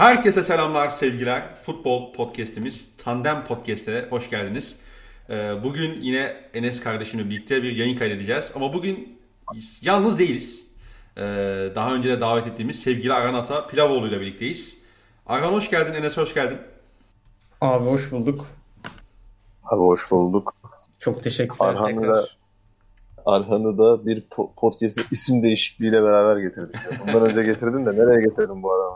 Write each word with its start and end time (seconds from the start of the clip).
Herkese 0.00 0.42
selamlar, 0.42 0.88
sevgiler. 0.88 1.54
Futbol 1.54 2.12
podcast'imiz 2.12 2.96
Tandem 2.96 3.44
Podcast'e 3.44 4.06
hoş 4.10 4.30
geldiniz. 4.30 4.80
Ee, 5.30 5.64
bugün 5.64 6.00
yine 6.02 6.36
Enes 6.54 6.80
kardeşimle 6.80 7.30
birlikte 7.30 7.62
bir 7.62 7.76
yayın 7.76 7.96
kaydedeceğiz. 7.96 8.52
Ama 8.56 8.72
bugün 8.72 9.18
yalnız 9.82 10.18
değiliz. 10.18 10.64
Ee, 11.16 11.22
daha 11.74 11.94
önce 11.94 12.08
de 12.08 12.20
davet 12.20 12.46
ettiğimiz 12.46 12.82
sevgili 12.82 13.12
Arhan 13.12 13.34
Ata 13.34 13.66
Pilavoğlu 13.66 14.08
ile 14.08 14.20
birlikteyiz. 14.20 14.78
Arhan 15.26 15.52
hoş 15.52 15.70
geldin, 15.70 15.94
Enes 15.94 16.16
hoş 16.16 16.34
geldin. 16.34 16.58
Abi 17.60 17.84
hoş 17.84 18.12
bulduk. 18.12 18.46
Abi 19.64 19.80
hoş 19.80 20.10
bulduk. 20.10 20.54
Çok 20.98 21.22
teşekkürler. 21.22 21.74
Arhan'ı 21.74 22.08
da, 22.08 22.26
Arhan'ı 23.26 23.78
da 23.78 24.06
bir 24.06 24.22
podcast'in 24.56 25.04
isim 25.10 25.42
değişikliğiyle 25.42 26.02
beraber 26.02 26.42
getirdik. 26.42 26.76
Bundan 27.00 27.30
önce 27.30 27.42
getirdin 27.42 27.86
de 27.86 27.92
nereye 27.92 28.28
getirdin 28.28 28.62
bu 28.62 28.72
adamı? 28.72 28.89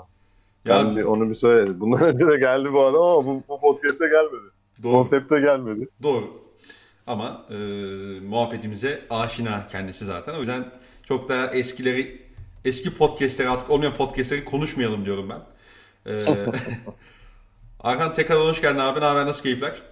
Sen 0.67 0.87
ya, 0.87 0.97
bir, 0.97 1.03
onu 1.03 1.31
bir 1.31 1.35
söyle. 1.35 1.81
Bundan 1.81 2.03
önce 2.15 2.27
de 2.27 2.37
geldi 2.37 2.73
bu 2.73 2.85
adam 2.85 3.03
ama 3.03 3.25
bu, 3.25 3.43
bu 3.49 3.61
podcast'e 3.61 4.09
gelmedi. 4.09 4.53
Doğru. 4.83 4.93
Konsepte 4.93 5.41
gelmedi. 5.41 5.89
Doğru. 6.03 6.45
Ama 7.07 7.47
e, 7.51 7.55
muhabbetimize 8.21 9.03
aşina 9.11 9.69
kendisi 9.69 10.05
zaten. 10.05 10.35
O 10.35 10.39
yüzden 10.39 10.65
çok 11.03 11.29
da 11.29 11.47
eskileri 11.51 12.23
eski 12.65 12.97
podcastleri 12.97 13.49
artık 13.49 13.71
olmayan 13.71 13.95
podcastleri 13.95 14.45
konuşmayalım 14.45 15.05
diyorum 15.05 15.29
ben. 15.31 15.41
Ee, 16.13 16.19
Arkan 17.81 18.15
tekrar 18.15 18.39
hoş 18.39 18.61
geldin 18.61 18.79
abi. 18.79 19.01
Ne 19.01 19.05
haber? 19.05 19.27
Nasıl 19.27 19.43
keyifler? 19.43 19.83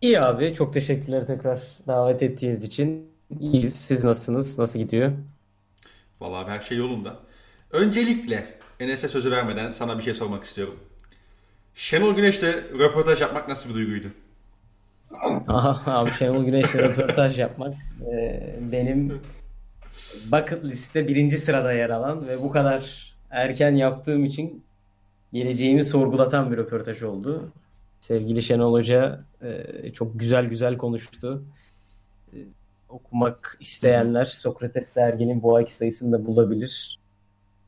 İyi 0.00 0.20
abi. 0.20 0.54
Çok 0.54 0.74
teşekkürler 0.74 1.26
tekrar 1.26 1.62
davet 1.86 2.22
ettiğiniz 2.22 2.64
için. 2.64 3.10
İyiyiz. 3.40 3.74
Siz 3.76 4.04
nasılsınız? 4.04 4.58
Nasıl 4.58 4.78
gidiyor? 4.78 5.12
Vallahi 6.20 6.50
her 6.50 6.60
şey 6.60 6.78
yolunda. 6.78 7.16
Öncelikle 7.70 8.57
Enes'e 8.80 9.08
sözü 9.08 9.30
vermeden 9.30 9.70
sana 9.70 9.98
bir 9.98 10.02
şey 10.02 10.14
sormak 10.14 10.44
istiyorum. 10.44 10.74
Şenol 11.74 12.14
Güneş'le 12.14 12.42
röportaj 12.78 13.20
yapmak 13.20 13.48
nasıl 13.48 13.68
bir 13.68 13.74
duyguydu? 13.74 14.06
abi 15.86 16.10
Şenol 16.10 16.44
Güneş'le 16.44 16.74
röportaj 16.74 17.38
yapmak 17.38 17.74
e, 18.12 18.40
benim 18.72 19.20
bucket 20.32 20.64
liste 20.64 21.08
birinci 21.08 21.38
sırada 21.38 21.72
yer 21.72 21.90
alan 21.90 22.28
ve 22.28 22.42
bu 22.42 22.50
kadar 22.50 23.12
erken 23.30 23.74
yaptığım 23.74 24.24
için 24.24 24.62
geleceğimi 25.32 25.84
sorgulatan 25.84 26.52
bir 26.52 26.56
röportaj 26.56 27.02
oldu. 27.02 27.52
Sevgili 28.00 28.42
Şenol 28.42 28.72
Hoca 28.72 29.24
e, 29.42 29.92
çok 29.92 30.20
güzel 30.20 30.44
güzel 30.44 30.76
konuştu. 30.76 31.42
E, 32.32 32.36
okumak 32.88 33.56
isteyenler 33.60 34.24
Sokrates 34.24 34.94
derginin 34.96 35.42
bu 35.42 35.56
ayki 35.56 35.74
sayısını 35.74 36.12
da 36.12 36.26
bulabilir. 36.26 36.98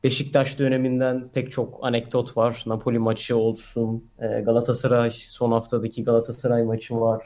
Beşiktaş 0.03 0.59
döneminden 0.59 1.29
pek 1.33 1.51
çok 1.51 1.79
anekdot 1.85 2.37
var. 2.37 2.63
Napoli 2.67 2.99
maçı 2.99 3.37
olsun, 3.37 4.05
e, 4.19 4.41
Galatasaray 4.41 5.09
son 5.09 5.51
haftadaki 5.51 6.03
Galatasaray 6.03 6.63
maçı 6.63 6.99
var. 6.99 7.25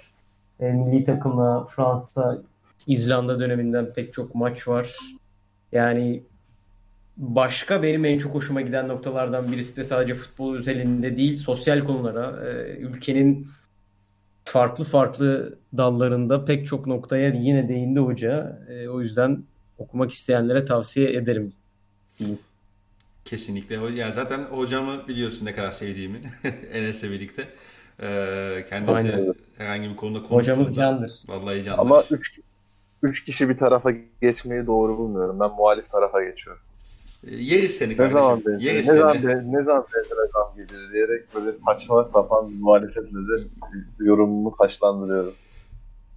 E, 0.59 0.71
milli 0.71 1.03
takımla 1.03 1.65
Fransa, 1.65 2.41
İzlanda 2.87 3.39
döneminden 3.39 3.93
pek 3.93 4.13
çok 4.13 4.35
maç 4.35 4.67
var. 4.67 4.95
Yani 5.71 6.23
başka 7.17 7.83
benim 7.83 8.05
en 8.05 8.17
çok 8.17 8.33
hoşuma 8.35 8.61
giden 8.61 8.87
noktalardan 8.87 9.51
birisi 9.51 9.77
de 9.77 9.83
sadece 9.83 10.13
futbol 10.13 10.55
özelinde 10.55 11.17
değil, 11.17 11.35
sosyal 11.35 11.83
konulara, 11.83 12.47
e, 12.47 12.77
ülkenin 12.77 13.47
farklı 14.45 14.83
farklı 14.83 15.57
dallarında 15.77 16.45
pek 16.45 16.67
çok 16.67 16.87
noktaya 16.87 17.29
yine 17.29 17.69
değindi 17.69 17.99
hoca. 17.99 18.59
O 18.93 19.01
yüzden 19.01 19.43
okumak 19.77 20.11
isteyenlere 20.11 20.65
tavsiye 20.65 21.13
ederim. 21.13 21.53
Kesinlikle. 23.25 23.75
Ya 23.75 24.11
zaten 24.11 24.39
hocamı 24.39 25.07
biliyorsun 25.07 25.45
ne 25.45 25.55
kadar 25.55 25.71
sevdiğimi 25.71 26.21
Enes'le 26.73 27.03
birlikte. 27.03 27.47
Ee, 28.01 28.65
kendisi 28.69 28.91
Aynen. 28.91 29.33
herhangi 29.57 29.89
bir 29.89 29.95
konuda 29.95 30.23
konuştuğunda. 30.23 30.59
Hocamız 30.59 30.75
candır. 30.75 31.13
Vallahi 31.27 31.63
candır. 31.63 31.79
Ama 31.79 32.03
üç, 32.11 32.39
üç 33.03 33.23
kişi 33.23 33.49
bir 33.49 33.57
tarafa 33.57 33.91
geçmeyi 34.21 34.65
doğru 34.67 34.97
bulmuyorum. 34.97 35.39
Ben 35.39 35.51
muhalif 35.51 35.89
tarafa 35.89 36.23
geçiyorum. 36.23 36.61
Ee, 37.27 37.35
yeriz 37.35 37.77
seni 37.77 37.97
kardeşim. 37.97 38.17
Ne 38.17 38.21
zaman 38.21 38.43
ne 38.59 38.83
seni. 38.83 38.97
zaman 38.97 39.23
be, 39.23 39.43
ne 39.45 39.63
zaman 39.63 39.85
benzere 39.95 40.29
zam 40.33 40.53
gelir 40.55 40.93
diyerek 40.93 41.35
böyle 41.35 41.51
saçma 41.51 42.05
sapan 42.05 42.49
bir 42.49 42.55
muhalefetle 42.55 43.17
de 43.17 43.47
yorumumu 43.99 44.51
taşlandırıyorum. 44.51 45.33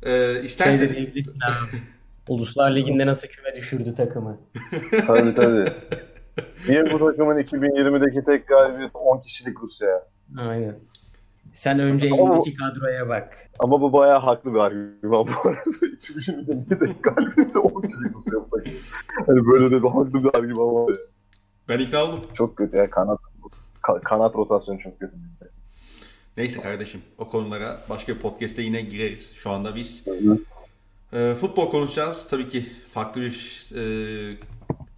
Ee, 0.03 0.43
isterseniz... 0.43 1.13
Şey 1.13 1.25
Uluslar 2.29 2.77
Ligi'nde 2.77 3.07
nasıl 3.07 3.29
küme 3.29 3.57
düşürdü 3.57 3.95
takımı. 3.95 4.39
tabii 5.07 5.35
tabii. 5.35 5.73
Niye 6.69 6.85
bu 6.93 6.99
takımın 6.99 7.39
2020'deki 7.39 8.23
tek 8.23 8.49
galibiyet 8.49 8.91
10 8.95 9.21
kişilik 9.21 9.61
Rusya? 9.63 10.09
Aynen. 10.39 10.77
Sen 11.53 11.79
önce 11.79 12.07
elindeki 12.07 12.55
kadroya 12.55 13.09
bak. 13.09 13.37
Ama 13.59 13.81
bu 13.81 13.93
bayağı 13.93 14.19
haklı 14.19 14.55
bir 14.55 14.59
argüman 14.59 15.27
bu 15.27 15.49
arada. 15.49 15.61
2020'de 16.01 16.57
niye 16.57 16.79
tek 16.79 17.03
galibiyeti 17.05 17.59
10 17.59 17.83
kişilik 17.83 18.17
Rusya? 18.17 18.41
Hani 19.27 19.47
böyle 19.47 19.71
de 19.71 19.83
bir 19.83 19.89
haklı 19.89 20.25
bir 20.25 20.39
argüman 20.39 20.75
var 20.75 20.91
ya. 20.91 20.97
Ben 21.69 21.79
ikna 21.79 22.05
oldum. 22.05 22.21
Çok 22.35 22.57
kötü 22.57 22.77
ya 22.77 22.91
kanat 22.91 23.19
kanat 24.05 24.37
rotasyonu 24.37 24.79
çok 24.79 25.01
kötü. 25.01 25.13
Neyse 26.37 26.61
kardeşim 26.61 27.03
o 27.19 27.29
konulara 27.29 27.81
başka 27.89 28.15
bir 28.15 28.21
podcast'te 28.21 28.63
yine 28.63 28.81
gireriz. 28.81 29.35
Şu 29.35 29.51
anda 29.51 29.77
biz 29.77 30.09
e, 31.13 31.35
futbol 31.35 31.71
konuşacağız. 31.71 32.29
Tabii 32.31 32.49
ki 32.49 32.67
farklı 32.89 33.21
bir 33.21 33.67
e, 33.75 34.37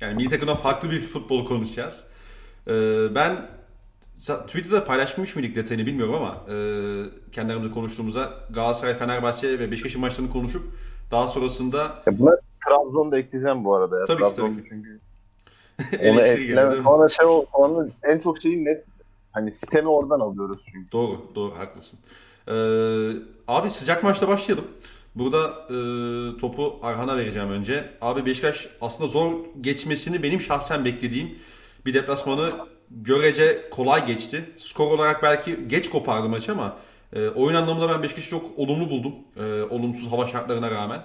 yani 0.01 0.15
milli 0.15 0.31
takımdan 0.31 0.57
farklı 0.57 0.91
bir 0.91 1.07
futbol 1.07 1.47
konuşacağız. 1.47 2.05
Ee, 2.67 3.15
ben 3.15 3.49
Twitter'da 4.47 4.85
paylaşmış 4.85 5.37
mıydık 5.37 5.57
detayını 5.57 5.87
bilmiyorum 5.87 6.15
ama 6.15 6.55
e, 6.55 6.57
kendi 7.33 7.53
aramızda 7.53 7.75
konuştuğumuzda 7.75 8.31
Galatasaray, 8.51 8.95
Fenerbahçe 8.95 9.59
ve 9.59 9.71
Beşiktaş'ın 9.71 10.01
maçlarını 10.01 10.31
konuşup 10.31 10.63
daha 11.11 11.29
sonrasında... 11.29 12.03
Ya 12.07 12.19
bunlar 12.19 12.39
Trabzon'da 12.69 13.19
ekleyeceğim 13.19 13.65
bu 13.65 13.75
arada. 13.75 14.01
Ya. 14.01 14.07
Tabii 14.07 14.25
ki 14.25 14.33
tabii 14.37 14.57
ki. 14.57 14.69
Çünkü 14.69 15.01
onu 16.11 16.21
ekleme, 16.21 16.83
sonra 16.83 17.09
şey 17.09 17.27
o, 17.27 17.47
onun 17.53 17.93
en 18.03 18.19
çok 18.19 18.43
şeyi 18.43 18.65
net 18.65 18.85
hani 19.33 19.53
sistemi 19.53 19.89
oradan 19.89 20.21
alıyoruz 20.21 20.67
çünkü. 20.73 20.93
Doğru, 20.93 21.23
doğru 21.35 21.59
haklısın. 21.59 21.99
Ee, 22.49 22.53
abi 23.49 23.71
sıcak 23.71 24.03
maçta 24.03 24.29
başlayalım. 24.29 24.67
Burada 25.15 25.49
e, 25.49 25.75
topu 26.39 26.79
Arhan'a 26.83 27.17
vereceğim 27.17 27.51
önce. 27.51 27.91
Abi 28.01 28.27
Beşiktaş 28.27 28.69
aslında 28.81 29.11
zor 29.11 29.33
geçmesini 29.61 30.23
benim 30.23 30.41
şahsen 30.41 30.85
beklediğim 30.85 31.39
bir 31.87 31.95
deplasmanı 31.95 32.51
görece 32.91 33.71
kolay 33.71 34.07
geçti. 34.07 34.51
Skor 34.57 34.87
olarak 34.87 35.23
belki 35.23 35.69
geç 35.69 35.91
kopardı 35.91 36.29
maçı 36.29 36.53
ama 36.53 36.77
e, 37.13 37.29
oyun 37.29 37.57
anlamında 37.57 37.89
ben 37.89 38.03
Beşiktaş'ı 38.03 38.31
çok 38.31 38.59
olumlu 38.59 38.91
buldum. 38.91 39.15
E, 39.37 39.63
olumsuz 39.63 40.13
hava 40.13 40.27
şartlarına 40.27 40.71
rağmen. 40.71 41.03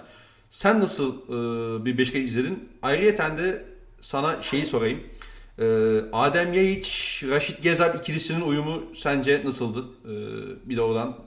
Sen 0.50 0.80
nasıl 0.80 1.16
e, 1.16 1.86
bir 1.86 1.98
Beşiktaş 1.98 2.24
izledin? 2.24 2.70
Ayrıyeten 2.82 3.38
de 3.38 3.66
sana 4.02 4.42
şeyi 4.42 4.66
sorayım. 4.66 5.04
E, 5.60 5.66
Adem 6.14 6.54
Yayiç, 6.54 7.24
Raşit 7.30 7.64
Gezer 7.64 7.96
ikilisinin 7.96 8.42
uyumu 8.42 8.84
sence 8.94 9.42
nasıldı? 9.46 9.86
E, 10.06 10.14
bir 10.70 10.78
de 10.78 10.82
oradan 10.82 11.18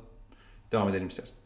devam 0.73 0.89
edelim 0.89 1.09
istersen. 1.09 1.38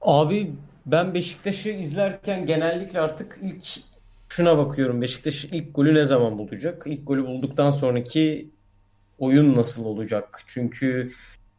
Abi 0.00 0.52
ben 0.86 1.14
Beşiktaş'ı 1.14 1.70
izlerken 1.70 2.46
genellikle 2.46 3.00
artık 3.00 3.38
ilk 3.42 3.64
şuna 4.28 4.58
bakıyorum. 4.58 5.02
Beşiktaş 5.02 5.44
ilk 5.44 5.74
golü 5.74 5.94
ne 5.94 6.04
zaman 6.04 6.38
bulacak? 6.38 6.82
İlk 6.86 7.06
golü 7.06 7.26
bulduktan 7.26 7.70
sonraki 7.70 8.50
oyun 9.18 9.56
nasıl 9.56 9.84
olacak? 9.84 10.42
Çünkü 10.46 11.12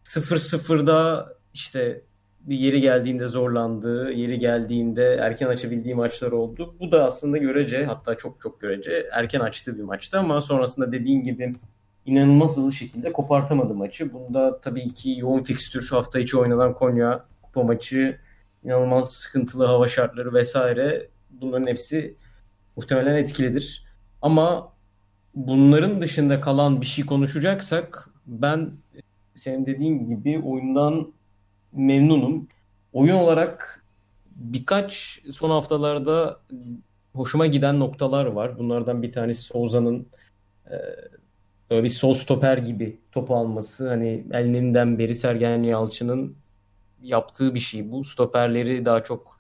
0-0'da 0.04 1.28
işte 1.54 2.02
bir 2.42 2.58
yeri 2.58 2.82
geldiğinde 2.82 3.28
zorlandığı, 3.28 4.12
yeri 4.12 4.40
geldiğinde 4.40 5.18
erken 5.22 5.48
açabildiği 5.48 5.96
maçlar 5.96 6.32
oldu. 6.32 6.76
Bu 6.80 6.92
da 6.92 7.06
aslında 7.06 7.38
görece 7.38 7.86
hatta 7.86 8.18
çok 8.18 8.42
çok 8.42 8.62
görece 8.62 9.10
erken 9.12 9.40
açtığı 9.40 9.78
bir 9.78 9.84
maçtı 9.84 10.20
ama 10.20 10.42
sonrasında 10.42 10.92
dediğin 10.92 11.24
gibi 11.24 11.56
inanılmaz 12.06 12.58
hızlı 12.58 12.72
şekilde 12.72 13.12
kopartamadı 13.12 13.74
maçı. 13.74 14.14
Bunda 14.14 14.60
tabii 14.60 14.94
ki 14.94 15.16
yoğun 15.20 15.44
fikstür 15.44 15.82
şu 15.82 15.96
hafta 15.98 16.20
içi 16.20 16.38
oynanan 16.38 16.74
Konya 16.74 17.26
kupa 17.42 17.64
maçı 17.64 18.18
inanılmaz 18.64 19.14
sıkıntılı 19.14 19.66
hava 19.66 19.88
şartları 19.88 20.34
vesaire 20.34 21.08
bunların 21.30 21.68
hepsi 21.68 22.16
muhtemelen 22.76 23.16
etkilidir. 23.16 23.86
Ama 24.22 24.74
bunların 25.36 26.02
dışında 26.02 26.42
kalan 26.42 26.82
bir 26.82 26.86
şey 26.86 27.06
konuşacaksak 27.06 28.10
ben 28.26 28.72
senin 29.36 29.66
dediğin 29.66 30.10
gibi 30.10 30.40
oyundan 30.40 31.14
memnunum. 31.74 32.48
Oyun 32.94 33.16
olarak 33.16 33.86
birkaç 34.36 35.22
son 35.32 35.50
haftalarda 35.50 36.40
hoşuma 37.14 37.48
giden 37.48 37.80
noktalar 37.80 38.26
var. 38.26 38.58
Bunlardan 38.60 39.02
bir 39.02 39.12
tanesi 39.12 39.42
Souza'nın 39.42 40.08
e, 40.72 40.76
böyle 41.70 41.84
bir 41.84 41.90
sol 41.90 42.14
stoper 42.14 42.58
gibi 42.58 43.00
top 43.12 43.32
alması. 43.32 43.90
Hani 43.90 44.28
elinden 44.32 45.00
beri 45.00 45.16
Sergen 45.16 45.64
Yalçın'ın 45.64 46.36
yaptığı 47.02 47.56
bir 47.56 47.60
şey 47.60 47.92
bu. 47.92 48.04
Stoperleri 48.04 48.86
daha 48.86 49.04
çok 49.04 49.40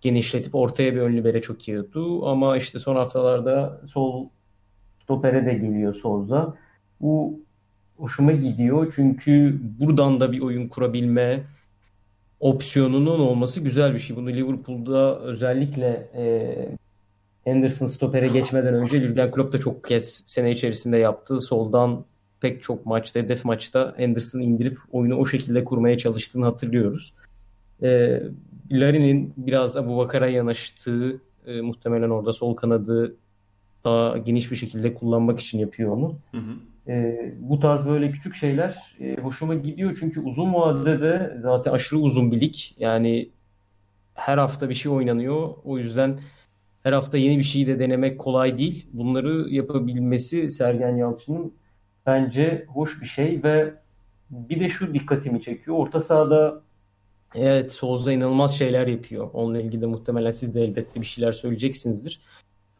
genişletip 0.00 0.54
ortaya 0.54 0.94
bir 0.94 1.00
ön 1.00 1.16
libere 1.16 1.42
çok 1.42 1.68
yiyordu. 1.68 2.28
Ama 2.28 2.56
işte 2.56 2.78
son 2.78 2.96
haftalarda 2.96 3.80
sol 3.86 4.28
stopere 5.02 5.46
de 5.46 5.54
geliyor 5.54 5.94
Souza. 5.94 6.54
Bu 7.00 7.40
hoşuma 7.96 8.32
gidiyor. 8.32 8.92
Çünkü 8.96 9.60
buradan 9.80 10.20
da 10.20 10.32
bir 10.32 10.40
oyun 10.40 10.68
kurabilme 10.68 11.44
opsiyonunun 12.40 13.20
olması 13.20 13.60
güzel 13.60 13.94
bir 13.94 13.98
şey. 13.98 14.16
Bunu 14.16 14.28
Liverpool'da 14.28 15.20
özellikle 15.20 16.10
e, 16.16 17.50
Anderson 17.50 17.86
stopere 17.86 18.28
geçmeden 18.28 18.74
önce 18.74 19.00
Jurgen 19.00 19.30
Klopp 19.30 19.52
da 19.52 19.58
çok 19.58 19.84
kez 19.84 20.22
sene 20.26 20.50
içerisinde 20.50 20.96
yaptığı 20.96 21.40
soldan 21.40 22.04
pek 22.42 22.62
çok 22.62 22.86
maçta, 22.86 23.20
hedef 23.20 23.44
maçta 23.44 23.94
Anderson'ı 23.98 24.42
indirip 24.42 24.78
oyunu 24.92 25.16
o 25.16 25.26
şekilde 25.26 25.64
kurmaya 25.64 25.98
çalıştığını 25.98 26.44
hatırlıyoruz. 26.44 27.14
E, 27.82 28.20
Larin'in 28.70 29.34
biraz 29.36 29.76
Abu 29.76 29.96
Bakar'a 29.96 30.28
yanaştığı 30.28 31.20
e, 31.46 31.60
muhtemelen 31.60 32.10
orada 32.10 32.32
sol 32.32 32.56
kanadı 32.56 33.16
daha 33.84 34.18
geniş 34.18 34.50
bir 34.50 34.56
şekilde 34.56 34.94
kullanmak 34.94 35.40
için 35.40 35.58
yapıyor 35.58 35.96
onu. 35.96 36.14
Hı 36.30 36.38
hı. 36.38 36.92
E, 36.92 37.16
bu 37.40 37.60
tarz 37.60 37.86
böyle 37.86 38.10
küçük 38.10 38.34
şeyler 38.34 38.96
e, 39.00 39.16
hoşuma 39.16 39.54
gidiyor 39.54 39.96
çünkü 40.00 40.20
uzun 40.20 40.54
vadede 40.54 41.00
de 41.00 41.36
zaten 41.38 41.72
aşırı 41.72 42.00
uzun 42.00 42.32
bir 42.32 42.40
lig. 42.40 42.54
Yani 42.78 43.28
her 44.14 44.38
hafta 44.38 44.68
bir 44.68 44.74
şey 44.74 44.92
oynanıyor. 44.92 45.48
O 45.64 45.78
yüzden 45.78 46.18
her 46.82 46.92
hafta 46.92 47.18
yeni 47.18 47.38
bir 47.38 47.42
şeyi 47.42 47.66
de 47.66 47.78
denemek 47.78 48.18
kolay 48.18 48.58
değil. 48.58 48.86
Bunları 48.92 49.46
yapabilmesi 49.50 50.50
Sergen 50.50 50.96
Yalçın'ın 50.96 51.52
bence 52.06 52.66
hoş 52.68 53.02
bir 53.02 53.06
şey 53.06 53.42
ve 53.42 53.74
bir 54.30 54.60
de 54.60 54.68
şu 54.68 54.94
dikkatimi 54.94 55.42
çekiyor. 55.42 55.76
Orta 55.76 56.00
sahada 56.00 56.62
evet 57.34 57.72
Souza 57.72 58.12
inanılmaz 58.12 58.58
şeyler 58.58 58.86
yapıyor. 58.86 59.30
Onunla 59.32 59.60
ilgili 59.60 59.82
de 59.82 59.86
muhtemelen 59.86 60.30
siz 60.30 60.54
de 60.54 60.62
elbette 60.62 61.00
bir 61.00 61.06
şeyler 61.06 61.32
söyleyeceksinizdir. 61.32 62.20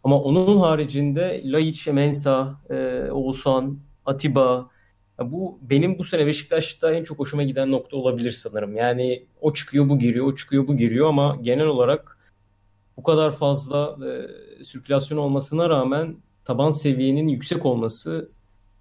Ama 0.04 0.22
onun 0.22 0.58
haricinde 0.58 1.40
Laiç, 1.44 1.86
Mensa, 1.86 2.60
e, 2.70 3.08
Oğuzhan, 3.10 3.78
Atiba 4.06 4.70
bu 5.20 5.58
benim 5.62 5.98
bu 5.98 6.04
sene 6.04 6.26
Beşiktaş'ta 6.26 6.94
en 6.94 7.04
çok 7.04 7.18
hoşuma 7.18 7.42
giden 7.42 7.70
nokta 7.70 7.96
olabilir 7.96 8.30
sanırım. 8.30 8.76
Yani 8.76 9.26
o 9.40 9.52
çıkıyor 9.52 9.88
bu 9.88 9.98
giriyor, 9.98 10.26
o 10.26 10.34
çıkıyor 10.34 10.68
bu 10.68 10.76
giriyor 10.76 11.08
ama 11.08 11.36
genel 11.42 11.66
olarak 11.66 12.18
bu 12.96 13.02
kadar 13.02 13.36
fazla 13.36 13.96
e, 14.06 14.64
sirkülasyon 14.64 15.18
olmasına 15.18 15.70
rağmen 15.70 16.16
taban 16.44 16.70
seviyenin 16.70 17.28
yüksek 17.28 17.66
olması 17.66 18.30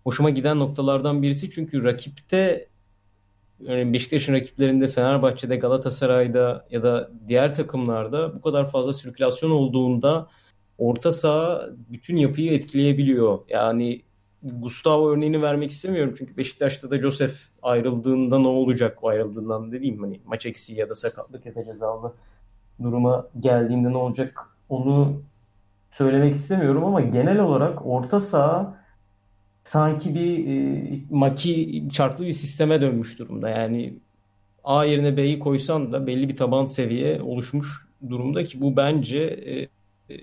hoşuma 0.03 0.29
giden 0.29 0.59
noktalardan 0.59 1.21
birisi. 1.21 1.49
Çünkü 1.49 1.83
rakipte 1.83 2.67
yani 3.59 3.93
Beşiktaş'ın 3.93 4.33
rakiplerinde 4.33 4.87
Fenerbahçe'de, 4.87 5.55
Galatasaray'da 5.55 6.67
ya 6.71 6.83
da 6.83 7.11
diğer 7.27 7.55
takımlarda 7.55 8.35
bu 8.35 8.41
kadar 8.41 8.71
fazla 8.71 8.93
sirkülasyon 8.93 9.51
olduğunda 9.51 10.27
orta 10.77 11.11
saha 11.11 11.69
bütün 11.89 12.15
yapıyı 12.15 12.53
etkileyebiliyor. 12.53 13.39
Yani 13.49 14.01
Gustavo 14.43 15.09
örneğini 15.09 15.41
vermek 15.41 15.71
istemiyorum 15.71 16.15
çünkü 16.17 16.37
Beşiktaş'ta 16.37 16.91
da 16.91 16.99
Josef 16.99 17.49
ayrıldığında 17.61 18.39
ne 18.39 18.47
olacak 18.47 19.03
o 19.03 19.07
ayrıldığından 19.07 19.71
dediğim 19.71 20.03
hani 20.03 20.21
maç 20.25 20.45
eksiği 20.45 20.79
ya 20.79 20.89
da 20.89 20.95
sakatlık 20.95 21.45
ya 21.45 21.55
da 21.55 21.65
cezalı 21.65 22.13
duruma 22.83 23.27
geldiğinde 23.39 23.91
ne 23.91 23.97
olacak 23.97 24.39
onu 24.69 25.21
söylemek 25.91 26.35
istemiyorum 26.35 26.83
ama 26.83 27.01
genel 27.01 27.39
olarak 27.39 27.85
orta 27.85 28.19
saha 28.19 28.80
sanki 29.63 30.15
bir 30.15 30.47
e, 30.47 30.99
maki 31.09 31.83
çarklı 31.93 32.25
bir 32.25 32.33
sisteme 32.33 32.81
dönmüş 32.81 33.19
durumda. 33.19 33.49
Yani 33.49 33.93
A 34.63 34.85
yerine 34.85 35.17
B'yi 35.17 35.39
koysan 35.39 35.91
da 35.91 36.07
belli 36.07 36.29
bir 36.29 36.35
taban 36.35 36.67
seviye 36.67 37.21
oluşmuş 37.21 37.87
durumda 38.09 38.43
ki 38.43 38.61
bu 38.61 38.75
bence 38.75 39.19
e, 39.19 39.61
e, 40.13 40.17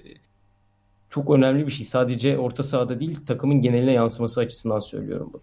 çok 1.11 1.31
önemli 1.31 1.67
bir 1.67 1.73
şey. 1.73 1.87
Sadece 1.87 2.39
orta 2.39 2.63
sahada 2.63 3.01
değil 3.01 3.19
takımın 3.27 3.63
geneline 3.63 3.93
yansıması 3.93 4.41
açısından 4.41 4.81
söylüyorum 4.81 5.31
bunu. 5.33 5.43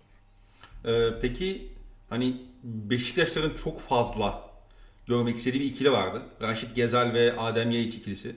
Ee, 0.93 1.13
peki 1.21 1.67
hani 2.09 2.35
Beşiktaşların 2.63 3.57
çok 3.63 3.79
fazla 3.79 4.41
görmek 5.07 5.35
istediği 5.35 5.59
bir 5.59 5.65
ikili 5.65 5.91
vardı. 5.91 6.21
Raşit 6.41 6.75
Gezal 6.75 7.13
ve 7.13 7.37
Adem 7.37 7.71
Yayiç 7.71 7.95
ikilisi. 7.95 8.35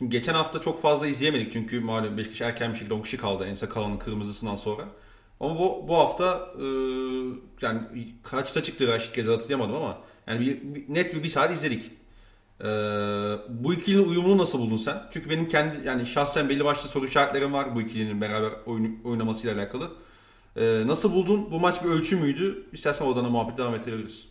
Şimdi 0.00 0.12
geçen 0.12 0.34
hafta 0.34 0.60
çok 0.60 0.82
fazla 0.82 1.06
izleyemedik 1.06 1.52
çünkü 1.52 1.80
malum 1.80 2.16
Beşiktaş 2.16 2.40
erken 2.40 2.72
bir 2.72 2.76
şekilde 2.78 2.94
10 2.94 3.02
kişi 3.02 3.16
kaldı 3.16 3.44
Ense 3.44 3.68
Kalan'ın 3.68 3.96
kırmızısından 3.96 4.56
sonra. 4.56 4.84
Ama 5.40 5.58
bu, 5.58 5.84
bu 5.88 5.96
hafta 5.96 6.48
e, 6.58 6.64
yani 7.62 7.80
kaçta 8.22 8.62
çıktı 8.62 8.88
Raşit 8.88 9.14
Gezal 9.14 9.32
hatırlayamadım 9.32 9.76
ama 9.76 9.98
yani 10.26 10.40
bir, 10.40 10.74
bir, 10.74 10.94
net 10.94 11.14
bir, 11.14 11.22
bir 11.22 11.28
saat 11.28 11.52
izledik. 11.52 11.90
Ee, 12.60 12.64
bu 13.48 13.74
ikilinin 13.74 14.08
uyumunu 14.08 14.38
nasıl 14.38 14.58
buldun 14.58 14.76
sen? 14.76 15.02
Çünkü 15.10 15.30
benim 15.30 15.48
kendi 15.48 15.86
yani 15.86 16.06
şahsen 16.06 16.48
belli 16.48 16.64
başlı 16.64 16.88
soru 16.88 17.06
işaretlerim 17.06 17.52
var 17.52 17.74
bu 17.74 17.80
ikilinin 17.80 18.20
beraber 18.20 18.50
oyun, 18.66 18.98
oynamasıyla 19.04 19.56
alakalı. 19.56 19.88
Ee, 20.56 20.86
nasıl 20.86 21.12
buldun? 21.12 21.48
Bu 21.50 21.60
maç 21.60 21.84
bir 21.84 21.88
ölçü 21.88 22.16
müydü? 22.16 22.66
İstersen 22.72 23.04
oradan 23.04 23.30
muhabbet 23.30 23.58
devam 23.58 23.74
ettirebiliriz. 23.74 24.28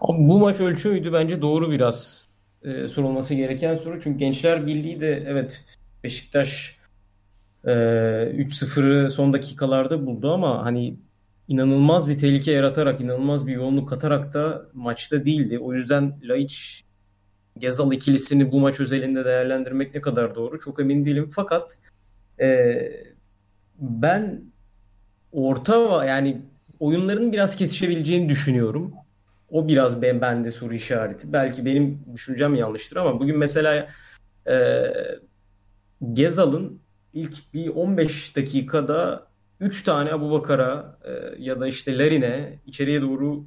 Abi 0.00 0.18
bu 0.18 0.38
maç 0.38 0.60
ölçü 0.60 0.88
müydü? 0.88 1.12
Bence 1.12 1.42
doğru 1.42 1.70
biraz 1.70 2.28
e, 2.64 2.88
sorulması 2.88 3.34
gereken 3.34 3.76
soru. 3.76 4.00
Çünkü 4.00 4.18
Gençler 4.18 4.66
Birliği 4.66 5.00
de 5.00 5.24
evet 5.26 5.64
Beşiktaş 6.04 6.78
e, 7.64 7.70
3-0'ı 7.70 9.10
son 9.10 9.32
dakikalarda 9.32 10.06
buldu 10.06 10.32
ama 10.32 10.64
hani 10.64 10.96
inanılmaz 11.48 12.08
bir 12.08 12.18
tehlike 12.18 12.52
yaratarak, 12.52 13.00
inanılmaz 13.00 13.46
bir 13.46 13.52
yoğunluk 13.52 13.88
katarak 13.88 14.34
da 14.34 14.66
maçta 14.72 15.24
değildi. 15.24 15.58
O 15.58 15.74
yüzden 15.74 16.20
Laiç 16.22 16.84
Gezal 17.58 17.92
ikilisini 17.92 18.52
bu 18.52 18.60
maç 18.60 18.80
özelinde 18.80 19.24
değerlendirmek 19.24 19.94
ne 19.94 20.00
kadar 20.00 20.34
doğru 20.34 20.60
çok 20.60 20.80
emin 20.80 21.04
değilim. 21.04 21.30
Fakat 21.34 21.78
e, 22.40 22.76
ben 23.78 24.42
orta 25.32 26.04
yani 26.04 26.42
oyunların 26.80 27.32
biraz 27.32 27.56
kesişebileceğini 27.56 28.28
düşünüyorum. 28.28 28.94
O 29.54 29.68
biraz 29.68 30.02
ben 30.02 30.20
bende 30.20 30.50
soru 30.50 30.74
işareti. 30.74 31.32
Belki 31.32 31.66
benim 31.66 32.04
düşüncem 32.14 32.54
yanlıştır 32.54 32.96
ama 32.96 33.20
bugün 33.20 33.38
mesela 33.38 33.88
e, 34.48 34.84
Gezal'ın 36.12 36.80
ilk 37.12 37.54
bir 37.54 37.68
15 37.68 38.36
dakikada 38.36 39.26
3 39.60 39.84
tane 39.84 40.12
Abu 40.12 40.30
Bakar'a 40.30 40.98
e, 41.04 41.42
ya 41.42 41.60
da 41.60 41.66
işte 41.66 41.98
Larin'e 41.98 42.58
içeriye 42.66 43.02
doğru 43.02 43.44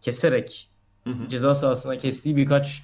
keserek 0.00 0.70
hı 1.04 1.10
hı. 1.10 1.28
ceza 1.28 1.54
sahasına 1.54 1.98
kestiği 1.98 2.36
birkaç 2.36 2.82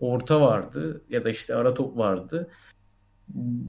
orta 0.00 0.40
vardı 0.40 1.02
ya 1.08 1.24
da 1.24 1.30
işte 1.30 1.54
ara 1.54 1.74
top 1.74 1.98
vardı. 1.98 2.50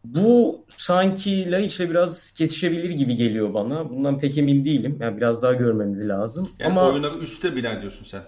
Bu 0.06 0.65
sanki 0.69 1.51
Laiç'le 1.51 1.80
biraz 1.80 2.31
kesişebilir 2.31 2.89
gibi 2.89 3.15
geliyor 3.15 3.54
bana. 3.54 3.89
Bundan 3.89 4.19
pek 4.19 4.38
emin 4.38 4.65
değilim. 4.65 4.98
Yani 5.00 5.18
biraz 5.18 5.42
daha 5.42 5.54
görmemiz 5.54 6.10
lazım. 6.10 6.49
Yani 6.59 6.71
ama 6.71 6.90
oyunları 6.90 7.18
üstte 7.18 7.56
biner 7.56 7.81
diyorsun 7.81 8.06
sen. 8.06 8.21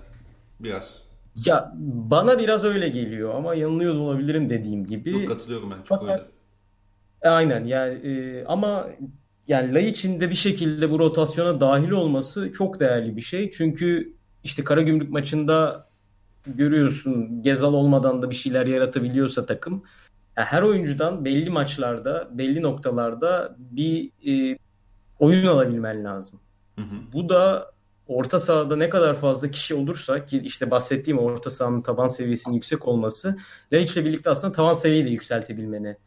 Biraz. 0.60 0.94
Ya 1.46 1.74
bana 1.84 2.40
biraz 2.40 2.64
öyle 2.64 2.90
geliyor 2.90 3.36
ama 3.36 3.56
yanılıyor 3.56 3.96
olabilirim 3.96 4.50
dediğim 4.50 4.86
gibi. 4.86 5.12
Yok 5.12 5.28
katılıyorum 5.28 5.72
ben 5.72 5.84
çok 5.84 6.00
Fakat, 6.00 6.28
Aynen 7.22 7.66
yani 7.66 7.94
e, 7.94 8.46
ama 8.46 8.88
yani 9.48 9.74
Laiç'in 9.74 10.20
de 10.20 10.30
bir 10.30 10.36
şekilde 10.36 10.92
bu 10.92 11.00
rotasyona 11.00 11.62
dahil 11.62 11.92
olması 11.92 12.52
çok 12.52 12.80
değerli 12.80 13.16
bir 13.18 13.22
şey. 13.22 13.52
Çünkü 13.52 14.14
işte 14.44 14.64
Karagümrük 14.64 15.10
maçında 15.10 15.88
görüyorsun 16.48 17.42
Gezal 17.44 17.74
olmadan 17.74 18.22
da 18.22 18.30
bir 18.30 18.36
şeyler 18.36 18.66
yaratabiliyorsa 18.66 19.46
takım 19.46 19.84
yani 20.38 20.46
her 20.46 20.62
oyuncudan 20.62 21.26
belli 21.26 21.50
maçlarda, 21.50 22.30
belli 22.32 22.62
noktalarda 22.62 23.56
bir 23.58 24.12
e, 24.28 24.58
oyun 25.20 25.48
alabilmen 25.48 26.04
lazım. 26.04 26.40
Hı 26.76 26.82
hı. 26.82 26.96
Bu 27.14 27.30
da 27.30 27.72
orta 28.08 28.40
sahada 28.40 28.76
ne 28.76 28.90
kadar 28.90 29.16
fazla 29.16 29.52
kişi 29.52 29.76
olursa 29.76 30.24
ki 30.24 30.42
işte 30.46 30.72
bahsettiğim 30.72 31.20
orta 31.20 31.52
sahanın 31.52 31.82
taban 31.82 32.08
seviyesinin 32.08 32.56
yüksek 32.56 32.88
olması 32.88 33.38
Laiç 33.74 33.98
ile 33.98 34.06
birlikte 34.06 34.30
aslında 34.30 34.54
tavan 34.54 34.74
seviyeyi 34.74 35.06
de 35.06 35.10
yükseltebilmeni 35.10 35.98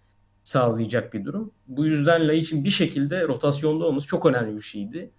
sağlayacak 0.45 1.15
bir 1.15 1.25
durum. 1.25 1.53
Bu 1.67 1.87
yüzden 1.87 2.29
Laiç'in 2.29 2.65
bir 2.65 2.71
şekilde 2.71 3.29
rotasyonda 3.29 3.85
olması 3.85 4.07
çok 4.07 4.27
önemli 4.27 4.57
bir 4.57 4.63
şeydi. 4.63 5.11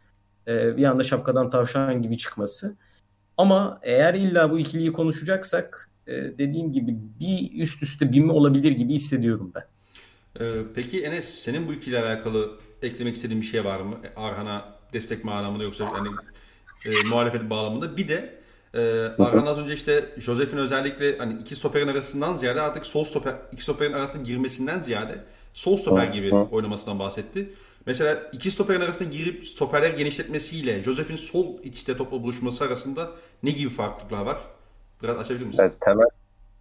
Ee, 0.47 0.77
bir 0.77 0.85
anda 0.85 1.03
şapkadan 1.03 1.49
tavşan 1.49 2.01
gibi 2.01 2.17
çıkması. 2.17 2.75
Ama 3.37 3.79
eğer 3.83 4.13
illa 4.13 4.51
bu 4.51 4.59
ikiliyi 4.59 4.93
konuşacaksak 4.93 5.88
dediğim 6.37 6.73
gibi 6.73 6.95
bir 7.19 7.63
üst 7.63 7.83
üste 7.83 8.11
bir 8.11 8.19
mi 8.19 8.31
olabilir 8.31 8.71
gibi 8.71 8.93
hissediyorum 8.93 9.51
ben. 9.55 9.63
Ee, 10.39 10.53
peki 10.75 11.03
Enes 11.03 11.29
senin 11.29 11.67
bu 11.67 11.73
ikiliyle 11.73 12.03
alakalı 12.03 12.51
eklemek 12.81 13.15
istediğin 13.15 13.41
bir 13.41 13.45
şey 13.45 13.65
var 13.65 13.79
mı? 13.79 13.97
Arhan'a 14.15 14.75
destek 14.93 15.25
bağlamında 15.25 15.63
yoksa 15.63 15.85
hani 15.93 16.09
e, 16.85 16.89
muhalefet 17.09 17.49
bağlamında. 17.49 17.97
Bir 17.97 18.07
de 18.07 18.39
e, 18.73 18.81
Arhan 19.19 19.45
az 19.45 19.59
önce 19.59 19.73
işte 19.73 20.05
Josef'in 20.17 20.57
özellikle 20.57 21.17
hani 21.17 21.41
iki 21.41 21.55
stoperin 21.55 21.87
arasından 21.87 22.33
ziyade 22.33 22.61
artık 22.61 22.85
sol 22.85 23.03
stoper 23.03 23.35
iki 23.51 23.63
stoperin 23.63 23.93
arasında 23.93 24.23
girmesinden 24.23 24.79
ziyade 24.79 25.23
sol 25.53 25.77
stoper 25.77 26.07
gibi 26.07 26.33
oynamasından 26.33 26.99
bahsetti. 26.99 27.49
Mesela 27.85 28.29
iki 28.33 28.51
stoperin 28.51 28.81
arasında 28.81 29.09
girip 29.09 29.47
stoperler 29.47 29.89
genişletmesiyle 29.89 30.83
Josef'in 30.83 31.15
sol 31.15 31.63
içte 31.63 31.97
topla 31.97 32.23
buluşması 32.23 32.63
arasında 32.63 33.11
ne 33.43 33.51
gibi 33.51 33.69
farklılıklar 33.69 34.21
var? 34.21 34.37
Biraz 35.03 35.17
açabilir 35.17 35.45
misin? 35.45 35.63
Yani 35.63 35.73
temel 35.79 36.09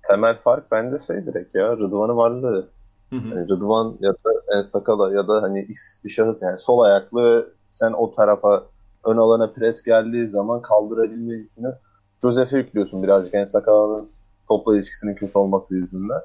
temel 0.02 0.38
fark 0.38 0.72
bende 0.72 0.98
şey 0.98 1.26
direkt 1.26 1.54
ya 1.54 1.76
Rıdvan'ın 1.76 2.16
varlığı. 2.16 2.68
Yani 3.12 3.48
Rıdvan 3.48 3.96
ya 4.00 4.12
da 4.12 4.56
En 4.56 4.62
Sakala 4.62 5.14
ya 5.14 5.28
da 5.28 5.42
hani 5.42 5.60
X 5.62 6.04
bir 6.04 6.10
şahıs 6.10 6.42
yani 6.42 6.58
sol 6.58 6.78
ayaklı 6.78 7.48
sen 7.70 7.92
o 7.92 8.14
tarafa 8.14 8.64
ön 9.04 9.16
alana 9.16 9.52
pres 9.52 9.82
geldiği 9.82 10.26
zaman 10.26 10.62
kaldırabilme 10.62 11.34
yükünü 11.34 11.74
Josef'e 12.22 12.58
yüklüyorsun 12.58 13.02
birazcık. 13.02 13.34
En 13.34 13.44
Sakala'nın 13.44 14.10
topla 14.48 14.76
ilişkisinin 14.76 15.14
kötü 15.14 15.38
olması 15.38 15.76
yüzünden. 15.76 16.20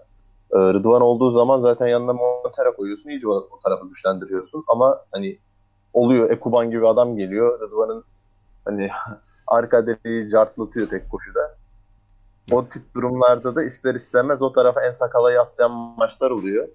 Ee, 0.52 0.58
Rıdvan 0.58 1.02
olduğu 1.02 1.32
zaman 1.32 1.60
zaten 1.60 1.88
yanına 1.88 2.14
Montero 2.14 2.76
koyuyorsun. 2.76 3.10
iyice 3.10 3.28
o, 3.28 3.32
o 3.32 3.60
tarafı 3.64 3.88
güçlendiriyorsun. 3.88 4.64
Ama 4.68 5.02
hani 5.12 5.38
oluyor 5.94 6.32
Ekuban 6.32 6.72
gibi 6.72 6.88
adam 6.88 7.18
geliyor. 7.18 7.60
Rıdvan'ın 7.60 8.04
hani 8.66 8.90
arka 9.48 9.88
deliği 9.88 10.30
cartlatıyor 10.30 10.90
tek 10.90 11.10
koşuda. 11.12 11.56
O 12.52 12.68
tip 12.68 12.94
durumlarda 12.96 13.56
da 13.56 13.64
ister 13.64 13.96
istemez 13.96 14.42
o 14.42 14.54
tarafa 14.54 14.86
en 14.86 14.92
sakala 14.92 15.32
yapacağım 15.32 15.72
maçlar 15.98 16.32
oluyor. 16.32 16.68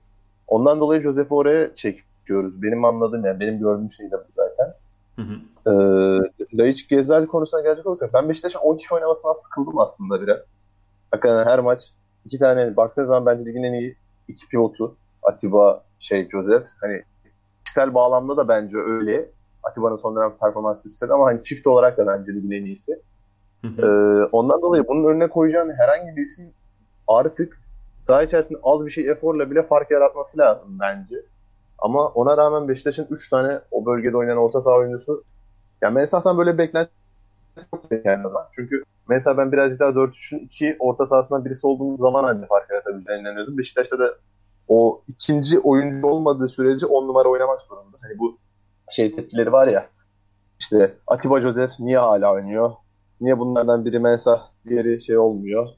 Ondan 0.47 0.81
dolayı 0.81 1.03
Josef'i 1.03 1.35
oraya 1.35 1.75
çekiyoruz. 1.75 2.63
Benim 2.63 2.85
anladığım 2.85 3.25
yani 3.25 3.41
benim 3.41 3.59
gördüğüm 3.59 3.91
şey 3.91 4.11
de 4.11 4.17
bu 4.17 4.25
zaten. 4.29 4.75
Hı 5.17 5.23
hı. 5.23 5.35
Ee, 5.67 6.59
Laiç 6.59 6.89
Gezel 6.89 7.27
konusuna 7.27 7.61
gelecek 7.61 7.87
olursak 7.87 8.15
ben 8.15 8.29
Beşiktaş'ın 8.29 8.59
10 8.59 8.77
kişi 8.77 8.95
oynamasından 8.95 9.33
sıkıldım 9.33 9.79
aslında 9.79 10.23
biraz. 10.23 10.47
Hakikaten 11.11 11.45
her 11.45 11.59
maç 11.59 11.93
iki 12.25 12.39
tane 12.39 12.77
baktığın 12.77 13.05
zaman 13.05 13.27
bence 13.27 13.47
ligin 13.47 13.63
en 13.63 13.73
iyi 13.73 13.97
iki 14.29 14.49
pivotu. 14.49 14.97
Atiba, 15.23 15.85
şey 15.99 16.29
Joseph. 16.29 16.67
Hani 16.81 17.03
kişisel 17.65 17.95
bağlamda 17.95 18.37
da 18.37 18.49
bence 18.49 18.79
öyle. 18.79 19.31
Atiba'nın 19.63 19.97
son 19.97 20.17
dönem 20.17 20.37
performans 20.41 20.85
düşse 20.85 21.07
ama 21.13 21.27
hani 21.27 21.43
çift 21.43 21.67
olarak 21.67 21.99
da 21.99 22.07
bence 22.07 22.35
ligin 22.35 22.51
en 22.51 22.65
iyisi. 22.65 23.03
Ee, 23.65 23.87
ondan 24.33 24.63
dolayı 24.63 24.89
bunun 24.89 25.05
önüne 25.05 25.29
koyacağın 25.29 25.71
herhangi 25.71 26.17
bir 26.17 26.23
isim 26.23 26.53
artık 27.09 27.61
saha 28.01 28.23
içerisinde 28.23 28.59
az 28.63 28.87
bir 28.87 28.91
şey 28.91 29.11
eforla 29.11 29.51
bile 29.51 29.63
fark 29.63 29.91
yaratması 29.91 30.39
lazım 30.39 30.79
bence. 30.81 31.17
Ama 31.79 32.09
ona 32.09 32.37
rağmen 32.37 32.69
Beşiktaş'ın 32.69 33.07
3 33.11 33.29
tane 33.29 33.61
o 33.71 33.87
bölgede 33.87 34.17
oynayan 34.17 34.39
orta 34.39 34.61
saha 34.61 34.77
oyuncusu 34.77 35.25
yani 35.83 35.95
Mensah'tan 35.95 36.39
böyle 36.39 36.59
beklenti 36.59 36.91
yok 37.73 37.85
yani 38.05 38.27
Çünkü 38.53 38.85
mesela 39.09 39.37
ben 39.37 39.53
birazcık 39.53 39.81
daha 39.81 39.91
4-3'ün 39.91 40.39
2 40.39 40.77
orta 40.79 41.07
sahasından 41.07 41.45
birisi 41.45 41.67
olduğum 41.67 41.97
zaman 41.97 42.25
hani 42.25 42.47
fark 42.47 42.71
yaratabileceğine 42.71 43.23
inanıyordum. 43.23 43.59
Beşiktaş'ta 43.59 43.99
da 43.99 44.15
o 44.69 45.03
ikinci 45.09 45.61
oyuncu 45.61 46.07
olmadığı 46.07 46.49
sürece 46.49 46.87
10 46.87 47.09
numara 47.09 47.29
oynamak 47.29 47.63
zorunda. 47.63 47.97
Hani 48.03 48.19
bu 48.19 48.39
şey 48.91 49.15
tepkileri 49.15 49.53
var 49.53 49.67
ya 49.67 49.87
işte 50.61 50.95
Atiba 51.07 51.41
Joseph 51.41 51.81
niye 51.81 51.99
hala 51.99 52.33
oynuyor? 52.33 52.73
Niye 53.21 53.39
bunlardan 53.39 53.85
biri 53.85 53.99
Mensah, 53.99 54.47
diğeri 54.69 55.03
şey 55.03 55.19
olmuyor? 55.19 55.69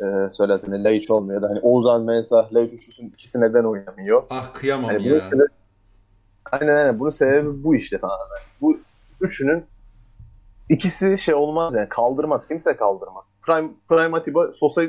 Ee, 0.00 0.30
söylediğinde 0.30 0.84
Laiç 0.84 1.10
olmuyor 1.10 1.42
da 1.42 1.48
hani 1.48 1.60
Oğuzhan 1.60 2.02
Mensah, 2.02 2.52
Laiç 2.52 2.72
üçlüsünün 2.72 3.10
ikisi 3.10 3.40
neden 3.40 3.64
oynamıyor? 3.64 4.22
Ah 4.30 4.54
kıyamam 4.54 4.90
hani 4.90 5.08
ya. 5.08 5.20
Sebebi, 5.20 5.42
aynen 6.52 6.74
aynen. 6.74 7.00
Bunun 7.00 7.10
sebebi 7.10 7.64
bu 7.64 7.76
işte 7.76 7.98
tamamen. 7.98 8.38
Bu 8.60 8.78
üçünün 9.20 9.64
ikisi 10.68 11.18
şey 11.18 11.34
olmaz 11.34 11.74
yani 11.74 11.88
kaldırmaz. 11.88 12.48
Kimse 12.48 12.76
kaldırmaz. 12.76 13.36
Prime, 13.42 13.70
Prime 13.88 14.16
Atiba 14.16 14.52
Sosa 14.52 14.82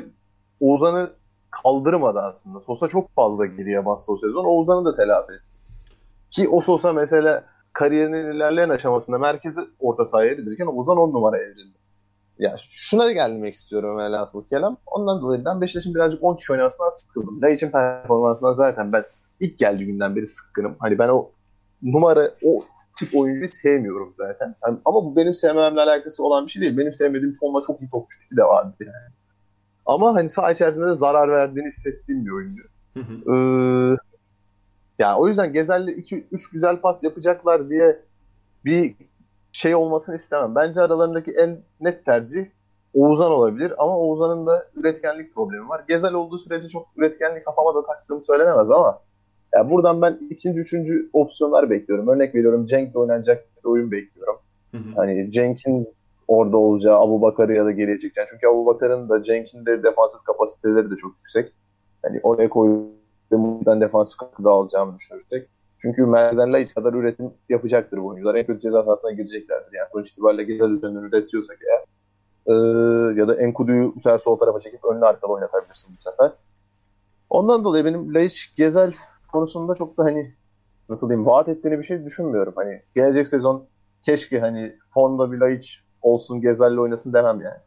Oğuzhan'ı 0.60 1.10
kaldırmadı 1.50 2.18
aslında. 2.18 2.60
Sosa 2.60 2.88
çok 2.88 3.14
fazla 3.14 3.46
geriye 3.46 3.86
bastı 3.86 4.12
o 4.12 4.16
sezon. 4.16 4.44
Oğuzhan'ı 4.44 4.84
da 4.84 4.96
telafi 4.96 5.32
etti. 5.32 5.44
Ki 6.30 6.48
o 6.48 6.60
Sosa 6.60 6.92
mesela 6.92 7.44
kariyerinin 7.72 8.36
ilerleyen 8.36 8.68
aşamasında 8.68 9.18
merkezi 9.18 9.60
orta 9.80 10.06
sahaya 10.06 10.30
edilirken 10.30 10.66
Ozan 10.66 10.96
10 10.96 11.12
numara 11.12 11.38
edildi. 11.38 11.79
Ya 12.40 12.56
şuna 12.58 13.12
gelmek 13.12 13.54
istiyorum 13.54 13.98
velhasıl 13.98 14.44
kelam. 14.44 14.76
Ondan 14.86 15.22
dolayı 15.22 15.44
ben 15.44 15.60
Beşiktaş'ın 15.60 15.94
birazcık 15.94 16.24
10 16.24 16.36
kişi 16.36 16.52
oynamasından 16.52 16.88
sıkıldım. 16.88 17.42
Laiç'in 17.42 17.70
performansından 17.70 18.54
zaten 18.54 18.92
ben 18.92 19.04
ilk 19.40 19.58
geldiği 19.58 19.86
günden 19.86 20.16
beri 20.16 20.26
sıkkınım. 20.26 20.76
Hani 20.78 20.98
ben 20.98 21.08
o 21.08 21.30
numara, 21.82 22.30
o 22.44 22.60
tip 22.98 23.16
oyuncuyu 23.16 23.48
sevmiyorum 23.48 24.10
zaten. 24.14 24.54
Yani, 24.66 24.78
ama 24.84 25.04
bu 25.04 25.16
benim 25.16 25.34
sevmemle 25.34 25.80
alakası 25.80 26.24
olan 26.24 26.46
bir 26.46 26.50
şey 26.50 26.62
değil. 26.62 26.78
Benim 26.78 26.92
sevmediğim 26.92 27.36
tonla 27.40 27.60
çok 27.66 27.80
iyi 27.80 27.90
topçu 27.90 28.18
tipi 28.20 28.36
de 28.36 28.44
vardı 28.44 28.74
yani. 28.80 29.14
Ama 29.86 30.14
hani 30.14 30.28
saha 30.28 30.52
içerisinde 30.52 30.86
de 30.86 30.94
zarar 30.94 31.28
verdiğini 31.28 31.66
hissettiğim 31.66 32.26
bir 32.26 32.30
oyuncu. 32.30 32.62
Ee, 32.96 33.96
yani 34.98 35.18
o 35.18 35.28
yüzden 35.28 35.52
Gezer'le 35.52 35.88
2-3 35.88 36.52
güzel 36.52 36.76
pas 36.76 37.04
yapacaklar 37.04 37.70
diye 37.70 38.00
bir 38.64 38.94
şey 39.52 39.74
olmasını 39.74 40.16
istemem. 40.16 40.54
Bence 40.54 40.80
aralarındaki 40.80 41.30
en 41.30 41.58
net 41.80 42.04
tercih 42.04 42.46
Oğuzhan 42.94 43.32
olabilir 43.32 43.72
ama 43.78 43.98
Oğuzhan'ın 43.98 44.46
da 44.46 44.66
üretkenlik 44.76 45.34
problemi 45.34 45.68
var. 45.68 45.84
Gezel 45.88 46.14
olduğu 46.14 46.38
sürece 46.38 46.68
çok 46.68 46.86
üretkenlik 46.96 47.44
kafama 47.44 47.74
da 47.74 47.86
taktığım 47.86 48.24
söylenemez 48.24 48.70
ama 48.70 48.98
ya 49.54 49.70
buradan 49.70 50.02
ben 50.02 50.18
ikinci, 50.30 50.60
üçüncü 50.60 51.10
opsiyonlar 51.12 51.70
bekliyorum. 51.70 52.08
Örnek 52.08 52.34
veriyorum 52.34 52.66
Cenk'le 52.66 52.96
oynanacak 52.96 53.44
bir 53.64 53.68
oyun 53.68 53.90
bekliyorum. 53.90 54.36
Hı 54.70 54.76
hı. 54.76 54.94
Hani 54.96 55.30
Cenk'in 55.30 55.88
orada 56.28 56.56
olacağı 56.56 56.98
Abu 56.98 57.22
Bakar'ı 57.22 57.54
ya 57.54 57.64
da 57.64 57.70
geriye 57.70 57.98
çekeceğim. 57.98 58.28
Çünkü 58.30 58.46
Abu 58.46 58.66
Bakar'ın 58.66 59.08
da 59.08 59.22
Cenk'in 59.22 59.66
de 59.66 59.82
defansif 59.82 60.24
kapasiteleri 60.24 60.90
de 60.90 60.96
çok 60.96 61.12
yüksek. 61.16 61.52
Hani 62.02 62.20
oraya 62.22 62.48
koyduğumuzdan 62.48 63.80
defansif 63.80 64.16
katkıda 64.16 64.50
alacağımı 64.50 64.94
düşünürsek. 64.96 65.48
Çünkü 65.82 66.06
Merzen'le 66.06 66.64
hiç 66.64 66.74
kadar 66.74 66.94
üretim 66.94 67.30
yapacaktır 67.48 67.98
bu 67.98 68.06
oyuncular. 68.06 68.34
En 68.34 68.46
kötü 68.46 68.60
ceza 68.60 68.82
sahasına 68.82 69.12
gireceklerdir. 69.12 69.72
Yani 69.72 69.88
sonuç 69.92 70.10
itibariyle 70.10 70.44
Gezel 70.44 70.70
üzerinden 70.70 71.02
üretiyorsak 71.02 71.58
eğer 71.62 71.84
ee, 72.46 72.52
ya 73.20 73.28
da 73.28 73.34
Enkudu'yu 73.34 73.92
bu 73.96 74.00
sefer 74.00 74.18
sol 74.18 74.38
tarafa 74.38 74.60
çekip 74.60 74.84
önlü 74.84 75.04
arkada 75.04 75.32
oynatabilirsin 75.32 75.94
bu 75.96 76.00
sefer. 76.00 76.32
Ondan 77.30 77.64
dolayı 77.64 77.84
benim 77.84 78.14
Laiç 78.14 78.52
Gezel 78.56 78.94
konusunda 79.32 79.74
çok 79.74 79.98
da 79.98 80.04
hani 80.04 80.34
nasıl 80.88 81.08
diyeyim 81.08 81.26
vaat 81.26 81.48
ettiğini 81.48 81.78
bir 81.78 81.84
şey 81.84 82.04
düşünmüyorum. 82.04 82.52
Hani 82.56 82.82
gelecek 82.94 83.28
sezon 83.28 83.66
keşke 84.02 84.40
hani 84.40 84.76
Fonda 84.86 85.32
bir 85.32 85.38
Laiç 85.38 85.84
olsun 86.02 86.40
Gezel'le 86.40 86.78
oynasın 86.78 87.12
demem 87.12 87.40
yani. 87.40 87.60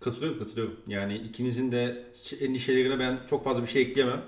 Katılıyorum 0.00 0.38
katılıyorum. 0.38 0.76
Yani 0.86 1.16
ikinizin 1.16 1.72
de 1.72 2.04
endişelerine 2.40 2.98
ben 2.98 3.18
çok 3.30 3.44
fazla 3.44 3.62
bir 3.62 3.66
şey 3.66 3.82
ekleyemem. 3.82 4.22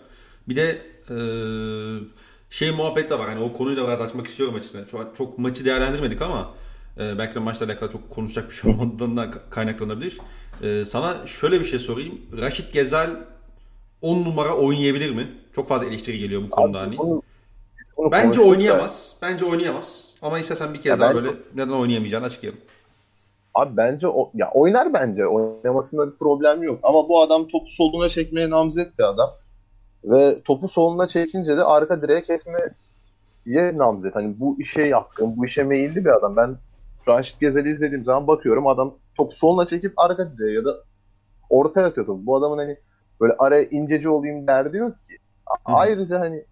Bir 0.49 0.57
de 0.57 0.83
e, 1.11 1.17
şey 2.51 2.71
muhabbet 2.71 3.11
de 3.11 3.19
var. 3.19 3.29
Hani 3.29 3.45
o 3.45 3.53
konuyu 3.53 3.77
da 3.77 3.85
biraz 3.85 4.01
açmak 4.01 4.27
istiyorum 4.27 4.55
açıkçası. 4.55 4.91
Çok, 4.91 5.17
çok 5.17 5.39
maçı 5.39 5.65
değerlendirmedik 5.65 6.23
ama 6.23 6.55
e, 6.99 7.19
belki 7.19 7.35
de 7.35 7.39
maçla 7.39 7.67
alakalı 7.67 7.91
çok 7.91 8.11
konuşacak 8.11 8.51
bir 8.51 8.55
şey 8.55 8.71
olmadığından 8.73 9.35
kaynaklanabilir. 9.51 10.19
E, 10.63 10.85
sana 10.85 11.27
şöyle 11.27 11.61
bir 11.61 11.65
şey 11.65 11.79
sorayım. 11.79 12.21
Raşit 12.41 12.73
Gezel 12.73 13.11
10 14.03 14.25
numara 14.25 14.57
oynayabilir 14.57 15.11
mi? 15.11 15.33
Çok 15.55 15.69
fazla 15.69 15.87
eleştiri 15.87 16.19
geliyor 16.19 16.43
bu 16.43 16.51
konuda 16.51 16.81
hani. 16.81 16.99
Bunu, 16.99 17.23
bunu 17.97 18.11
Bence 18.13 18.41
oynayamaz. 18.41 19.13
Bence 19.23 19.45
oynayamaz. 19.45 20.05
Ama 20.23 20.39
istersen 20.39 20.75
bir 20.75 20.81
kez 20.81 20.91
ya 20.91 21.01
daha 21.01 21.15
ben... 21.15 21.25
böyle 21.25 21.37
neden 21.55 21.73
oynayamayacağını 21.73 22.27
açıklayalım. 22.27 22.61
Abi 23.55 23.77
bence 23.77 24.09
o, 24.09 24.31
ya 24.35 24.51
oynar 24.55 24.93
bence. 24.95 25.27
Oynamasında 25.27 26.13
bir 26.13 26.19
problem 26.19 26.63
yok. 26.63 26.79
Ama 26.83 27.09
bu 27.09 27.23
adam 27.23 27.49
topu 27.49 27.71
soluna 27.71 28.09
çekmeye 28.09 28.51
namzet 28.51 28.99
bir 28.99 29.05
adam. 29.05 29.31
Ve 30.07 30.43
topu 30.43 30.69
soluna 30.69 31.07
çekince 31.07 31.57
de 31.57 31.65
arka 31.65 32.03
direğe 32.03 32.25
kesmeye 32.25 32.71
namzet. 33.79 34.17
Hani 34.17 34.41
bu 34.41 34.61
işe 34.61 34.83
yatkın, 34.83 35.37
bu 35.37 35.47
işe 35.47 35.63
meyilli 35.63 36.05
bir 36.05 36.11
adam. 36.17 36.37
Ben 36.37 36.57
Raşit 37.09 37.41
Gezel'i 37.41 37.71
izlediğim 37.71 38.05
zaman 38.05 38.27
bakıyorum 38.27 38.67
adam 38.67 38.95
topu 39.17 39.35
soluna 39.35 39.67
çekip 39.67 39.93
arka 39.97 40.33
direğe 40.39 40.55
ya 40.55 40.65
da 40.65 40.71
ortaya 41.51 41.87
atıyor 41.87 42.07
topu. 42.07 42.27
Bu 42.27 42.37
adamın 42.37 42.59
hani 42.59 42.77
böyle 43.21 43.35
araya 43.39 43.63
inceci 43.63 44.09
olayım 44.09 44.47
derdi 44.47 44.77
yok 44.77 45.07
ki. 45.07 45.19
Hı. 45.49 45.53
Ayrıca 45.65 46.21
hani 46.21 46.45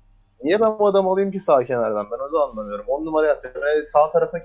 niye 0.43 0.61
ben 0.61 0.79
bu 0.79 0.87
adamı 0.87 1.11
alayım 1.11 1.31
ki 1.31 1.41
sağ 1.41 1.65
kenardan? 1.65 2.07
Ben 2.11 2.21
öyle 2.21 2.39
anlamıyorum. 2.39 2.85
On 2.89 3.05
numara 3.05 3.33
atacak. 3.33 3.57
Yani 3.57 3.85
sağ 3.85 4.11
tarafa 4.11 4.39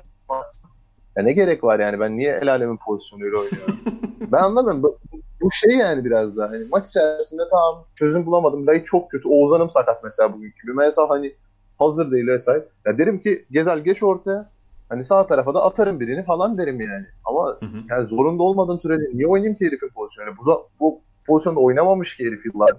ya 1.15 1.23
ne 1.23 1.33
gerek 1.33 1.63
var 1.63 1.79
yani? 1.79 1.99
Ben 1.99 2.17
niye 2.17 2.39
el 2.41 2.51
alemin 2.51 2.77
pozisyonuyla 2.77 3.39
oynuyorum? 3.39 3.79
ben 4.31 4.43
anlamıyorum. 4.43 4.95
Bu, 5.41 5.51
şey 5.51 5.77
yani 5.77 6.05
biraz 6.05 6.37
daha. 6.37 6.49
Hani 6.49 6.63
maç 6.71 6.87
içerisinde 6.87 7.41
tamam 7.51 7.85
çözüm 7.95 8.25
bulamadım. 8.25 8.67
Lay 8.67 8.83
çok 8.83 9.11
kötü. 9.11 9.27
Oğuzhan'ım 9.27 9.69
sakat 9.69 10.03
mesela 10.03 10.33
bugün 10.33 10.53
gibi. 10.63 10.73
Mesela 10.73 11.09
hani 11.09 11.33
hazır 11.77 12.11
değil 12.11 12.27
vesaire. 12.27 12.65
Ya 12.85 12.97
derim 12.97 13.19
ki 13.19 13.45
Gezel 13.51 13.79
geç 13.79 14.03
ortaya. 14.03 14.49
Hani 14.89 15.03
sağ 15.03 15.27
tarafa 15.27 15.53
da 15.53 15.63
atarım 15.63 15.99
birini 15.99 16.23
falan 16.23 16.57
derim 16.57 16.81
yani. 16.81 17.05
Ama 17.25 17.57
hı 17.59 17.65
hı. 17.65 17.77
yani 17.89 18.07
zorunda 18.07 18.43
olmadığım 18.43 18.79
sürede 18.79 19.03
niye 19.13 19.27
oynayayım 19.27 19.57
ki 19.57 19.65
herifin 19.65 19.89
pozisyonu? 19.89 20.29
Bu, 20.37 20.67
bu 20.79 21.01
pozisyonda 21.27 21.59
oynamamış 21.59 22.17
ki 22.17 22.25
herif 22.25 22.45
yıllar. 22.45 22.71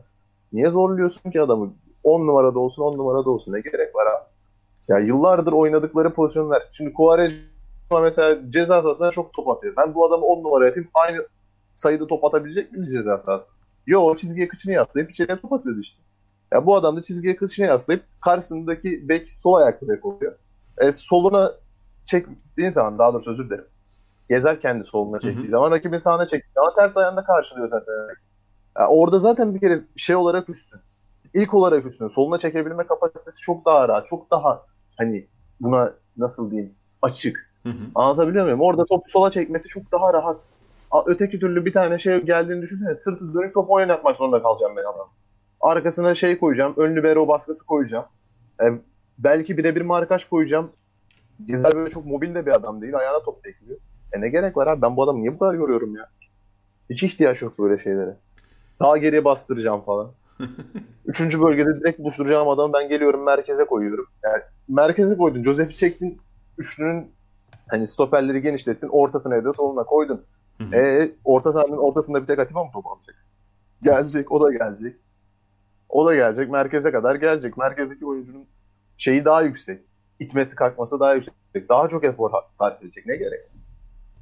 Niye 0.53 0.71
zorluyorsun 0.71 1.31
ki 1.31 1.41
adamı? 1.43 1.73
10 2.05 2.27
numarada 2.27 2.59
olsun 2.59 2.83
10 2.83 2.99
numarada 2.99 3.31
olsun 3.31 3.53
ne 3.53 3.61
gerek 3.61 3.95
var 3.95 4.07
abi? 4.07 4.25
Ya 4.89 4.99
yıllardır 4.99 5.53
oynadıkları 5.53 6.15
pozisyonlar. 6.15 6.63
Şimdi 6.73 6.93
Quaresma 6.93 8.01
mesela 8.03 8.51
ceza 8.51 8.83
sahasına 8.83 9.11
çok 9.11 9.33
top 9.33 9.49
atıyor. 9.49 9.75
Ben 9.77 9.95
bu 9.95 10.07
adamı 10.07 10.25
10 10.25 10.43
numara 10.43 10.69
atayım 10.69 10.89
aynı 10.95 11.27
sayıda 11.75 12.07
top 12.07 12.25
atabilecek 12.25 12.73
mi 12.73 12.89
ceza 12.89 13.19
sahası? 13.19 13.53
Yo 13.87 14.17
çizgiye 14.17 14.49
kıçını 14.49 14.73
yaslayıp 14.73 15.11
içeriye 15.11 15.41
top 15.41 15.53
atıyordu 15.53 15.81
işte. 15.81 16.03
Ya 16.53 16.67
bu 16.67 16.77
adam 16.77 16.97
da 16.97 17.03
çizgiye 17.03 17.37
kıçını 17.37 17.67
yaslayıp 17.67 18.05
karşısındaki 18.21 19.09
bek 19.09 19.31
sol 19.31 19.55
ayaklı 19.55 19.89
bek 19.89 20.05
oluyor. 20.05 20.35
E, 20.79 20.93
soluna 20.93 21.53
çektiğin 22.05 22.71
zaman 22.71 22.99
daha 22.99 23.13
doğrusu 23.13 23.31
özür 23.31 23.47
dilerim. 23.47 23.67
Gezer 24.29 24.61
kendi 24.61 24.85
soluna 24.85 25.19
çektiği 25.19 25.43
hı 25.43 25.47
hı. 25.47 25.51
zaman 25.51 25.71
rakibin 25.71 25.99
sağına 25.99 26.27
çektiği 26.27 26.53
zaman 26.55 26.75
ters 26.75 26.97
ayağında 26.97 27.25
karşılıyor 27.25 27.69
zaten. 27.69 27.93
Yani 28.79 28.89
orada 28.89 29.19
zaten 29.19 29.55
bir 29.55 29.61
kere 29.61 29.81
şey 29.97 30.17
olarak 30.17 30.49
üstün. 30.49 30.81
İlk 31.35 31.55
olarak 31.55 31.87
üstün. 31.87 32.09
Soluna 32.09 32.39
çekebilme 32.39 32.87
kapasitesi 32.87 33.41
çok 33.43 33.67
daha 33.67 33.89
rahat. 33.89 34.07
Çok 34.07 34.31
daha 34.31 34.63
hani 34.97 35.27
buna 35.61 35.93
nasıl 36.17 36.51
diyeyim 36.51 36.75
açık. 37.03 37.51
Hı 37.63 37.69
hı. 37.69 37.83
Anlatabiliyor 37.95 38.45
muyum? 38.45 38.61
Orada 38.61 38.85
topu 38.85 39.11
sola 39.11 39.31
çekmesi 39.31 39.69
çok 39.69 39.93
daha 39.93 40.13
rahat. 40.15 40.43
Öteki 41.07 41.41
türlü 41.41 41.65
bir 41.65 41.73
tane 41.73 41.99
şey 41.99 42.21
geldiğini 42.21 42.63
düşünsene. 42.63 42.95
Sırtı 42.95 43.35
dönük 43.35 43.55
top 43.55 43.71
oynatmak 43.71 44.17
zorunda 44.17 44.43
kalacağım 44.43 44.77
ben 44.77 44.83
adam. 44.83 45.09
Arkasına 45.61 46.15
şey 46.15 46.39
koyacağım. 46.39 46.75
Önlü 46.77 47.03
bero 47.03 47.29
baskısı 47.29 47.67
koyacağım. 47.67 48.05
E, 48.63 48.65
belki 49.19 49.57
birebir 49.57 49.83
markaj 49.83 50.25
koyacağım. 50.25 50.71
Gezer 51.47 51.75
böyle 51.75 51.91
çok 51.91 52.07
mobil 52.07 52.35
de 52.35 52.47
bir 52.47 52.53
adam 52.53 52.83
değil. 52.83 52.97
Ayağına 52.97 53.23
top 53.25 53.45
bekliyor. 53.45 53.79
E 54.13 54.21
ne 54.21 54.29
gerek 54.29 54.57
var 54.57 54.67
abi? 54.67 54.83
Ben 54.83 54.97
bu 54.97 55.03
adamı 55.03 55.21
niye 55.21 55.35
bu 55.35 55.39
kadar 55.39 55.55
yoruyorum 55.55 55.97
ya? 55.97 56.09
Hiç 56.91 57.03
ihtiyaç 57.03 57.43
yok 57.43 57.59
böyle 57.59 57.79
şeylere. 57.83 58.17
Daha 58.81 58.97
geriye 58.97 59.25
bastıracağım 59.25 59.81
falan. 59.81 60.11
Üçüncü 61.07 61.41
bölgede 61.41 61.81
direkt 61.81 61.99
buluşturacağım 61.99 62.49
adamı 62.49 62.73
ben 62.73 62.89
geliyorum 62.89 63.23
merkeze 63.25 63.65
koyuyorum. 63.65 64.07
Yani 64.23 64.43
merkeze 64.69 65.17
koydun. 65.17 65.43
Josef'i 65.43 65.77
çektin. 65.77 66.19
Üçlünün 66.59 67.11
hani 67.69 67.87
stoperleri 67.87 68.43
genişlettin. 68.43 68.89
Ortasına 68.89 69.35
ya 69.35 69.45
da 69.45 69.53
soluna 69.53 69.85
koydun. 69.85 70.25
E, 70.75 71.13
orta 71.25 71.53
sahanın 71.53 71.77
ortasında 71.77 72.23
bir 72.23 72.27
tek 72.27 72.39
Atiba 72.39 72.65
mı 72.65 72.71
top 72.73 72.87
alacak? 72.87 73.17
Gelecek. 73.83 74.33
O 74.33 74.43
da 74.43 74.53
gelecek. 74.53 74.97
O 75.89 76.07
da 76.07 76.15
gelecek. 76.15 76.51
Merkeze 76.51 76.93
kadar 76.93 77.15
gelecek. 77.15 77.57
Merkezdeki 77.57 78.07
oyuncunun 78.07 78.47
şeyi 78.99 79.25
daha 79.25 79.43
yüksek. 79.43 79.81
İtmesi 80.19 80.57
kalkması 80.57 81.01
daha 81.01 81.15
yüksek. 81.15 81.35
Daha 81.69 81.89
çok 81.89 82.05
efor 82.05 82.31
sarf 82.51 82.83
edecek. 82.83 83.07
Ne 83.07 83.17
gerek? 83.17 83.41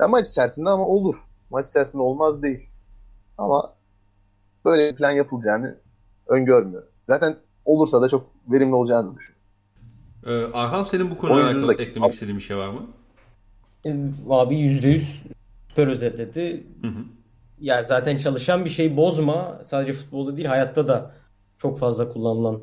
Ya 0.01 0.09
maç 0.09 0.29
içerisinde 0.29 0.71
ama 0.71 0.87
olur. 0.87 1.17
Maç 1.51 1.69
içerisinde 1.69 2.03
olmaz 2.03 2.43
değil. 2.43 2.71
Ama 3.39 3.75
böyle 4.65 4.93
bir 4.93 4.97
plan 4.97 5.11
yapılacağını 5.11 5.79
öngörmüyorum. 6.27 6.89
Zaten 7.09 7.37
olursa 7.65 8.03
da 8.03 8.09
çok 8.09 8.27
verimli 8.49 8.75
olacağını 8.75 9.17
düşünüyorum. 9.17 9.39
Ee, 10.27 10.59
Arhan 10.59 10.83
senin 10.83 11.11
bu 11.11 11.19
konuda 11.19 11.45
alakalı 11.47 11.75
eklemek 11.75 12.13
istediğin 12.13 12.39
bir 12.39 12.43
şey 12.43 12.57
var 12.57 12.69
mı? 12.69 12.87
Abi 14.31 14.55
%100 14.55 15.38
süper 15.79 15.93
özetledi. 15.93 16.67
Hı 16.83 16.89
hı. 16.89 17.05
Yani 17.61 17.87
zaten 17.87 18.19
çalışan 18.19 18.65
bir 18.65 18.71
şey 18.71 18.97
bozma. 18.97 19.61
Sadece 19.65 19.93
futbolda 19.93 20.37
değil 20.37 20.49
hayatta 20.49 20.89
da 20.89 21.15
çok 21.59 21.79
fazla 21.79 22.13
kullanılan 22.13 22.61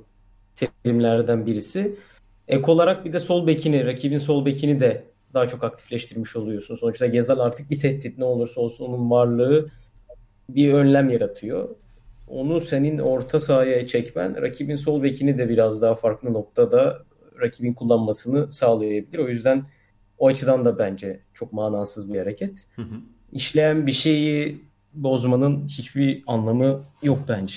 terimlerden 0.55 1.45
birisi. 1.45 1.95
Ek 2.47 2.71
olarak 2.71 3.05
bir 3.05 3.13
de 3.13 3.19
sol 3.19 3.47
bekini, 3.47 3.87
rakibin 3.87 4.17
sol 4.17 4.45
bekini 4.45 4.79
de 4.79 5.03
daha 5.33 5.47
çok 5.47 5.63
aktifleştirmiş 5.63 6.35
oluyorsun. 6.35 6.75
Sonuçta 6.75 7.05
Gezal 7.05 7.39
artık 7.39 7.71
bir 7.71 7.79
tehdit 7.79 8.17
ne 8.17 8.25
olursa 8.25 8.61
olsun 8.61 8.85
onun 8.85 9.11
varlığı 9.11 9.69
bir 10.49 10.73
önlem 10.73 11.09
yaratıyor. 11.09 11.69
Onu 12.27 12.61
senin 12.61 12.99
orta 12.99 13.39
sahaya 13.39 13.87
çekmen 13.87 14.41
rakibin 14.41 14.75
sol 14.75 15.03
bekini 15.03 15.37
de 15.37 15.49
biraz 15.49 15.81
daha 15.81 15.95
farklı 15.95 16.33
noktada 16.33 16.97
rakibin 17.41 17.73
kullanmasını 17.73 18.51
sağlayabilir. 18.51 19.19
O 19.19 19.27
yüzden 19.27 19.63
o 20.17 20.27
açıdan 20.27 20.65
da 20.65 20.79
bence 20.79 21.19
çok 21.33 21.53
manasız 21.53 22.13
bir 22.13 22.19
hareket. 22.19 22.67
Hı 22.75 22.81
hı. 22.81 22.95
İşleyen 23.31 23.87
bir 23.87 23.91
şeyi 23.91 24.61
bozmanın 24.93 25.67
hiçbir 25.67 26.23
anlamı 26.27 26.83
yok 27.03 27.19
bence. 27.27 27.55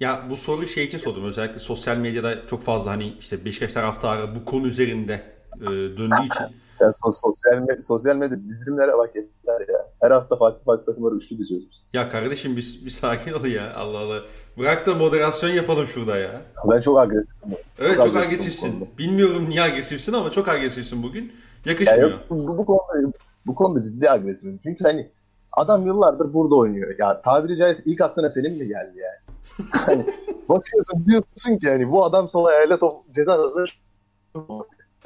Ya 0.00 0.26
bu 0.30 0.36
soruyu 0.36 0.68
şey 0.68 0.84
için 0.84 0.98
sordum. 0.98 1.24
Özellikle 1.24 1.58
sosyal 1.58 1.96
medyada 1.96 2.46
çok 2.46 2.62
fazla 2.62 2.90
hani 2.90 3.14
işte 3.20 3.44
Beşiktaş 3.44 3.72
taraftarı 3.72 4.34
bu 4.34 4.44
konu 4.44 4.66
üzerinde 4.66 5.22
e, 5.60 5.66
döndüğü 5.66 6.26
için. 6.26 6.56
Sen 6.78 6.90
sosyal, 7.10 7.60
medya, 7.60 7.82
sosyal 7.82 8.16
medya 8.16 8.38
dizilimlere 8.48 8.98
bak 8.98 9.16
yeter 9.16 9.72
ya. 9.72 9.88
Her 10.00 10.10
hafta 10.10 10.36
farklı 10.36 10.64
farklı 10.64 10.84
takımları 10.84 11.14
üçlü 11.14 11.38
diziyoruz. 11.38 11.84
Ya 11.92 12.08
kardeşim 12.08 12.56
bir, 12.56 12.80
bir 12.84 12.90
sakin 12.90 13.32
ol 13.32 13.44
ya 13.44 13.74
Allah 13.74 13.98
Allah. 13.98 14.20
Bırak 14.58 14.86
da 14.86 14.94
moderasyon 14.94 15.50
yapalım 15.50 15.86
şurada 15.86 16.16
ya. 16.16 16.42
Ben 16.70 16.80
çok 16.80 16.98
agresifim. 16.98 17.56
Evet 17.78 17.96
çok, 17.96 18.06
çok 18.06 18.16
agresifsin. 18.16 18.88
Bilmiyorum 18.98 19.46
niye 19.48 19.62
agresifsin 19.62 20.12
ama 20.12 20.30
çok 20.30 20.48
agresifsin 20.48 21.02
bugün. 21.02 21.32
Yakışmıyor. 21.64 22.10
Ya 22.10 22.18
bu, 22.30 22.58
bu, 22.58 22.66
konuda, 22.66 23.12
bu 23.46 23.54
konuda 23.54 23.82
ciddi 23.82 24.10
agresifim. 24.10 24.58
Çünkü 24.62 24.84
hani 24.84 25.10
adam 25.52 25.86
yıllardır 25.86 26.34
burada 26.34 26.56
oynuyor. 26.56 26.94
Ya 26.98 27.22
tabiri 27.22 27.56
caizse 27.56 27.82
ilk 27.86 28.00
aklına 28.00 28.28
Selim 28.28 28.52
mi 28.52 28.68
geldi 28.68 28.98
yani? 28.98 29.28
hani 29.72 30.06
bakıyorsun 30.48 31.06
diyorsun 31.06 31.58
ki 31.58 31.68
hani 31.68 31.90
bu 31.90 32.04
adam 32.04 32.28
sol 32.28 32.44
ayağıyla 32.44 32.78
top 32.78 33.14
ceza 33.14 33.32
hazır. 33.32 33.80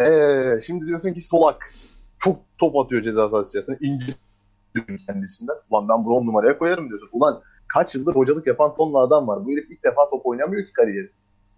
Ee, 0.00 0.60
şimdi 0.66 0.86
diyorsun 0.86 1.12
ki 1.12 1.20
solak. 1.20 1.74
Çok 2.18 2.36
top 2.58 2.76
atıyor 2.76 3.02
ceza 3.02 3.28
sahası 3.28 3.48
içerisinde. 3.48 3.78
İnci 3.80 4.14
kendisinden. 5.06 5.54
Ulan 5.70 5.88
ben 5.88 6.04
bunu 6.04 6.14
on 6.14 6.26
numaraya 6.26 6.58
koyarım 6.58 6.88
diyorsun. 6.88 7.08
Ulan 7.12 7.42
kaç 7.68 7.94
yıldır 7.94 8.14
hocalık 8.14 8.46
yapan 8.46 8.74
tonla 8.76 8.98
adam 8.98 9.28
var. 9.28 9.44
Bu 9.44 9.50
herif 9.50 9.70
ilk 9.70 9.84
defa 9.84 10.10
top 10.10 10.26
oynamıyor 10.26 10.66
ki 10.66 10.72
kariyeri. 10.72 11.10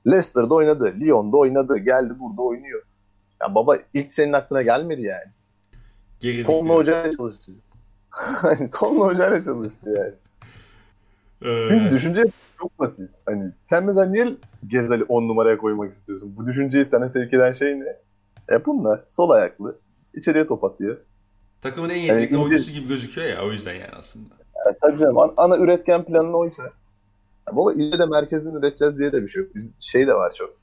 Leicester'da 0.07 0.55
oynadı. 0.55 0.94
Lyon'da 1.01 1.37
oynadı. 1.37 1.79
Geldi 1.79 2.14
burada 2.20 2.42
oynuyor. 2.42 2.83
Ya 3.42 3.55
baba 3.55 3.79
ilk 3.94 4.12
senin 4.12 4.33
aklına 4.33 4.62
gelmedi 4.62 5.03
yani. 5.03 5.33
Geri 6.20 6.44
Tonla 6.44 6.75
hocayla 6.75 7.11
çalıştı. 7.11 7.53
Tonla 8.73 9.05
hocayla 9.05 9.42
çalıştı 9.42 9.79
yani. 9.87 10.14
Ee... 11.42 11.68
Çünkü 11.68 11.90
düşünce 11.97 12.25
çok 12.59 12.79
basit. 12.79 13.11
Hani 13.27 13.53
sen 13.64 13.85
mesela 13.85 14.07
niye 14.07 14.29
Gezal'i 14.66 15.05
10 15.05 15.29
numaraya 15.29 15.59
koymak 15.59 15.92
istiyorsun? 15.92 16.35
Bu 16.37 16.47
düşünceyi 16.47 16.85
sana 16.85 17.09
sevk 17.09 17.35
eden 17.35 17.53
şey 17.53 17.81
ne? 17.81 17.97
E 18.51 18.65
bunlar. 18.67 19.05
Sol 19.09 19.31
ayaklı. 19.31 19.79
içeriye 20.15 20.47
top 20.47 20.65
atıyor. 20.65 20.97
Takımın 21.63 21.91
en 21.91 21.97
yetenekli 21.97 22.35
yani, 22.35 22.45
oyuncusu 22.45 22.73
gibi 22.73 22.89
gözüküyor 22.89 23.29
ya 23.29 23.45
o 23.45 23.51
yüzden 23.53 23.73
yani 23.73 23.93
aslında. 23.99 24.35
Yani, 24.67 24.77
tabii 24.81 24.99
canım. 24.99 25.19
Ana, 25.19 25.33
ana 25.37 25.59
üretken 25.59 26.05
planı 26.05 26.37
oysa. 26.37 26.63
Ya 27.49 27.57
baba 27.57 27.73
ille 27.73 27.99
de 27.99 28.07
merkezden 28.07 28.51
üreteceğiz 28.51 28.99
diye 28.99 29.13
de 29.13 29.23
bir 29.23 29.29
şey 29.29 29.43
yok. 29.43 29.55
Biz 29.55 29.77
şey 29.81 30.07
de 30.07 30.15
var 30.15 30.33
çok. 30.39 30.55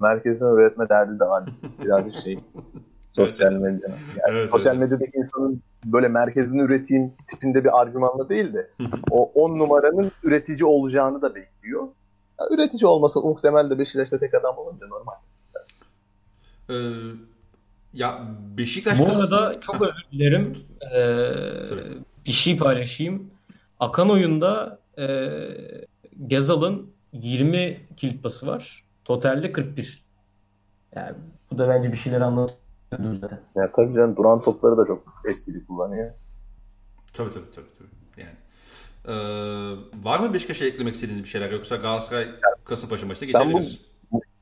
Merkezden 0.00 0.54
üretme 0.56 0.88
derdi 0.88 1.20
de 1.20 1.24
var. 1.24 1.44
Birazcık 1.84 2.14
şey. 2.24 2.38
sosyal 3.16 3.52
medya. 3.52 3.88
Yani 3.88 4.38
evet, 4.38 4.50
sosyal 4.50 4.76
evet. 4.76 4.84
medyadaki 4.84 5.18
insanın 5.18 5.62
böyle 5.84 6.08
merkezini 6.08 6.62
üreteyim 6.62 7.12
tipinde 7.28 7.64
bir 7.64 7.80
argümanla 7.80 8.28
değil 8.28 8.54
de 8.54 8.70
o 9.10 9.32
10 9.34 9.58
numaranın 9.58 10.12
üretici 10.22 10.64
olacağını 10.64 11.22
da 11.22 11.34
bekliyor. 11.34 11.88
Ya, 12.40 12.46
üretici 12.50 12.86
olması 12.86 13.20
muhtemel 13.20 13.70
de 13.70 13.78
Beşiktaş'ta 13.78 14.18
tek 14.18 14.34
adam 14.34 14.58
olunca 14.58 14.86
normal. 14.86 15.14
Ee, 16.70 16.74
ya 17.92 18.20
Beşiktaş... 18.58 18.98
Bu 18.98 19.06
arada 19.06 19.60
çok 19.60 19.82
özür 19.82 20.04
dilerim. 20.12 20.56
Ee, 20.94 22.26
bir 22.26 22.32
şey 22.32 22.56
paylaşayım. 22.56 23.30
Akan 23.80 24.10
oyunda 24.10 24.78
e, 24.98 25.28
Gezal'ın 26.26 26.90
20 27.12 27.86
kilit 27.96 28.22
pası 28.22 28.46
var. 28.46 28.84
Totalde 29.04 29.52
41. 29.52 30.04
Yani 30.94 31.16
bu 31.50 31.58
da 31.58 31.68
bence 31.68 31.92
bir 31.92 31.96
şeyler 31.96 32.20
anlatıyor 32.20 32.58
zaten. 33.20 33.40
Ya 33.56 33.72
tabii 33.72 33.94
canım 33.94 34.16
duran 34.16 34.40
topları 34.40 34.78
da 34.78 34.84
çok 34.86 35.22
etkili 35.28 35.66
kullanıyor. 35.66 36.12
Tabii 37.12 37.30
tabii 37.30 37.50
tabii. 37.54 37.66
tabii. 37.78 38.22
Yani. 38.22 38.36
Ee, 39.04 39.14
var 40.04 40.18
mı 40.18 40.34
Beşiktaş'a 40.34 40.64
eklemek 40.64 40.94
istediğiniz 40.94 41.24
bir 41.24 41.28
şeyler 41.28 41.50
yoksa 41.50 41.76
Galatasaray 41.76 42.28
Kasımpaşa 42.64 43.06
maçta 43.06 43.26
geçebiliriz? 43.26 43.78
Bu, 43.78 43.95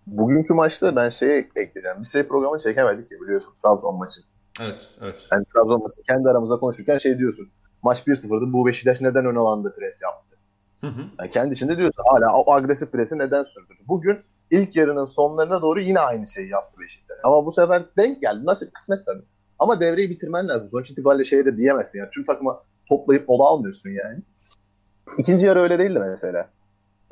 bugünkü 0.07 0.55
maçta 0.55 0.97
ben 0.97 1.09
şey 1.09 1.39
ekleyeceğim. 1.39 2.01
Bir 2.01 2.07
şey 2.07 2.23
programı 2.23 2.59
çekemedik 2.59 3.11
ya 3.11 3.21
biliyorsun 3.21 3.55
Trabzon 3.63 3.97
maçı. 3.97 4.21
Evet, 4.61 4.91
evet. 5.01 5.27
Yani 5.33 5.45
Trabzon 5.45 5.83
maçı 5.83 6.03
kendi 6.03 6.29
aramızda 6.29 6.57
konuşurken 6.57 6.99
şey 6.99 7.19
diyorsun. 7.19 7.49
Maç 7.83 8.07
1-0'dı. 8.07 8.53
Bu 8.53 8.67
Beşiktaş 8.67 9.01
neden 9.01 9.27
ön 9.27 9.35
alanda 9.35 9.75
pres 9.75 10.03
yaptı? 10.03 10.37
Hı 10.81 10.87
hı. 10.87 11.01
Yani 11.19 11.31
kendi 11.31 11.55
içinde 11.55 11.77
diyorsun 11.77 12.03
hala 12.07 12.37
o 12.37 12.53
agresif 12.53 12.93
presi 12.93 13.19
neden 13.19 13.43
sürdürdü? 13.43 13.83
Bugün 13.89 14.19
ilk 14.51 14.77
yarının 14.77 15.05
sonlarına 15.05 15.63
doğru 15.63 15.81
yine 15.81 16.01
aynı 16.01 16.27
şeyi 16.27 16.49
yaptı 16.49 16.81
Beşiktaş. 16.81 17.19
Ama 17.25 17.47
bu 17.47 17.53
sefer 17.53 17.83
denk 17.99 18.23
geldi. 18.23 18.47
Nasıl 18.47 18.71
kısmet 18.71 19.07
tabii. 19.07 19.25
Ama 19.59 19.81
devreyi 19.81 20.11
bitirmen 20.11 20.49
lazım. 20.49 20.71
Sonuç 20.71 20.91
itibariyle 20.91 21.25
şeye 21.25 21.45
de 21.45 21.57
diyemezsin. 21.57 21.99
Yani 21.99 22.11
tüm 22.11 22.25
takımı 22.25 22.59
toplayıp 22.89 23.25
oda 23.31 23.45
almıyorsun 23.45 23.91
yani. 23.91 24.23
İkinci 25.19 25.47
yarı 25.47 25.61
öyle 25.61 25.79
değildi 25.79 25.99
mesela. 25.99 26.51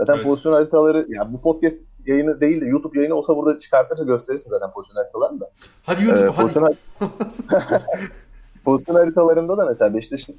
Zaten 0.01 0.15
evet. 0.15 0.27
pozisyon 0.27 0.53
haritaları 0.53 1.07
ya 1.09 1.33
bu 1.33 1.41
podcast 1.41 1.87
yayını 2.07 2.41
değil 2.41 2.61
de 2.61 2.67
YouTube 2.67 2.99
yayını 2.99 3.15
olsa 3.15 3.37
burada 3.37 3.59
çıkartırsa 3.59 4.05
gösterirsin 4.05 4.51
zaten 4.51 4.71
pozisyon 4.71 5.03
haritalarını 5.03 5.41
da. 5.41 5.51
Hadi 5.83 6.05
YouTube 6.05 6.25
ee, 6.25 6.27
hadi. 6.27 6.37
Pozisyon, 6.37 6.77
pozisyon 8.65 8.95
haritalarında 8.95 9.59
da 9.59 9.67
mesela 9.67 9.95
Beşiktaş'ın 9.95 10.33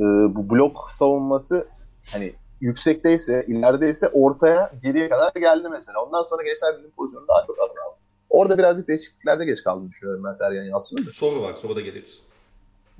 e, 0.00 0.04
bu 0.34 0.50
blok 0.50 0.88
savunması 0.90 1.66
hani 2.12 2.32
yüksekteyse, 2.60 3.44
ilerideyse 3.48 4.08
ortaya 4.08 4.72
geriye 4.82 5.08
kadar 5.08 5.32
geldi 5.34 5.68
mesela. 5.68 6.04
Ondan 6.04 6.22
sonra 6.22 6.42
Gençler 6.42 6.78
Birliği 6.78 6.90
pozisyonu 6.90 7.28
daha 7.28 7.46
çok 7.46 7.56
azaldı. 7.58 7.96
Orada 8.30 8.58
birazcık 8.58 8.88
değişikliklerde 8.88 9.44
geç 9.44 9.64
kaldığını 9.64 9.88
düşünüyorum 9.88 10.24
ben 10.24 10.32
Sergen 10.32 10.64
Yalçın'ın. 10.64 11.08
Soru 11.10 11.42
var, 11.42 11.54
sonra 11.54 11.76
da 11.76 11.80
geliriz. 11.80 12.22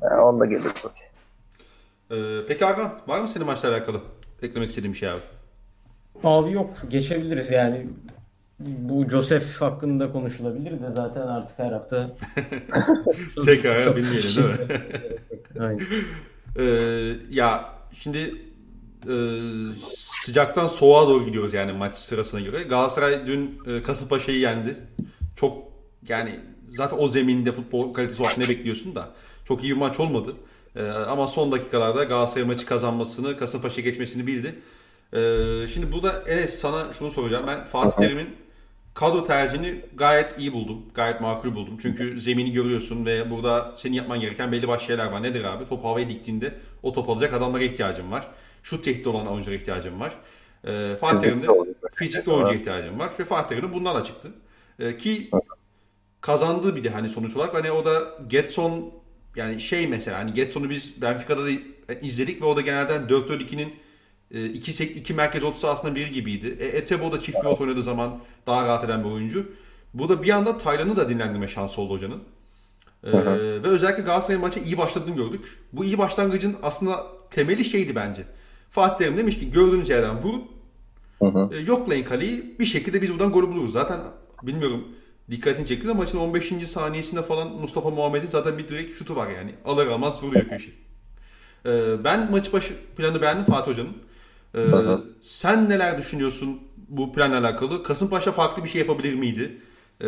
Yani 0.02 0.20
onda 0.20 0.46
geliriz. 0.46 0.86
Ee, 2.10 2.46
peki 2.48 2.64
Hakan, 2.64 3.00
var 3.06 3.20
mı 3.20 3.28
senin 3.28 3.46
maçla 3.46 3.68
alakalı 3.68 4.00
eklemek 4.42 4.70
istediğin 4.70 4.92
bir 4.92 4.98
şey 4.98 5.08
abi? 5.08 5.20
Abi 6.24 6.52
yok, 6.52 6.70
geçebiliriz 6.90 7.50
yani. 7.50 7.86
Bu 8.58 9.08
Joseph 9.08 9.60
hakkında 9.60 10.12
konuşulabilir 10.12 10.70
de 10.70 10.90
zaten 10.90 11.20
artık 11.20 11.58
her 11.58 11.72
hafta 11.72 12.10
tekrar 13.44 13.96
bilmeyelim 13.96 14.36
değil 14.36 14.48
mi? 14.48 14.80
Aynen. 15.60 15.86
Ee, 16.56 17.16
ya 17.30 17.74
şimdi 17.94 18.34
e, 19.08 19.14
sıcaktan 19.96 20.66
soğuğa 20.66 21.08
doğru 21.08 21.24
gidiyoruz 21.24 21.54
yani 21.54 21.72
maç 21.72 21.96
sırasına 21.96 22.40
göre. 22.40 22.62
Galatasaray 22.62 23.26
dün 23.26 23.60
e, 23.66 23.82
Kasımpaşa'yı 23.82 24.38
yendi. 24.38 24.76
Çok 25.36 25.58
yani 26.08 26.40
zaten 26.68 26.96
o 26.98 27.08
zeminde 27.08 27.52
futbol 27.52 27.94
kalitesi 27.94 28.22
olarak 28.22 28.38
ne 28.38 28.48
bekliyorsun 28.48 28.94
da 28.94 29.08
çok 29.44 29.64
iyi 29.64 29.72
bir 29.72 29.78
maç 29.78 30.00
olmadı. 30.00 30.36
E, 30.76 30.82
ama 30.86 31.26
son 31.26 31.52
dakikalarda 31.52 32.04
Galatasaray 32.04 32.46
maçı 32.46 32.66
kazanmasını, 32.66 33.36
Kasımpaşa 33.36 33.80
geçmesini 33.80 34.26
bildi. 34.26 34.54
E, 35.12 35.66
şimdi 35.66 35.92
burada 35.92 36.22
Enes 36.28 36.58
sana 36.58 36.92
şunu 36.92 37.10
soracağım. 37.10 37.46
Ben 37.46 37.64
Fatih 37.64 37.96
Terim'in 37.96 38.36
kadro 38.94 39.24
tercihini 39.24 39.84
gayet 39.94 40.34
iyi 40.38 40.52
buldum. 40.52 40.82
Gayet 40.94 41.20
makul 41.20 41.54
buldum. 41.54 41.78
Çünkü 41.82 42.20
zemini 42.20 42.52
görüyorsun 42.52 43.06
ve 43.06 43.30
burada 43.30 43.72
senin 43.76 43.94
yapman 43.94 44.20
gereken 44.20 44.52
belli 44.52 44.68
başlı 44.68 44.86
şeyler 44.86 45.06
var. 45.06 45.22
Nedir 45.22 45.44
abi? 45.44 45.66
Top 45.66 45.84
havaya 45.84 46.08
diktiğinde 46.08 46.54
o 46.82 46.92
top 46.92 47.08
alacak 47.08 47.34
adamlara 47.34 47.62
ihtiyacım 47.62 48.12
var. 48.12 48.26
Şut 48.62 48.84
tehdit 48.84 49.06
olan 49.06 49.26
oyunculara 49.26 49.56
ihtiyacım 49.56 50.00
var. 50.00 50.12
E, 50.64 50.96
Fatih 50.96 51.20
Terim'de 51.20 51.46
fizikli 51.94 52.32
oyuncuya 52.32 52.58
ihtiyacım 52.58 52.98
var. 52.98 53.10
Ve 53.18 53.24
Fatih 53.24 53.48
Terim'de 53.48 53.72
bundan 53.72 54.02
çıktı. 54.02 54.28
E, 54.78 54.96
ki 54.96 55.30
kazandığı 56.20 56.76
bir 56.76 56.84
de 56.84 56.90
hani 56.90 57.08
sonuç 57.08 57.36
olarak 57.36 57.54
hani 57.54 57.72
o 57.72 57.84
da 57.84 58.18
Getson 58.26 58.92
yani 59.36 59.60
şey 59.60 59.86
mesela 59.86 60.18
hani 60.18 60.32
Getson'u 60.32 60.70
biz 60.70 61.02
Benfica'da 61.02 61.46
da 61.46 61.50
izledik 62.02 62.42
ve 62.42 62.46
o 62.46 62.56
da 62.56 62.60
genelde 62.60 62.92
4-4-2'nin 62.92 63.74
e, 64.32 64.46
iki, 64.46 64.84
iki 64.84 65.14
merkez 65.14 65.44
orta 65.44 65.58
sahasında 65.58 65.94
biri 65.94 66.10
gibiydi. 66.10 66.56
E, 66.60 66.66
Etebo 66.66 67.12
da 67.12 67.20
çift 67.20 67.40
pivot 67.40 67.60
oynadığı 67.60 67.82
zaman 67.82 68.18
daha 68.46 68.64
rahat 68.64 68.84
eden 68.84 69.04
bir 69.04 69.10
oyuncu. 69.10 69.46
Bu 69.94 70.08
da 70.08 70.22
bir 70.22 70.30
anda 70.30 70.58
Taylan'ı 70.58 70.96
da 70.96 71.08
dinlendirme 71.08 71.48
şansı 71.48 71.80
oldu 71.80 71.92
hocanın. 71.92 72.22
Ee, 73.04 73.12
ve 73.62 73.66
özellikle 73.68 74.02
Galatasaray 74.02 74.40
maçı 74.40 74.60
iyi 74.60 74.78
başladığını 74.78 75.16
gördük. 75.16 75.58
Bu 75.72 75.84
iyi 75.84 75.98
başlangıcın 75.98 76.56
aslında 76.62 77.06
temeli 77.30 77.64
şeydi 77.64 77.94
bence. 77.94 78.24
Fatih 78.70 78.98
Terim 78.98 79.16
demiş 79.18 79.38
ki 79.38 79.50
gördüğünüz 79.50 79.90
yerden 79.90 80.22
vurun. 80.22 80.44
E, 81.52 81.56
yoklayın 81.56 82.04
kaleyi. 82.04 82.56
Bir 82.58 82.64
şekilde 82.64 83.02
biz 83.02 83.12
buradan 83.12 83.32
golü 83.32 83.48
buluruz. 83.48 83.72
Zaten 83.72 84.00
bilmiyorum 84.42 84.88
dikkatini 85.30 85.66
çekti 85.66 85.88
de 85.88 85.92
maçın 85.92 86.18
15. 86.18 86.52
saniyesinde 86.66 87.22
falan 87.22 87.48
Mustafa 87.52 87.90
Muhammed'in 87.90 88.26
zaten 88.26 88.58
bir 88.58 88.68
direkt 88.68 88.98
şutu 88.98 89.16
var 89.16 89.30
yani. 89.30 89.54
Alır 89.64 89.86
almaz 89.86 90.22
vuruyor 90.22 90.48
köşe. 90.48 90.70
Ee, 91.66 92.04
ben 92.04 92.30
maç 92.30 92.52
başı 92.52 92.74
planı 92.96 93.22
beğendim 93.22 93.44
Fatih 93.44 93.70
Hoca'nın. 93.70 93.96
Ee, 94.54 94.60
sen 95.22 95.70
neler 95.70 95.98
düşünüyorsun 95.98 96.60
bu 96.88 97.12
planla 97.12 97.38
alakalı? 97.38 97.82
Kasımpaşa 97.82 98.32
farklı 98.32 98.64
bir 98.64 98.68
şey 98.68 98.80
yapabilir 98.80 99.14
miydi? 99.14 99.60
Ee, 100.00 100.06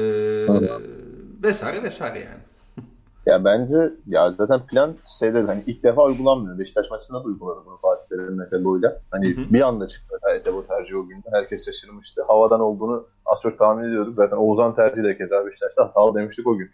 vesaire 1.43 1.83
vesaire 1.83 2.19
yani. 2.19 2.41
Ya 3.27 3.45
bence 3.45 3.93
ya 4.07 4.33
zaten 4.33 4.67
plan 4.67 4.97
şeyde 5.19 5.43
hani 5.43 5.63
ilk 5.67 5.83
defa 5.83 6.05
uygulanmıyor. 6.05 6.59
Beşiktaş 6.59 6.91
maçında 6.91 7.19
da 7.19 7.23
uyguladı 7.23 7.61
bunu 7.67 7.79
Fatih 7.83 8.09
Terim 8.09 8.37
Metebo'yla. 8.39 9.01
Hani 9.11 9.37
hı 9.37 9.41
hı. 9.41 9.53
bir 9.53 9.61
anda 9.61 9.89
çıktı 9.89 10.17
Metebo 10.35 10.67
tercihi 10.67 10.97
o 10.97 11.07
günde. 11.07 11.29
Herkes 11.33 11.67
şaşırmıştı. 11.67 12.23
Havadan 12.27 12.61
olduğunu 12.61 13.07
az 13.27 13.41
çok 13.43 13.59
tahmin 13.59 13.89
ediyorduk. 13.89 14.17
Zaten 14.17 14.37
Oğuzhan 14.37 14.75
tercihi 14.75 15.05
de 15.05 15.19
keza 15.19 15.47
Beşiktaş'ta 15.47 15.85
hatalı 15.89 16.19
demiştik 16.19 16.47
o 16.47 16.57
gün. 16.57 16.71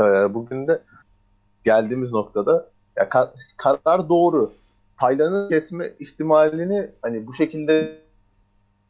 Ee, 0.00 0.34
bugün 0.34 0.68
de 0.68 0.82
geldiğimiz 1.64 2.12
noktada 2.12 2.66
ya 2.96 3.04
ka- 3.04 3.30
karar 3.56 4.08
doğru. 4.08 4.52
Taylan'ı 5.00 5.48
kesme 5.48 5.92
ihtimalini 6.00 6.90
hani 7.02 7.26
bu 7.26 7.34
şekilde 7.34 7.98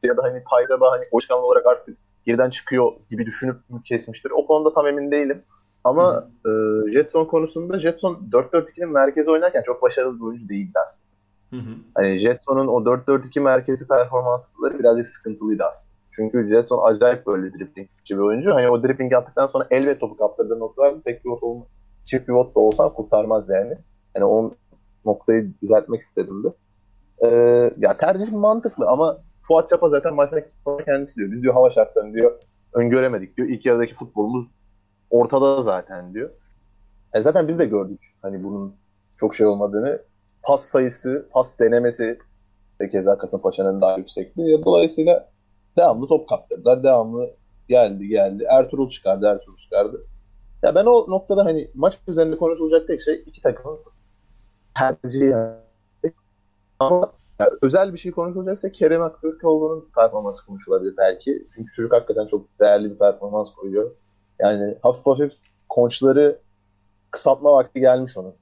ya 0.03 0.17
da 0.17 0.23
hani 0.23 0.43
Taylan'a 0.51 0.91
hani 0.91 1.05
başkanlı 1.13 1.47
olarak 1.47 1.67
artık 1.67 1.99
geriden 2.27 2.51
çıkıyor 2.51 2.93
gibi 3.11 3.27
düşünüp 3.27 3.57
kesmiştir. 3.85 4.31
O 4.31 4.47
konuda 4.47 4.75
tam 4.75 4.87
emin 4.87 5.11
değilim. 5.11 5.43
Ama 5.85 6.29
e, 6.47 6.51
Jetson 6.93 7.25
konusunda 7.25 7.79
Jetson 7.79 8.29
4-4-2'nin 8.33 8.93
merkezi 8.93 9.31
oynarken 9.31 9.63
çok 9.63 9.83
başarılı 9.83 10.17
bir 10.19 10.25
oyuncu 10.25 10.49
değildi 10.49 10.79
aslında. 10.85 11.11
Hı 11.51 11.57
hı. 11.57 11.75
Hani 11.95 12.19
Jetson'un 12.19 12.67
o 12.67 12.85
4-4-2 12.85 13.41
merkezi 13.41 13.89
performansları 13.89 14.79
birazcık 14.79 15.09
sıkıntılıydı 15.09 15.65
aslında. 15.65 15.97
Çünkü 16.13 16.49
Jetson 16.49 16.95
acayip 16.95 17.27
böyle 17.27 17.53
driplingçi 17.53 18.15
bir 18.15 18.19
oyuncu. 18.19 18.55
Hani 18.55 18.69
o 18.69 18.83
dribbling 18.83 19.13
yaptıktan 19.13 19.47
sonra 19.47 19.67
el 19.71 19.87
ve 19.87 19.99
topu 19.99 20.17
kaptırdığı 20.17 20.59
noktalar 20.59 20.95
tek 21.05 21.23
pivot 21.23 21.43
olma, 21.43 21.65
çift 22.05 22.27
pivot 22.27 22.57
da 22.57 22.61
olsan 22.61 22.95
kurtarmaz 22.95 23.49
yani. 23.49 23.75
Hani 24.15 24.25
o 24.25 24.55
noktayı 25.07 25.53
düzeltmek 25.63 26.01
istedim 26.01 26.45
de. 26.45 26.49
Ee, 27.27 27.75
ya 27.79 27.97
tercih 27.97 28.33
mantıklı 28.33 28.87
ama 28.89 29.19
Fuat 29.43 29.69
Çapa 29.69 29.89
zaten 29.89 30.15
maçtan 30.15 30.43
sonra 30.65 30.85
kendisi 30.85 31.17
diyor. 31.17 31.31
Biz 31.31 31.43
diyor 31.43 31.55
hava 31.55 31.71
şartlarını 31.71 32.15
diyor 32.15 32.41
öngöremedik 32.73 33.37
diyor. 33.37 33.49
İlk 33.49 33.67
yarıdaki 33.67 33.95
futbolumuz 33.95 34.47
ortada 35.11 35.63
zaten 35.63 36.15
diyor. 36.15 36.31
E 37.15 37.21
zaten 37.23 37.49
biz 37.49 37.59
de 37.59 37.67
gördük 37.67 38.15
hani 38.23 38.45
bunun 38.45 38.75
çok 39.15 39.35
şey 39.35 39.47
olmadığını. 39.47 40.03
Pas 40.43 40.65
sayısı, 40.65 41.29
pas 41.33 41.59
denemesi 41.59 42.19
de 42.81 42.91
keza 42.91 43.19
Kasımpaşa'nın 43.19 43.81
daha 43.81 43.99
yüksekti. 43.99 44.63
Dolayısıyla 44.65 45.29
devamlı 45.79 46.07
top 46.07 46.29
kaptırdılar. 46.29 46.85
Devamlı 46.85 47.31
geldi 47.69 48.09
geldi. 48.09 48.47
Ertuğrul 48.51 48.89
çıkardı, 48.89 49.27
Ertuğrul 49.27 49.57
çıkardı. 49.57 50.07
Ya 50.63 50.75
ben 50.75 50.85
o 50.85 51.07
noktada 51.09 51.45
hani 51.45 51.71
maç 51.75 51.99
üzerinde 52.09 52.37
konuşulacak 52.37 52.87
tek 52.89 53.01
şey 53.01 53.23
iki 53.27 53.43
takımın 53.43 53.79
tercihi 54.79 55.25
yani. 55.25 55.55
Ama 56.81 57.13
ya 57.39 57.51
özel 57.63 57.93
bir 57.93 57.99
şey 57.99 58.13
konuşulacaksa 58.13 58.73
Kerem 58.73 59.03
Aktürkoğlu'nun 59.03 59.89
performansı 59.97 60.47
konuşulabilir 60.47 60.95
belki. 60.99 61.47
Çünkü 61.55 61.73
çocuk 61.73 61.93
hakikaten 61.93 62.27
çok 62.27 62.61
değerli 62.61 62.91
bir 62.91 62.99
performans 62.99 63.55
koyuyor. 63.55 63.91
Yani 64.39 64.79
hafif 64.83 65.07
hafif 65.07 65.33
konçları 65.69 66.39
kısaltma 67.11 67.53
vakti 67.53 67.81
gelmiş 67.81 68.19
onun. 68.19 68.35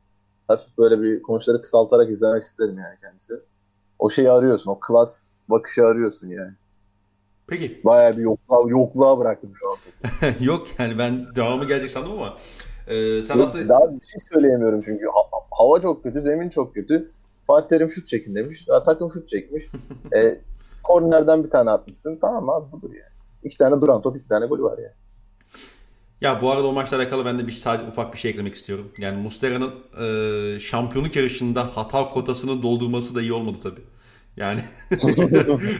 Hafif 0.48 0.78
böyle 0.78 1.02
bir 1.02 1.22
konçları 1.22 1.62
kısaltarak 1.62 2.10
izlemek 2.10 2.42
isterim 2.42 2.78
yani 2.78 2.96
kendisi. 3.00 3.34
O 3.98 4.10
şeyi 4.10 4.30
arıyorsun. 4.30 4.70
O 4.70 4.80
klas 4.80 5.26
bakışı 5.48 5.86
arıyorsun 5.86 6.28
yani. 6.28 6.52
Peki. 7.46 7.80
Bayağı 7.84 8.12
bir 8.12 8.22
yokluğa, 8.22 8.60
yokluğa 8.68 9.18
bıraktım 9.18 9.52
şu 9.54 9.70
an. 9.70 9.76
Yok 10.40 10.66
yani 10.78 10.98
ben 10.98 11.26
devamı 11.36 11.64
gelecek 11.64 11.90
sandım 11.90 12.12
ama 12.12 12.36
e, 12.86 13.22
sen 13.22 13.36
Yok, 13.36 13.48
aslında... 13.48 13.68
Daha 13.68 14.00
bir 14.00 14.06
şey 14.06 14.20
söyleyemiyorum 14.32 14.82
çünkü 14.84 15.04
hava 15.58 15.80
çok 15.80 16.02
kötü, 16.02 16.22
zemin 16.22 16.48
çok 16.48 16.74
kötü. 16.74 17.10
Fatih 17.46 17.68
Terim 17.68 17.88
şut 17.88 18.06
çekin 18.06 18.34
demiş. 18.34 18.64
Ya, 18.68 18.84
takım 18.84 19.10
şut 19.10 19.28
çekmiş. 19.28 19.64
e, 20.16 20.40
kornerden 20.82 21.44
bir 21.44 21.50
tane 21.50 21.70
atmışsın. 21.70 22.18
Tamam 22.20 22.48
abi 22.48 22.72
budur 22.72 22.90
yani. 22.90 23.14
İki 23.44 23.58
tane 23.58 23.80
duran 23.80 24.02
top, 24.02 24.16
iki 24.16 24.28
tane 24.28 24.46
golü 24.46 24.62
var 24.62 24.78
yani. 24.78 24.94
Ya 26.20 26.42
bu 26.42 26.50
arada 26.50 26.66
o 26.66 26.72
maçla 26.72 26.96
alakalı 26.96 27.24
ben 27.24 27.38
de 27.38 27.46
bir 27.46 27.52
sadece 27.52 27.88
ufak 27.88 28.12
bir 28.12 28.18
şey 28.18 28.30
eklemek 28.30 28.54
istiyorum. 28.54 28.92
Yani 28.98 29.22
Mustera'nın 29.22 29.74
e, 30.56 30.60
şampiyonluk 30.60 31.16
yarışında 31.16 31.76
hata 31.76 32.10
kotasını 32.10 32.62
doldurması 32.62 33.14
da 33.14 33.22
iyi 33.22 33.32
olmadı 33.32 33.58
tabii. 33.62 33.80
Yani 34.36 34.60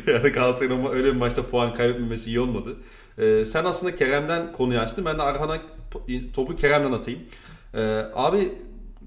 ya 0.07 0.23
da 0.23 0.29
Galatasaray'ın 0.29 0.87
öyle 0.87 1.13
bir 1.13 1.17
maçta 1.17 1.43
puan 1.43 1.75
kaybetmemesi 1.75 2.31
iyi 2.31 2.41
olmadı. 2.41 2.77
E, 3.19 3.45
sen 3.45 3.65
aslında 3.65 3.97
Kerem'den 3.97 4.53
konuyu 4.53 4.79
açtın. 4.79 5.05
Ben 5.05 5.19
de 5.19 5.23
Arhan'a 5.23 5.59
topu 6.35 6.57
Kerem'den 6.57 6.93
atayım. 6.93 7.21
E, 7.75 7.83
abi 8.15 8.53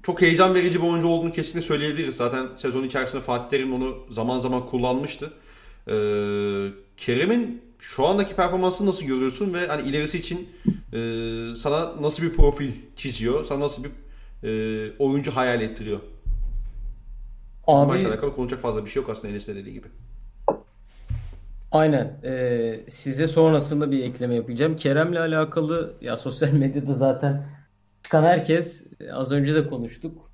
çok 0.08 0.22
heyecan 0.22 0.54
verici 0.54 0.82
bir 0.82 0.88
oyuncu 0.88 1.08
olduğunu 1.08 1.32
kesinlikle 1.32 1.62
söyleyebiliriz. 1.62 2.16
Zaten 2.16 2.46
sezon 2.56 2.84
içerisinde 2.84 3.22
Fatih 3.22 3.48
Terim 3.48 3.74
onu 3.74 3.96
zaman 4.10 4.38
zaman 4.38 4.66
kullanmıştı. 4.66 5.32
E, 5.86 5.94
Kerem'in 6.96 7.62
şu 7.78 8.06
andaki 8.06 8.36
performansını 8.36 8.88
nasıl 8.88 9.06
görüyorsun 9.06 9.54
ve 9.54 9.66
hani 9.66 9.88
ilerisi 9.88 10.18
için 10.18 10.48
e, 10.92 10.98
sana 11.56 12.02
nasıl 12.02 12.22
bir 12.22 12.32
profil 12.32 12.72
çiziyor? 12.96 13.44
Sana 13.44 13.60
nasıl 13.60 13.84
bir 13.84 13.90
e, 14.48 14.92
oyuncu 14.98 15.36
hayal 15.36 15.60
ettiriyor? 15.60 16.00
Abi, 17.66 17.92
Maçla 17.92 18.08
alakalı 18.08 18.34
konuşacak 18.34 18.62
fazla 18.62 18.84
bir 18.84 18.90
şey 18.90 19.02
yok 19.02 19.10
aslında 19.10 19.28
Enes'in 19.28 19.56
dediği 19.56 19.72
gibi. 19.72 19.86
Aynen. 21.72 22.20
Ee, 22.24 22.80
size 22.88 23.28
sonrasında 23.28 23.90
bir 23.90 24.04
ekleme 24.04 24.34
yapacağım. 24.34 24.76
Kerem'le 24.76 25.16
alakalı 25.16 25.94
ya 26.00 26.16
sosyal 26.16 26.52
medyada 26.52 26.94
zaten 26.94 27.57
çıkan 28.08 28.24
herkes 28.24 28.86
az 29.12 29.32
önce 29.32 29.54
de 29.54 29.68
konuştuk. 29.68 30.30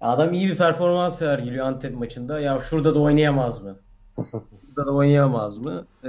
Adam 0.00 0.32
iyi 0.32 0.48
bir 0.48 0.56
performans 0.56 1.18
sergiliyor 1.18 1.66
Antep 1.66 1.94
maçında. 1.94 2.40
Ya 2.40 2.60
şurada 2.60 2.94
da 2.94 2.98
oynayamaz 2.98 3.62
mı? 3.62 3.78
Burada 4.76 4.90
da 4.90 4.94
oynayamaz 4.94 5.56
mı? 5.56 5.86
Ee, 6.04 6.08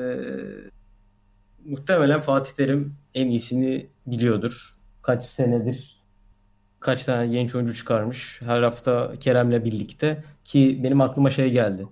muhtemelen 1.66 2.22
Fatih 2.22 2.52
Terim 2.52 2.94
en 3.14 3.28
iyisini 3.28 3.88
biliyordur. 4.08 4.78
Kaç 5.02 5.26
senedir 5.26 6.04
kaç 6.80 7.04
tane 7.04 7.28
genç 7.28 7.56
oyuncu 7.56 7.76
çıkarmış. 7.76 8.42
Her 8.42 8.62
hafta 8.62 9.14
Kerem'le 9.20 9.66
birlikte. 9.66 10.24
Ki 10.46 10.80
benim 10.84 11.02
aklıma 11.02 11.32
şey 11.32 11.52
geldi. 11.52 11.88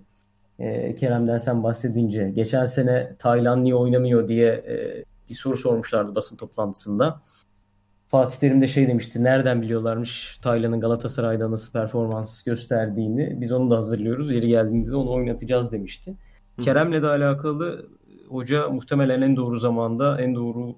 Ee, 0.58 0.96
Kerem'den 0.96 1.38
sen 1.38 1.62
bahsedince. 1.62 2.30
Geçen 2.30 2.66
sene 2.66 3.16
Taylan 3.18 3.64
niye 3.64 3.74
oynamıyor 3.74 4.28
diye 4.28 4.48
e, 4.48 5.04
bir 5.28 5.34
soru 5.34 5.56
sormuşlardı 5.56 6.14
basın 6.14 6.36
toplantısında. 6.36 7.20
Fatih 8.12 8.38
Terim 8.38 8.60
de 8.60 8.68
şey 8.68 8.88
demişti. 8.88 9.24
Nereden 9.24 9.62
biliyorlarmış 9.62 10.38
Taylan'ın 10.42 10.80
Galatasaray'da 10.80 11.50
nasıl 11.50 11.72
performans 11.72 12.42
gösterdiğini. 12.42 13.40
Biz 13.40 13.52
onu 13.52 13.70
da 13.70 13.76
hazırlıyoruz. 13.76 14.32
Yeri 14.32 14.48
geldiğinde 14.48 14.90
de 14.90 14.96
onu 14.96 15.12
oynatacağız 15.12 15.72
demişti. 15.72 16.14
Kerem'le 16.62 17.02
de 17.02 17.06
alakalı 17.06 17.86
hoca 18.28 18.68
muhtemelen 18.68 19.22
en 19.22 19.36
doğru 19.36 19.58
zamanda 19.58 20.20
en 20.20 20.34
doğru 20.34 20.76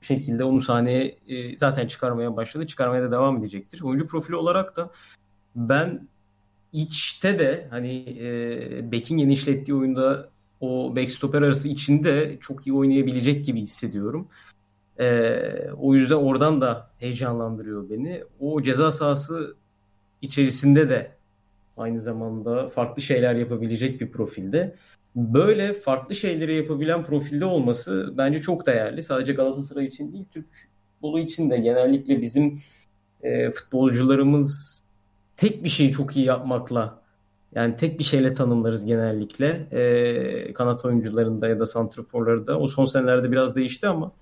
şekilde 0.00 0.44
onu 0.44 0.60
sahneye 0.60 1.18
e, 1.28 1.56
zaten 1.56 1.86
çıkarmaya 1.86 2.36
başladı. 2.36 2.66
Çıkarmaya 2.66 3.02
da 3.02 3.12
devam 3.12 3.36
edecektir. 3.36 3.80
Oyuncu 3.82 4.06
profili 4.06 4.36
olarak 4.36 4.76
da 4.76 4.90
ben 5.56 6.08
içte 6.72 7.38
de 7.38 7.66
hani 7.70 8.16
e, 8.20 8.92
Beck'in 8.92 9.18
genişlettiği 9.18 9.76
oyunda 9.76 10.28
o 10.60 10.96
backstopper 10.96 11.42
arası 11.42 11.68
içinde 11.68 12.38
çok 12.40 12.66
iyi 12.66 12.74
oynayabilecek 12.74 13.44
gibi 13.44 13.60
hissediyorum. 13.60 14.28
Ee, 15.00 15.70
o 15.78 15.94
yüzden 15.94 16.14
oradan 16.14 16.60
da 16.60 16.90
heyecanlandırıyor 16.98 17.90
beni. 17.90 18.24
O 18.40 18.62
ceza 18.62 18.92
sahası 18.92 19.56
içerisinde 20.22 20.90
de 20.90 21.10
aynı 21.76 22.00
zamanda 22.00 22.68
farklı 22.68 23.02
şeyler 23.02 23.34
yapabilecek 23.34 24.00
bir 24.00 24.12
profilde. 24.12 24.74
Böyle 25.16 25.72
farklı 25.72 26.14
şeyleri 26.14 26.54
yapabilen 26.54 27.04
profilde 27.04 27.44
olması 27.44 28.14
bence 28.16 28.40
çok 28.40 28.66
değerli. 28.66 29.02
Sadece 29.02 29.32
Galatasaray 29.32 29.86
için 29.86 30.12
değil, 30.12 30.24
Türk 30.30 30.46
futbolu 30.92 31.18
için 31.18 31.50
de 31.50 31.56
genellikle 31.56 32.22
bizim 32.22 32.60
e, 33.22 33.50
futbolcularımız 33.50 34.80
tek 35.36 35.64
bir 35.64 35.68
şeyi 35.68 35.92
çok 35.92 36.16
iyi 36.16 36.26
yapmakla 36.26 37.02
yani 37.54 37.76
tek 37.76 37.98
bir 37.98 38.04
şeyle 38.04 38.34
tanımlarız 38.34 38.84
genellikle. 38.84 39.66
E, 39.72 40.52
kanat 40.52 40.84
oyuncularında 40.84 41.48
ya 41.48 41.60
da 41.60 41.66
santraforlarda. 41.66 42.58
O 42.58 42.66
son 42.66 42.84
senelerde 42.84 43.32
biraz 43.32 43.56
değişti 43.56 43.88
ama 43.88 44.12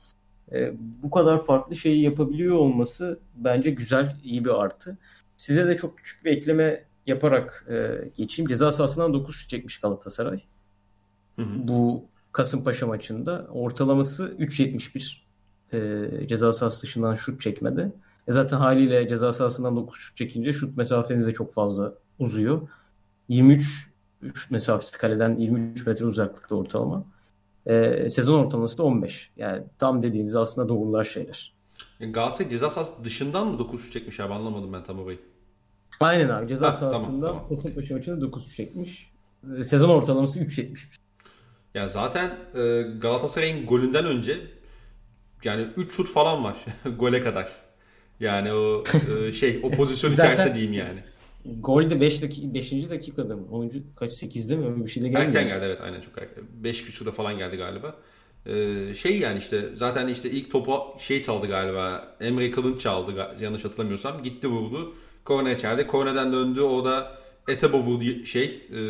e, 0.53 0.75
bu 1.03 1.11
kadar 1.11 1.45
farklı 1.45 1.77
şeyi 1.77 2.03
yapabiliyor 2.03 2.57
olması 2.57 3.21
bence 3.37 3.71
güzel, 3.71 4.17
iyi 4.25 4.45
bir 4.45 4.63
artı. 4.63 4.99
Size 5.37 5.67
de 5.67 5.77
çok 5.77 5.99
küçük 5.99 6.25
bir 6.25 6.31
ekleme 6.31 6.85
yaparak 7.07 7.67
e, 7.71 8.09
geçeyim. 8.17 8.49
Ceza 8.49 8.73
sahasından 8.73 9.15
9 9.15 9.37
şut 9.37 9.51
çekmiş 9.51 9.81
Galatasaray. 9.81 10.43
Hı 11.37 11.43
hı. 11.43 11.69
Bu 11.69 12.05
Kasımpaşa 12.33 12.87
maçında 12.87 13.47
ortalaması 13.51 14.37
3.71 14.39 15.27
e, 15.73 16.29
ceza 16.29 16.53
sahası 16.53 16.83
dışından 16.83 17.15
şut 17.15 17.41
çekmedi. 17.41 17.93
E 18.29 18.33
zaten 18.33 18.57
haliyle 18.57 19.09
ceza 19.09 19.33
sahasından 19.33 19.77
9 19.77 19.99
şut 19.99 20.17
çekince 20.17 20.53
şut 20.53 20.77
mesafeniz 20.77 21.27
de 21.27 21.33
çok 21.33 21.53
fazla 21.55 21.95
uzuyor. 22.19 22.69
23 23.29 23.91
şut 24.35 24.51
mesafesi 24.51 24.99
kaleden 24.99 25.37
23 25.37 25.87
metre 25.87 26.05
uzaklıkta 26.05 26.55
ortalama. 26.55 27.05
E, 27.67 28.11
sezon 28.11 28.45
ortalaması 28.45 28.79
da 28.79 28.83
15. 28.83 29.31
Yani 29.37 29.63
tam 29.79 30.03
dediğiniz 30.03 30.37
aslında 30.37 30.69
doğrular 30.69 31.05
şeyler. 31.05 31.53
Yani 32.01 32.13
Galatasaray 32.13 32.51
ceza 32.51 32.71
sahası 32.71 33.05
dışından 33.05 33.47
mı 33.47 33.59
9 33.59 33.83
şut 33.83 33.93
çekmiş 33.93 34.21
abi 34.21 34.35
anlamadım 34.35 34.73
ben 34.73 34.85
tam 34.85 34.99
orayı. 34.99 35.19
Aynen 36.01 36.29
abi 36.29 36.49
ceza 36.49 36.69
ha, 36.69 36.73
sahasında 36.73 37.01
tamam, 37.01 37.21
tamam. 37.21 37.49
Kasımpaşa 37.49 37.95
maçında 37.95 38.21
9 38.21 38.45
şut 38.45 38.55
çekmiş. 38.55 39.11
E, 39.59 39.65
sezon 39.65 39.89
ortalaması 39.89 40.39
3.71. 40.39 40.79
Ya 41.75 41.89
zaten 41.89 42.39
e, 42.55 42.83
Galatasaray'ın 42.99 43.67
golünden 43.67 44.07
önce 44.07 44.41
yani 45.45 45.67
3 45.77 45.93
şut 45.95 46.09
falan 46.09 46.45
var 46.45 46.57
gole 46.99 47.23
kadar. 47.23 47.49
Yani 48.21 48.53
o 48.53 48.85
e, 49.11 49.33
şey 49.33 49.61
o 49.63 49.71
pozisyon 49.77 50.13
içerisinde 50.13 50.55
diyeyim 50.55 50.73
yani. 50.73 50.99
Gol 51.61 51.91
de 51.91 52.01
5 52.01 52.23
dakika 52.23 52.55
5. 52.55 52.73
dakikada 52.73 53.37
mı? 53.37 53.47
Oyuncu 53.51 53.79
kaç 53.97 54.13
8'de 54.13 54.57
mi? 54.57 54.85
Bir 54.85 54.91
şey 54.91 55.03
de 55.03 55.09
geldi. 55.09 55.21
Erken 55.21 55.47
geldi 55.47 55.65
evet 55.65 55.79
aynen 55.83 56.01
çok 56.01 56.19
erken. 56.19 56.45
5 56.63 56.85
küsurda 56.85 57.13
falan 57.13 57.39
geldi 57.39 57.57
galiba. 57.57 57.95
Ee, 58.47 58.95
şey 58.95 59.19
yani 59.19 59.39
işte 59.39 59.69
zaten 59.75 60.09
işte 60.09 60.31
ilk 60.31 60.51
topu 60.51 60.73
şey 60.99 61.23
çaldı 61.23 61.47
galiba. 61.47 62.17
Emre 62.21 62.51
Kılınç 62.51 62.81
çaldı 62.81 63.29
yanlış 63.41 63.65
hatırlamıyorsam. 63.65 64.23
Gitti 64.23 64.49
vurdu. 64.49 64.95
Korner 65.25 65.55
içeride. 65.55 65.87
Kornerden 65.87 66.33
döndü. 66.33 66.61
O 66.61 66.85
da 66.85 67.19
Etebo 67.49 67.79
vurdu 67.79 68.25
şey. 68.25 68.45
E, 68.45 68.81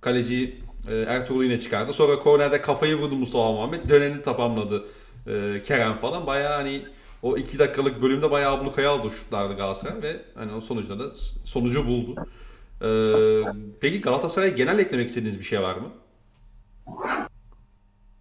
kaleci 0.00 0.54
e, 0.90 0.96
Ertuğrul 0.96 1.44
yine 1.44 1.60
çıkardı. 1.60 1.92
Sonra 1.92 2.18
kornerde 2.18 2.60
kafayı 2.60 2.96
vurdu 2.96 3.16
Mustafa 3.16 3.52
Muhammed. 3.52 3.88
Döneni 3.88 4.22
tamamladı 4.22 4.84
e, 5.26 5.62
Kerem 5.62 5.94
falan. 5.94 6.26
Baya 6.26 6.56
hani 6.56 6.82
o 7.24 7.36
iki 7.36 7.58
dakikalık 7.58 8.02
bölümde 8.02 8.30
bayağı 8.30 8.52
ablukaya 8.52 8.90
aldı 8.90 9.10
şutlardı 9.10 9.54
Galatasaray 9.56 10.02
ve 10.02 10.16
hani 10.34 10.52
o 10.52 10.60
sonucunda 10.60 11.04
da 11.04 11.14
sonucu 11.44 11.86
buldu. 11.86 12.14
Ee, 12.82 13.42
peki 13.80 14.00
Galatasaray'a 14.00 14.50
genel 14.50 14.78
eklemek 14.78 15.08
istediğiniz 15.08 15.38
bir 15.38 15.44
şey 15.44 15.62
var 15.62 15.76
mı? 15.76 15.88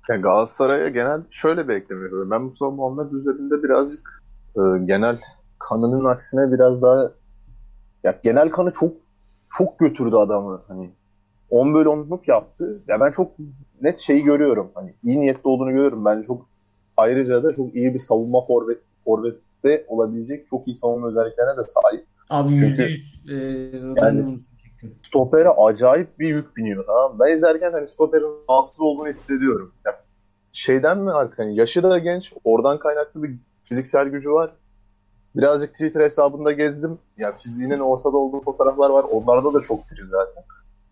Yani 0.10 0.22
Galatasaray'a 0.22 0.90
genel 0.90 1.22
şöyle 1.32 1.68
bir 1.68 1.74
ekleme 1.74 2.02
yapıyorum. 2.02 2.32
Ben 2.32 2.42
Mustafa 2.42 2.72
Muhammed 2.72 3.12
üzerinde 3.12 3.64
birazcık 3.64 4.24
e, 4.56 4.62
genel 4.86 5.20
kanının 5.60 6.06
aksine 6.06 6.52
biraz 6.52 6.82
daha 6.82 7.12
ya 8.04 8.20
genel 8.24 8.50
kanı 8.50 8.72
çok 8.72 8.94
çok 9.58 9.80
götürdü 9.80 10.16
adamı. 10.16 10.62
Hani 10.68 10.92
10 11.50 11.74
bölü 11.74 11.90
10'luk 11.90 12.22
yaptı. 12.28 12.82
Ya 12.88 13.00
ben 13.00 13.12
çok 13.12 13.32
net 13.82 14.00
şeyi 14.00 14.24
görüyorum. 14.24 14.72
Hani 14.76 14.94
iyi 15.04 15.20
niyetli 15.20 15.48
olduğunu 15.50 15.72
görüyorum. 15.72 16.06
Bence 16.06 16.28
çok 16.28 16.46
ayrıca 16.98 17.44
da 17.44 17.54
çok 17.54 17.76
iyi 17.76 17.94
bir 17.94 18.00
savunma 18.00 18.46
forvet 18.46 18.80
forvette 19.06 19.86
olabilecek 19.88 20.48
çok 20.48 20.68
iyi 20.68 20.76
savunma 20.76 21.08
özelliklerine 21.08 21.58
de 21.58 21.64
sahip. 21.68 22.08
Abi 22.30 22.58
Çünkü 22.58 22.84
e, 23.30 23.36
yani 24.02 24.38
stopere 25.02 25.50
acayip 25.50 26.20
bir 26.20 26.28
yük 26.28 26.58
biniyor 26.58 26.86
tamam 26.86 27.20
Ben 27.20 27.36
izlerken 27.36 27.72
hani 27.72 27.88
stoperin 27.88 28.48
rahatsız 28.50 28.82
olduğunu 28.82 29.08
hissediyorum. 29.08 29.74
Yani 29.86 29.96
şeyden 30.52 31.00
mi 31.00 31.12
artık 31.12 31.40
hani 31.40 31.56
yaşı 31.56 31.84
da 31.84 31.98
genç, 31.98 32.34
oradan 32.44 32.80
kaynaklı 32.80 33.24
bir 33.24 33.36
fiziksel 33.64 34.08
gücü 34.08 34.32
var. 34.32 34.52
Birazcık 35.36 35.74
Twitter 35.74 36.02
hesabında 36.02 36.52
gezdim. 36.52 37.00
Ya 37.18 37.32
fiziğinin 37.32 37.80
ortada 37.80 38.18
olduğu 38.18 38.42
fotoğraflar 38.42 38.90
var. 38.90 39.06
Onlarda 39.12 39.54
da 39.54 39.62
çok 39.62 39.90
diri 39.90 40.06
zaten. 40.06 40.44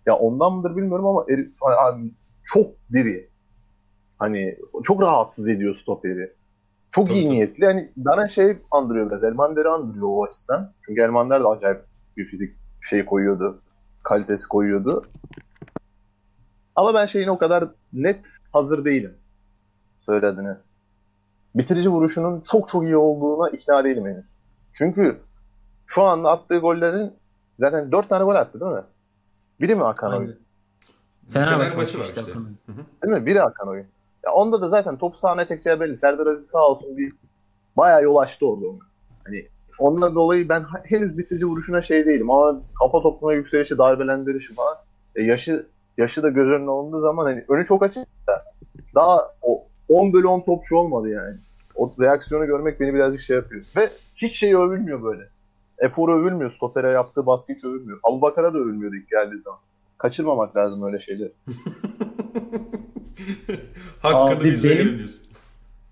Ya 0.06 0.15
ondan 0.15 0.54
mıdır 0.54 0.78
bilmiyorum 0.78 1.06
ama 1.06 1.26
herif, 1.30 1.52
hani, 1.62 2.12
çok 2.43 2.67
diri. 2.93 3.30
Hani 4.19 4.58
çok 4.84 5.02
rahatsız 5.02 5.50
ediyor 5.50 5.76
stoperi. 5.76 6.34
Çok 6.91 7.08
tabii, 7.08 7.17
iyi 7.17 7.25
tabii. 7.25 7.36
niyetli. 7.36 7.63
Yani 7.63 7.91
bana 7.97 8.27
şey 8.27 8.58
andırıyor 8.71 9.10
biraz. 9.10 9.23
Elmander'i 9.23 9.69
andırıyor 9.69 10.08
o 10.08 10.23
açıdan. 10.23 10.71
Çünkü 10.82 11.01
Elmander 11.01 11.43
de 11.43 11.47
acayip 11.47 11.86
bir 12.17 12.25
fizik 12.25 12.56
şey 12.82 13.06
koyuyordu. 13.06 13.62
Kalitesi 14.04 14.47
koyuyordu. 14.47 15.06
Ama 16.75 16.93
ben 16.93 17.06
şeyin 17.06 17.27
o 17.27 17.38
kadar 17.38 17.67
net 17.93 18.27
hazır 18.54 18.86
değilim. 18.86 19.13
Söylediğini. 19.99 20.56
Bitirici 21.56 21.89
vuruşunun 21.89 22.43
çok 22.51 22.69
çok 22.69 22.84
iyi 22.84 22.97
olduğuna 22.97 23.49
ikna 23.49 23.84
değilim 23.84 24.06
henüz. 24.06 24.36
Çünkü 24.73 25.17
şu 25.86 26.04
anda 26.04 26.32
attığı 26.32 26.58
gollerin 26.58 27.13
zaten 27.60 27.91
4 27.91 28.10
tane 28.10 28.23
gol 28.23 28.36
attı 28.36 28.60
değil 28.60 28.71
mi? 28.71 28.84
Biri 29.62 29.75
mi 29.75 29.84
Hakan 29.84 30.13
Oyun? 30.13 30.39
Fenerbahçe 31.30 31.77
maçı 31.77 31.99
var 31.99 32.06
işte. 32.06 32.25
Değil 33.04 33.13
mi? 33.13 33.25
Biri 33.25 33.39
Hakan 33.39 33.67
Oyun. 33.67 33.86
Ya 34.25 34.34
onda 34.34 34.62
da 34.62 34.67
zaten 34.67 34.97
topu 34.97 35.17
sahne 35.17 35.45
çekeceği 35.45 35.79
belli. 35.79 35.97
Serdar 35.97 36.27
Aziz 36.27 36.47
sağ 36.47 36.67
olsun 36.67 36.97
bir 36.97 37.13
bayağı 37.77 38.03
yol 38.03 38.15
açtı 38.15 38.47
orada 38.47 38.67
onu. 38.67 38.79
Hani 39.23 39.47
onunla 39.79 40.15
dolayı 40.15 40.49
ben 40.49 40.65
henüz 40.84 41.17
bitirici 41.17 41.45
vuruşuna 41.45 41.81
şey 41.81 42.05
değilim 42.05 42.31
ama 42.31 42.62
kafa 42.79 43.01
topuna 43.01 43.34
yükselişi, 43.34 43.77
darbelendirişi 43.77 44.53
falan 44.53 44.77
e, 45.15 45.23
yaşı 45.23 45.65
yaşı 45.97 46.23
da 46.23 46.29
göz 46.29 46.47
önüne 46.47 46.69
alındığı 46.69 47.01
zaman 47.01 47.25
hani 47.25 47.45
önü 47.49 47.65
çok 47.65 47.84
açık 47.84 48.07
da 48.27 48.43
daha 48.95 49.31
o 49.41 49.63
10 49.89 50.13
bölü 50.13 50.27
10 50.27 50.41
topçu 50.41 50.75
olmadı 50.75 51.10
yani. 51.10 51.36
O 51.75 51.93
reaksiyonu 51.99 52.45
görmek 52.45 52.79
beni 52.79 52.93
birazcık 52.93 53.21
şey 53.21 53.36
yapıyor. 53.36 53.65
Ve 53.77 53.89
hiç 54.15 54.39
şey 54.39 54.55
övülmüyor 54.55 55.03
böyle. 55.03 55.23
Efor 55.79 56.19
övülmüyor. 56.19 56.49
Stopere 56.49 56.89
yaptığı 56.89 57.25
baskı 57.25 57.53
hiç 57.53 57.65
övülmüyor. 57.65 57.99
Abu 58.03 58.21
Bakar'a 58.21 58.53
da 58.53 58.57
övülmüyordu 58.57 58.95
ilk 58.95 59.10
geldiği 59.10 59.39
zaman. 59.39 59.60
Kaçırmamak 59.97 60.57
lazım 60.57 60.84
öyle 60.84 60.99
şeyleri. 60.99 61.34
Hakkını 64.00 64.38
abi 64.39 64.52
biz 64.52 64.63
benim... 64.63 64.97
diyorsun. 64.97 65.21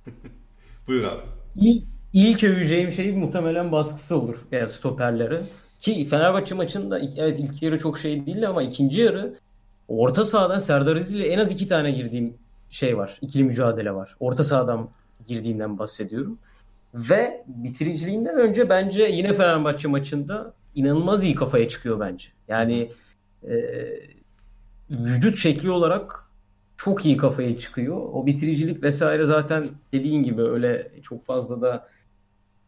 Buyur 0.87 1.03
abi. 1.03 1.21
İlk, 1.55 1.83
ilk 2.13 2.43
öveceğim 2.43 2.91
şey 2.91 3.11
muhtemelen 3.11 3.71
baskısı 3.71 4.17
olur. 4.17 4.37
Yani 4.51 4.67
stoperleri. 4.67 5.41
Ki 5.79 6.05
Fenerbahçe 6.05 6.55
maçında 6.55 6.99
evet 7.17 7.39
ilk 7.39 7.61
yarı 7.61 7.79
çok 7.79 7.99
şey 7.99 8.25
değildi 8.25 8.47
ama 8.47 8.63
ikinci 8.63 9.01
yarı 9.01 9.35
orta 9.87 10.25
sahadan 10.25 10.59
Serdar 10.59 10.95
Aziz 10.95 11.13
ile 11.13 11.27
en 11.27 11.39
az 11.39 11.51
iki 11.51 11.67
tane 11.67 11.91
girdiğim 11.91 12.33
şey 12.69 12.97
var. 12.97 13.17
İkili 13.21 13.43
mücadele 13.43 13.95
var. 13.95 14.15
Orta 14.19 14.43
sahadan 14.43 14.89
girdiğinden 15.27 15.79
bahsediyorum. 15.79 16.37
Ve 16.93 17.43
bitiriciliğinden 17.47 18.35
önce 18.37 18.69
bence 18.69 19.03
yine 19.03 19.33
Fenerbahçe 19.33 19.87
maçında 19.87 20.53
inanılmaz 20.75 21.23
iyi 21.23 21.35
kafaya 21.35 21.69
çıkıyor 21.69 21.99
bence. 21.99 22.27
Yani 22.47 22.91
e, 23.43 23.55
vücut 24.89 25.37
şekli 25.37 25.71
olarak 25.71 26.28
çok 26.79 27.05
iyi 27.05 27.17
kafaya 27.17 27.57
çıkıyor. 27.57 27.97
O 27.97 28.25
bitiricilik 28.25 28.83
vesaire 28.83 29.23
zaten 29.23 29.67
dediğin 29.93 30.23
gibi 30.23 30.41
öyle 30.41 30.91
çok 31.03 31.23
fazla 31.23 31.61
da 31.61 31.87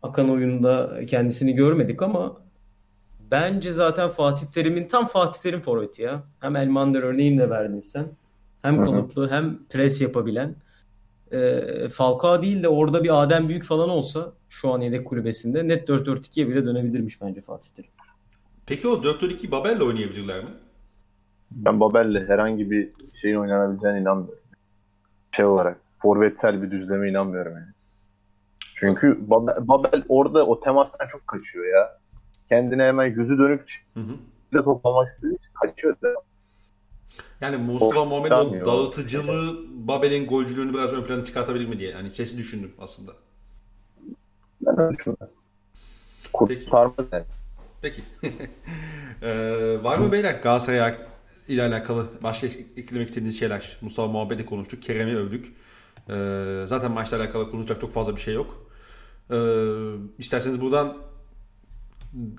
akan 0.04 0.30
oyunda 0.30 1.06
kendisini 1.06 1.54
görmedik 1.54 2.02
ama 2.02 2.38
bence 3.32 3.72
zaten 3.72 4.10
Fatih 4.10 4.48
Terim'in 4.48 4.88
tam 4.88 5.08
Fatih 5.08 5.42
Terim 5.42 5.60
forveti 5.60 6.02
ya. 6.02 6.24
Hem 6.40 6.56
Elmander 6.56 7.04
örneğini 7.04 7.40
de 7.40 7.50
verdin 7.50 7.80
sen. 7.80 8.08
Hem 8.62 8.86
kalıplı 8.86 9.30
hem 9.30 9.60
pres 9.70 10.02
yapabilen. 10.02 10.56
E, 11.32 11.62
Falcao 11.90 12.42
değil 12.42 12.64
de 12.64 12.68
orada 12.68 13.04
bir 13.04 13.24
Adem 13.24 13.50
Büyük 13.50 13.64
falan 13.64 13.90
olsa 13.90 14.34
şu 14.50 14.74
an 14.74 14.82
yedek 14.82 15.08
kulübesinde 15.08 15.68
net 15.68 15.90
4-4-2'ye 15.90 16.48
bile 16.48 16.66
dönebilirmiş 16.66 17.22
bence 17.22 17.42
Fatih 17.42 17.70
Terim. 17.76 17.92
Peki 18.66 18.88
o 18.88 18.94
4-4-2 18.94 19.52
Babel'le 19.52 19.82
oynayabilirler 19.82 20.44
mi? 20.44 20.50
Ben 21.52 21.80
Babel'le 21.80 22.28
herhangi 22.28 22.72
bir 22.72 22.90
şeyin 23.14 23.36
oynanabileceğine 23.36 24.00
inanmıyorum. 24.00 24.44
Şey 25.32 25.46
olarak 25.46 25.78
forvetsel 25.96 26.62
bir 26.62 26.72
düzleme 26.72 27.10
inanmıyorum 27.10 27.54
yani. 27.54 27.72
Çünkü 28.76 29.30
Babel, 29.30 29.68
Babel 29.68 30.04
orada 30.10 30.46
o 30.46 30.60
temastan 30.60 31.08
çok 31.08 31.28
kaçıyor 31.28 31.66
ya. 31.66 31.98
Kendine 32.50 32.84
hemen 32.84 33.06
yüzü 33.06 33.38
dönük 33.38 33.86
hı. 33.94 34.64
top 34.64 34.86
almak 34.86 35.10
istediği 35.10 35.36
için 35.36 35.50
kaçıyor 35.62 35.96
da. 36.02 36.14
Yani 37.42 37.58
Mustafa 37.58 38.06
Muhammed 38.06 38.32
o 38.32 38.66
dağıtıcılığı 38.66 39.60
Babel'in 39.88 40.28
golcülüğünü 40.28 40.74
biraz 40.74 40.94
ön 40.94 41.04
plana 41.04 41.24
çıkartabilir 41.24 41.68
mi 41.68 41.80
diye. 41.80 41.92
Yani 41.92 42.10
sesi 42.10 42.38
düşündüm 42.38 42.74
aslında. 42.80 43.12
Ben 44.62 44.80
öyle 44.80 44.98
düşünüyorum. 44.98 45.28
Kurtarmaz 46.34 47.06
yani. 47.12 47.24
Peki. 47.82 48.02
ee, 49.22 49.84
var 49.84 49.98
mı 49.98 50.12
beyler 50.12 50.40
Galatasaray 50.44 50.96
ile 51.48 51.64
alakalı 51.64 52.08
başka 52.24 52.48
eklemek 52.78 53.10
istediğiniz 53.10 53.40
şeyler? 53.40 53.78
Mustafa 53.82 54.12
Muhammed'i 54.12 54.46
konuştuk. 54.46 54.84
Kerem'i 54.84 55.18
övdük. 55.18 55.54
Ee, 56.10 56.64
zaten 56.68 56.92
maçla 56.92 57.18
alakalı 57.18 57.50
konuşacak 57.50 57.82
çok 57.82 57.92
fazla 57.92 58.16
bir 58.16 58.22
şey 58.22 58.34
yok. 58.34 58.72
Ee, 59.32 59.36
isterseniz 60.18 60.62
buradan 60.62 60.98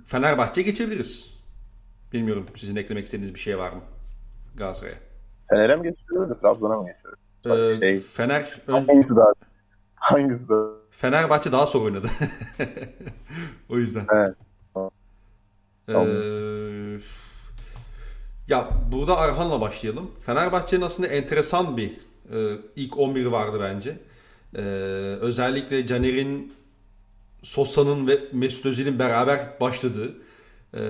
Fenerbahçe'ye 0.04 0.66
geçebiliriz. 0.66 1.42
Bilmiyorum 2.12 2.46
sizin 2.56 2.76
eklemek 2.76 3.04
istediğiniz 3.04 3.34
bir 3.34 3.40
şey 3.40 3.58
var 3.58 3.70
mı 3.72 3.80
Galatasaray'a? 4.56 4.96
Fener'e 5.48 5.76
mi 5.76 5.82
geçiyoruz? 5.82 6.38
Trabzon'a 6.40 6.76
mı 6.76 6.88
geçiyoruz? 6.92 7.18
Ee, 7.44 7.80
şey, 7.80 7.96
Fener 7.96 8.60
ön... 8.66 8.72
hangisi 8.86 9.16
daha 9.16 9.32
hangisi 9.94 10.48
daha 10.48 10.66
Fenerbahçe 10.90 11.52
daha 11.52 11.66
sonra 11.66 11.84
oynadı. 11.84 12.06
o 13.68 13.78
yüzden. 13.78 14.06
Evet. 14.12 14.34
Ee, 15.88 15.92
ya 18.52 18.68
burada 18.92 19.18
Arhan'la 19.18 19.60
başlayalım. 19.60 20.10
Fenerbahçe'nin 20.20 20.82
aslında 20.82 21.08
enteresan 21.08 21.76
bir 21.76 21.90
e, 22.32 22.58
ilk 22.76 22.98
11 22.98 23.26
vardı 23.26 23.58
bence. 23.60 23.98
E, 24.54 24.60
özellikle 25.20 25.86
Caner'in 25.86 26.52
Sosa'nın 27.42 28.08
ve 28.08 28.20
Mesut 28.32 28.66
Özil'in 28.66 28.98
beraber 28.98 29.60
başladığı 29.60 30.14
e, 30.74 30.80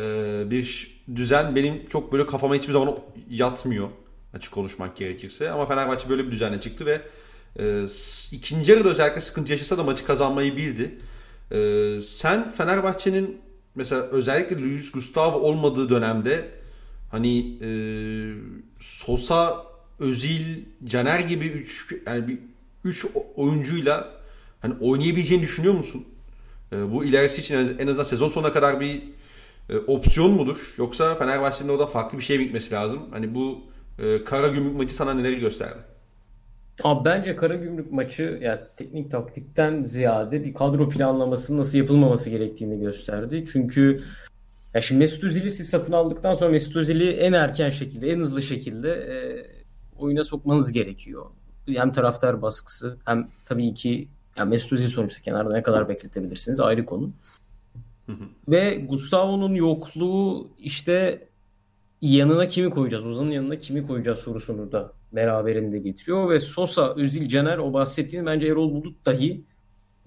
bir 0.51 0.97
düzen 1.15 1.57
benim 1.57 1.87
çok 1.87 2.13
böyle 2.13 2.27
kafama 2.27 2.55
hiçbir 2.55 2.73
zaman 2.73 2.99
yatmıyor 3.31 3.89
açık 4.35 4.53
konuşmak 4.53 4.97
gerekirse. 4.97 5.51
Ama 5.51 5.67
Fenerbahçe 5.67 6.09
böyle 6.09 6.27
bir 6.27 6.31
düzenle 6.31 6.61
çıktı 6.61 6.87
ve 6.87 7.01
e, 7.59 7.87
ikinci 8.33 8.73
yarıda 8.73 8.89
özellikle 8.89 9.21
sıkıntı 9.21 9.53
yaşasa 9.53 9.79
da 9.79 9.83
maçı 9.83 10.07
kazanmayı 10.07 10.57
bildi. 10.57 10.99
E, 11.51 12.01
sen 12.01 12.53
Fenerbahçe'nin 12.53 13.41
mesela 13.75 14.03
özellikle 14.03 14.61
Luis 14.61 14.93
Gustavo 14.93 15.39
olmadığı 15.39 15.89
dönemde 15.91 16.62
hani 17.13 17.59
e, 17.63 17.69
Sosa, 18.81 19.67
Özil, 20.01 20.65
Caner 20.85 21.21
gibi 21.21 21.47
üç 21.47 21.95
yani 22.07 22.29
bir 22.29 22.39
üç 22.85 23.07
oyuncuyla 23.37 24.11
hani 24.61 24.75
oynayabileceğini 24.81 25.43
düşünüyor 25.43 25.75
musun? 25.75 26.05
E, 26.73 26.93
bu 26.93 27.05
ilerisi 27.05 27.41
için 27.41 27.79
en 27.79 27.87
azından 27.87 28.05
sezon 28.05 28.29
sonuna 28.29 28.53
kadar 28.53 28.81
bir 28.81 29.03
e, 29.71 29.77
opsiyon 29.77 30.31
mudur? 30.31 30.75
Yoksa 30.79 31.15
Fenerbahçe'nin 31.15 31.69
orada 31.69 31.87
farklı 31.87 32.19
bir 32.19 32.23
şeye 32.23 32.43
gitmesi 32.45 32.71
lazım. 32.75 33.01
Hani 33.11 33.35
bu 33.35 33.61
e, 33.99 34.25
Kara 34.25 34.49
Gümrük 34.49 34.77
maçı 34.77 34.95
sana 34.95 35.15
neleri 35.15 35.41
gösterdi? 35.41 35.79
Abi 36.85 37.05
bence 37.05 37.37
Kara 37.37 37.55
Gümrük 37.55 37.93
maçı 37.93 38.39
yani 38.43 38.61
teknik 38.77 39.11
taktikten 39.11 39.85
ziyade 39.85 40.45
bir 40.45 40.55
kadro 40.55 40.89
planlamasının 40.89 41.59
nasıl 41.59 41.79
yapılmaması 41.79 42.31
gerektiğini 42.31 42.81
gösterdi. 42.81 43.45
Çünkü 43.53 44.03
ya 44.75 44.83
şimdi 44.83 44.99
Mesut 44.99 45.25
Özil'i 45.25 45.51
siz 45.51 45.69
satın 45.69 45.93
aldıktan 45.93 46.35
sonra 46.35 46.51
Mesut 46.51 46.77
Özil'i 46.77 47.11
en 47.11 47.33
erken 47.33 47.71
şekilde, 47.71 48.11
en 48.11 48.19
hızlı 48.19 48.43
şekilde 48.43 48.91
e, 48.91 49.17
oyuna 49.99 50.25
sokmanız 50.25 50.73
gerekiyor. 50.73 51.27
Hem 51.67 51.93
taraftar 51.93 52.43
baskısı 52.43 52.99
hem 53.05 53.29
tabii 53.45 53.75
ki 53.75 54.09
yani 54.37 54.51
Mesut 54.51 54.73
Özil 54.73 54.89
sonuçta 54.89 55.23
kenarda 55.23 55.53
ne 55.53 55.63
kadar 55.63 55.89
bekletebilirsiniz 55.89 56.61
ayrı 56.61 56.87
konu. 56.87 57.11
Ve 58.49 58.85
Gustavo'nun 58.89 59.55
yokluğu 59.55 60.49
işte 60.59 61.29
yanına 62.01 62.49
kimi 62.49 62.71
koyacağız, 62.71 63.07
Ozan'ın 63.07 63.31
yanına 63.31 63.59
kimi 63.59 63.87
koyacağız 63.87 64.19
sorusunu 64.19 64.73
da 64.73 64.93
beraberinde 65.13 65.79
getiriyor. 65.79 66.31
Ve 66.31 66.41
Sosa, 66.41 66.95
Özil, 66.95 67.29
Caner 67.29 67.59
o 67.59 67.73
bahsettiğin 67.73 68.27
bence 68.27 68.47
Erol 68.47 68.73
Bulut 68.75 69.07
dahi 69.07 69.45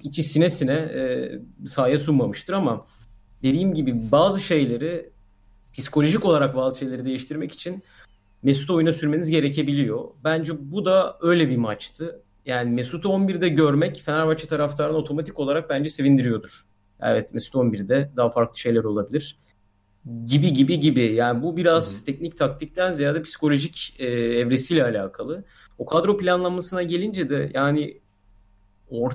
içi 0.04 0.24
sine 0.24 0.50
sine 0.50 0.74
e, 0.74 1.32
sahaya 1.68 2.00
sunmamıştır 2.00 2.54
ama 2.54 2.86
dediğim 3.44 3.74
gibi 3.74 4.12
bazı 4.12 4.42
şeyleri 4.42 5.10
psikolojik 5.74 6.26
olarak 6.26 6.56
bazı 6.56 6.80
şeyleri 6.80 7.06
değiştirmek 7.06 7.52
için 7.52 7.84
Mesut'u 8.44 8.76
oyuna 8.76 8.94
sürmeniz 8.94 9.30
gerekebiliyor. 9.30 10.06
Bence 10.24 10.54
bu 10.60 10.86
da 10.86 11.18
öyle 11.22 11.50
bir 11.50 11.58
maçtı. 11.58 12.22
Yani 12.46 12.72
Mesut'u 12.72 13.10
11'de 13.10 13.50
görmek 13.50 14.02
Fenerbahçe 14.06 14.48
taraftarını 14.48 14.98
otomatik 14.98 15.40
olarak 15.40 15.70
bence 15.70 15.90
sevindiriyordur. 15.90 16.66
Evet 17.02 17.34
Mesut 17.34 17.56
11'de 17.56 18.12
daha 18.16 18.30
farklı 18.30 18.60
şeyler 18.60 18.84
olabilir. 18.84 19.38
Gibi 20.26 20.54
gibi 20.54 20.80
gibi. 20.80 21.02
Yani 21.02 21.44
bu 21.44 21.58
biraz 21.58 21.98
Hı-hı. 21.98 22.06
teknik 22.06 22.38
taktikten 22.38 22.92
ziyade 22.92 23.22
psikolojik 23.22 23.96
e, 24.00 24.06
evresiyle 24.16 24.84
alakalı. 24.84 25.44
O 25.78 25.86
kadro 25.86 26.18
planlamasına 26.18 26.84
gelince 26.84 27.30
de 27.30 27.52
yani 27.54 28.00
or, 28.90 29.12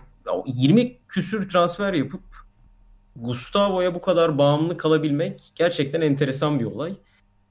20 0.47 0.99
küsür 1.09 1.49
transfer 1.49 1.95
yapıp 1.95 2.21
Gustavo'ya 3.17 3.95
bu 3.95 4.01
kadar 4.01 4.39
bağımlı 4.39 4.77
kalabilmek 4.77 5.53
gerçekten 5.55 6.01
enteresan 6.01 6.61
bir 6.61 6.65
olay. 6.65 6.93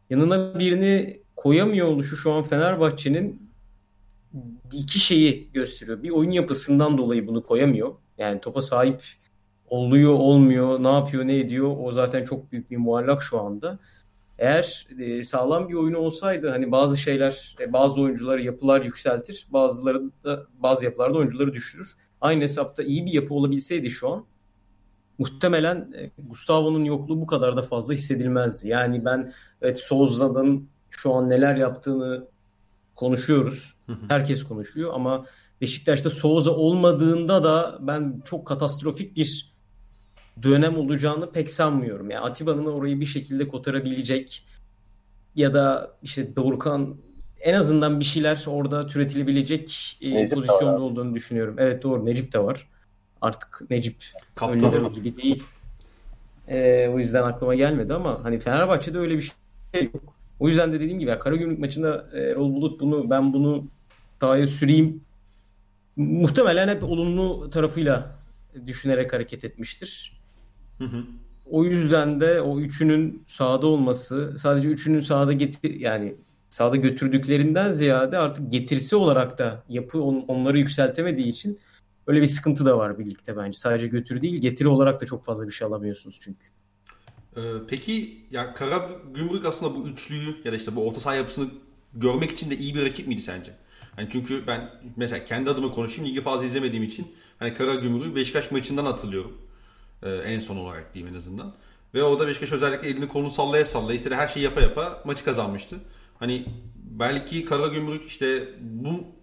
Yanına 0.10 0.60
birini 0.60 1.20
koyamıyor 1.36 1.88
oluşu 1.88 2.18
şu 2.18 2.32
an 2.32 2.44
Fenerbahçe'nin 2.44 3.50
iki 4.74 5.00
şeyi 5.00 5.50
gösteriyor. 5.54 6.04
Bir 6.04 6.10
oyun 6.10 6.32
yapısından 6.32 6.98
dolayı 6.98 7.28
bunu 7.28 7.44
koyamıyor. 7.44 7.96
Yani 8.18 8.42
topa 8.42 8.62
sahip 8.62 9.04
oluyor, 9.70 10.14
olmuyor, 10.14 10.84
ne 10.84 10.92
yapıyor, 10.92 11.28
ne 11.28 11.38
ediyor 11.38 11.76
o 11.80 11.92
zaten 11.92 12.26
çok 12.26 12.52
büyük 12.52 12.72
bir 12.72 12.78
muallak 12.78 13.24
şu 13.24 13.40
anda. 13.40 13.80
Eğer 14.38 14.88
e, 15.00 15.24
sağlam 15.24 15.70
bir 15.70 15.74
oyunu 15.74 15.98
olsaydı 15.98 16.50
hani 16.50 16.72
bazı 16.72 16.98
şeyler, 16.98 17.56
e, 17.60 17.74
bazı 17.74 18.02
oyuncuları 18.02 18.42
yapılar 18.42 18.82
yükseltir, 18.82 19.48
bazıları 19.50 20.02
da 20.24 20.46
bazı 20.60 20.86
yapılarda 20.86 21.18
oyuncuları 21.18 21.54
düşürür. 21.54 21.96
Aynı 22.22 22.44
hesapta 22.44 22.84
iyi 22.84 23.06
bir 23.06 23.12
yapı 23.12 23.34
olabilseydi 23.34 23.90
şu 23.90 24.10
an 24.10 24.26
muhtemelen 25.20 25.94
e, 25.98 26.12
Gustavo'nun 26.28 26.84
yokluğu 26.84 27.22
bu 27.22 27.28
kadar 27.28 27.58
da 27.58 27.62
fazla 27.62 27.94
hissedilmezdi. 27.94 28.68
Yani 28.68 29.06
ben 29.06 29.34
evet 29.62 29.80
Souza'nın 29.80 30.70
şu 30.90 31.14
an 31.14 31.30
neler 31.30 31.56
yaptığını 31.56 32.28
konuşuyoruz. 32.96 33.76
Herkes 34.08 34.44
konuşuyor 34.44 34.94
ama 34.94 35.26
Beşiktaş'ta 35.62 36.10
Souza 36.10 36.52
olmadığında 36.52 37.44
da 37.44 37.78
ben 37.82 38.22
çok 38.26 38.48
katastrofik 38.48 39.16
bir 39.16 39.54
dönem 40.44 40.78
olacağını 40.78 41.32
pek 41.32 41.50
sanmıyorum. 41.50 42.10
Yani 42.10 42.26
Atiba'nın 42.26 42.66
orayı 42.66 43.00
bir 43.00 43.06
şekilde 43.06 43.48
kotarabilecek 43.48 44.46
ya 45.36 45.54
da 45.54 45.92
işte 46.04 46.36
Dorukhan 46.36 46.96
en 47.40 47.54
azından 47.54 48.00
bir 48.00 48.06
şeyler 48.06 48.44
orada 48.48 48.88
türetilebilecek 48.88 49.98
e, 50.02 50.30
pozisyonda 50.30 50.82
olduğunu 50.82 51.16
düşünüyorum. 51.16 51.56
Evet 51.58 51.84
doğru 51.84 52.06
Necip 52.06 52.34
de 52.34 52.44
var. 52.44 52.68
Artık 53.22 53.62
Necip 53.70 53.96
Kaptan. 54.36 54.74
öyle 54.74 54.90
gibi 54.90 55.18
değil. 55.18 55.44
E, 56.48 56.88
o 56.88 57.00
yüzden 57.00 57.24
aklıma 57.24 57.56
gelmedi 57.56 57.94
ama 57.94 58.20
hani 58.24 58.40
Fenerbahçe'de 58.40 58.98
öyle 58.98 59.18
bir 59.18 59.32
şey 59.74 59.84
yok. 59.84 60.14
O 60.40 60.48
yüzden 60.48 60.74
de 60.74 60.80
dediğim 60.80 61.00
gibi 61.00 61.10
ya 61.10 61.20
Karagümrük 61.20 61.60
maçında 61.60 62.06
e, 62.14 62.20
Erol 62.20 62.54
Bulut 62.54 62.80
bunu 62.80 63.10
ben 63.10 63.34
bunu 63.34 63.66
sahaya 64.20 64.48
süreyim 64.48 65.02
muhtemelen 65.96 66.68
hep 66.68 66.84
olumlu 66.84 67.50
tarafıyla 67.50 68.20
düşünerek 68.68 69.14
hareket 69.14 69.44
etmiştir. 69.44 70.22
Hı 70.78 70.84
hı. 70.84 71.04
O 71.52 71.64
yüzden 71.64 72.22
de 72.22 72.42
o 72.42 72.60
üçünün 72.60 73.24
sahada 73.28 73.68
olması 73.68 74.36
sadece 74.38 74.68
üçünün 74.68 75.02
sahada 75.02 75.34
getir 75.34 75.80
yani 75.80 76.16
sahada 76.50 76.76
götürdüklerinden 76.76 77.72
ziyade 77.72 78.18
artık 78.18 78.52
getirisi 78.52 78.96
olarak 78.96 79.38
da 79.38 79.64
yapı 79.70 80.02
on, 80.02 80.26
onları 80.28 80.60
yükseltemediği 80.60 81.28
için 81.28 81.60
öyle 82.10 82.22
bir 82.22 82.28
sıkıntı 82.28 82.66
da 82.66 82.78
var 82.78 83.00
birlikte 83.00 83.38
bence. 83.38 83.60
Sadece 83.60 83.88
götür 83.88 84.22
değil 84.22 84.42
getiri 84.42 84.68
olarak 84.68 85.02
da 85.02 85.06
çok 85.06 85.26
fazla 85.26 85.48
bir 85.48 85.52
şey 85.52 85.68
alamıyorsunuz 85.68 86.20
çünkü. 86.22 86.46
Ee, 87.38 87.42
peki 87.68 88.22
ya 88.32 88.54
Kara 88.54 88.90
Gümrük 89.14 89.46
aslında 89.46 89.76
bu 89.76 89.88
üçlüyü 89.88 90.36
ya 90.44 90.52
da 90.52 90.56
işte 90.56 90.76
bu 90.76 90.88
orta 90.88 91.00
saha 91.00 91.16
yapısını 91.16 91.50
görmek 91.94 92.32
için 92.32 92.50
de 92.50 92.58
iyi 92.58 92.76
bir 92.76 92.86
rakip 92.86 93.08
miydi 93.08 93.22
sence? 93.22 93.52
Hani 93.96 94.08
çünkü 94.12 94.48
ben 94.48 94.70
mesela 94.96 95.26
kendi 95.26 95.50
adıma 95.50 95.72
konuşayım 95.72 96.12
ligi 96.12 96.22
fazla 96.22 96.46
izlemediğim 96.46 96.84
için 96.84 97.08
hani 97.40 97.54
Kara 97.54 97.76
Gümrük'ü 97.76 98.16
Beşiktaş 98.16 98.52
maçından 98.52 98.86
hatırlıyorum. 98.86 99.38
Ee, 100.04 100.10
en 100.10 100.40
son 100.40 100.58
olarak 100.58 100.94
diyeyim 100.94 101.14
en 101.14 101.18
azından. 101.18 101.56
Ve 101.94 102.04
orada 102.04 102.28
Beşiktaş 102.28 102.52
özellikle 102.52 102.88
elini 102.88 103.08
kolunu 103.08 103.30
sallaya 103.30 103.66
sallaya 103.66 103.96
istediği 103.96 104.18
her 104.18 104.28
şeyi 104.28 104.44
yapa 104.44 104.62
yapa 104.62 105.02
maçı 105.06 105.26
kazanmıştı. 105.26 105.76
Hani 106.20 106.46
belki 106.76 107.46
Kara 107.46 107.68
Gümrük 107.68 108.08
işte 108.08 108.50
bu 108.62 109.19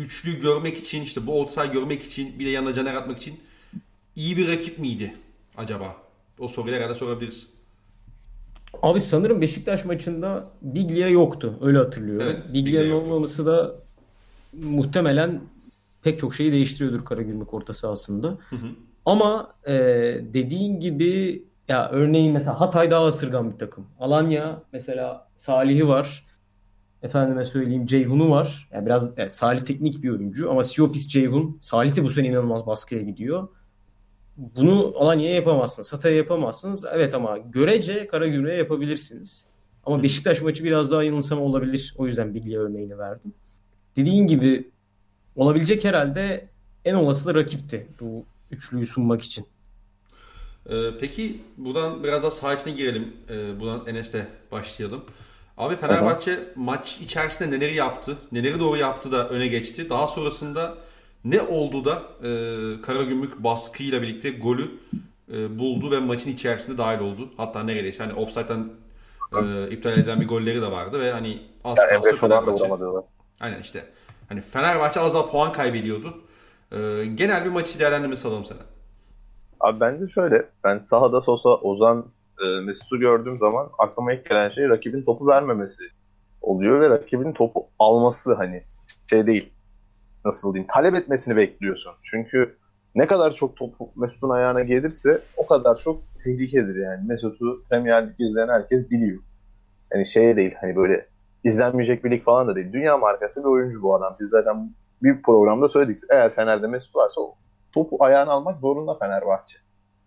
üçlü 0.00 0.40
görmek 0.40 0.78
için 0.78 1.02
işte 1.02 1.26
bu 1.26 1.40
orta 1.40 1.66
görmek 1.66 2.02
için 2.02 2.38
bir 2.38 2.46
de 2.46 2.50
yanına 2.50 2.74
caner 2.74 2.94
atmak 2.94 3.18
için 3.18 3.40
iyi 4.16 4.36
bir 4.36 4.48
rakip 4.48 4.78
miydi 4.78 5.14
acaba? 5.56 5.96
O 6.38 6.48
soruyu 6.48 6.76
herhalde 6.76 6.94
sorabiliriz. 6.94 7.46
Abi 8.82 9.00
sanırım 9.00 9.40
Beşiktaş 9.40 9.84
maçında 9.84 10.50
Biglia 10.62 11.08
yoktu. 11.08 11.58
Öyle 11.60 11.78
hatırlıyorum. 11.78 12.26
Evet, 12.30 12.44
Biglia'nın 12.52 12.90
olmaması 12.90 13.46
da 13.46 13.74
muhtemelen 14.52 15.40
pek 16.02 16.20
çok 16.20 16.34
şeyi 16.34 16.52
değiştiriyordur 16.52 17.04
Karagümrük 17.04 17.54
orta 17.54 17.72
sahasında. 17.72 18.28
Hı 18.28 18.56
hı. 18.56 18.66
Ama 19.06 19.54
e, 19.66 19.74
dediğin 20.34 20.80
gibi 20.80 21.42
ya 21.68 21.90
örneğin 21.90 22.32
mesela 22.32 22.60
Hatay 22.60 22.90
daha 22.90 23.06
ısırgan 23.06 23.52
bir 23.52 23.58
takım. 23.58 23.86
Alanya 24.00 24.62
mesela 24.72 25.28
Salih'i 25.36 25.88
var. 25.88 26.26
Efendime 27.02 27.44
söyleyeyim 27.44 27.86
Ceyhun'u 27.86 28.30
var. 28.30 28.68
Yani 28.72 28.86
biraz 28.86 29.18
yani 29.18 29.30
Salih 29.30 29.60
teknik 29.60 30.02
bir 30.02 30.10
oyuncu 30.10 30.50
ama 30.50 30.64
Siopis 30.64 31.08
Ceyhun. 31.08 31.58
Salih 31.60 31.96
de 31.96 32.04
bu 32.04 32.10
sene 32.10 32.26
inanılmaz 32.28 32.66
baskıya 32.66 33.02
gidiyor. 33.02 33.48
Bunu 34.36 34.94
Alanya'ya 34.96 35.34
yapamazsınız. 35.34 35.92
Hatay'a 35.92 36.16
yapamazsınız. 36.16 36.84
Evet 36.92 37.14
ama 37.14 37.38
görece 37.38 38.06
Karagümrük'e 38.06 38.54
yapabilirsiniz. 38.54 39.46
Ama 39.84 40.02
Beşiktaş 40.02 40.42
maçı 40.42 40.64
biraz 40.64 40.90
daha 40.90 41.02
yanılsama 41.02 41.42
olabilir. 41.42 41.94
O 41.98 42.06
yüzden 42.06 42.34
Biglia 42.34 42.60
örneğini 42.60 42.98
verdim. 42.98 43.32
Dediğin 43.96 44.26
gibi 44.26 44.70
olabilecek 45.36 45.84
herhalde 45.84 46.48
en 46.84 46.94
olası 46.94 47.26
da 47.26 47.34
rakipti 47.34 47.86
bu 48.00 48.24
üçlüyü 48.50 48.86
sunmak 48.86 49.22
için. 49.22 49.46
Ee, 50.66 50.90
peki 51.00 51.40
buradan 51.56 52.04
biraz 52.04 52.22
daha 52.22 52.30
saha 52.30 52.54
içine 52.54 52.72
girelim. 52.72 53.12
Ee, 53.30 53.60
buradan 53.60 53.86
Enes'le 53.86 54.26
başlayalım. 54.52 55.04
Abi 55.60 55.76
Fenerbahçe 55.76 56.32
Aha. 56.32 56.40
maç 56.56 56.98
içerisinde 57.00 57.56
neleri 57.56 57.74
yaptı, 57.74 58.16
neleri 58.32 58.60
doğru 58.60 58.76
yaptı 58.76 59.12
da 59.12 59.28
öne 59.28 59.46
geçti. 59.46 59.90
Daha 59.90 60.06
sonrasında 60.06 60.74
ne 61.24 61.42
oldu 61.42 61.84
da 61.84 62.02
e, 62.22 62.30
Karagümrük 62.82 63.44
baskıyla 63.44 64.02
birlikte 64.02 64.30
golü 64.30 64.70
e, 65.32 65.58
buldu 65.58 65.90
ve 65.90 65.98
maçın 65.98 66.30
içerisinde 66.30 66.78
dahil 66.78 67.00
oldu. 67.00 67.28
Hatta 67.36 67.62
neredeyse 67.62 68.04
hani 68.04 68.14
offside'den 68.14 68.68
e, 69.32 69.70
iptal 69.70 69.92
edilen 69.92 70.20
bir 70.20 70.28
golleri 70.28 70.62
de 70.62 70.70
vardı 70.70 71.00
ve 71.00 71.12
hani 71.12 71.42
az 71.64 71.78
yani 71.78 71.90
kalsın 71.90 72.16
Fenerbahçe. 72.16 72.70
Aynen 73.40 73.60
işte. 73.60 73.84
Hani 74.28 74.40
Fenerbahçe 74.40 75.00
az 75.00 75.14
daha 75.14 75.30
puan 75.30 75.52
kaybediyordu. 75.52 76.14
E, 76.72 77.04
genel 77.14 77.44
bir 77.44 77.50
maçı 77.50 77.78
değerlendirmesi 77.78 78.28
alalım 78.28 78.44
sana. 78.44 78.60
Abi 79.60 79.80
bence 79.80 80.08
şöyle. 80.08 80.48
Ben 80.64 80.78
sahada 80.78 81.20
Sosa, 81.20 81.48
Ozan, 81.48 82.06
e, 82.44 82.60
Mesut'u 82.60 82.98
gördüğüm 82.98 83.38
zaman 83.38 83.70
aklıma 83.78 84.12
ilk 84.12 84.28
gelen 84.28 84.48
şey 84.48 84.68
rakibin 84.68 85.04
topu 85.04 85.26
vermemesi 85.26 85.84
oluyor 86.42 86.80
ve 86.80 86.88
rakibin 86.88 87.32
topu 87.32 87.66
alması 87.78 88.34
hani 88.34 88.62
şey 89.10 89.26
değil. 89.26 89.52
Nasıl 90.24 90.54
diyeyim? 90.54 90.70
Talep 90.72 90.94
etmesini 90.94 91.36
bekliyorsun. 91.36 91.92
Çünkü 92.02 92.56
ne 92.94 93.06
kadar 93.06 93.30
çok 93.34 93.56
topu 93.56 93.90
Mesut'un 93.96 94.30
ayağına 94.30 94.62
gelirse 94.62 95.22
o 95.36 95.46
kadar 95.46 95.76
çok 95.76 96.02
tehlikedir 96.24 96.76
yani. 96.76 97.06
Mesut'u 97.06 97.62
Premier 97.70 98.06
Lig 98.08 98.20
izleyen 98.20 98.48
herkes 98.48 98.90
biliyor. 98.90 99.22
Yani 99.92 100.06
şey 100.06 100.36
değil 100.36 100.54
hani 100.60 100.76
böyle 100.76 101.06
izlenmeyecek 101.44 102.04
bir 102.04 102.10
lig 102.10 102.24
falan 102.24 102.48
da 102.48 102.56
değil. 102.56 102.72
Dünya 102.72 102.98
markası 102.98 103.40
bir 103.40 103.48
oyuncu 103.48 103.82
bu 103.82 103.94
adam. 103.94 104.16
Biz 104.20 104.28
zaten 104.30 104.74
bir 105.02 105.22
programda 105.22 105.68
söyledik. 105.68 106.02
Eğer 106.10 106.30
Fener'de 106.30 106.66
Mesut 106.66 106.96
varsa 106.96 107.20
topu 107.72 107.96
ayağına 108.04 108.30
almak 108.30 108.60
zorunda 108.60 108.94
Fenerbahçe. 108.94 109.58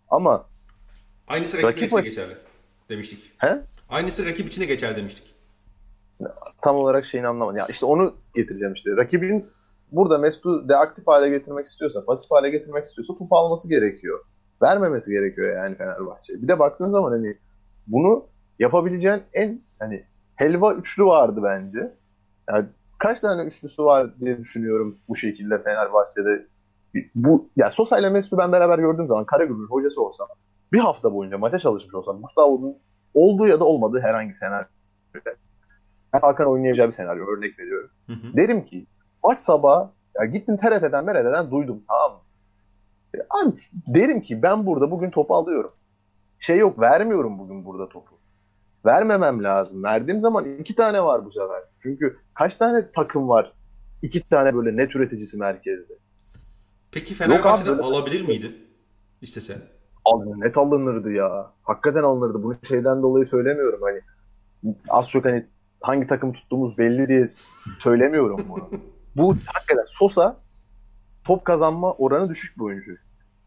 Ama 0.10 0.46
Aynısı 1.28 1.58
rakip, 1.58 1.70
rakip 1.70 1.92
için 1.92 2.02
geçerli 2.04 2.38
demiştik. 2.90 3.32
He? 3.38 3.62
Aynısı 3.90 4.26
rakip 4.26 4.48
içine 4.48 4.66
geçer 4.66 4.98
demiştik. 4.98 5.36
Tam 6.62 6.76
olarak 6.76 7.06
şeyini 7.06 7.28
anlamadım. 7.28 7.58
Ya 7.58 7.66
işte 7.70 7.86
onu 7.86 8.14
getireceğim 8.36 8.74
işte. 8.74 8.98
Rakibin 8.98 9.50
burada 9.92 10.18
Mesut'u 10.18 10.70
deaktif 10.70 11.08
hale 11.08 11.30
getirmek 11.30 11.66
istiyorsa, 11.66 12.06
pasif 12.06 12.32
hale 12.32 12.50
getirmek 12.50 12.86
istiyorsa 12.86 13.18
topu 13.18 13.38
alması 13.38 13.70
gerekiyor. 13.70 14.20
Vermemesi 14.62 15.12
gerekiyor 15.12 15.56
yani 15.56 15.76
Fenerbahçe. 15.78 16.42
Bir 16.42 16.48
de 16.48 16.60
baktığın 16.60 16.90
zaman 16.90 17.12
hani 17.12 17.38
bunu 17.88 18.26
yapabileceğin 18.60 19.24
en 19.34 19.62
hani 19.80 20.06
helva 20.36 20.74
üçlü 20.74 21.06
vardı 21.06 21.42
bence. 21.44 21.94
Yani 22.50 22.66
kaç 22.98 23.20
tane 23.20 23.44
üçlüsü 23.44 23.84
var 23.84 24.20
diye 24.20 24.38
düşünüyorum 24.38 24.98
bu 25.08 25.16
şekilde 25.16 25.64
Fenerbahçe'de. 25.64 26.48
Bu 27.16 27.50
ya 27.56 27.70
Sosa 27.70 28.00
ile 28.00 28.10
Mesut'u 28.10 28.38
ben 28.38 28.52
beraber 28.52 28.80
gördüğüm 28.80 29.08
zaman 29.08 29.26
Karagümrük 29.26 29.72
hocası 29.72 30.02
olsam 30.04 30.28
bir 30.74 30.80
hafta 30.80 31.14
boyunca 31.14 31.38
maça 31.38 31.60
çalışmış 31.60 31.96
olsam 31.96 32.22
Gustavo'nun 32.22 32.78
olduğu 33.14 33.48
ya 33.48 33.60
da 33.60 33.66
olmadığı 33.66 34.00
herhangi 34.00 34.34
senaryo 34.34 34.68
Hakan 36.12 36.48
oynayacağı 36.48 36.88
bir 36.88 36.92
senaryo 36.92 37.26
örnek 37.26 37.60
veriyorum. 37.60 37.90
Hı 38.08 38.14
hı. 38.14 38.38
Derim 38.38 38.66
ki 38.66 38.88
maç 39.24 39.40
sabahı 39.40 39.90
ya 40.20 40.26
gittim 40.26 40.58
TRT'den 40.58 41.06
merededen 41.06 41.52
duydum 41.52 41.84
tamam 41.88 42.12
mı? 42.12 42.20
Abi 43.30 43.54
derim 43.88 44.22
ki 44.22 44.44
ben 44.44 44.66
burada 44.66 44.92
bugün 44.92 45.12
topu 45.12 45.36
alıyorum. 45.36 45.72
Şey 46.40 46.58
yok 46.58 46.80
vermiyorum 46.80 47.40
bugün 47.40 47.66
burada 47.66 47.90
topu. 47.90 48.16
Vermemem 48.86 49.44
lazım. 49.44 49.84
Verdiğim 49.84 50.22
zaman 50.22 50.58
iki 50.60 50.76
tane 50.76 51.04
var 51.04 51.26
bu 51.26 51.32
sefer. 51.32 51.64
Çünkü 51.80 52.18
kaç 52.34 52.58
tane 52.58 52.92
takım 52.92 53.30
var? 53.30 53.54
İki 54.02 54.30
tane 54.30 54.56
böyle 54.56 54.78
net 54.78 54.96
üreticisi 54.96 55.38
merkezde. 55.38 55.94
Peki 56.92 57.14
Fenerbahçe'den 57.14 57.78
alabilir 57.78 58.28
miydi? 58.28 58.56
İstese. 59.22 59.58
Al, 60.06 60.24
net 60.36 60.58
alınırdı 60.58 61.12
ya. 61.12 61.52
Hakikaten 61.64 62.04
alınırdı. 62.04 62.44
Bunu 62.44 62.54
şeyden 62.64 63.02
dolayı 63.02 63.26
söylemiyorum 63.26 63.80
hani. 63.82 64.02
Az 64.90 65.10
çok 65.10 65.26
hani 65.26 65.46
hangi 65.82 66.08
takım 66.08 66.34
tuttuğumuz 66.34 66.78
belli 66.78 67.08
diye 67.08 67.28
söylemiyorum 67.80 68.46
bunu. 68.50 68.70
Bu 69.16 69.36
hakikaten 69.46 69.86
Sosa 69.88 70.38
top 71.24 71.46
kazanma 71.46 71.94
oranı 71.94 72.30
düşük 72.30 72.58
bir 72.58 72.64
oyuncu. 72.64 72.92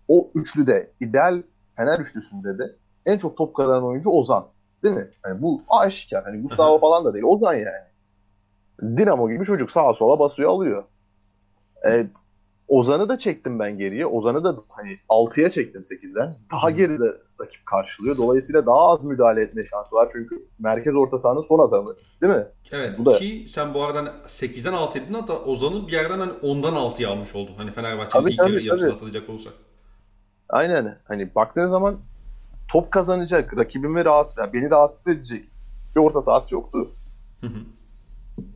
O 0.09 0.31
üçlüde 0.35 0.93
ideal 1.01 1.43
Fener 1.77 1.99
üçlüsünde 2.01 2.59
de 2.59 2.77
en 3.07 3.19
çok 3.19 3.37
top 3.37 3.57
kazanan 3.57 3.85
oyuncu 3.85 4.11
Ozan. 4.11 4.47
Değil 4.85 4.95
mi? 4.95 5.11
Yani 5.27 5.43
bu 5.43 5.63
aşikar. 5.69 6.25
Hani 6.25 6.43
Gustavo 6.43 6.79
falan 6.79 7.05
da 7.05 7.15
değil. 7.15 7.25
Ozan 7.25 7.55
yani. 7.55 7.87
Dinamo 8.97 9.31
gibi 9.31 9.45
çocuk 9.45 9.71
sağa 9.71 9.95
sola 9.95 10.19
basıyor 10.19 10.51
alıyor. 10.51 10.85
E, 11.89 12.07
Ozan'ı 12.69 13.09
da 13.09 13.19
çektim 13.19 13.59
ben 13.59 13.79
geriye. 13.79 14.07
Ozan'ı 14.07 14.45
da 14.45 14.57
hani 14.69 14.99
6'ya 15.09 15.51
çektim 15.51 15.81
8'den. 15.81 16.39
Daha 16.53 16.71
geride 16.71 17.05
rakip 17.41 17.67
karşılıyor. 17.67 18.17
Dolayısıyla 18.17 18.67
daha 18.67 18.93
az 18.93 19.05
müdahale 19.05 19.43
etme 19.43 19.65
şansı 19.65 19.97
var. 19.97 20.09
Çünkü 20.13 20.47
merkez 20.59 20.97
orta 20.97 21.19
sahanın 21.19 21.41
son 21.41 21.69
adamı. 21.69 21.95
Değil 22.23 22.33
mi? 22.33 22.47
Evet. 22.73 22.99
Bu 22.99 23.07
da... 23.07 23.19
Ki 23.19 23.47
sen 23.49 23.75
bu 23.75 23.85
arada 23.85 24.01
8'den 24.27 24.73
6 24.73 24.99
edin 24.99 25.15
hatta 25.15 25.33
Ozan'ı 25.33 25.87
bir 25.87 25.93
yerden 25.93 26.19
hani 26.19 26.33
10'dan 26.33 26.75
6'ya 26.75 27.11
almış 27.11 27.35
oldun. 27.35 27.55
Hani 27.57 27.71
Fenerbahçe'nin 27.71 28.27
ilk 28.27 28.39
yarı 28.39 28.61
yarısına 28.61 28.93
atılacak 28.93 29.29
olsa. 29.29 29.51
Aynen. 30.49 30.99
Hani 31.05 31.35
baktığın 31.35 31.69
zaman 31.69 31.99
top 32.73 32.91
kazanacak, 32.91 33.57
rakibimi 33.57 34.05
rahat, 34.05 34.39
yani 34.39 34.53
beni 34.53 34.71
rahatsız 34.71 35.09
edecek 35.09 35.45
bir 35.97 36.01
orta 36.01 36.21
sahası 36.21 36.55
yoktu. 36.55 36.91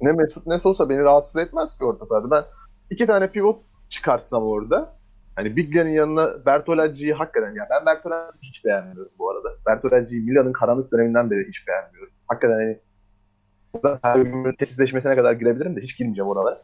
ne 0.00 0.12
Mesut 0.12 0.46
ne 0.46 0.58
Sosa 0.58 0.88
beni 0.88 1.00
rahatsız 1.00 1.42
etmez 1.42 1.78
ki 1.78 1.84
orta 1.84 2.06
sahada. 2.06 2.30
Ben 2.30 2.44
iki 2.90 3.06
tane 3.06 3.30
pivot 3.30 3.69
çıkartsam 3.90 4.42
orada 4.42 4.96
hani 5.36 5.56
Biglia'nın 5.56 5.90
yanına 5.90 6.46
Bertolacci'yi 6.46 7.12
hakikaten 7.12 7.54
ya 7.54 7.68
ben 7.70 7.86
Bertolacci'yi 7.86 8.42
hiç 8.42 8.64
beğenmiyorum 8.64 9.12
bu 9.18 9.30
arada. 9.30 9.48
Bertolacci'yi 9.66 10.22
Milan'ın 10.22 10.52
karanlık 10.52 10.92
döneminden 10.92 11.30
beri 11.30 11.48
hiç 11.48 11.68
beğenmiyorum. 11.68 12.12
Hakikaten 12.28 12.54
hani 12.54 12.78
her 14.02 14.16
gün 14.16 14.52
tesisleşmesine 14.52 15.16
kadar 15.16 15.32
girebilirim 15.32 15.76
de 15.76 15.80
hiç 15.80 15.98
girmeyeceğim 15.98 16.28
oralara. 16.28 16.62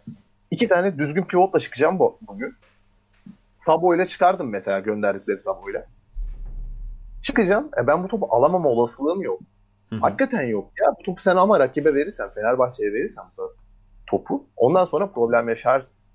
İki 0.51 0.69
tane 0.69 0.99
düzgün 0.99 1.23
pivotla 1.23 1.61
çıkacağım 1.61 1.99
bu, 1.99 2.19
bugün. 2.21 2.55
Sabo 3.57 3.95
ile 3.95 4.07
çıkardım 4.07 4.51
mesela 4.51 4.81
gönderdikleri 4.81 5.39
Sabo 5.39 5.71
ile. 5.71 5.87
Çıkacağım. 7.23 7.71
E 7.83 7.87
ben 7.87 8.05
bu 8.05 8.09
topu 8.09 8.27
alamama 8.31 8.69
olasılığım 8.69 9.23
yok. 9.23 9.41
Hı-hı. 9.91 10.01
Hakikaten 10.01 10.43
yok. 10.43 10.71
Ya 10.81 10.87
bu 10.99 11.03
topu 11.03 11.23
sen 11.23 11.37
ama 11.37 11.59
rakibe 11.59 11.95
verirsen, 11.95 12.31
Fenerbahçe'ye 12.31 12.93
verirsen 12.93 13.25
bu 13.39 13.55
topu 14.07 14.47
ondan 14.57 14.85
sonra 14.85 15.13
problem 15.13 15.49
yaşarsın. 15.49 16.06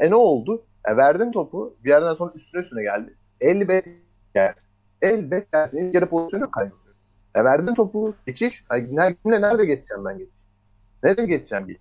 E 0.00 0.10
ne 0.10 0.14
oldu? 0.14 0.66
E 0.88 0.96
verdin 0.96 1.32
topu. 1.32 1.76
Bir 1.84 1.90
yerden 1.90 2.14
sonra 2.14 2.32
üstüne 2.34 2.60
üstüne 2.60 2.82
geldi. 2.82 3.14
Elbet 3.40 3.88
yersin. 4.34 4.76
Elbet 5.02 5.46
yersin. 5.54 5.78
İlk 5.78 5.94
yarı 5.94 6.08
pozisyonu 6.08 6.50
kaybediyor. 6.50 6.94
E 7.34 7.44
verdin 7.44 7.74
topu. 7.74 8.14
Geçiş. 8.26 8.64
Nerede, 8.70 9.16
nerede 9.24 9.64
geçeceğim 9.66 10.04
ben 10.04 10.18
geçiş? 10.18 10.34
Nerede 11.02 11.26
geçeceğim 11.26 11.68
bir? 11.68 11.78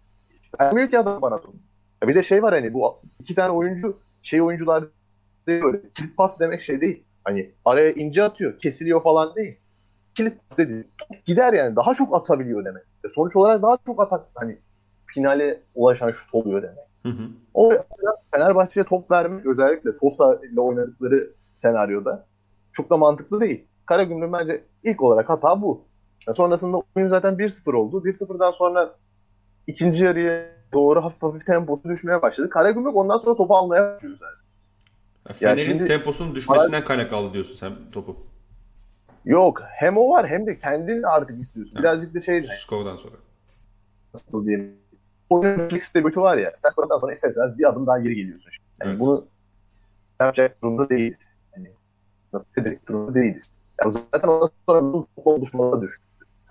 Vermiyor 0.61 0.89
ki 0.89 0.99
adam 0.99 1.21
bana 1.21 1.41
topu. 1.41 1.57
E 2.03 2.07
bir 2.07 2.15
de 2.15 2.23
şey 2.23 2.43
var 2.43 2.53
hani 2.53 2.73
bu 2.73 3.01
iki 3.19 3.35
tane 3.35 3.51
oyuncu 3.51 3.99
şey 4.21 4.41
oyuncular 4.41 4.83
değil 5.47 5.63
böyle. 5.63 5.81
Kilit 5.93 6.17
pas 6.17 6.39
demek 6.39 6.61
şey 6.61 6.81
değil. 6.81 7.03
Hani 7.23 7.51
araya 7.65 7.91
ince 7.91 8.23
atıyor. 8.23 8.59
Kesiliyor 8.59 9.01
falan 9.01 9.35
değil. 9.35 9.57
Kilit 10.15 10.37
pas 10.49 10.57
dedi. 10.57 10.87
Gider 11.25 11.53
yani. 11.53 11.75
Daha 11.75 11.93
çok 11.93 12.15
atabiliyor 12.15 12.65
demek. 12.65 12.83
E 13.05 13.07
sonuç 13.07 13.35
olarak 13.35 13.63
daha 13.63 13.77
çok 13.85 14.01
atak 14.01 14.27
hani 14.35 14.57
finale 15.05 15.61
ulaşan 15.75 16.11
şut 16.11 16.33
oluyor 16.33 16.63
demek. 16.63 16.92
Hı 17.03 17.09
hı. 17.09 17.29
O 17.53 17.71
Fenerbahçe'ye 18.31 18.83
top 18.83 19.11
vermek 19.11 19.45
özellikle 19.45 19.93
Sosa 19.93 20.39
ile 20.51 20.61
oynadıkları 20.61 21.29
senaryoda 21.53 22.25
çok 22.73 22.89
da 22.89 22.97
mantıklı 22.97 23.41
değil. 23.41 23.65
Karagümrük 23.85 24.33
bence 24.33 24.63
ilk 24.83 25.01
olarak 25.01 25.29
hata 25.29 25.61
bu. 25.61 25.81
Yani 26.27 26.35
sonrasında 26.35 26.81
oyun 26.95 27.07
zaten 27.07 27.33
1-0 27.33 27.75
oldu. 27.75 28.03
1-0'dan 28.05 28.51
sonra 28.51 28.95
ikinci 29.67 30.03
yarıya 30.03 30.45
doğru 30.73 31.03
hafif 31.03 31.23
hafif 31.23 31.45
temposu 31.45 31.89
düşmeye 31.89 32.21
başladı. 32.21 32.49
Karagümrük 32.49 32.95
ondan 32.95 33.17
sonra 33.17 33.35
topu 33.35 33.55
almaya 33.55 33.95
başlıyor 33.95 34.17
zaten. 34.17 34.43
Fener'in 35.33 35.59
yani 35.59 35.69
şimdi, 35.69 35.87
temposunun 35.87 36.35
düşmesinden 36.35 36.83
kaynak 36.83 37.13
aldı 37.13 37.33
diyorsun 37.33 37.55
sen 37.55 37.73
topu. 37.91 38.17
Yok. 39.25 39.61
Hem 39.65 39.97
o 39.97 40.09
var 40.09 40.27
hem 40.27 40.47
de 40.47 40.57
kendin 40.57 41.03
artık 41.03 41.39
istiyorsun. 41.39 41.79
Birazcık 41.79 42.15
da 42.15 42.19
şey... 42.19 42.47
Skordan 42.59 42.95
sonra. 42.95 43.15
Nasıl 44.13 44.45
diyelim 44.45 44.82
oyunun 45.33 45.59
refleks 45.59 45.93
de 45.93 46.03
var 46.03 46.37
ya. 46.37 46.53
Sen 46.63 46.69
skordan 46.69 46.99
sonra 46.99 47.11
ister 47.11 47.29
istemez 47.29 47.57
bir 47.57 47.69
adım 47.69 47.87
daha 47.87 47.99
geri 47.99 48.15
geliyorsun. 48.15 48.51
Yani 48.81 48.89
evet. 48.89 48.99
bunu 48.99 49.25
yapacak 50.19 50.61
durumda 50.61 50.89
değiliz. 50.89 51.33
Yani 51.55 51.71
nasıl 52.33 52.51
edecek 52.57 52.87
durumda 52.87 53.15
değiliz. 53.15 53.51
Yani 53.81 53.93
zaten 53.93 54.27
ondan 54.27 54.49
sonra 54.69 54.93
bu 54.93 55.07
oluşmalara 55.25 55.81
düştü. 55.81 56.05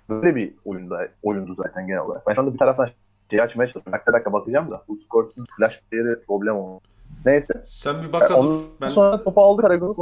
Böyle 0.08 0.36
bir 0.36 0.54
oyunda, 0.64 1.08
oyundu 1.22 1.54
zaten 1.54 1.86
genel 1.86 2.00
olarak. 2.00 2.26
Ben 2.26 2.34
şu 2.34 2.40
anda 2.40 2.52
bir 2.52 2.58
taraftan 2.58 2.88
şey 3.30 3.40
açmaya 3.40 3.66
çalışıyorum. 3.66 3.92
Dakika 3.92 4.12
dakika 4.12 4.32
bakacağım 4.32 4.70
da 4.70 4.82
bu 4.88 4.96
Scorpion 4.96 5.46
flash 5.56 5.82
player'e 5.90 6.20
problem 6.20 6.56
oldu. 6.56 6.80
Neyse. 7.26 7.64
Sen 7.68 8.02
bir 8.02 8.12
bakalım. 8.12 8.46
Ondan 8.46 8.62
ben... 8.80 8.88
sonra 8.88 9.22
topu 9.22 9.40
aldı 9.40 9.62
Karagümrük. 9.62 9.96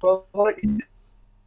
Sonra 0.00 0.52
indi. 0.62 0.82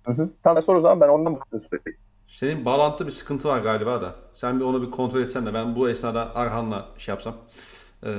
Hı 0.05 0.11
hı. 0.13 0.29
Tamam 0.43 0.63
sonra 0.63 0.77
o 0.77 0.81
zaman 0.81 1.01
ben 1.01 1.07
ondan 1.07 1.35
bakıyorum 1.35 1.67
sürekli. 1.69 1.95
Senin 2.31 2.65
bağlantıda 2.65 3.07
bir 3.07 3.11
sıkıntı 3.11 3.47
var 3.47 3.59
galiba 3.59 4.01
da. 4.01 4.15
Sen 4.33 4.59
bir 4.59 4.65
onu 4.65 4.81
bir 4.81 4.91
kontrol 4.91 5.21
etsen 5.21 5.45
de 5.45 5.53
ben 5.53 5.75
bu 5.75 5.89
esnada 5.89 6.35
Arhan'la 6.35 6.85
şey 6.97 7.13
yapsam. 7.13 7.37
Ee, 8.03 8.09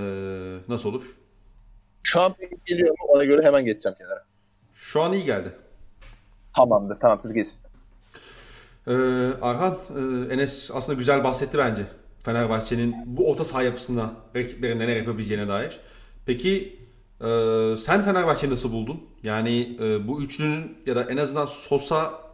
nasıl 0.68 0.88
olur? 0.88 1.16
Şu 2.02 2.20
an 2.20 2.34
geliyor 2.66 2.90
mu? 2.90 2.96
Ona 3.08 3.24
göre 3.24 3.42
hemen 3.42 3.64
geçeceğim 3.64 3.98
kenara. 3.98 4.24
Şu 4.74 5.02
an 5.02 5.12
iyi 5.12 5.24
geldi. 5.24 5.52
Tamamdır. 6.56 6.96
Tamam 6.96 7.20
siz 7.20 7.32
geçin. 7.32 7.58
Ee, 8.86 8.92
Arhan, 9.42 9.78
e, 9.96 10.34
Enes 10.34 10.70
aslında 10.74 10.98
güzel 10.98 11.24
bahsetti 11.24 11.58
bence. 11.58 11.82
Fenerbahçe'nin 12.22 12.94
bu 13.06 13.30
orta 13.30 13.44
saha 13.44 13.62
yapısına 13.62 14.12
rakiplerin 14.36 14.78
neler 14.78 14.96
yapabileceğine 14.96 15.48
dair. 15.48 15.80
Peki 16.26 16.80
e, 17.20 17.26
sen 17.76 18.02
Fenerbahçe'yi 18.02 18.52
nasıl 18.52 18.72
buldun? 18.72 19.06
Yani 19.22 19.76
e, 19.80 20.08
bu 20.08 20.22
üçlünün 20.22 20.78
ya 20.86 20.96
da 20.96 21.02
en 21.04 21.16
azından 21.16 21.46
Sosa 21.46 22.31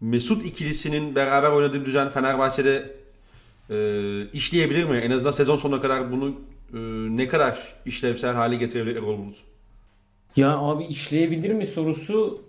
Mesut 0.00 0.46
ikilisinin 0.46 1.14
beraber 1.14 1.50
oynadığı 1.50 1.84
düzen 1.84 2.08
Fenerbahçe'de 2.08 2.96
e, 3.70 3.76
işleyebilir 4.32 4.84
mi? 4.84 4.96
En 4.98 5.10
azından 5.10 5.32
sezon 5.32 5.56
sonuna 5.56 5.80
kadar 5.80 6.12
bunu 6.12 6.28
e, 6.74 6.78
ne 7.16 7.28
kadar 7.28 7.74
işlevsel 7.86 8.34
hale 8.34 8.56
getirebilir 8.56 8.96
Erol 8.96 9.18
Bulut? 9.18 9.44
Ya 10.36 10.58
abi 10.58 10.84
işleyebilir 10.84 11.50
mi 11.54 11.66
sorusu 11.66 12.44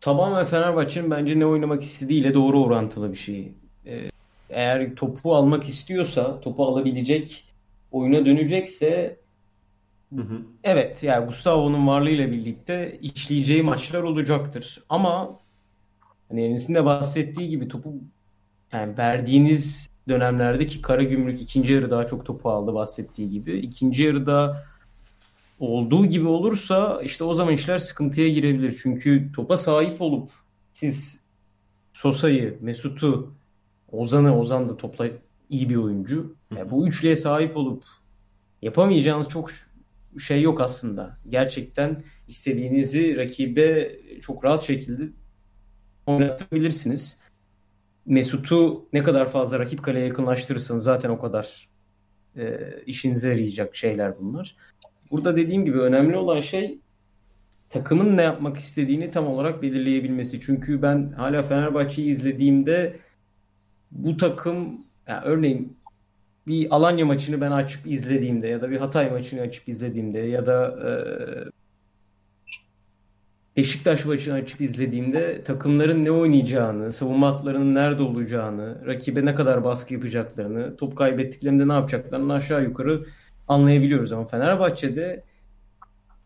tamamen 0.00 0.46
Fenerbahçe'nin 0.46 1.10
bence 1.10 1.38
ne 1.38 1.46
oynamak 1.46 1.82
istediğiyle 1.82 2.34
doğru 2.34 2.62
orantılı 2.64 3.12
bir 3.12 3.16
şey. 3.16 3.52
Ee, 3.86 4.10
eğer 4.50 4.94
topu 4.96 5.34
almak 5.36 5.64
istiyorsa, 5.64 6.40
topu 6.40 6.64
alabilecek, 6.66 7.44
oyuna 7.92 8.26
dönecekse 8.26 9.20
Hı 10.14 10.20
hı. 10.20 10.40
evet 10.64 11.02
yani 11.02 11.26
Gustavo'nun 11.26 11.86
varlığıyla 11.86 12.32
birlikte 12.32 12.98
işleyeceği 13.02 13.62
maçlar 13.62 14.02
olacaktır. 14.02 14.82
Ama 14.88 15.38
hani 16.34 16.44
Enes'in 16.44 16.74
de 16.74 16.84
bahsettiği 16.84 17.48
gibi 17.48 17.68
topu 17.68 17.94
yani 18.72 18.98
verdiğiniz 18.98 19.90
dönemlerdeki 20.08 20.82
Karagümrük 20.82 21.42
ikinci 21.42 21.72
yarı 21.72 21.90
daha 21.90 22.06
çok 22.06 22.26
topu 22.26 22.50
aldı 22.50 22.74
bahsettiği 22.74 23.30
gibi. 23.30 23.58
İkinci 23.58 24.02
yarıda 24.02 24.64
olduğu 25.60 26.06
gibi 26.06 26.28
olursa 26.28 27.00
işte 27.02 27.24
o 27.24 27.34
zaman 27.34 27.54
işler 27.54 27.78
sıkıntıya 27.78 28.28
girebilir. 28.28 28.78
Çünkü 28.82 29.32
topa 29.32 29.56
sahip 29.56 30.00
olup 30.00 30.30
siz 30.72 31.20
Sosa'yı, 31.92 32.58
Mesut'u, 32.60 33.34
Ozan'ı, 33.92 34.38
Ozan 34.38 34.68
da 34.68 34.76
topla 34.76 35.08
iyi 35.50 35.70
bir 35.70 35.76
oyuncu. 35.76 36.34
Yani 36.56 36.70
bu 36.70 36.88
üçlüye 36.88 37.16
sahip 37.16 37.56
olup 37.56 37.84
yapamayacağınız 38.62 39.28
çok 39.28 39.50
şey 40.18 40.42
yok 40.42 40.60
aslında. 40.60 41.18
Gerçekten 41.28 42.02
istediğinizi 42.28 43.16
rakibe 43.16 43.92
çok 44.22 44.44
rahat 44.44 44.62
şekilde 44.62 45.08
oynatabilirsiniz. 46.06 47.18
Mesut'u 48.06 48.88
ne 48.92 49.02
kadar 49.02 49.30
fazla 49.30 49.58
rakip 49.58 49.82
kaleye 49.82 50.06
yakınlaştırırsanız 50.06 50.84
zaten 50.84 51.10
o 51.10 51.18
kadar 51.18 51.68
e, 52.36 52.58
işinize 52.86 53.28
yarayacak 53.28 53.76
şeyler 53.76 54.18
bunlar. 54.18 54.56
Burada 55.10 55.36
dediğim 55.36 55.64
gibi 55.64 55.80
önemli 55.80 56.16
olan 56.16 56.40
şey 56.40 56.78
takımın 57.70 58.16
ne 58.16 58.22
yapmak 58.22 58.56
istediğini 58.56 59.10
tam 59.10 59.26
olarak 59.26 59.62
belirleyebilmesi. 59.62 60.40
Çünkü 60.40 60.82
ben 60.82 61.12
hala 61.12 61.42
Fenerbahçe'yi 61.42 62.08
izlediğimde 62.08 62.96
bu 63.90 64.16
takım 64.16 64.84
yani 65.08 65.24
örneğin 65.24 65.76
bir 66.46 66.74
Alanya 66.74 67.06
maçını 67.06 67.40
ben 67.40 67.50
açıp 67.50 67.86
izlediğimde 67.86 68.48
ya 68.48 68.62
da 68.62 68.70
bir 68.70 68.76
Hatay 68.76 69.10
maçını 69.10 69.40
açıp 69.40 69.68
izlediğimde 69.68 70.18
ya 70.18 70.46
da 70.46 70.76
e, 70.88 70.90
Beşiktaş 73.56 74.04
maçını 74.04 74.34
açıp 74.34 74.60
izlediğimde 74.60 75.42
takımların 75.42 76.04
ne 76.04 76.10
oynayacağını, 76.10 76.92
savunma 76.92 77.28
hatlarının 77.28 77.74
nerede 77.74 78.02
olacağını, 78.02 78.86
rakibe 78.86 79.24
ne 79.24 79.34
kadar 79.34 79.64
baskı 79.64 79.94
yapacaklarını, 79.94 80.76
top 80.76 80.96
kaybettiklerinde 80.96 81.68
ne 81.68 81.72
yapacaklarını 81.72 82.32
aşağı 82.32 82.62
yukarı 82.62 83.06
anlayabiliyoruz. 83.48 84.12
Ama 84.12 84.24
Fenerbahçe'de 84.24 85.24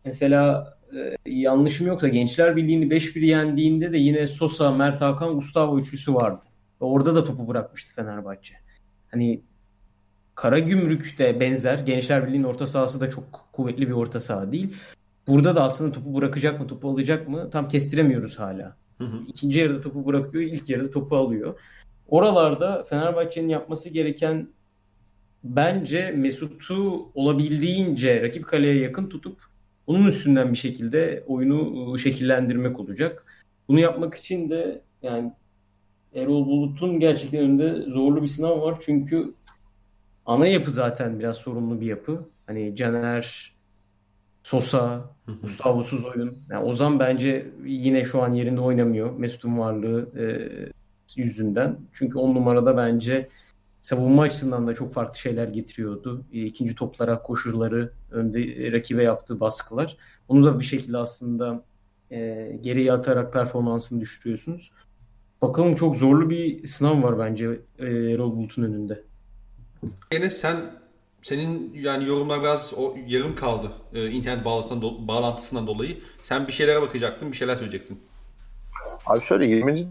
mesela 0.05 0.73
e, 0.95 1.31
yanlışım 1.31 1.87
yoksa 1.87 2.07
Gençler 2.07 2.55
Birliği'ni 2.55 2.85
5-1 2.85 3.25
yendiğinde 3.25 3.93
de 3.93 3.97
yine 3.97 4.27
Sosa, 4.27 4.71
Mert 4.71 5.01
Hakan, 5.01 5.35
Gustavo 5.35 5.79
üçlüsü 5.79 6.13
vardı. 6.13 6.45
Orada 6.79 7.15
da 7.15 7.23
topu 7.23 7.47
bırakmıştı 7.47 7.93
Fenerbahçe. 7.93 8.55
Hani 9.11 9.41
Karagümrük'te 10.35 11.39
benzer. 11.39 11.79
Gençler 11.79 12.27
Birliği'nin 12.27 12.43
orta 12.43 12.67
sahası 12.67 13.01
da 13.01 13.09
çok 13.09 13.49
kuvvetli 13.51 13.87
bir 13.87 13.93
orta 13.93 14.19
saha 14.19 14.51
değil. 14.51 14.75
Burada 15.29 15.55
da 15.55 15.63
aslında 15.63 15.91
topu 15.91 16.15
bırakacak 16.15 16.59
mı, 16.59 16.67
topu 16.67 16.89
alacak 16.89 17.27
mı 17.27 17.49
tam 17.49 17.67
kestiremiyoruz 17.67 18.39
hala. 18.39 18.77
Hı 18.97 19.03
hı. 19.03 19.21
İkinci 19.27 19.59
yarıda 19.59 19.81
topu 19.81 20.05
bırakıyor, 20.05 20.43
ilk 20.43 20.69
yarıda 20.69 20.91
topu 20.91 21.15
alıyor. 21.17 21.59
Oralarda 22.07 22.83
Fenerbahçe'nin 22.83 23.49
yapması 23.49 23.89
gereken 23.89 24.47
bence 25.43 26.11
Mesut'u 26.11 27.11
olabildiğince 27.13 28.21
rakip 28.21 28.47
kaleye 28.47 28.75
yakın 28.79 29.09
tutup 29.09 29.41
onun 29.87 30.05
üstünden 30.05 30.51
bir 30.51 30.57
şekilde 30.57 31.23
oyunu 31.27 31.91
ıı, 31.91 31.99
şekillendirmek 31.99 32.79
olacak. 32.79 33.25
Bunu 33.67 33.79
yapmak 33.79 34.15
için 34.15 34.49
de 34.49 34.81
yani 35.01 35.33
Erol 36.13 36.45
Bulut'un 36.45 36.99
gerçekten 36.99 37.39
önünde 37.39 37.91
zorlu 37.91 38.21
bir 38.21 38.27
sınav 38.27 38.61
var. 38.61 38.77
Çünkü 38.81 39.33
ana 40.25 40.47
yapı 40.47 40.71
zaten 40.71 41.19
biraz 41.19 41.37
sorunlu 41.37 41.81
bir 41.81 41.85
yapı. 41.85 42.29
Hani 42.47 42.75
Caner, 42.75 43.53
Sosa, 44.49 45.15
Gustavo'suz 45.41 46.05
oyun. 46.05 46.37
Yani 46.49 46.65
Ozan 46.65 46.99
bence 46.99 47.51
yine 47.65 48.05
şu 48.05 48.21
an 48.21 48.33
yerinde 48.33 48.61
oynamıyor. 48.61 49.17
Mesut'un 49.17 49.59
varlığı 49.59 50.09
e, 50.19 50.25
yüzünden. 51.21 51.77
Çünkü 51.93 52.17
on 52.19 52.35
numarada 52.35 52.77
bence 52.77 53.29
savunma 53.81 54.21
açısından 54.21 54.67
da 54.67 54.73
çok 54.73 54.93
farklı 54.93 55.17
şeyler 55.17 55.47
getiriyordu. 55.47 56.25
E, 56.33 56.45
ikinci 56.45 56.75
toplara 56.75 57.21
koşuları, 57.21 57.93
önde 58.11 58.71
rakibe 58.71 59.03
yaptığı 59.03 59.39
baskılar. 59.39 59.97
Onu 60.27 60.45
da 60.45 60.59
bir 60.59 60.65
şekilde 60.65 60.97
aslında 60.97 61.63
e, 62.11 62.51
geriye 62.61 62.93
atarak 62.93 63.33
performansını 63.33 64.01
düşürüyorsunuz. 64.01 64.71
Bakalım 65.41 65.75
çok 65.75 65.95
zorlu 65.95 66.29
bir 66.29 66.65
sınav 66.65 67.03
var 67.03 67.19
bence 67.19 67.59
e, 67.79 67.85
Erol 67.87 68.35
Bulut'un 68.35 68.63
önünde. 68.63 69.03
Enes 70.11 70.37
sen 70.37 70.78
senin 71.21 71.73
yani 71.73 72.07
yorumlar 72.07 72.41
biraz 72.41 72.73
o 72.77 72.95
yarım 73.07 73.35
kaldı 73.35 73.71
e, 73.93 74.07
internet 74.07 74.45
bağlantısından, 74.45 74.83
do- 74.83 75.07
bağlantısından 75.07 75.67
dolayı. 75.67 75.97
Sen 76.23 76.47
bir 76.47 76.51
şeylere 76.51 76.81
bakacaktın, 76.81 77.31
bir 77.31 77.37
şeyler 77.37 77.55
söyleyecektin. 77.55 78.01
Abi 79.05 79.19
şöyle 79.19 79.45
20. 79.45 79.87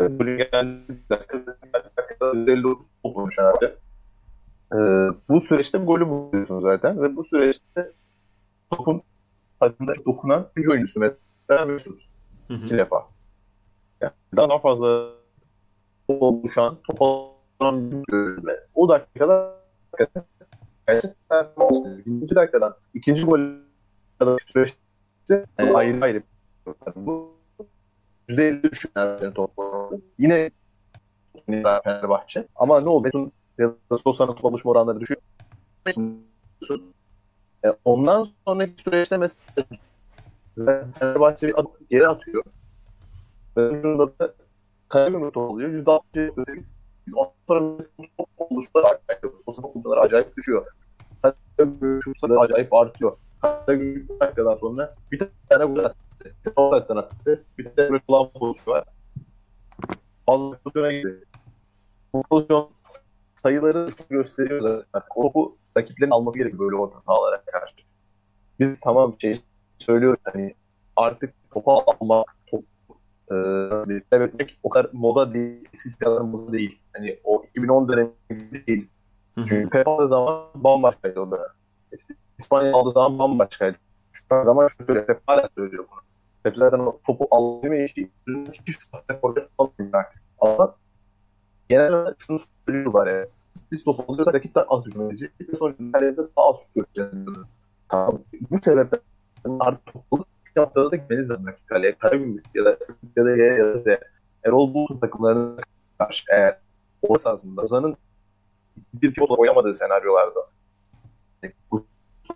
bölüm 0.00 0.38
geldi. 0.38 0.78
Dakikada 1.10 2.38
159 2.38 2.86
olmuş 3.02 3.38
herhalde. 3.38 3.76
Ee, 4.72 4.78
bu 5.28 5.40
süreçte 5.40 5.78
golü 5.78 6.08
buluyorsun 6.08 6.60
zaten 6.60 7.02
ve 7.02 7.16
bu 7.16 7.24
süreçte 7.24 7.92
topun 8.70 9.02
takımda 9.60 9.92
dokunan 10.06 10.48
bir 10.56 10.68
oyuncusu 10.68 11.00
mesela 11.00 11.64
Mesut. 11.64 12.02
İki 12.50 12.78
defa. 12.78 13.08
Yani 14.00 14.12
daha 14.36 14.58
fazla 14.58 15.08
oluşan, 16.08 16.78
top 16.90 17.02
alan 17.02 17.90
bir 17.90 18.04
görüntüle. 18.08 18.66
O 18.74 18.88
dakikada 18.88 19.62
ikinci 22.00 22.34
dakikadan 22.34 22.74
ikinci 22.94 23.22
gol 23.22 23.40
süreçte 24.46 25.44
yani 25.58 25.76
ayrı 25.76 26.04
ayrı 26.04 26.22
bu 26.96 27.32
%50 28.28 28.70
düşünler 28.70 29.34
toplaması. 29.34 30.00
Yine 30.18 30.50
Fenerbahçe. 31.46 32.48
Ama 32.56 32.80
ne 32.80 32.88
oldu? 32.88 33.02
Mesut'un 33.02 33.32
ya 33.58 33.74
da 33.90 33.98
Sosa'nın 33.98 34.34
top 34.34 34.44
alışma 34.44 34.70
oranları 34.70 35.00
düşüyor. 35.00 35.20
E, 37.64 37.68
ondan 37.84 38.28
sonraki 38.46 38.82
süreçte 38.82 39.16
mesela 39.16 39.44
Fenerbahçe 40.98 41.48
bir 41.48 41.60
adım 41.60 41.70
geri 41.90 42.08
atıyor. 42.08 42.44
Ve 43.56 43.68
ucunda 43.70 44.18
da 44.18 44.34
Karagümrük 44.88 45.36
oluyor. 45.36 45.70
%60'ı 45.70 46.36
biz 47.06 47.14
ondan 47.16 47.32
sonra 47.48 47.78
top 48.18 48.28
oluşları 48.38 48.84
acayip, 48.84 49.48
oluşları 49.48 50.00
acayip 50.00 50.36
düşüyor. 50.36 50.66
Karagümrük 51.22 52.04
acayip 52.40 52.74
artıyor. 52.74 53.16
Karagümrük 53.40 54.10
bir 54.10 54.20
dakikadan 54.20 54.56
sonra 54.56 54.94
bir 55.12 55.22
tane 55.48 55.64
gol 55.64 55.84
attı. 55.84 56.34
Bir 56.46 56.54
tane 56.54 57.00
attı. 57.00 57.44
Bir 57.58 57.64
tane 57.64 57.90
böyle 57.90 58.02
kulağın 58.08 58.28
pozisyon 58.28 58.74
var. 58.74 58.84
Fazla 60.26 60.58
pozisyona 60.58 60.92
girdi. 60.92 61.24
Bu 62.12 62.22
pozisyon 62.22 62.70
sayıları 63.34 63.90
şu 63.98 64.04
gösteriyor 64.08 64.60
zaten. 64.60 65.08
O 65.16 65.22
topu 65.22 65.58
rakiplerin 65.76 66.10
alması 66.10 66.38
gerekiyor 66.38 66.60
böyle 66.60 66.76
orta 66.76 67.00
sahalara 67.00 67.44
karşı. 67.44 67.86
Biz 68.60 68.80
tamam 68.80 69.16
şey 69.18 69.40
söylüyoruz 69.78 70.20
hani 70.24 70.54
artık 70.96 71.34
topa 71.50 71.72
almak, 71.72 72.36
top 72.46 72.64
e, 73.32 73.36
kaybetmek 74.10 74.58
o 74.62 74.68
kadar 74.68 74.90
moda 74.92 75.34
değil, 75.34 75.68
eskisi 75.74 75.98
kadar 75.98 76.20
moda 76.20 76.52
değil. 76.52 76.78
Hani 76.92 77.20
o 77.24 77.44
2010 77.44 77.88
dönemi 77.88 78.10
değil. 78.66 78.88
Çünkü 79.36 79.70
Pep 79.70 79.88
aldığı 79.88 80.08
zaman 80.08 80.42
bambaşkaydı 80.54 81.20
o 81.20 81.30
dönem. 81.30 81.44
İspanya 82.38 82.74
aldığı 82.74 82.90
zaman 82.90 83.18
bambaşkaydı. 83.18 83.76
Şu 84.12 84.44
zaman 84.44 84.66
şu 84.66 84.84
söylüyor. 84.84 85.06
Pep 85.06 85.20
hala 85.26 85.48
söylüyor 85.58 85.84
bunu. 85.90 86.00
Pep 86.42 86.56
zaten 86.56 86.78
o 86.78 87.00
topu 87.06 87.28
alabilme 87.30 87.84
işi 87.84 88.10
hiç 88.68 88.82
sahte 88.82 89.18
forvet 89.20 89.50
almıyor 89.58 89.92
artık. 89.92 90.22
Ama 90.38 90.74
genel 91.68 92.14
şunu 92.18 92.38
söylüyorlar 92.66 93.06
ya. 93.06 93.26
Biz 93.72 93.84
topu 93.84 94.12
alıyorsak 94.12 94.34
rakip 94.34 94.54
daha 94.54 94.64
az 94.68 94.86
hücum 94.86 95.06
edecek. 95.06 95.40
Bir 95.40 95.56
sonra 95.56 95.74
ileride 95.78 96.16
daha 96.16 96.48
az 96.48 96.56
şut 96.64 96.74
göreceğiz. 96.74 97.26
Tamam. 97.88 98.18
Bu 98.50 98.58
sebeple 98.62 98.98
artık 99.60 99.92
topu 99.92 100.24
bir 100.56 100.60
haftada 100.60 100.90
da 100.90 100.96
gitmeniz 100.96 101.30
lazım 101.30 101.46
rakip 101.46 101.66
kaleye. 101.68 101.98
Karagümrük 101.98 102.44
ya 102.54 102.64
da 102.64 102.76
ya 103.16 103.24
da 103.24 103.30
ya 103.30 103.84
da 103.84 103.98
Erol 104.44 104.74
Bulut 104.74 105.00
takımlarına 105.00 105.60
karşı 105.98 106.24
eğer 106.30 106.58
o 107.02 107.14
esasında 107.14 107.62
Ozan'ın 107.62 107.96
bir 108.94 109.14
pivot 109.14 109.30
oynamadığı 109.30 109.74
senaryolarda 109.74 110.40
bu 111.70 111.86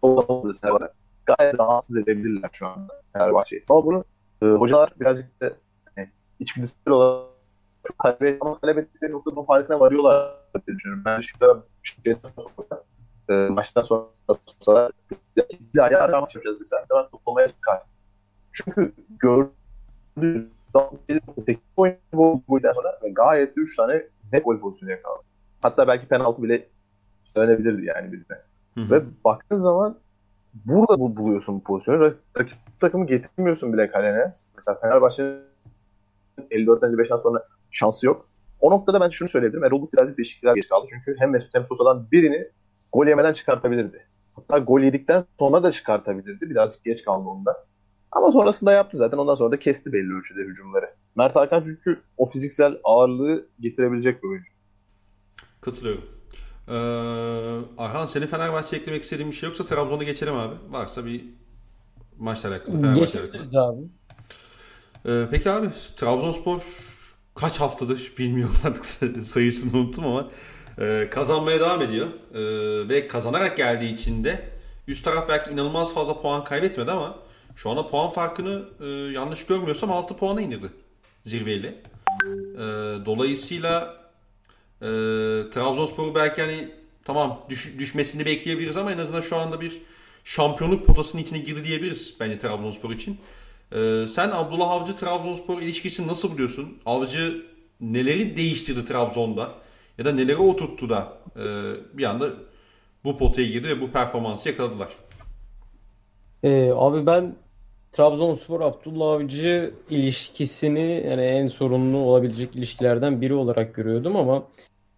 olmadığı 0.03 0.55
senaryolarda 0.55 0.93
gayet 1.27 1.61
rahatsız 1.61 1.97
edebilirler 1.97 2.51
şu 2.53 2.67
anda 2.67 3.03
Fenerbahçe'yi. 3.13 3.65
Ama 3.69 3.85
bunu 3.85 4.05
e, 4.43 4.47
hocalar 4.47 4.93
birazcık 5.01 5.41
da 5.41 5.53
hani, 5.97 6.11
içgüdüsel 6.39 6.93
olarak 6.93 7.31
çok 7.87 7.99
kaybet 7.99 8.39
ama 8.41 8.59
kaybettikleri 8.61 9.13
noktada 9.13 9.43
farkına 9.43 9.81
varıyorlar 9.81 10.35
diye 10.67 10.77
düşünüyorum. 10.77 11.05
Ben 11.05 11.21
şimdi 11.83 12.19
sonra 12.37 12.83
e, 13.29 13.35
maçtan 13.35 13.83
sonra 13.83 14.07
sorsalar 14.47 14.93
bir 15.75 15.79
ayağı 15.79 16.21
maç 16.21 16.35
yapacağız 16.35 16.61
desem 16.61 16.81
de 16.81 16.95
ben 16.97 17.09
toplamaya 17.11 17.49
çıkar. 17.49 17.83
Çünkü 18.53 18.93
gördüğüm 19.09 20.51
8 21.39 21.57
oyun 21.77 21.97
golden 22.49 22.73
sonra 22.73 22.99
gayet 23.13 23.53
3 23.57 23.77
tane 23.77 24.03
net 24.33 24.45
gol 24.45 24.61
pozisyonu 24.61 24.91
yakaladı. 24.91 25.26
Hatta 25.61 25.89
belki 25.89 26.09
penaltı 26.09 26.43
bile 26.43 26.69
söylenebilirdi 27.25 27.85
yani 27.85 28.13
birine. 28.13 28.39
Hı-hı. 28.75 28.91
Ve 28.91 29.05
baktığın 29.25 29.59
zaman 29.59 29.99
burada 30.55 31.01
bu 31.01 31.17
buluyorsun 31.17 31.55
bu 31.55 31.63
pozisyonu. 31.63 32.15
Rakip 32.39 32.59
takımı 32.81 33.07
getirmiyorsun 33.07 33.73
bile 33.73 33.91
kalene. 33.91 34.35
Mesela 34.57 34.79
Fenerbahçe'nin 34.79 35.41
54. 36.51 36.83
5'ten 36.83 37.17
sonra 37.17 37.49
şansı 37.71 38.07
yok. 38.07 38.29
O 38.61 38.71
noktada 38.71 39.01
ben 39.01 39.11
şunu 39.11 39.29
söyleyebilirim. 39.29 39.65
Erol 39.65 39.89
birazcık 39.93 40.19
değişiklikler 40.19 40.55
geç 40.55 40.69
kaldı. 40.69 40.87
Çünkü 40.91 41.17
hem 41.19 41.31
Mesut 41.31 41.55
hem 41.55 41.67
Sosa'dan 41.67 42.11
birini 42.13 42.49
gol 42.93 43.07
yemeden 43.07 43.33
çıkartabilirdi. 43.33 44.07
Hatta 44.35 44.59
gol 44.59 44.81
yedikten 44.81 45.25
sonra 45.39 45.63
da 45.63 45.71
çıkartabilirdi. 45.71 46.51
Birazcık 46.51 46.85
geç 46.85 47.05
kaldı 47.05 47.29
onda. 47.29 47.67
Ama 48.13 48.33
sonrasında 48.33 48.73
yaptı 48.73 48.97
zaten. 48.97 49.19
Ondan 49.19 49.35
sonra 49.35 49.53
da 49.53 49.59
kesti 49.59 49.93
belli 49.93 50.15
ölçüde 50.15 50.43
hücumları. 50.43 50.95
Mert 51.17 51.37
Hakan 51.37 51.63
çünkü 51.63 52.01
o 52.17 52.27
fiziksel 52.27 52.79
ağırlığı 52.85 53.47
getirebilecek 53.61 54.23
bir 54.23 54.29
oyuncu. 54.29 54.53
Katılıyorum. 55.67 56.05
Ee, 56.69 56.73
Arhan 57.79 58.07
senin 58.07 58.27
Fenerbahçe 58.27 58.77
eklemek 58.77 59.03
istediğin 59.03 59.31
bir 59.31 59.37
şey 59.37 59.49
yoksa 59.49 59.65
Trabzon'a 59.65 60.03
geçelim 60.03 60.35
abi. 60.35 60.55
Varsa 60.69 61.07
bir 61.07 61.25
maçla 62.19 62.49
alakalı. 62.49 62.81
Fenerbahçe 62.81 63.21
alakalı. 63.21 63.63
abi. 63.63 63.83
Ee, 65.07 65.29
peki 65.31 65.51
abi 65.51 65.69
Trabzonspor 65.97 66.63
kaç 67.35 67.61
haftadır 67.61 68.13
bilmiyorum 68.19 68.57
artık 68.65 68.87
sayısını 69.27 69.81
unuttum 69.81 70.07
ama 70.07 70.31
e, 70.79 71.11
kazanmaya 71.11 71.61
devam 71.61 71.83
ediyor. 71.83 72.07
E, 72.35 72.41
ve 72.89 73.09
kazanarak 73.09 73.57
geldiği 73.57 73.95
için 73.95 74.25
de 74.25 74.49
üst 74.89 75.05
taraf 75.05 75.29
belki 75.29 75.51
inanılmaz 75.51 75.95
fazla 75.95 76.23
puan 76.23 76.45
kaybetmedi 76.45 76.91
ama 76.91 77.19
şu 77.57 77.71
anda 77.71 77.89
puan 77.89 78.11
farkını 78.11 78.65
e, 78.81 78.87
yanlış 78.89 79.47
görmüyorsam 79.47 79.91
6 79.93 80.17
puana 80.17 80.41
indirdi 80.41 80.67
zirveyle. 81.25 81.69
E, 82.55 82.63
dolayısıyla 83.07 84.06
e, 84.83 84.87
Trabzonspor'u 85.51 86.15
belki 86.15 86.43
hani 86.43 86.69
tamam 87.05 87.41
düş, 87.49 87.75
düşmesini 87.79 88.27
bekleyebiliriz 88.27 88.77
ama 88.77 88.93
en 88.93 88.99
azından 88.99 89.21
şu 89.21 89.37
anda 89.37 89.61
bir 89.61 89.83
şampiyonluk 90.25 90.87
potasının 90.87 91.23
içine 91.23 91.39
girdi 91.39 91.65
diyebiliriz 91.65 92.17
bence 92.21 92.39
Trabzonspor 92.39 92.91
için. 92.91 93.19
E, 93.73 94.07
sen 94.07 94.31
Abdullah 94.31 94.71
Avcı 94.71 94.97
Trabzonspor 94.97 95.63
ilişkisini 95.63 96.07
nasıl 96.07 96.33
buluyorsun? 96.33 96.79
Avcı 96.87 97.47
neleri 97.81 98.37
değiştirdi 98.37 98.85
Trabzon'da 98.85 99.55
ya 99.99 100.05
da 100.05 100.13
neleri 100.13 100.37
oturttu 100.37 100.89
da 100.89 101.19
e, 101.37 101.45
bir 101.99 102.05
anda 102.05 102.31
bu 103.05 103.19
potaya 103.19 103.47
girdi 103.47 103.69
ve 103.69 103.81
bu 103.81 103.91
performansı 103.91 104.49
yakaladılar. 104.49 104.89
Ee, 106.45 106.71
abi 106.75 107.07
ben 107.07 107.37
Trabzonspor 107.93 108.61
Abdullah 108.61 109.13
Avcı 109.13 109.75
ilişkisini 109.91 111.05
yani 111.07 111.23
en 111.23 111.47
sorunlu 111.47 111.99
olabilecek 111.99 112.57
ilişkilerden 112.57 113.21
biri 113.21 113.35
olarak 113.35 113.75
görüyordum 113.75 114.17
ama 114.17 114.49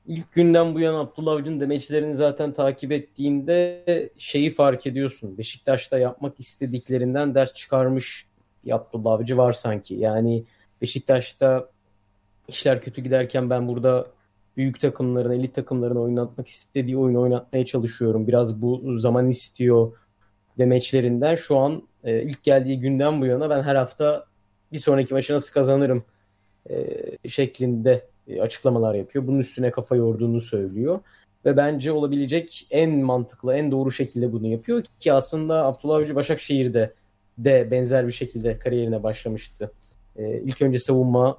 ilk 0.06 0.32
günden 0.32 0.74
bu 0.74 0.80
yana 0.80 1.00
Abdullah 1.00 1.32
Avcı'nın 1.32 1.60
demeçlerini 1.60 2.14
zaten 2.14 2.52
takip 2.52 2.92
ettiğinde 2.92 3.84
şeyi 4.18 4.50
fark 4.50 4.86
ediyorsun. 4.86 5.38
Beşiktaş'ta 5.38 5.98
yapmak 5.98 6.40
istediklerinden 6.40 7.34
ders 7.34 7.52
çıkarmış 7.52 8.26
bir 8.64 8.74
Abdullah 8.74 9.12
Avcı 9.12 9.36
var 9.36 9.52
sanki. 9.52 9.94
Yani 9.94 10.44
Beşiktaş'ta 10.82 11.68
işler 12.48 12.80
kötü 12.80 13.02
giderken 13.02 13.50
ben 13.50 13.68
burada 13.68 14.06
büyük 14.56 14.80
takımların, 14.80 15.32
elit 15.32 15.54
takımların 15.54 15.96
oynatmak 15.96 16.48
istediği 16.48 16.96
oyunu 16.96 17.20
oynatmaya 17.20 17.66
çalışıyorum. 17.66 18.26
Biraz 18.26 18.62
bu 18.62 18.98
zaman 18.98 19.28
istiyor 19.28 19.92
demeçlerinden 20.58 21.36
şu 21.36 21.58
an 21.58 21.82
e, 22.04 22.22
ilk 22.22 22.42
geldiği 22.42 22.80
günden 22.80 23.20
bu 23.20 23.26
yana 23.26 23.50
ben 23.50 23.62
her 23.62 23.74
hafta 23.74 24.24
bir 24.72 24.78
sonraki 24.78 25.14
maçı 25.14 25.34
nasıl 25.34 25.52
kazanırım 25.52 26.04
e, 26.70 26.86
şeklinde 27.28 28.06
e, 28.28 28.40
açıklamalar 28.40 28.94
yapıyor. 28.94 29.26
Bunun 29.26 29.38
üstüne 29.38 29.70
kafa 29.70 29.96
yorduğunu 29.96 30.40
söylüyor. 30.40 31.00
Ve 31.44 31.56
bence 31.56 31.92
olabilecek 31.92 32.66
en 32.70 32.90
mantıklı, 32.90 33.54
en 33.54 33.70
doğru 33.70 33.92
şekilde 33.92 34.32
bunu 34.32 34.46
yapıyor 34.46 34.82
ki 35.00 35.12
aslında 35.12 35.64
Abdullah 35.64 35.96
Avcı 35.96 36.14
Başakşehir'de 36.14 36.94
de 37.38 37.70
benzer 37.70 38.06
bir 38.06 38.12
şekilde 38.12 38.58
kariyerine 38.58 39.02
başlamıştı. 39.02 39.72
E, 40.16 40.40
ilk 40.40 40.62
önce 40.62 40.78
savunma 40.78 41.38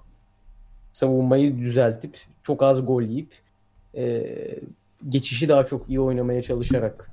savunmayı 0.93 1.57
düzeltip 1.57 2.17
çok 2.43 2.63
az 2.63 2.85
gol 2.85 3.01
yiyip 3.01 3.33
e, 3.95 4.35
geçişi 5.09 5.49
daha 5.49 5.65
çok 5.65 5.89
iyi 5.89 5.99
oynamaya 5.99 6.41
çalışarak 6.41 7.11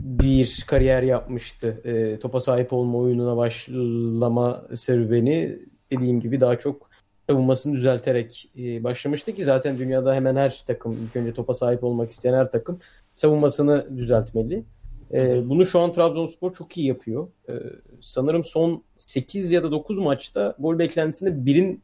bir 0.00 0.64
kariyer 0.66 1.02
yapmıştı. 1.02 1.80
E, 1.84 2.18
topa 2.18 2.40
sahip 2.40 2.72
olma 2.72 2.98
oyununa 2.98 3.36
başlama 3.36 4.66
serüveni 4.74 5.58
dediğim 5.90 6.20
gibi 6.20 6.40
daha 6.40 6.58
çok 6.58 6.88
savunmasını 7.28 7.74
düzelterek 7.74 8.50
e, 8.58 8.84
başlamıştı 8.84 9.32
ki 9.32 9.44
zaten 9.44 9.78
dünyada 9.78 10.14
hemen 10.14 10.36
her 10.36 10.62
takım 10.66 10.92
ilk 10.92 11.16
önce 11.16 11.34
topa 11.34 11.54
sahip 11.54 11.84
olmak 11.84 12.10
isteyen 12.10 12.34
her 12.34 12.50
takım 12.50 12.78
savunmasını 13.14 13.96
düzeltmeli. 13.96 14.64
E, 15.12 15.48
bunu 15.48 15.66
şu 15.66 15.80
an 15.80 15.92
Trabzonspor 15.92 16.54
çok 16.54 16.76
iyi 16.76 16.86
yapıyor. 16.86 17.28
E, 17.48 17.52
sanırım 18.00 18.44
son 18.44 18.82
8 18.96 19.52
ya 19.52 19.62
da 19.62 19.70
9 19.70 19.98
maçta 19.98 20.56
gol 20.58 20.78
beklentisinde 20.78 21.46
birin 21.46 21.82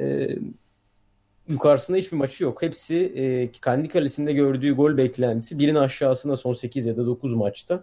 e, 0.00 0.28
yukarısında 1.48 1.96
hiçbir 1.96 2.16
maçı 2.16 2.44
yok. 2.44 2.62
Hepsi 2.62 2.96
e, 2.96 3.52
kendi 3.52 3.88
kalesinde 3.88 4.32
gördüğü 4.32 4.74
gol 4.74 4.96
beklentisi 4.96 5.58
birin 5.58 5.74
aşağısında 5.74 6.36
son 6.36 6.54
8 6.54 6.86
ya 6.86 6.96
da 6.96 7.06
9 7.06 7.34
maçta. 7.34 7.82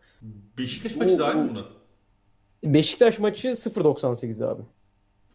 Beşiktaş 0.58 0.96
maçı 0.96 1.20
dahil 1.20 1.38
mi 1.38 1.50
buna? 1.50 1.66
Beşiktaş 2.74 3.20
maçı 3.20 3.48
0.98 3.48 4.46
abi. 4.46 4.62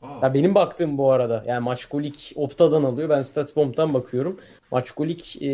Aa. 0.02 0.18
Ya 0.22 0.34
benim 0.34 0.54
baktığım 0.54 0.98
bu 0.98 1.12
arada. 1.12 1.44
Yani 1.46 1.64
Maçkolik 1.64 2.32
Opta'dan 2.36 2.82
alıyor. 2.82 3.08
Ben 3.08 3.22
Statsbomb'dan 3.22 3.94
bakıyorum. 3.94 4.40
Maçkolik 4.70 5.42
e, 5.42 5.48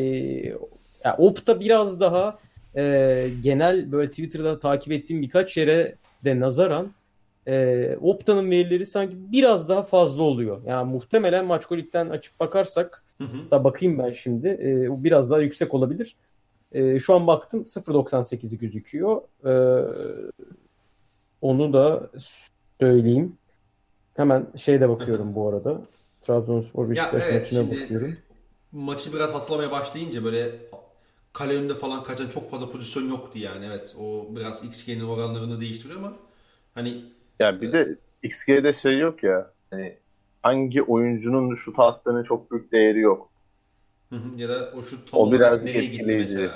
yani 1.04 1.14
Opta 1.18 1.60
biraz 1.60 2.00
daha 2.00 2.38
e, 2.76 3.28
genel 3.42 3.92
böyle 3.92 4.10
Twitter'da 4.10 4.58
takip 4.58 4.92
ettiğim 4.92 5.22
birkaç 5.22 5.56
yere 5.56 5.94
de 6.24 6.40
nazaran 6.40 6.92
e, 7.46 7.96
Opta'nın 8.00 8.50
verileri 8.50 8.86
sanki 8.86 9.16
biraz 9.32 9.68
daha 9.68 9.82
fazla 9.82 10.22
oluyor. 10.22 10.62
Yani 10.66 10.92
muhtemelen 10.92 11.46
Maçkolik'ten 11.46 12.08
açıp 12.08 12.40
bakarsak 12.40 13.04
hı 13.18 13.24
hı. 13.24 13.50
da 13.50 13.64
bakayım 13.64 13.98
ben 13.98 14.12
şimdi 14.12 14.48
e, 14.48 15.04
biraz 15.04 15.30
daha 15.30 15.40
yüksek 15.40 15.74
olabilir. 15.74 16.16
E, 16.72 16.98
şu 16.98 17.14
an 17.14 17.26
baktım 17.26 17.62
0.98'i 17.62 18.58
gözüküyor. 18.58 19.20
E, 19.44 19.54
onu 21.40 21.72
da 21.72 22.10
söyleyeyim. 22.80 23.36
Hemen 24.16 24.46
şeyde 24.56 24.88
bakıyorum 24.88 25.34
bu 25.34 25.48
arada. 25.48 25.82
Trabzonspor 26.22 26.90
Beşiktaş 26.90 27.22
evet, 27.26 27.34
maçına 27.34 27.70
bakıyorum. 27.70 28.16
Maçı 28.72 29.12
biraz 29.12 29.34
hatırlamaya 29.34 29.70
başlayınca 29.70 30.24
böyle 30.24 30.50
kale 31.32 31.54
önünde 31.54 31.74
falan 31.74 32.02
kaçan 32.02 32.28
çok 32.28 32.50
fazla 32.50 32.70
pozisyon 32.70 33.08
yoktu 33.08 33.38
yani. 33.38 33.66
Evet 33.66 33.96
o 34.00 34.26
biraz 34.36 34.64
XG'nin 34.64 35.04
oranlarını 35.04 35.60
değiştiriyor 35.60 35.98
ama 36.00 36.12
hani 36.74 37.04
ya 37.38 37.60
bir 37.60 37.72
de 37.72 37.96
XG'de 38.22 38.72
şey 38.72 38.98
yok 38.98 39.22
ya. 39.22 39.50
Hani 39.70 39.96
hangi 40.42 40.82
oyuncunun 40.82 41.54
şut 41.54 41.78
attığının 41.78 42.22
çok 42.22 42.50
büyük 42.50 42.72
değeri 42.72 43.00
yok. 43.00 43.30
ya 44.36 44.48
da 44.48 44.72
o 44.76 44.82
şut 44.82 45.14
o 45.14 45.32
biraz 45.32 45.66
etkileyici. 45.66 46.40
Yani. 46.40 46.50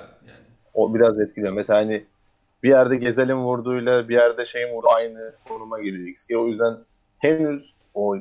O 0.74 0.95
biraz 0.95 1.20
etkiliyor. 1.20 1.53
Mesela 1.53 1.78
hani 1.78 2.05
bir 2.62 2.68
yerde 2.68 2.97
Gezel'in 2.97 3.37
vurduğuyla 3.37 4.09
bir 4.09 4.14
yerde 4.14 4.47
şeyin 4.47 4.74
vurduğu 4.74 4.89
aynı 4.89 5.35
konuma 5.49 5.81
geliyor 5.81 6.09
XG. 6.09 6.31
O 6.37 6.47
yüzden 6.47 6.78
henüz 7.18 7.74
o 7.95 8.16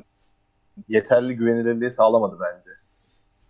yeterli 0.87 1.35
güvenilirliği 1.35 1.91
sağlamadı 1.91 2.37
bence. 2.41 2.69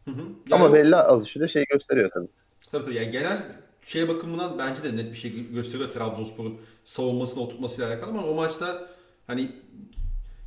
Hı 0.06 0.12
hı. 0.12 0.26
Yani 0.50 0.64
Ama 0.64 0.74
belli 0.74 0.96
alışıyla 0.96 1.48
şey 1.48 1.66
gösteriyor 1.66 2.12
tabii. 2.14 2.28
Tabii 2.72 2.86
tabii. 2.86 2.96
Yani 2.96 3.10
genel 3.10 3.44
şey 3.86 4.08
bakımından 4.08 4.58
bence 4.58 4.84
de 4.84 4.98
net 4.98 5.12
bir 5.12 5.18
şey 5.18 5.54
gösteriyor 5.54 5.90
Trabzonspor'un 5.90 6.58
savunmasını 6.86 7.44
oturtmasıyla 7.44 7.90
alakalı 7.90 8.10
ama 8.10 8.28
o 8.28 8.34
maçta 8.34 8.88
hani 9.30 9.52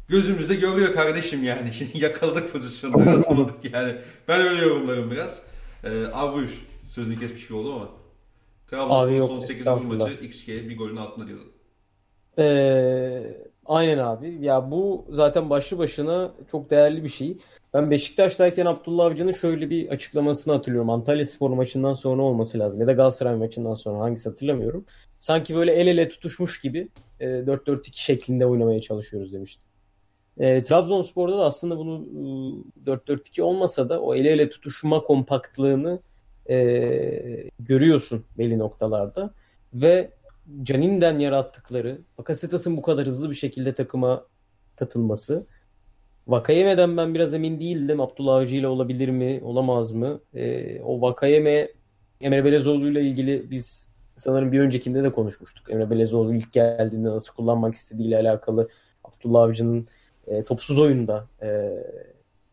gözümüzde 0.09 0.55
görüyor 0.55 0.93
kardeşim 0.93 1.45
yani. 1.45 1.73
Şimdi 1.79 2.05
yakaladık 2.05 2.53
pozisyonları 2.53 3.11
atamadık 3.11 3.73
yani. 3.73 3.97
Ben 4.29 4.41
öyle 4.41 4.63
yorumlarım 4.63 5.11
biraz. 5.11 5.43
Ee, 5.85 5.91
buyur. 6.35 6.67
Sözünü 6.89 7.21
kesmiş 7.21 7.49
gibi 7.49 7.57
oldu 7.57 7.75
ama. 7.75 7.89
Trabzonspor 8.67 9.29
son 9.29 9.41
8 9.41 9.67
maçı 9.67 10.13
XG 10.13 10.49
bir 10.49 10.79
golün 10.79 10.97
altında 10.97 11.27
diyordun. 11.27 11.53
Ee, 12.39 13.23
aynen 13.67 13.99
abi. 13.99 14.39
Ya 14.41 14.71
bu 14.71 15.07
zaten 15.11 15.51
başlı 15.51 15.79
başına 15.79 16.33
çok 16.51 16.71
değerli 16.71 17.05
bir 17.05 17.09
şey. 17.09 17.39
Ben 17.75 17.91
Beşiktaş'tayken 17.91 18.67
Abdullah 18.67 19.05
Avcı'nın 19.05 19.33
şöyle 19.33 19.71
bir 19.71 19.89
açıklamasını 19.89 20.55
hatırlıyorum. 20.55 20.91
Antalya 20.91 21.27
Spor 21.27 21.51
maçından 21.51 21.95
sonra 21.95 22.23
olması 22.23 22.59
lazım. 22.59 22.81
Ya 22.81 22.87
da 22.87 22.93
Galatasaray 22.93 23.37
maçından 23.37 23.75
sonra 23.75 23.99
hangisi 23.99 24.29
hatırlamıyorum. 24.29 24.85
Sanki 25.23 25.55
böyle 25.55 25.73
el 25.73 25.87
ele 25.87 26.09
tutuşmuş 26.09 26.61
gibi 26.61 26.89
4-4-2 27.21 27.89
e, 27.89 27.93
şeklinde 27.93 28.47
oynamaya 28.47 28.81
çalışıyoruz 28.81 29.33
demişti. 29.33 29.65
E, 30.39 30.65
Trabzonspor'da 30.65 31.39
da 31.39 31.45
aslında 31.45 31.79
bunu 31.79 32.07
4-4-2 32.87 33.41
e, 33.41 33.43
olmasa 33.43 33.89
da 33.89 34.01
o 34.01 34.15
el 34.15 34.25
ele 34.25 34.51
tutuşma 34.51 35.03
kompaktlığını 35.03 36.01
e, 36.51 37.49
görüyorsun 37.59 38.25
belli 38.39 38.59
noktalarda. 38.59 39.35
Ve 39.75 40.11
Canin'den 40.63 41.19
yarattıkları, 41.19 41.99
Bakasetas'ın 42.19 42.77
bu 42.77 42.83
kadar 42.83 43.07
hızlı 43.07 43.31
bir 43.31 43.35
şekilde 43.35 43.75
takıma 43.75 44.27
katılması. 44.77 45.47
Vakayeme'den 46.27 46.97
ben 46.97 47.15
biraz 47.15 47.35
emin 47.35 47.61
değildim. 47.61 48.01
Abdullah 48.01 48.35
Avcı 48.35 48.57
ile 48.57 48.69
olabilir 48.69 49.09
mi, 49.09 49.41
olamaz 49.43 49.93
mı? 49.93 50.21
E, 50.35 50.81
o 50.81 51.01
Vakayeme, 51.01 51.69
Emre 52.21 52.45
Belezoğlu 52.45 52.91
ile 52.91 53.03
ilgili 53.03 53.51
biz 53.51 53.92
sanırım 54.23 54.53
bir 54.53 54.61
öncekinde 54.61 55.03
de 55.03 55.13
konuşmuştuk. 55.13 55.71
Emre 55.71 55.91
Belezoğlu 55.91 56.35
ilk 56.35 56.53
geldiğinde 56.53 57.09
nasıl 57.09 57.35
kullanmak 57.35 57.75
istediğiyle 57.75 58.19
alakalı 58.19 58.69
Abdullah 59.05 59.43
Avcı'nın 59.43 59.89
e, 60.27 60.45
topsuz 60.45 60.79
oyunda 60.79 61.27
e, 61.43 61.79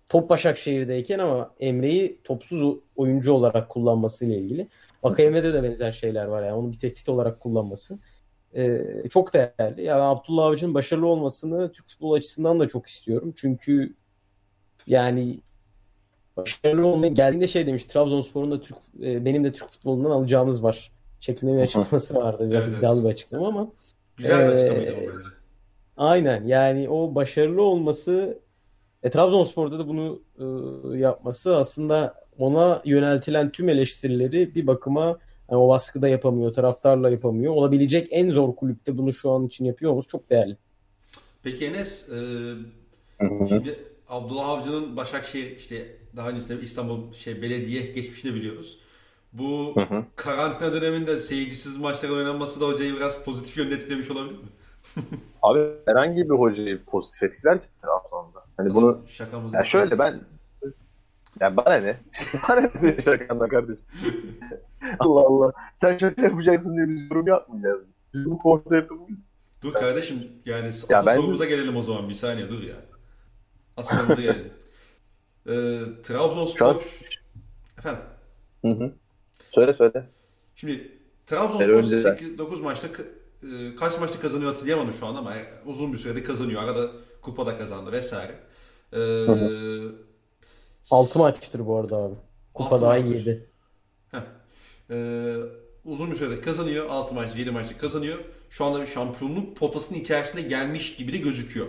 top 0.10 0.30
Başakşehir'deyken 0.30 1.20
ama 1.20 1.52
Emre'yi 1.60 2.20
topsuz 2.24 2.78
oyuncu 2.96 3.34
olarak 3.34 3.70
kullanması 3.70 4.26
ile 4.26 4.38
ilgili. 4.38 4.68
Vakayeme'de 5.04 5.54
de 5.54 5.64
benzer 5.64 5.92
şeyler 5.92 6.26
var 6.26 6.44
yani 6.44 6.54
onu 6.54 6.72
bir 6.72 6.80
tehdit 6.80 7.10
olarak 7.10 7.40
kullanması. 7.40 8.00
Ee, 8.56 8.86
çok 9.10 9.34
değerli. 9.34 9.84
Yani 9.84 10.02
Abdullah 10.02 10.46
Avcı'nın 10.46 10.74
başarılı 10.74 11.08
olmasını 11.08 11.72
Türk 11.72 11.88
futbol 11.88 12.14
açısından 12.14 12.60
da 12.60 12.68
çok 12.68 12.88
istiyorum. 12.88 13.34
Çünkü 13.36 13.94
yani 14.88 15.40
başarılı 16.38 16.88
olmaya 16.88 17.10
geldiğinde 17.10 17.48
şey 17.48 17.68
demiş 17.68 17.86
Trabzonspor'un 17.86 18.52
da 18.52 18.62
Türk 18.62 18.78
e, 19.02 19.26
benim 19.26 19.44
de 19.44 19.52
Türk 19.52 19.70
futbolundan 19.70 20.12
alacağımız 20.12 20.64
var 20.64 20.92
şeklinde 21.20 21.52
bir 21.52 21.62
açıklaması 21.62 22.16
vardı. 22.16 22.50
Biraz 22.52 22.68
evet, 22.68 22.78
iddialı 22.78 23.04
bir 23.04 23.10
açıklama 23.10 23.48
ama 23.48 23.72
güzel 24.18 24.48
bir 24.48 24.54
açıklamaydı 24.54 24.92
e, 24.92 25.08
bence. 25.08 25.30
Aynen 25.98 26.46
yani 26.46 26.90
o 26.90 27.16
başarılı 27.16 27.62
olması 27.62 28.40
e, 29.04 29.10
Trabzonspor'da 29.10 29.80
da 29.80 29.88
bunu 29.88 30.22
e, 30.40 30.98
yapması 30.98 31.58
aslında 31.58 32.14
ona 32.38 32.82
yöneltilen 32.86 33.52
tüm 33.52 33.70
eleştirileri 33.70 34.56
bir 34.56 34.68
bakıma 34.68 35.20
yani 35.52 35.62
o 35.62 35.70
baskıda 35.70 36.08
yapamıyor, 36.08 36.54
taraftarla 36.54 37.10
yapamıyor. 37.10 37.54
Olabilecek 37.54 38.08
en 38.12 38.30
zor 38.30 38.56
kulüpte 38.56 38.98
bunu 38.98 39.14
şu 39.14 39.32
an 39.32 39.46
için 39.46 39.66
yapıyor 39.66 39.92
olması 39.92 40.08
çok 40.08 40.30
değerli. 40.30 40.58
Peki 41.44 41.66
Enes, 41.66 42.10
e, 42.10 42.18
şimdi 43.50 43.80
Abdullah 44.10 44.50
Avcı'nın 44.50 44.98
Başakşehir 44.98 45.58
işte 45.58 45.96
daha 46.16 46.30
öncesinde 46.30 46.62
İstanbul 46.62 47.14
şey 47.14 47.42
belediye 47.42 47.82
geçmişini 47.82 48.36
biliyoruz. 48.36 48.80
Bu 49.34 49.76
hı 49.76 49.82
hı. 49.82 50.04
karantina 50.16 50.74
döneminde 50.74 51.20
seyircisiz 51.20 51.78
maçlar 51.78 52.10
oynanması 52.10 52.62
da 52.62 52.68
hocayı 52.68 52.96
biraz 52.96 53.24
pozitif 53.24 53.58
yönde 53.58 53.76
etkilemiş 53.76 54.12
olabilir 54.12 54.34
mi? 54.34 54.50
Abi 55.44 55.60
herhangi 55.86 56.30
bir 56.30 56.36
hocayı 56.36 56.84
pozitif 56.84 57.24
etkiler 57.24 57.62
ki 57.62 57.68
Trabzon'da. 57.82 58.46
Hani 58.58 58.74
bunu 58.74 59.02
Şakamız 59.08 59.54
ya 59.54 59.64
şöyle 59.64 60.00
ben 60.00 60.22
ya 61.40 61.58
bana 61.58 61.76
ne? 61.76 61.98
bana 62.50 62.62
ne 62.62 62.70
senin 62.74 63.00
şakandan 63.00 63.50
kardeşim? 63.50 63.86
Allah 65.00 65.22
Allah. 65.22 65.54
Sen 65.76 65.98
şaka 65.98 66.22
yapacaksın 66.22 66.78
diye 66.78 66.90
biz 66.90 67.12
yorum 67.12 67.28
yapmayacağız. 67.28 67.82
Bizim 68.14 68.38
konseptimiz. 68.38 69.20
Dur 69.62 69.74
kardeşim 69.74 70.32
yani 70.46 70.68
asıl 70.68 70.90
ya 70.90 71.04
sorumuza 71.04 71.46
gelelim 71.46 71.76
o 71.76 71.82
zaman 71.82 72.10
bir 72.10 72.14
saniye 72.14 72.50
dur 72.50 72.64
ya. 72.64 72.76
Asıl 73.78 73.98
sorumuza 73.98 74.22
gelelim. 74.22 74.54
Ee, 75.46 76.02
Trabzonspor... 76.04 76.68
An... 76.68 76.76
Efendim? 77.78 78.02
Hı 78.62 78.72
hı. 78.72 78.94
Söyle 79.52 79.74
söyle. 79.74 80.06
Şimdi 80.56 80.92
Trabzonspor 81.28 81.84
8-9 81.84 82.62
maçta 82.62 82.88
e, 83.44 83.76
kaç 83.76 84.00
maçta 84.00 84.20
kazanıyor 84.20 84.52
hatırlayamadım 84.52 84.94
şu 84.94 85.06
an 85.06 85.16
ama 85.16 85.34
uzun 85.66 85.94
bir 85.94 85.98
sürede 85.98 86.24
kazanıyor. 86.24 86.64
Arada 86.64 86.92
kupada 87.22 87.58
kazandı 87.58 87.92
vesaire. 87.92 88.36
Ee, 88.94 88.98
hı 88.98 89.32
hı. 89.32 89.96
6 90.92 91.20
maçtır 91.20 91.68
bu 91.68 91.78
arada 91.78 91.98
abi. 91.98 92.16
Kupa 92.54 92.82
daha 92.82 92.98
7. 92.98 93.50
Ee, 94.92 95.36
uzun 95.86 96.12
bir 96.12 96.16
sürede 96.16 96.42
kazanıyor. 96.42 96.90
6 96.90 97.16
maç, 97.16 97.36
7 97.36 97.52
maçta 97.52 97.78
kazanıyor. 97.78 98.18
Şu 98.50 98.66
anda 98.66 98.82
bir 98.82 98.88
şampiyonluk 98.88 99.58
potasının 99.58 100.00
içerisine 100.00 100.42
gelmiş 100.42 100.96
gibi 100.96 101.14
de 101.14 101.18
gözüküyor. 101.18 101.68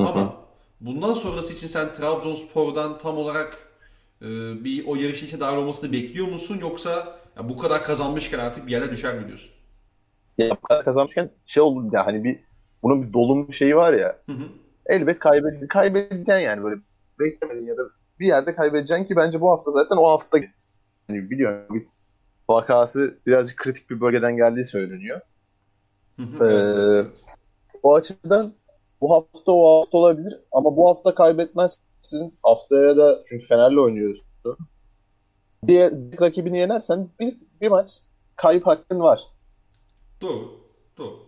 Hı-hı. 0.00 0.08
Ama 0.08 0.36
bundan 0.80 1.12
sonrası 1.12 1.52
için 1.52 1.68
sen 1.68 1.94
Trabzonspor'dan 1.94 2.98
tam 2.98 3.18
olarak 3.18 3.54
e, 3.54 3.65
bir 4.64 4.86
o 4.86 4.94
yarışın 4.94 5.26
içine 5.26 5.40
dahil 5.40 5.56
olmasını 5.56 5.92
bekliyor 5.92 6.28
musun? 6.28 6.58
Yoksa 6.60 7.18
ya 7.36 7.48
bu 7.48 7.56
kadar 7.56 7.82
kazanmışken 7.82 8.38
artık 8.38 8.66
bir 8.66 8.72
yere 8.72 8.90
düşer 8.90 9.18
mi 9.18 9.26
diyorsun? 9.26 9.50
Ya 10.38 10.50
bu 10.50 10.60
kadar 10.60 10.84
kazanmışken 10.84 11.30
şey 11.46 11.62
oldu 11.62 11.90
ya 11.92 12.06
hani 12.06 12.24
bir 12.24 12.40
bunun 12.82 13.02
bir 13.02 13.12
dolum 13.12 13.52
şeyi 13.52 13.76
var 13.76 13.92
ya. 13.92 14.18
Hı 14.26 14.32
hı. 14.32 14.44
Elbet 14.86 15.18
kaybed 15.18 15.68
kaybedeceksin 15.68 16.34
yani 16.34 16.62
böyle 16.62 16.80
beklemedin 17.20 17.66
ya 17.66 17.76
da 17.76 17.82
bir 18.20 18.26
yerde 18.26 18.54
kaybedeceksin 18.54 19.04
ki 19.04 19.16
bence 19.16 19.40
bu 19.40 19.50
hafta 19.50 19.70
zaten 19.70 19.96
o 19.96 20.08
hafta 20.08 20.38
yani 21.08 21.30
biliyorum 21.30 21.84
vakası 22.48 23.18
birazcık 23.26 23.56
kritik 23.56 23.90
bir 23.90 24.00
bölgeden 24.00 24.36
geldiği 24.36 24.64
söyleniyor. 24.64 25.20
ee, 26.18 27.04
o 27.82 27.94
açıdan 27.94 28.52
bu 29.00 29.10
hafta 29.10 29.52
o 29.52 29.80
hafta 29.80 29.98
olabilir 29.98 30.40
ama 30.52 30.76
bu 30.76 30.88
hafta 30.88 31.14
kaybetmezsin. 32.10 32.38
Haftaya 32.42 32.96
da 32.96 33.22
çünkü 33.28 33.46
Fener'le 33.46 33.78
oynuyoruz. 33.78 34.22
Diğer 35.66 35.92
rakibini 36.20 36.58
yenersen 36.58 37.08
bir, 37.20 37.36
bir 37.60 37.68
maç 37.68 38.00
kayıp 38.36 38.66
hakkın 38.66 39.00
var. 39.00 39.22
Doğru. 40.20 40.50
Doğru. 40.98 41.18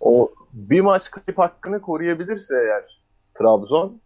O 0.00 0.32
bir 0.52 0.80
maç 0.80 1.10
kayıp 1.10 1.38
hakkını 1.38 1.80
koruyabilirse 1.80 2.54
eğer 2.54 3.02
Trabzon 3.34 4.00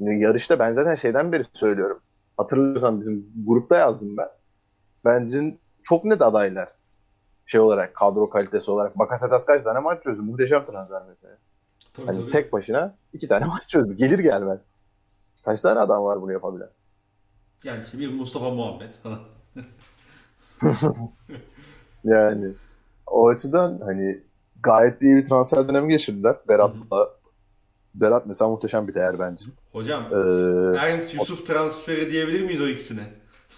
yarışta 0.00 0.58
ben 0.58 0.72
zaten 0.72 0.94
şeyden 0.94 1.32
beri 1.32 1.42
söylüyorum. 1.52 2.00
Hatırlıyorsan 2.36 3.00
bizim 3.00 3.32
grupta 3.46 3.76
yazdım 3.76 4.16
ben. 4.16 4.28
Bence 5.04 5.58
çok 5.82 6.04
net 6.04 6.22
adaylar. 6.22 6.68
Şey 7.46 7.60
olarak, 7.60 7.94
kadro 7.94 8.30
kalitesi 8.30 8.70
olarak. 8.70 8.98
Bakasetas 8.98 9.46
kaç 9.46 9.62
tane 9.62 9.78
maç 9.78 10.02
çözdü? 10.02 10.22
Muhteşem 10.22 10.66
transfer 10.66 11.02
mesela. 11.08 11.36
Tabii, 11.96 12.06
hani 12.06 12.20
tabii. 12.20 12.30
tek 12.30 12.52
başına 12.52 12.94
iki 13.12 13.28
tane 13.28 13.44
maç 13.54 13.68
çözdü. 13.68 13.96
Gelir 13.96 14.18
gelmez. 14.18 14.60
Kaç 15.46 15.60
tane 15.60 15.80
adam 15.80 16.04
var 16.04 16.22
bunu 16.22 16.32
yapabilen? 16.32 16.68
Yani 17.64 17.84
işte 17.84 17.98
bir 17.98 18.12
Mustafa 18.12 18.50
Muhammed 18.50 18.94
yani 22.04 22.52
o 23.06 23.28
açıdan 23.28 23.80
hani 23.84 24.20
gayet 24.62 25.02
iyi 25.02 25.16
bir 25.16 25.24
transfer 25.24 25.68
dönemi 25.68 25.88
geçirdiler. 25.88 26.36
Berat'la 26.48 27.08
Berat 27.94 28.26
mesela 28.26 28.48
muhteşem 28.48 28.88
bir 28.88 28.94
değer 28.94 29.18
bence. 29.18 29.44
Hocam 29.72 30.04
ee, 30.12 30.16
Ernst 30.78 31.14
Yusuf 31.14 31.46
transferi 31.46 32.10
diyebilir 32.10 32.42
miyiz 32.42 32.60
o 32.60 32.68
ikisine? 32.68 33.14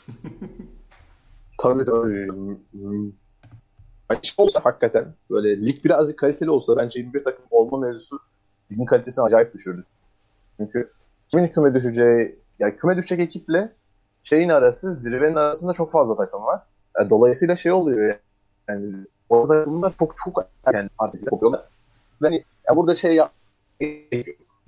tabii 1.59 1.84
tabii. 1.84 2.28
Açık 4.09 4.41
olsa 4.41 4.61
hakikaten 4.64 5.14
böyle 5.30 5.66
lig 5.66 5.84
birazcık 5.84 6.18
kaliteli 6.18 6.51
olsa 6.51 6.76
bence 6.76 7.01
21 7.01 7.24
takım 7.24 7.45
olma 7.51 7.78
mevzusu 7.78 8.18
ligin 8.72 8.84
kalitesini 8.84 9.24
acayip 9.24 9.55
düşürdü. 9.55 9.82
Çünkü 10.57 10.97
kimin 11.29 11.49
küme 11.49 11.74
düşeceği, 11.74 12.39
yani 12.59 12.76
küme 12.76 12.97
düşecek 12.97 13.20
ekiple 13.20 13.72
şeyin 14.22 14.49
arası, 14.49 14.95
zirvenin 14.95 15.35
arasında 15.35 15.72
çok 15.72 15.91
fazla 15.91 16.16
takım 16.16 16.43
var. 16.43 16.62
Yani 16.99 17.11
dolayısıyla 17.11 17.57
şey 17.57 17.72
oluyor 17.72 18.14
yani 18.68 18.95
orada 19.29 19.59
takımlar 19.59 19.95
çok 19.99 20.14
çok 20.24 20.49
yani 20.74 20.91
artık 20.99 21.33
yapıyorlar. 21.33 21.68
Yani, 22.22 22.45
yani 22.68 22.76
burada 22.76 22.95
şey 22.95 23.14
yap 23.14 23.33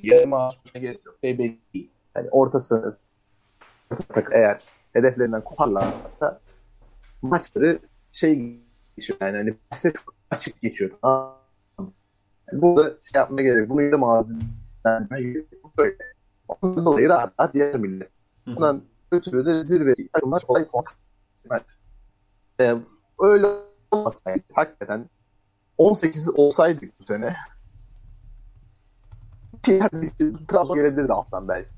yarım 0.02 0.32
ağaçmışa 0.32 0.78
gerek 0.78 1.06
yok. 1.06 1.16
Şey 1.24 1.38
belli 1.38 1.88
Yani 2.16 2.28
ortası 2.30 2.96
orta 3.90 4.22
eğer 4.32 4.62
hedeflerinden 4.92 5.44
koparlarsa 5.44 6.40
maçları 7.22 7.78
şey 8.10 8.60
geçiyor 8.96 9.18
yani 9.20 9.36
hani 9.36 9.54
bahse 9.70 9.92
çok 9.92 10.14
açık 10.30 10.60
geçiyor. 10.60 10.90
Tamam. 11.02 11.36
Burada 12.52 12.82
şey 12.82 13.20
yapmaya 13.20 13.42
gerek 13.42 13.68
Bunu 13.68 13.92
da 13.92 13.98
mağazalarına 13.98 15.08
böyle. 15.78 15.96
Ondan 16.62 16.84
dolayı 16.84 17.08
rahat 17.08 17.32
rahat 17.40 17.54
diğer 17.54 17.76
millet. 17.76 18.10
Bundan 18.46 18.82
ötürü 19.12 19.46
de 19.46 19.64
zirve 19.64 19.94
takımlar 20.12 20.42
kolay 20.42 20.68
kolay 20.68 20.84
gerekmez. 21.44 21.62
Ee, 22.60 22.74
öyle 23.20 23.46
olmasaydı 23.90 24.42
hakikaten 24.52 25.10
18 25.78 26.30
olsaydık 26.34 27.00
bu 27.00 27.04
sene 27.04 27.36
yerde 29.68 30.12
Trabzon 30.48 30.76
gelebilirdi 30.76 31.12
alttan 31.12 31.48
belki. 31.48 31.70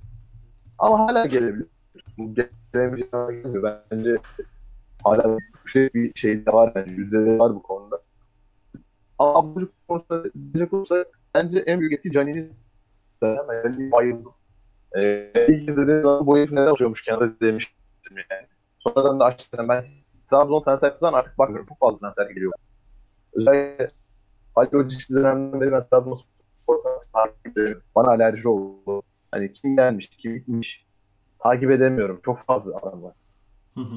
Ama 0.78 0.98
hala 0.98 1.26
gelebilir. 1.26 1.66
Gelemeyeceği 2.72 3.62
bence 3.90 4.18
hala 5.04 5.38
şey, 5.66 5.90
bir 5.94 6.14
şey 6.14 6.46
de 6.46 6.52
var 6.52 6.74
bence. 6.74 6.92
Yüzde 6.92 7.38
var 7.38 7.54
bu 7.54 7.62
konuda. 7.62 8.02
Ama 9.18 9.38
abucuk 9.38 9.72
konusunda 9.88 10.24
diyecek 10.34 10.72
olursa 10.72 11.04
bence 11.34 11.58
en 11.58 11.80
büyük 11.80 11.92
etki 11.92 12.10
Cani'nin 12.10 12.52
yani 13.22 13.92
bayıldım. 13.92 14.32
Ee, 14.96 15.32
ilk 15.48 15.68
izlediğim 15.68 16.02
zaman 16.02 16.26
bu 16.26 16.38
herif 16.38 16.52
neden 16.52 16.66
atıyormuş 16.66 17.04
kenarda 17.04 17.40
demiştim 17.40 17.76
yani. 18.30 18.46
Sonradan 18.78 19.20
da 19.20 19.24
açtım 19.24 19.68
ben 19.68 19.84
Trabzon 20.30 20.62
transfer 20.62 20.94
zaman 20.98 21.18
artık 21.18 21.38
bakmıyorum. 21.38 21.66
Çok 21.68 21.78
fazla 21.78 21.98
transfer 21.98 22.26
geliyor. 22.26 22.52
Özellikle 23.32 23.88
Ali 24.56 24.68
Hoca 24.72 24.96
dönemden 25.10 25.60
beri 25.60 25.72
ben 25.72 25.86
Trabzon 25.88 26.16
bana 27.94 28.08
alerji 28.08 28.48
oldu. 28.48 29.02
Hani 29.30 29.52
kim 29.52 29.76
gelmiş, 29.76 30.08
kim 30.08 30.34
gitmiş 30.34 30.86
takip 31.42 31.70
edemiyorum. 31.70 32.20
Çok 32.24 32.38
fazla 32.38 32.76
adam 32.76 33.02
var. 33.02 33.14
Hı 33.74 33.80
hı. 33.80 33.96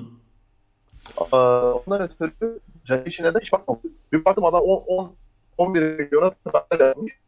Ondan 1.87 2.01
ötürü 2.01 2.59
Can 2.85 3.05
işine 3.05 3.33
de 3.33 3.39
hiç 3.41 3.53
bakmadım. 3.53 3.91
Bir 4.11 4.25
baktım 4.25 4.45
adam 4.45 4.61
10, 4.61 4.83
10 4.87 5.15
11 5.57 5.99
milyona 5.99 6.31
transfer 6.31 6.85
yapmış. 6.85 7.19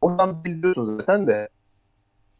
Oradan 0.00 0.44
biliyorsunuz 0.44 1.00
zaten 1.00 1.26
de 1.26 1.48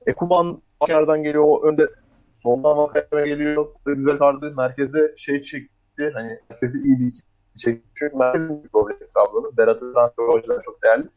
Ekuban 0.07 0.63
kenardan 0.87 1.23
geliyor, 1.23 1.45
o 1.47 1.63
önde 1.67 1.89
soldan 2.35 2.79
Vakayeme 2.79 3.29
geliyor. 3.29 3.67
Güzel 3.87 4.19
kardı. 4.19 4.55
Merkezde 4.57 5.15
şey 5.17 5.43
çekti. 5.43 6.11
Hani 6.15 6.39
merkezi 6.51 6.79
iyi 6.85 7.01
bir 7.01 7.13
çekti. 7.57 7.89
Çünkü 7.95 8.17
merkezin 8.17 8.65
bir 8.65 8.69
problemi 8.69 9.09
Trabzon'un. 9.15 9.57
Berat'ın 9.57 9.93
transfer 9.93 10.25
o 10.25 10.37
yüzden 10.37 10.61
çok 10.65 10.83
değerli. 10.83 11.09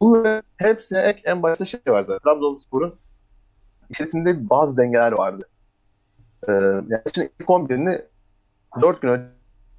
Bunların 0.00 0.42
hepsine 0.56 1.00
ek 1.00 1.20
en 1.24 1.42
başta 1.42 1.64
şey 1.64 1.80
var 1.86 2.02
zaten. 2.02 2.18
Trabzonspor'un 2.18 2.94
içerisinde 3.88 4.50
bazı 4.50 4.76
dengeler 4.76 5.12
vardı. 5.12 5.48
Ee, 6.48 6.52
yani 6.52 7.02
şimdi 7.14 7.32
ilk 7.40 7.48
11'ini 7.48 8.04
4 8.82 9.02
gün 9.02 9.08
önce 9.08 9.24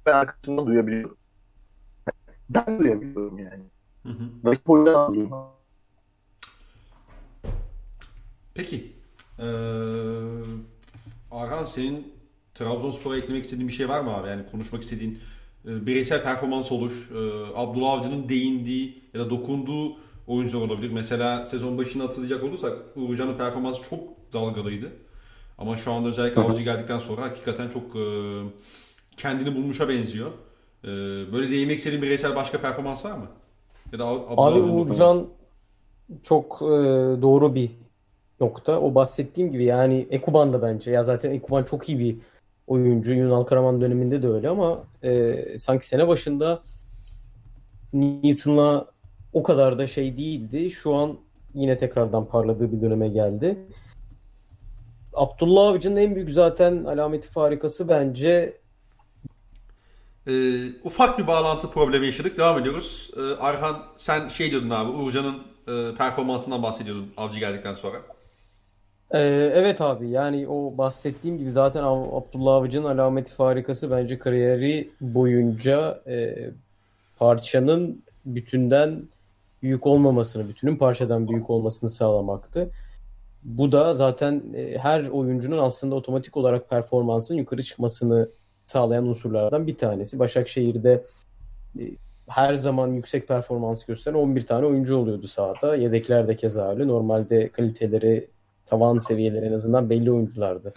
ben 0.06 0.12
arkadaşımdan 0.12 0.66
duyabiliyorum. 0.66 1.16
Ben 2.50 2.78
duyabiliyorum 2.78 3.38
yani. 3.38 3.64
Hı 4.02 4.08
hı. 4.08 4.50
Rakip 4.50 4.70
oyundan 4.70 5.14
Peki. 8.56 8.92
Ee, 9.38 9.44
Arhan 11.30 11.64
senin 11.64 12.12
Trabzonspor'a 12.54 13.16
eklemek 13.16 13.44
istediğin 13.44 13.68
bir 13.68 13.72
şey 13.72 13.88
var 13.88 14.00
mı 14.00 14.16
abi? 14.16 14.28
Yani 14.28 14.42
konuşmak 14.50 14.82
istediğin 14.82 15.18
e, 15.68 15.86
bireysel 15.86 16.22
performans 16.22 16.72
olur. 16.72 17.10
E, 17.14 17.52
Abdullah 17.54 17.92
Avcı'nın 17.92 18.28
değindiği 18.28 19.02
ya 19.14 19.20
da 19.20 19.30
dokunduğu 19.30 19.96
oyuncular 20.26 20.66
olabilir. 20.66 20.90
Mesela 20.90 21.44
sezon 21.44 21.78
başını 21.78 22.02
hatırlayacak 22.02 22.44
olursak 22.44 22.78
Uğurcan'ın 22.96 23.38
performansı 23.38 23.90
çok 23.90 24.00
dalgalıydı. 24.32 24.92
Ama 25.58 25.76
şu 25.76 25.92
anda 25.92 26.08
özellikle 26.08 26.40
Avcı 26.40 26.62
geldikten 26.62 26.98
sonra 26.98 27.22
hakikaten 27.22 27.68
çok 27.68 27.96
e, 27.96 28.04
kendini 29.16 29.56
bulmuşa 29.56 29.88
benziyor. 29.88 30.30
E, 30.84 30.88
böyle 31.32 31.50
değinmek 31.50 31.78
istediğin 31.78 32.02
bireysel 32.02 32.36
başka 32.36 32.60
performans 32.60 33.04
var 33.04 33.12
mı? 33.12 33.26
Ya 33.92 33.98
da 33.98 34.06
Abi 34.06 34.58
Uğurcan 34.60 35.26
çok 36.22 36.58
e, 36.62 36.66
doğru 37.22 37.54
bir 37.54 37.70
nokta. 38.40 38.80
O 38.80 38.94
bahsettiğim 38.94 39.52
gibi 39.52 39.64
yani 39.64 40.06
Ekuban 40.10 40.52
da 40.52 40.62
bence. 40.62 40.90
Ya 40.90 41.04
zaten 41.04 41.30
Ekuban 41.30 41.64
çok 41.64 41.88
iyi 41.88 41.98
bir 41.98 42.16
oyuncu. 42.66 43.12
Yunan 43.12 43.46
Karaman 43.46 43.80
döneminde 43.80 44.22
de 44.22 44.28
öyle 44.28 44.48
ama 44.48 44.84
e, 45.02 45.58
sanki 45.58 45.86
sene 45.86 46.08
başında 46.08 46.62
Newton'la 47.92 48.86
o 49.32 49.42
kadar 49.42 49.78
da 49.78 49.86
şey 49.86 50.16
değildi. 50.16 50.70
Şu 50.70 50.94
an 50.94 51.18
yine 51.54 51.76
tekrardan 51.76 52.28
parladığı 52.28 52.72
bir 52.72 52.80
döneme 52.80 53.08
geldi. 53.08 53.58
Abdullah 55.14 55.68
Avcı'nın 55.68 55.96
en 55.96 56.14
büyük 56.14 56.30
zaten 56.30 56.84
alameti 56.84 57.30
farikası 57.30 57.88
bence 57.88 58.58
ee, 60.26 60.66
ufak 60.84 61.18
bir 61.18 61.26
bağlantı 61.26 61.70
problemi 61.70 62.06
yaşadık. 62.06 62.38
Devam 62.38 62.58
ediyoruz. 62.58 63.10
Ee, 63.16 63.20
Arhan 63.20 63.82
sen 63.96 64.28
şey 64.28 64.50
diyordun 64.50 64.70
abi 64.70 64.90
Uğurcan'ın 64.90 65.42
e, 65.68 65.94
performansından 65.94 66.62
bahsediyordun 66.62 67.12
Avcı 67.16 67.40
geldikten 67.40 67.74
sonra. 67.74 67.96
Ee, 69.14 69.18
evet 69.54 69.80
abi 69.80 70.08
yani 70.08 70.48
o 70.48 70.78
bahsettiğim 70.78 71.38
gibi 71.38 71.50
zaten 71.50 71.82
Abdullah 71.82 72.54
Avcı'nın 72.54 72.98
alameti 72.98 73.32
farikası 73.32 73.90
bence 73.90 74.18
kariyeri 74.18 74.90
boyunca 75.00 76.02
e, 76.06 76.36
parçanın 77.18 78.02
bütünden 78.24 79.02
büyük 79.62 79.86
olmamasını, 79.86 80.48
bütünün 80.48 80.76
parçadan 80.76 81.28
büyük 81.28 81.50
olmasını 81.50 81.90
sağlamaktı. 81.90 82.70
Bu 83.42 83.72
da 83.72 83.94
zaten 83.94 84.42
e, 84.54 84.78
her 84.78 85.08
oyuncunun 85.08 85.58
aslında 85.58 85.94
otomatik 85.94 86.36
olarak 86.36 86.70
performansın 86.70 87.34
yukarı 87.34 87.62
çıkmasını 87.62 88.28
sağlayan 88.66 89.06
unsurlardan 89.06 89.66
bir 89.66 89.78
tanesi. 89.78 90.18
Başakşehir'de 90.18 91.04
e, 91.78 91.82
her 92.28 92.54
zaman 92.54 92.88
yüksek 92.88 93.28
performans 93.28 93.84
gösteren 93.84 94.14
11 94.14 94.46
tane 94.46 94.66
oyuncu 94.66 94.96
oluyordu 94.96 95.26
sahada. 95.26 95.76
Yedekler 95.76 96.28
de 96.28 96.36
keza 96.36 96.70
öyle. 96.70 96.86
Normalde 96.86 97.48
kaliteleri 97.48 98.28
tavan 98.66 98.98
seviyeleri 98.98 99.46
en 99.46 99.52
azından 99.52 99.90
belli 99.90 100.12
oyunculardı. 100.12 100.72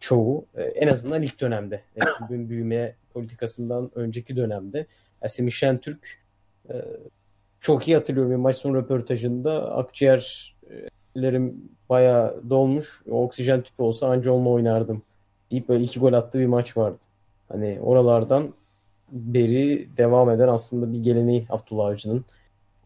Çoğu. 0.00 0.46
E, 0.56 0.62
en 0.62 0.88
azından 0.88 1.22
ilk 1.22 1.40
dönemde. 1.40 1.82
Bugün 2.20 2.48
büyüme 2.48 2.94
politikasından 3.14 3.90
önceki 3.94 4.36
dönemde. 4.36 4.86
Semih 5.28 5.52
Şentürk 5.52 6.24
çok 7.60 7.88
iyi 7.88 7.96
hatırlıyorum 7.96 8.32
bir 8.32 8.36
maç 8.36 8.56
sonu 8.56 8.76
röportajında 8.76 9.74
akciğerlerim 9.74 11.70
bayağı 11.88 12.50
dolmuş. 12.50 13.02
Oksijen 13.10 13.62
tüpü 13.62 13.82
olsa 13.82 14.08
anca 14.08 14.32
onunla 14.32 14.48
oynardım 14.48 15.02
deyip 15.50 15.68
böyle 15.68 15.84
iki 15.84 16.00
gol 16.00 16.12
attığı 16.12 16.38
bir 16.38 16.46
maç 16.46 16.76
vardı. 16.76 16.98
Hani 17.48 17.78
oralardan 17.80 18.54
beri 19.12 19.88
devam 19.96 20.30
eden 20.30 20.48
aslında 20.48 20.92
bir 20.92 21.02
geleneği 21.02 21.46
Abdullah 21.50 21.86
Avcı'nın 21.86 22.24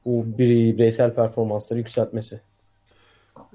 bu 0.05 0.39
bireysel 0.39 1.15
performansları 1.15 1.79
yükseltmesi. 1.79 2.41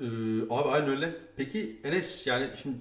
Ee, 0.01 0.05
abi 0.49 0.69
aynı 0.69 0.89
öyle. 0.89 1.15
Peki 1.37 1.79
Enes 1.83 2.27
yani 2.27 2.49
şimdi 2.61 2.77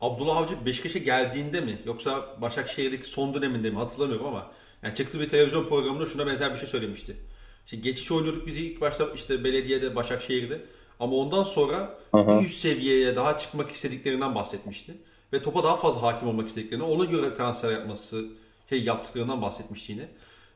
Abdullah 0.00 0.36
Avcı 0.36 0.66
Beşiktaş'a 0.66 0.98
geldiğinde 0.98 1.60
mi 1.60 1.78
yoksa 1.84 2.36
Başakşehir'deki 2.40 3.08
son 3.08 3.34
döneminde 3.34 3.70
mi 3.70 3.76
hatırlamıyorum 3.76 4.26
ama 4.26 4.52
yani 4.82 4.94
çıktığı 4.94 5.20
bir 5.20 5.28
televizyon 5.28 5.68
programında 5.68 6.06
şuna 6.06 6.26
benzer 6.26 6.52
bir 6.52 6.58
şey 6.58 6.68
söylemişti. 6.68 7.16
İşte 7.64 7.76
geçiş 7.76 8.12
oynuyorduk 8.12 8.46
bizi 8.46 8.66
ilk 8.66 8.80
başta 8.80 9.08
işte 9.14 9.44
belediyede, 9.44 9.96
Başakşehir'de. 9.96 10.60
Ama 11.00 11.16
ondan 11.16 11.44
sonra 11.44 11.98
Aha. 12.12 12.40
bir 12.40 12.46
üst 12.46 12.60
seviyeye 12.60 13.16
daha 13.16 13.38
çıkmak 13.38 13.70
istediklerinden 13.70 14.34
bahsetmişti. 14.34 14.94
Ve 15.32 15.42
topa 15.42 15.64
daha 15.64 15.76
fazla 15.76 16.02
hakim 16.02 16.28
olmak 16.28 16.48
istediklerini, 16.48 16.84
ona 16.84 17.04
göre 17.04 17.34
transfer 17.34 17.72
yapması, 17.72 18.24
şey 18.68 18.82
yaptıklarından 18.82 19.42
bahsetmişti 19.42 19.92
yine. 19.92 20.08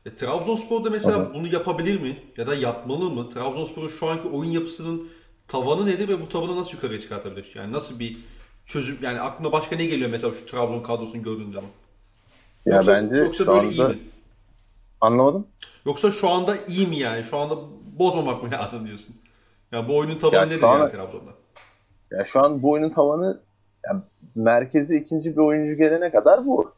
E, 0.05 0.15
Trabzonspor 0.15 0.83
da 0.83 0.89
mesela 0.89 1.17
Aha. 1.17 1.33
bunu 1.33 1.53
yapabilir 1.53 2.01
mi? 2.01 2.23
Ya 2.37 2.47
da 2.47 2.55
yapmalı 2.55 3.09
mı? 3.09 3.29
Trabzonspor'un 3.29 3.87
şu 3.87 4.07
anki 4.07 4.27
oyun 4.27 4.51
yapısının 4.51 5.09
tavanı 5.47 5.85
nedir 5.85 6.07
ve 6.07 6.21
bu 6.21 6.29
tavanı 6.29 6.57
nasıl 6.57 6.75
yukarıya 6.75 6.99
çıkartabilir? 6.99 7.51
Yani 7.55 7.73
nasıl 7.73 7.99
bir 7.99 8.17
çözüm, 8.65 8.97
yani 9.01 9.21
aklına 9.21 9.51
başka 9.51 9.75
ne 9.75 9.85
geliyor 9.85 10.09
mesela 10.09 10.33
şu 10.33 10.45
Trabzon 10.45 10.83
kadrosunu 10.83 11.21
gördüğün 11.21 11.51
zaman? 11.51 11.69
Ya 12.65 12.75
yoksa, 12.75 12.93
bence 12.93 13.17
yoksa 13.17 13.47
böyle 13.47 13.59
anda... 13.59 13.71
iyi 13.71 13.81
mi? 13.81 13.99
Anlamadım. 15.01 15.47
Yoksa 15.85 16.11
şu 16.11 16.29
anda 16.29 16.55
iyi 16.67 16.87
mi 16.87 16.97
yani? 16.97 17.23
Şu 17.23 17.37
anda 17.37 17.55
bozmamak 17.99 18.43
mı 18.43 18.51
lazım 18.51 18.87
diyorsun? 18.87 19.15
Yani 19.71 19.87
bu 19.87 19.97
oyunun 19.97 20.17
tavanı 20.17 20.35
ya 20.35 20.45
nedir 20.45 20.63
an, 20.63 20.79
yani 20.79 20.91
Trabzon'da? 20.91 21.31
Ya 22.11 22.25
şu 22.25 22.39
an 22.39 22.63
bu 22.63 22.71
oyunun 22.71 22.89
tavanı 22.89 23.41
yani 23.85 24.01
merkezi 24.35 24.97
ikinci 24.97 25.31
bir 25.31 25.41
oyuncu 25.41 25.77
gelene 25.77 26.11
kadar 26.11 26.45
bu. 26.45 26.71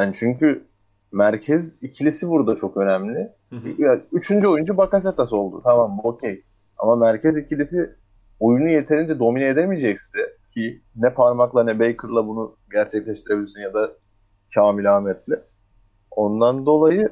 Yani 0.00 0.14
çünkü 0.18 0.64
merkez 1.12 1.82
ikilisi 1.82 2.28
burada 2.28 2.56
çok 2.56 2.76
önemli. 2.76 3.32
Hı 3.50 3.56
hı. 3.56 3.68
Yani 3.78 4.00
üçüncü 4.12 4.46
oyuncu 4.46 4.76
Bakasetas 4.76 5.32
oldu. 5.32 5.60
Tamam 5.64 6.00
okey. 6.04 6.42
Ama 6.82 6.96
merkez 6.96 7.36
ikilisi 7.38 7.96
oyunu 8.40 8.70
yeterince 8.70 9.18
domine 9.18 9.46
edemeyecekse 9.46 10.36
ki 10.54 10.82
ne 10.96 11.14
parmakla 11.14 11.64
ne 11.64 11.80
Baker'la 11.80 12.26
bunu 12.26 12.56
gerçekleştirebilirsin 12.72 13.62
ya 13.62 13.74
da 13.74 13.90
Kamil 14.54 14.96
Ahmet'le. 14.96 15.40
Ondan 16.10 16.66
dolayı 16.66 17.08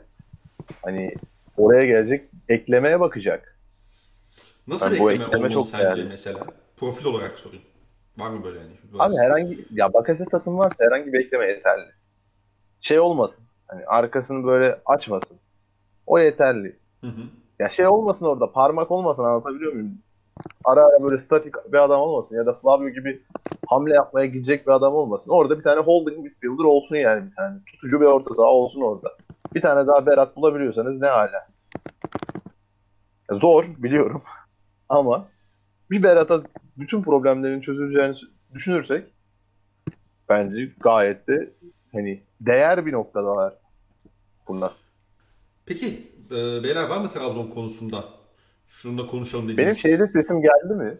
hani 0.82 1.14
oraya 1.56 1.86
gelecek 1.86 2.30
eklemeye 2.48 3.00
bakacak. 3.00 3.58
Nasıl 4.66 4.86
yani 4.86 5.12
ekleme, 5.12 5.24
ekleme 5.24 5.50
çok 5.50 5.66
sence 5.66 5.84
değerli. 5.84 6.08
mesela? 6.08 6.46
Profil 6.76 7.06
olarak 7.06 7.38
sorayım. 7.38 7.64
Var 8.18 8.30
mı 8.30 8.44
böyle 8.44 8.58
yani? 8.58 8.70
Böyle 8.92 9.02
Abi 9.02 9.16
herhangi 9.16 9.66
ya 9.70 9.92
Bakasetas'ın 9.94 10.58
varsa 10.58 10.84
herhangi 10.84 11.12
bir 11.12 11.20
ekleme 11.20 11.46
yeterli. 11.46 11.90
Şey 12.80 12.98
olmasın. 12.98 13.44
Hani 13.66 13.86
arkasını 13.86 14.44
böyle 14.44 14.80
açmasın. 14.86 15.38
O 16.06 16.18
yeterli. 16.18 16.76
Hı 17.00 17.06
hı. 17.06 17.22
Ya 17.58 17.68
şey 17.68 17.86
olmasın 17.86 18.26
orada 18.26 18.52
parmak 18.52 18.90
olmasın 18.90 19.24
anlatabiliyor 19.24 19.72
muyum? 19.72 19.98
ara 20.64 20.80
ara 20.80 21.02
böyle 21.02 21.18
statik 21.18 21.54
bir 21.72 21.78
adam 21.78 22.00
olmasın 22.00 22.36
ya 22.36 22.46
da 22.46 22.52
Flavio 22.52 22.88
gibi 22.88 23.22
hamle 23.66 23.94
yapmaya 23.94 24.26
gidecek 24.26 24.66
bir 24.66 24.72
adam 24.72 24.94
olmasın. 24.94 25.30
Orada 25.30 25.58
bir 25.58 25.62
tane 25.62 25.80
holding 25.80 26.18
midfielder 26.18 26.64
olsun 26.64 26.96
yani 26.96 27.30
bir 27.30 27.36
tane. 27.36 27.58
Tutucu 27.66 28.00
bir 28.00 28.06
orta 28.06 28.34
saha 28.34 28.48
olsun 28.48 28.80
orada. 28.80 29.16
Bir 29.54 29.60
tane 29.60 29.86
daha 29.86 30.06
Berat 30.06 30.36
bulabiliyorsanız 30.36 31.00
ne 31.00 31.06
hala. 31.06 31.48
Zor 33.30 33.64
biliyorum 33.78 34.22
ama 34.88 35.28
bir 35.90 36.02
Berat'a 36.02 36.42
bütün 36.76 37.02
problemlerin 37.02 37.60
çözüleceğini 37.60 38.14
düşünürsek 38.54 39.12
bence 40.28 40.72
gayet 40.80 41.28
de 41.28 41.52
hani 41.92 42.22
değer 42.40 42.86
bir 42.86 42.92
noktada 42.92 43.58
bunlar. 44.48 44.72
Peki 45.66 46.17
e, 46.30 46.62
beyler 46.64 46.88
var 46.88 46.98
mı 46.98 47.08
Trabzon 47.10 47.50
konusunda? 47.50 48.04
Şunu 48.66 48.98
da 48.98 49.06
konuşalım 49.06 49.44
dediğiniz. 49.44 49.64
Benim 49.64 49.74
şeyde 49.74 50.08
sesim 50.08 50.42
geldi 50.42 50.74
mi? 50.74 50.98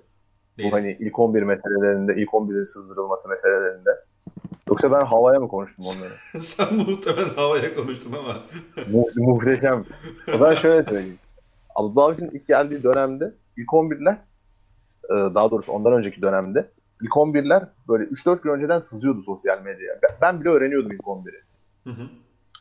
Değil. 0.59 0.71
Bu 0.71 0.77
hani 0.77 0.97
ilk 1.01 1.19
11 1.19 1.43
meselelerinde, 1.43 2.15
ilk 2.17 2.29
11'in 2.29 2.65
sızdırılması 2.65 3.29
meselelerinde. 3.29 3.91
Yoksa 4.69 4.93
ben 4.93 5.01
havaya 5.01 5.41
mı 5.41 5.49
konuştum 5.49 5.85
onları? 5.85 6.13
Sen 6.43 6.75
muhtemelen 6.75 7.35
havaya 7.35 7.75
konuştun 7.75 8.13
ama. 8.13 8.37
Mu 8.93 9.05
muhteşem. 9.17 9.85
O 10.35 10.39
zaman 10.39 10.55
şöyle 10.55 10.83
söyleyeyim. 10.83 11.19
Abdullah 11.75 12.05
Avcı'nın 12.05 12.31
ilk 12.31 12.49
geldiği 12.49 12.83
dönemde 12.83 13.35
ilk 13.57 13.69
11'ler 13.69 14.17
e, 15.05 15.35
daha 15.35 15.51
doğrusu 15.51 15.73
ondan 15.73 15.93
önceki 15.93 16.23
dönemde 16.23 16.71
ilk 17.03 17.11
11'ler 17.11 17.69
böyle 17.89 18.05
3-4 18.05 18.43
gün 18.43 18.51
önceden 18.51 18.79
sızıyordu 18.79 19.21
sosyal 19.21 19.63
medyaya. 19.63 20.01
Ben 20.23 20.41
bile 20.41 20.49
öğreniyordum 20.49 20.93
ilk 20.93 21.01
11'i. 21.01 21.43
Hı 21.85 21.91
hı. 21.91 22.09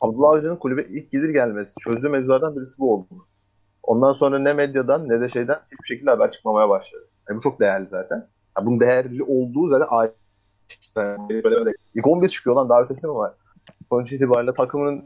Abdullah 0.00 0.28
Avcı'nın 0.28 0.56
kulübe 0.56 0.82
ilk 0.82 1.10
gelir 1.10 1.30
gelmesi 1.30 1.74
çözdüğü 1.80 2.08
mevzulardan 2.08 2.56
birisi 2.56 2.78
bu 2.78 2.94
oldu. 2.94 3.26
Ondan 3.82 4.12
sonra 4.12 4.38
ne 4.38 4.52
medyadan 4.52 5.08
ne 5.08 5.20
de 5.20 5.28
şeyden 5.28 5.58
hiçbir 5.72 5.86
şekilde 5.86 6.10
haber 6.10 6.30
çıkmamaya 6.30 6.68
başladı. 6.68 7.08
Yani 7.28 7.36
bu 7.36 7.42
çok 7.42 7.60
değerli 7.60 7.86
zaten. 7.86 8.28
Yani 8.56 8.66
bunun 8.66 8.80
değerli 8.80 9.22
olduğu 9.22 9.68
zaten 9.68 9.86
ayrı. 9.90 10.12
Yani 10.96 11.72
ilk 11.94 12.06
11 12.06 12.28
çıkıyor 12.28 12.56
lan 12.56 12.68
daha 12.68 12.82
ötesi 12.82 13.06
mi 13.06 13.14
var? 13.14 13.32
Sonuç 13.88 14.12
itibariyle 14.12 14.54
takımının 14.54 15.04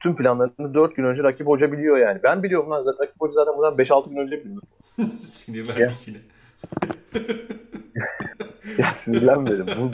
tüm 0.00 0.16
planlarını 0.16 0.74
4 0.74 0.96
gün 0.96 1.04
önce 1.04 1.22
rakip 1.22 1.46
hoca 1.46 1.72
biliyor 1.72 1.96
yani. 1.96 2.20
Ben 2.22 2.42
biliyorum 2.42 2.70
lan 2.70 2.84
zaten 2.84 3.02
rakip 3.06 3.20
hoca 3.20 3.32
zaten 3.32 3.54
bundan 3.56 3.74
5-6 3.74 4.10
gün 4.10 4.16
önce 4.16 4.44
biliyor. 4.44 4.62
Sinirlendik 5.18 6.08
yine. 6.08 6.18
ya 8.78 8.86
sinirlenmedim. 8.94 9.66
Bu, 9.66 9.90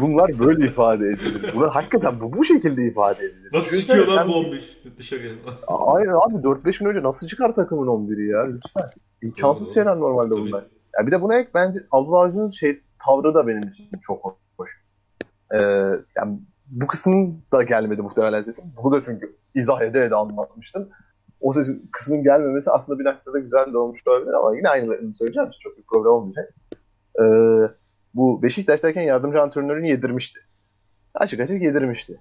bunlar 0.00 0.38
böyle 0.38 0.66
ifade 0.66 1.06
edilir. 1.06 1.52
Bunlar 1.54 1.70
hakikaten 1.70 2.20
bu, 2.20 2.32
bu 2.32 2.44
şekilde 2.44 2.86
ifade 2.86 3.24
edilir. 3.24 3.50
Nasıl 3.52 3.76
Düşünsene 3.76 3.96
çıkıyor 3.96 4.18
lan 4.18 4.28
bu 4.28 4.34
11 4.34 4.82
dışarıya? 4.98 5.32
Aynen 5.66 6.12
abi 6.12 6.34
4-5 6.34 6.78
gün 6.78 6.86
önce 6.86 7.02
nasıl 7.02 7.26
çıkar 7.26 7.54
takımın 7.54 7.86
11'i 7.86 8.28
ya 8.28 8.42
lütfen. 8.42 8.90
İmkansız 9.22 9.74
şeyler 9.74 9.96
normalde 9.96 10.34
Tabii. 10.34 10.40
bunlar. 10.40 10.64
Ya 10.98 11.06
bir 11.06 11.12
de 11.12 11.22
buna 11.22 11.38
ek 11.38 11.50
bence 11.54 11.80
Abdullah 11.90 12.20
Avcı'nın 12.20 12.50
şey 12.50 12.80
tavrı 13.06 13.34
da 13.34 13.46
benim 13.46 13.68
için 13.68 13.84
çok 14.02 14.38
hoş. 14.56 14.70
Ee, 15.54 15.58
yani 16.16 16.40
bu 16.66 16.86
kısmın 16.86 17.42
da 17.52 17.62
gelmedi 17.62 18.02
muhtemelen 18.02 18.42
sesim. 18.42 18.64
Bunu 18.82 18.92
da 18.92 19.02
çünkü 19.02 19.36
izah 19.54 19.80
ede 19.80 20.00
ede 20.00 20.14
anlatmıştım. 20.14 20.88
O 21.40 21.52
ses 21.52 21.70
kısmın 21.92 22.22
gelmemesi 22.22 22.70
aslında 22.70 22.98
bir 22.98 23.04
noktada 23.04 23.38
güzel 23.38 23.72
de 23.72 23.78
olmuş 23.78 24.00
olabilir 24.06 24.32
ama 24.32 24.56
yine 24.56 24.68
aynı 24.68 25.14
söyleyeceğim. 25.14 25.50
Çok 25.60 25.78
bir 25.78 25.82
problem 25.82 26.12
olmayacak. 26.12 26.54
Ee, 27.20 27.85
bu 28.16 28.42
Beşiktaş'tayken 28.42 29.02
yardımcı 29.02 29.42
antrenörünü 29.42 29.88
yedirmişti. 29.88 30.40
Açık 31.14 31.40
açık 31.40 31.62
yedirmişti. 31.62 32.20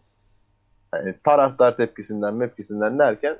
Yani 0.93 1.15
taraftar 1.23 1.77
tepkisinden 1.77 2.33
mepkisinden 2.33 2.99
derken 2.99 3.37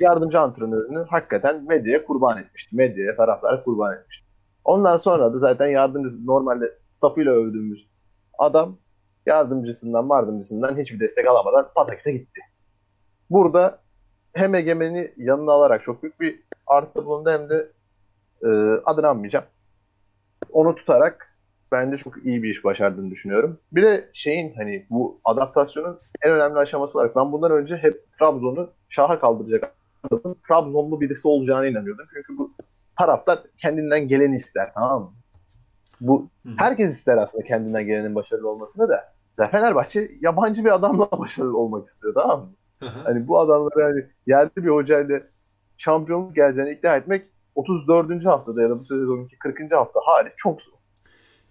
yardımcı 0.00 0.40
antrenörünü 0.40 1.06
hakikaten 1.08 1.64
medyaya 1.64 2.04
kurban 2.04 2.38
etmişti. 2.38 2.76
Medyaya 2.76 3.16
taraftarı 3.16 3.62
kurban 3.64 3.96
etmişti. 3.98 4.26
Ondan 4.64 4.96
sonra 4.96 5.34
da 5.34 5.38
zaten 5.38 5.66
yardımcı 5.66 6.26
normalde 6.26 6.78
staffıyla 6.90 7.32
övdüğümüz 7.32 7.88
adam 8.38 8.78
yardımcısından 9.26 10.08
yardımcısından 10.10 10.78
hiçbir 10.78 11.00
destek 11.00 11.26
alamadan 11.26 11.66
patakite 11.74 12.12
gitti. 12.12 12.40
Burada 13.30 13.78
hem 14.32 14.54
egemeni 14.54 15.12
yanına 15.16 15.52
alarak 15.52 15.82
çok 15.82 16.02
büyük 16.02 16.20
bir 16.20 16.42
artı 16.66 17.06
bulundu 17.06 17.30
hem 17.30 17.50
de 17.50 17.72
e, 18.42 18.48
adını 18.84 19.08
anmayacağım. 19.08 19.44
Onu 20.52 20.74
tutarak 20.74 21.34
bence 21.72 21.96
çok 21.96 22.26
iyi 22.26 22.42
bir 22.42 22.50
iş 22.50 22.64
başardığını 22.64 23.10
düşünüyorum. 23.10 23.60
Bir 23.72 23.82
de 23.82 24.10
şeyin 24.12 24.54
hani 24.56 24.86
bu 24.90 25.20
adaptasyonun 25.24 26.00
en 26.22 26.32
önemli 26.32 26.58
aşaması 26.58 26.98
olarak 26.98 27.16
ben 27.16 27.32
bundan 27.32 27.52
önce 27.52 27.76
hep 27.76 28.18
Trabzon'u 28.18 28.70
şaha 28.88 29.20
kaldıracak 29.20 29.74
adamın 30.10 30.36
Trabzonlu 30.48 31.00
birisi 31.00 31.28
olacağına 31.28 31.66
inanıyordum. 31.66 32.06
Çünkü 32.14 32.38
bu 32.38 32.54
taraftar 32.98 33.38
kendinden 33.58 34.08
geleni 34.08 34.36
ister 34.36 34.70
tamam 34.74 35.02
mı? 35.02 35.12
Bu 36.00 36.28
herkes 36.56 36.92
ister 36.92 37.16
aslında 37.16 37.44
kendinden 37.44 37.86
gelenin 37.86 38.14
başarılı 38.14 38.48
olmasını 38.48 38.88
da. 38.88 39.14
Fenerbahçe 39.50 40.10
yabancı 40.20 40.64
bir 40.64 40.74
adamla 40.74 41.10
başarılı 41.18 41.58
olmak 41.58 41.88
istiyor 41.88 42.14
tamam 42.14 42.40
mı? 42.40 42.52
hani 43.04 43.28
bu 43.28 43.38
adamları 43.38 43.82
hani 43.82 44.04
yerli 44.26 44.56
bir 44.56 44.68
hocayla 44.68 45.20
şampiyonluk 45.76 46.36
geleceğini 46.36 46.70
ikna 46.70 46.96
etmek 46.96 47.26
34. 47.54 48.24
haftada 48.26 48.62
ya 48.62 48.70
da 48.70 48.80
bu 48.80 48.84
sezonunki 48.84 49.38
40. 49.38 49.72
hafta 49.72 50.00
hali 50.04 50.32
çok 50.36 50.62
zor. 50.62 50.72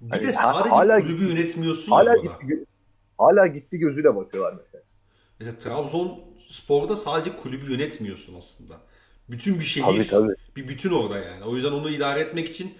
Bir 0.01 0.11
hani 0.11 0.27
de 0.27 0.33
sadece 0.33 0.69
hala 0.69 1.01
kulübü 1.01 1.17
gitti, 1.17 1.31
yönetmiyorsun 1.31 1.91
hala 1.91 2.09
ya 2.09 2.15
gitti, 2.15 2.65
hala 3.17 3.47
gitti 3.47 3.79
gözüyle 3.79 4.15
bakıyorlar 4.15 4.53
mesela. 4.57 4.83
Mesela 5.39 5.59
Trabzon 5.59 6.19
Spor'da 6.49 6.95
sadece 6.95 7.35
kulübü 7.35 7.71
yönetmiyorsun 7.71 8.35
aslında. 8.37 8.73
Bütün 9.29 9.59
bir 9.59 9.65
şehir. 9.65 9.85
Tabii, 9.85 10.07
tabii. 10.07 10.35
Bir 10.55 10.67
bütün 10.67 10.91
orada 10.91 11.17
yani. 11.17 11.43
O 11.43 11.55
yüzden 11.55 11.71
onu 11.71 11.89
idare 11.89 12.19
etmek 12.19 12.49
için 12.49 12.73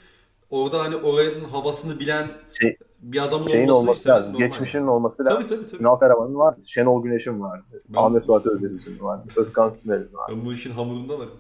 orada 0.50 0.80
hani 0.80 0.96
oranın 0.96 1.44
havasını 1.44 2.00
bilen 2.00 2.28
şey, 2.62 2.78
bir 3.00 3.24
adamın 3.24 3.48
şeyin 3.48 3.68
olması, 3.68 3.80
olması 3.80 4.10
lazım. 4.10 4.28
Normal. 4.28 4.40
Geçmişinin 4.46 4.88
olması 4.88 5.26
lazım. 5.26 5.38
Tabii 5.38 5.50
tabii. 5.50 5.66
tabii. 5.66 5.82
Ünal 5.82 5.96
Karaman'ın 5.96 6.36
vardı. 6.36 6.62
Şenol 6.66 7.04
Güneş'in 7.04 7.42
vardı. 7.42 7.84
Ben, 7.90 8.00
Ahmet 8.00 8.24
Suat 8.24 8.46
Özdesiz'in 8.46 9.00
vardı. 9.00 9.28
Özkan 9.36 9.70
Sümer'in 9.70 10.14
vardı. 10.14 10.34
Ben 10.36 10.46
bu 10.46 10.54
işin 10.54 10.72
hamurunda 10.72 11.20
varım. 11.20 11.38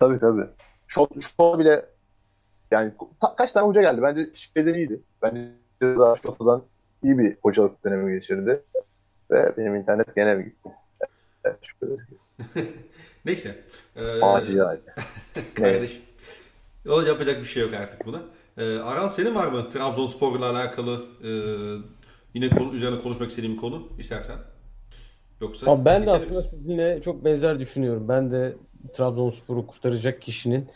Tabii 0.00 0.18
tabii. 0.18 0.46
Şot, 0.88 1.10
şot 1.22 1.58
bile 1.58 1.86
yani 2.70 2.92
ta, 3.20 3.36
kaç 3.36 3.52
tane 3.52 3.66
hoca 3.66 3.80
geldi. 3.80 4.02
Bence 4.02 4.26
şeyden 4.34 4.74
iyiydi. 4.74 5.00
Bence 5.22 5.40
Rıza 5.82 6.16
Şota'dan 6.16 6.62
iyi 7.02 7.18
bir 7.18 7.36
hocalık 7.42 7.84
dönemi 7.84 8.12
geçirdi. 8.12 8.62
Ve 9.30 9.52
benim 9.56 9.74
internet 9.74 10.14
gene 10.14 10.34
mi 10.34 10.44
gitti? 10.44 10.68
Evet, 11.44 11.58
Neyse. 13.24 13.56
Ee, 13.96 14.20
Acil. 14.22 14.58
Kardeşim. 15.54 16.02
Evet. 16.86 17.06
yapacak 17.06 17.38
bir 17.38 17.44
şey 17.44 17.62
yok 17.62 17.74
artık 17.74 18.06
buna. 18.06 18.22
Ee, 18.56 18.78
Aran 18.78 19.08
senin 19.08 19.34
var 19.34 19.46
mı 19.46 19.68
Trabzonspor'la 19.68 20.50
alakalı 20.50 21.06
e, 21.24 21.30
yine 22.34 22.50
konu, 22.50 22.74
üzerine 22.74 22.98
konuşmak 22.98 23.30
istediğim 23.30 23.56
konu 23.56 23.88
istersen? 23.98 24.36
Yoksa 25.40 25.70
Abi 25.70 25.84
ben 25.84 26.06
de 26.06 26.10
aslında 26.10 26.42
sizinle 26.42 27.02
çok 27.02 27.24
benzer 27.24 27.58
düşünüyorum. 27.58 28.08
Ben 28.08 28.30
de 28.30 28.56
Trabzonspor'u 28.92 29.66
kurtaracak 29.66 30.22
kişinin 30.22 30.66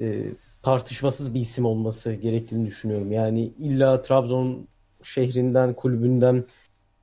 e, 0.00 0.24
tartışmasız 0.62 1.34
bir 1.34 1.40
isim 1.40 1.64
olması 1.64 2.12
gerektiğini 2.12 2.66
düşünüyorum. 2.66 3.12
Yani 3.12 3.40
illa 3.40 4.02
Trabzon 4.02 4.66
şehrinden, 5.02 5.74
kulübünden 5.74 6.44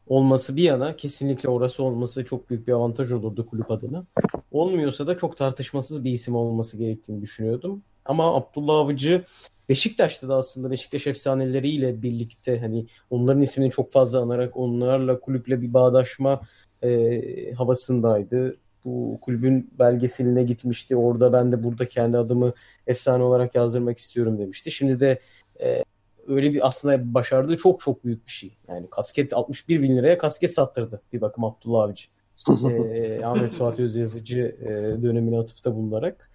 olması 0.07 0.55
bir 0.55 0.63
yana 0.63 0.95
kesinlikle 0.95 1.49
orası 1.49 1.83
olması 1.83 2.25
çok 2.25 2.49
büyük 2.49 2.67
bir 2.67 2.73
avantaj 2.73 3.11
olurdu 3.11 3.47
kulüp 3.47 3.71
adına. 3.71 4.05
Olmuyorsa 4.51 5.07
da 5.07 5.17
çok 5.17 5.37
tartışmasız 5.37 6.03
bir 6.03 6.11
isim 6.11 6.35
olması 6.35 6.77
gerektiğini 6.77 7.21
düşünüyordum. 7.21 7.81
Ama 8.05 8.35
Abdullah 8.35 8.75
Avcı 8.75 9.23
Beşiktaş'ta 9.69 10.29
da 10.29 10.35
aslında 10.35 10.71
Beşiktaş 10.71 11.07
efsaneleriyle 11.07 12.01
birlikte 12.01 12.59
hani 12.59 12.85
onların 13.09 13.41
ismini 13.41 13.71
çok 13.71 13.91
fazla 13.91 14.21
anarak 14.21 14.57
onlarla 14.57 15.19
kulüple 15.19 15.61
bir 15.61 15.73
bağdaşma 15.73 16.41
e, 16.83 17.53
havasındaydı. 17.53 18.57
Bu 18.87 19.19
kulübün 19.21 19.69
belgeseline 19.79 20.43
gitmişti. 20.43 20.95
Orada 20.95 21.33
ben 21.33 21.51
de 21.51 21.63
burada 21.63 21.85
kendi 21.85 22.17
adımı 22.17 22.53
efsane 22.87 23.23
olarak 23.23 23.55
yazdırmak 23.55 23.97
istiyorum 23.97 24.39
demişti. 24.39 24.71
Şimdi 24.71 24.99
de 24.99 25.19
e, 25.59 25.83
öyle 26.27 26.53
bir 26.53 26.67
aslında 26.67 27.13
başardığı 27.13 27.57
çok 27.57 27.79
çok 27.79 28.05
büyük 28.05 28.27
bir 28.27 28.31
şey. 28.31 28.57
Yani 28.67 28.89
kasket 28.89 29.33
61 29.33 29.81
bin 29.81 29.97
liraya 29.97 30.17
kasket 30.17 30.53
sattırdı 30.53 31.01
bir 31.13 31.21
bakım 31.21 31.43
Abdullah 31.43 31.83
Avcı. 31.83 32.07
e, 32.69 33.25
Ahmet 33.25 33.51
Suat 33.51 33.79
Özyazıcı 33.79 34.57
e, 34.61 35.03
dönemine 35.03 35.39
atıfta 35.39 35.75
bulunarak. 35.75 36.31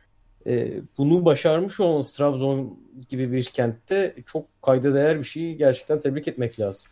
E, 0.46 0.80
bunu 0.98 1.24
başarmış 1.24 1.80
olması 1.80 2.16
Trabzon 2.16 2.78
gibi 3.09 3.32
bir 3.32 3.44
kentte 3.44 4.14
çok 4.26 4.62
kayda 4.62 4.94
değer 4.94 5.18
bir 5.18 5.24
şey. 5.24 5.55
Gerçekten 5.55 6.00
tebrik 6.00 6.28
etmek 6.28 6.61
lazım. 6.61 6.90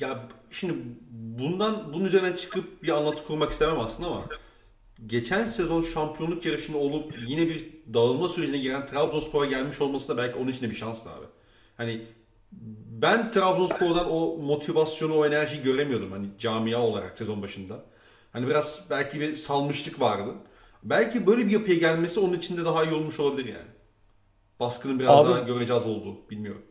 Ya 0.00 0.28
şimdi 0.50 0.74
bundan 1.10 1.92
bunun 1.92 2.04
üzerine 2.04 2.36
çıkıp 2.36 2.82
bir 2.82 2.88
anlatı 2.88 3.24
kurmak 3.24 3.50
istemem 3.50 3.80
aslında 3.80 4.08
ama 4.08 4.24
geçen 5.06 5.46
sezon 5.46 5.82
şampiyonluk 5.82 6.46
yarışında 6.46 6.78
olup 6.78 7.14
yine 7.26 7.48
bir 7.48 7.70
dağılma 7.94 8.28
sürecine 8.28 8.58
giren 8.58 8.86
Trabzonspor'a 8.86 9.46
gelmiş 9.46 9.80
olması 9.80 10.08
da 10.08 10.16
belki 10.16 10.38
onun 10.38 10.48
için 10.48 10.66
de 10.66 10.70
bir 10.70 10.74
şanslı 10.74 11.10
abi. 11.10 11.26
Hani 11.76 12.06
ben 13.02 13.30
Trabzonspor'dan 13.30 14.12
o 14.12 14.36
motivasyonu, 14.36 15.14
o 15.14 15.26
enerjiyi 15.26 15.62
göremiyordum 15.62 16.12
hani 16.12 16.26
camia 16.38 16.80
olarak 16.80 17.18
sezon 17.18 17.42
başında. 17.42 17.84
Hani 18.32 18.46
biraz 18.46 18.86
belki 18.90 19.20
bir 19.20 19.34
salmışlık 19.34 20.00
vardı. 20.00 20.34
Belki 20.82 21.26
böyle 21.26 21.46
bir 21.46 21.50
yapıya 21.50 21.78
gelmesi 21.78 22.20
onun 22.20 22.34
için 22.34 22.56
de 22.56 22.64
daha 22.64 22.84
iyi 22.84 22.94
olmuş 22.94 23.20
olabilir 23.20 23.48
yani. 23.48 23.70
baskının 24.60 24.98
biraz 24.98 25.20
Abi, 25.20 25.30
daha 25.30 25.40
göreceğiz 25.40 25.86
oldu. 25.86 26.16
Bilmiyorum. 26.30 26.62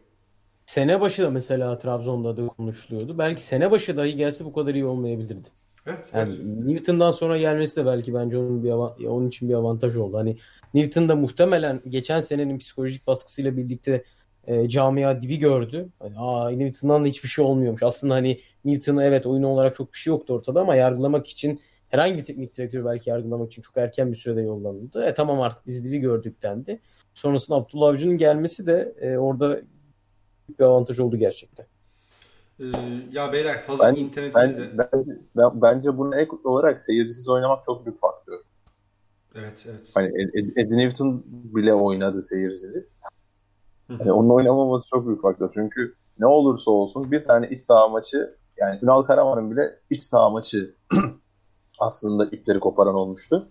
Sene 0.66 1.02
başı 1.02 1.24
da 1.24 1.30
mesela 1.30 1.78
Trabzon'da 1.78 2.38
da 2.38 2.48
konuşuluyordu. 2.48 3.18
Belki 3.18 3.42
sene 3.42 3.72
başı 3.72 3.98
dahi 3.98 4.16
gelse 4.16 4.46
bu 4.46 4.54
kadar 4.54 4.74
iyi 4.74 4.86
olmayabilirdi. 4.86 5.50
Evet, 5.88 6.12
yani 6.14 6.34
evet. 6.36 6.46
Newton'dan 6.66 7.12
sonra 7.12 7.38
gelmesi 7.38 7.76
de 7.76 7.86
belki 7.86 8.14
bence 8.14 8.38
onun 8.38 8.64
bir 8.64 8.72
onun 9.06 9.28
için 9.28 9.50
bir 9.50 9.54
avantaj 9.54 9.96
oldu. 9.96 10.18
Hani 10.18 10.38
Newton'da 10.74 11.16
muhtemelen 11.16 11.82
geçen 11.88 12.22
senenin 12.22 12.58
psikolojik 12.58 13.08
baskısıyla 13.08 13.58
birlikte 13.58 14.04
e, 14.48 14.70
camia 14.70 15.22
dibi 15.22 15.38
gördü. 15.38 15.90
Hani, 16.00 16.14
Aa 16.18 16.50
Newton'dan 16.50 17.04
da 17.04 17.08
hiçbir 17.08 17.30
şey 17.30 17.46
olmuyormuş. 17.46 17.84
Aslında 17.84 18.14
hani 18.14 18.40
Newton'a 18.66 19.04
evet 19.04 19.26
oyun 19.26 19.44
olarak 19.44 19.76
çok 19.76 19.94
bir 19.94 19.98
şey 19.98 20.12
yoktu 20.12 20.34
ortada 20.34 20.62
ama 20.62 20.76
yargılamak 20.76 21.28
için 21.28 21.62
herhangi 21.90 22.18
bir 22.18 22.24
teknik 22.24 22.58
direktör 22.58 22.86
belki 22.86 23.10
yargılamak 23.10 23.52
için 23.52 23.62
çok 23.62 23.78
erken 23.78 24.12
bir 24.12 24.18
sürede 24.18 24.42
yollanıldı. 24.42 25.06
E 25.06 25.14
tamam 25.14 25.42
artık 25.42 25.68
biz 25.68 25.84
dibi 25.84 25.98
gördük 25.98 26.44
dendi. 26.44 26.80
Sonrasında 27.14 27.58
Abdullah 27.58 27.88
Avcı'nın 27.88 28.18
gelmesi 28.18 28.66
de 28.68 28.96
e, 29.02 29.18
orada 29.18 29.62
bir 30.60 30.64
avantaj 30.64 31.00
oldu 31.00 31.18
gerçekten. 31.18 31.66
Ee, 32.62 32.66
ya 33.12 33.34
beyler 33.34 33.64
hazır 33.68 33.86
ben, 33.86 33.96
internetimizde. 33.96 34.78
Ben, 34.78 34.90
bence, 34.94 35.12
ben, 35.38 35.62
bence 35.62 35.98
bunun 35.98 36.12
ek 36.12 36.32
olarak 36.44 36.80
seyircisiz 36.80 37.30
oynamak 37.30 37.64
çok 37.64 37.86
büyük 37.86 38.00
faktör. 38.00 38.40
Evet 39.36 39.66
evet. 39.70 39.92
Hani 39.94 40.08
Eddie 40.56 40.78
Newton 40.78 41.24
bile 41.26 41.74
oynadı 41.74 42.22
seyircili. 42.22 42.88
yani 43.90 44.12
onun 44.12 44.30
oynamaması 44.30 44.88
çok 44.88 45.08
büyük 45.08 45.22
faktör. 45.22 45.52
Çünkü 45.54 45.96
ne 46.20 46.26
olursa 46.26 46.72
olsun 46.72 47.12
bir 47.12 47.26
tane 47.26 47.50
iç 47.50 47.62
saha 47.62 47.88
maçı 47.88 48.38
yani 48.58 48.80
Ünal 48.82 49.04
Karaman'ın 49.04 49.52
bile 49.52 49.80
iç 49.90 50.04
saha 50.04 50.30
maçı 50.30 50.76
aslında 51.80 52.26
ipleri 52.26 52.60
koparan 52.60 52.96
olmuştu. 52.96 53.50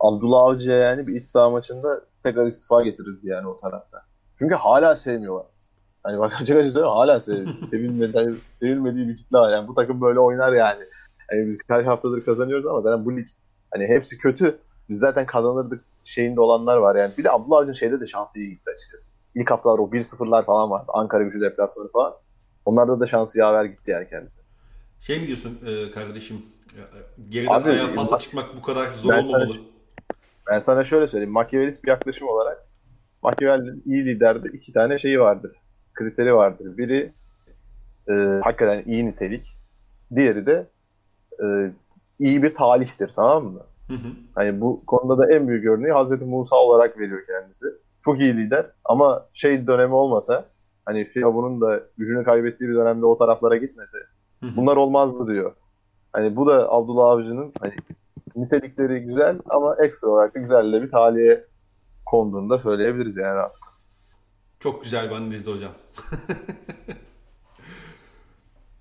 Abdullah 0.00 0.42
Avcı'ya 0.42 0.76
yani 0.76 1.06
bir 1.06 1.20
iç 1.20 1.28
saha 1.28 1.50
maçında 1.50 2.04
tekrar 2.22 2.46
istifa 2.46 2.82
getirirdi 2.82 3.28
yani 3.28 3.48
o 3.48 3.56
tarafta. 3.56 4.02
Çünkü 4.38 4.54
hala 4.54 4.96
sevmiyorlar. 4.96 5.46
Hani 6.04 6.18
bak 6.18 6.32
açık 6.40 6.56
açık 6.56 6.72
söylüyorum 6.72 6.96
hala 6.96 7.20
sev, 7.20 7.56
sevilmedi, 7.56 8.34
sevilmediği 8.50 9.08
bir 9.08 9.16
kitle 9.16 9.38
var. 9.38 9.52
Yani 9.52 9.68
bu 9.68 9.74
takım 9.74 10.00
böyle 10.00 10.20
oynar 10.20 10.52
yani. 10.52 10.84
yani 11.32 11.46
biz 11.46 11.58
kaç 11.58 11.86
haftadır 11.86 12.24
kazanıyoruz 12.24 12.66
ama 12.66 12.80
zaten 12.80 13.04
bu 13.04 13.16
lig 13.16 13.26
hani 13.70 13.86
hepsi 13.86 14.18
kötü. 14.18 14.58
Biz 14.88 14.98
zaten 14.98 15.26
kazanırdık 15.26 15.84
şeyinde 16.04 16.40
olanlar 16.40 16.76
var 16.76 16.96
yani. 16.96 17.12
Bir 17.18 17.24
de 17.24 17.30
Abdullah 17.30 17.58
Avcı'nın 17.58 17.72
şeyde 17.72 18.00
de 18.00 18.06
şansı 18.06 18.38
iyi 18.38 18.50
gitti 18.50 18.70
açıkçası. 18.74 19.10
İlk 19.34 19.50
haftalar 19.50 19.78
o 19.78 19.86
1-0'lar 19.86 20.44
falan 20.44 20.70
vardı. 20.70 20.86
Ankara 20.88 21.22
gücü 21.22 21.40
deplasmanı 21.40 21.90
falan. 21.92 22.14
Onlarda 22.64 23.00
da 23.00 23.06
şansı 23.06 23.38
yaver 23.38 23.64
gitti 23.64 23.90
yani 23.90 24.08
kendisi. 24.08 24.42
Şey 25.00 25.20
mi 25.20 25.26
diyorsun 25.26 25.58
e, 25.66 25.90
kardeşim? 25.90 26.42
E, 26.76 26.80
geriden 27.30 27.52
Abi, 27.52 27.70
ayağa 27.70 27.94
pasa 27.94 28.18
çıkmak 28.18 28.56
bu 28.56 28.62
kadar 28.62 28.90
zor 28.90 29.10
ben 29.10 29.24
olmamalı. 29.24 29.54
Sana, 29.54 29.64
ben 30.50 30.58
sana 30.58 30.84
şöyle 30.84 31.06
söyleyeyim. 31.06 31.32
Machiavellist 31.32 31.84
bir 31.84 31.88
yaklaşım 31.88 32.28
olarak 32.28 32.66
Machiavelli'nin 33.22 33.82
iyi 33.86 34.04
liderde 34.04 34.48
iki 34.48 34.72
tane 34.72 34.98
şeyi 34.98 35.20
vardır. 35.20 35.52
Kriteri 35.94 36.34
vardır. 36.34 36.78
Biri 36.78 37.12
e, 38.08 38.12
hakikaten 38.44 38.82
iyi 38.86 39.06
nitelik. 39.06 39.58
Diğeri 40.16 40.46
de 40.46 40.66
e, 41.42 41.46
iyi 42.18 42.42
bir 42.42 42.54
talihtir. 42.54 43.12
Tamam 43.16 43.44
mı? 43.44 43.60
Hı 43.88 43.94
hı. 43.94 44.08
Hani 44.34 44.60
bu 44.60 44.82
konuda 44.86 45.22
da 45.22 45.32
en 45.32 45.48
büyük 45.48 45.66
örneği 45.66 45.92
Hazreti 45.92 46.24
Musa 46.24 46.56
olarak 46.56 46.98
veriyor 46.98 47.20
kendisi. 47.26 47.66
Çok 48.04 48.20
iyi 48.20 48.36
lider 48.36 48.66
ama 48.84 49.26
şey 49.32 49.66
dönemi 49.66 49.94
olmasa 49.94 50.44
hani 50.84 51.04
Firavun'un 51.04 51.60
da 51.60 51.82
gücünü 51.98 52.24
kaybettiği 52.24 52.70
bir 52.70 52.74
dönemde 52.74 53.06
o 53.06 53.18
taraflara 53.18 53.56
gitmese 53.56 53.98
hı 54.40 54.46
hı. 54.46 54.56
bunlar 54.56 54.76
olmazdı 54.76 55.26
diyor. 55.26 55.52
Hani 56.12 56.36
bu 56.36 56.46
da 56.46 56.72
Abdullah 56.72 57.04
Avcı'nın 57.04 57.52
hani 57.60 57.74
nitelikleri 58.36 59.00
güzel 59.00 59.38
ama 59.46 59.76
ekstra 59.82 60.08
olarak 60.08 60.34
da 60.34 60.38
güzel 60.38 60.82
bir 60.82 60.90
talihe 60.90 61.44
konduğunu 62.06 62.50
da 62.50 62.58
söyleyebiliriz 62.58 63.16
yani 63.16 63.38
artık. 63.38 63.62
Çok 64.64 64.84
güzel 64.84 65.10
bir 65.10 65.14
analizdi 65.14 65.50
hocam. 65.50 65.72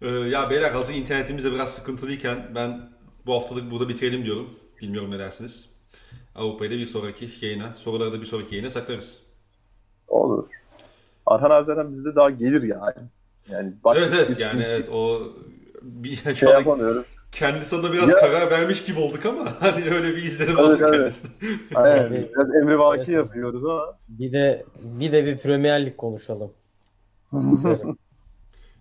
ee, 0.02 0.08
ya 0.08 0.50
beyler 0.50 0.72
hazır 0.72 0.94
internetimizde 0.94 1.52
biraz 1.52 1.76
sıkıntılıyken 1.76 2.52
ben 2.56 2.90
bu 3.26 3.36
haftalık 3.36 3.72
burada 3.72 3.90
bitirelim 3.90 4.26
diyorum. 4.26 4.50
Bilmiyorum 4.82 5.12
ne 5.12 5.20
dersiniz. 5.20 5.70
Avrupa'yı 6.36 6.72
da 6.72 6.76
bir 6.76 6.88
sonraki 6.88 7.46
yayına, 7.46 7.74
soruları 7.76 8.14
da 8.14 8.22
bir 8.22 8.26
sonraki 8.26 8.56
yayına 8.56 8.70
saklarız. 8.70 9.22
Olur. 10.08 10.48
Arhan 11.26 11.50
abi 11.50 11.66
zaten 11.66 11.92
bizde 11.92 12.16
daha 12.16 12.30
gelir 12.30 12.64
yani. 12.64 13.10
Yani 13.50 13.74
bak, 13.84 13.98
evet 13.98 14.14
evet 14.14 14.42
yani 14.42 14.64
evet 14.64 14.90
o 14.90 15.22
bir 15.82 16.36
şey 16.36 16.50
yapamıyoruz. 16.54 17.06
Kendi 17.34 17.66
sana 17.66 17.94
biraz 17.94 18.10
ya. 18.10 18.20
karar 18.20 18.52
vermiş 18.52 18.84
gibi 18.84 19.00
olduk 19.00 19.26
ama 19.26 19.54
hani 19.60 19.90
öyle 19.90 20.16
bir 20.16 20.24
izlenim 20.24 20.58
evet, 20.60 20.70
aldık 20.70 20.82
evet. 20.82 20.92
kendisine. 20.92 21.32
Aynen. 21.76 22.12
Biraz 22.12 22.56
emri 22.56 22.80
vaki 22.80 23.12
yapıyoruz 23.12 23.66
ama. 23.66 23.98
Bir 24.10 24.32
de 24.32 24.66
bir 24.82 25.12
de 25.12 25.26
bir 25.26 25.38
Premier 25.38 25.86
Lig 25.86 25.98
konuşalım. 25.98 26.52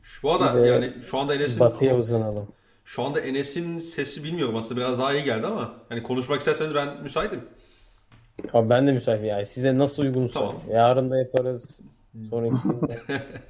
şu 0.03 0.31
anda 0.31 0.67
yani 0.67 0.93
şu 1.07 1.19
anda 1.19 1.35
Enes'in 1.35 1.61
Batı'ya 1.61 1.97
uzanalım. 1.97 2.49
Şu 2.85 3.03
anda 3.03 3.21
Enes'in 3.21 3.79
sesi 3.79 4.25
bilmiyorum 4.25 4.57
aslında 4.57 4.81
biraz 4.81 4.99
daha 4.99 5.15
iyi 5.15 5.25
geldi 5.25 5.47
ama 5.47 5.75
hani 5.89 6.03
konuşmak 6.03 6.39
isterseniz 6.39 6.75
ben 6.75 6.89
müsaitim. 7.03 7.41
Abi 8.53 8.71
ben 8.71 8.87
de 8.87 8.93
müsaitim 8.93 9.27
yani. 9.27 9.47
Size 9.47 9.79
nasıl 9.79 10.03
uygunsa. 10.03 10.41
Tamam. 10.41 10.57
Yarın 10.71 11.11
da 11.11 11.19
yaparız. 11.19 11.81
Sonrasında 12.31 12.87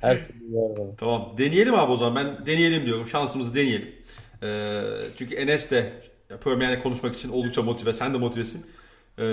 her 0.01 0.27
türlü. 0.27 0.97
Tamam. 0.99 1.35
Deneyelim 1.39 1.75
abi 1.75 1.93
o 1.93 1.97
zaman. 1.97 2.17
Ben 2.17 2.47
deneyelim 2.47 2.87
diyorum. 2.87 3.07
Şansımızı 3.07 3.55
deneyelim. 3.55 4.02
Ee, 4.43 4.83
çünkü 5.17 5.35
Enes 5.35 5.71
de 5.71 5.93
Premier 6.41 6.83
konuşmak 6.83 7.17
için 7.17 7.29
oldukça 7.29 7.63
motive. 7.63 7.93
Sen 7.93 8.15
de 8.15 8.19
motivesin. 8.19 8.67
Ee, 9.19 9.25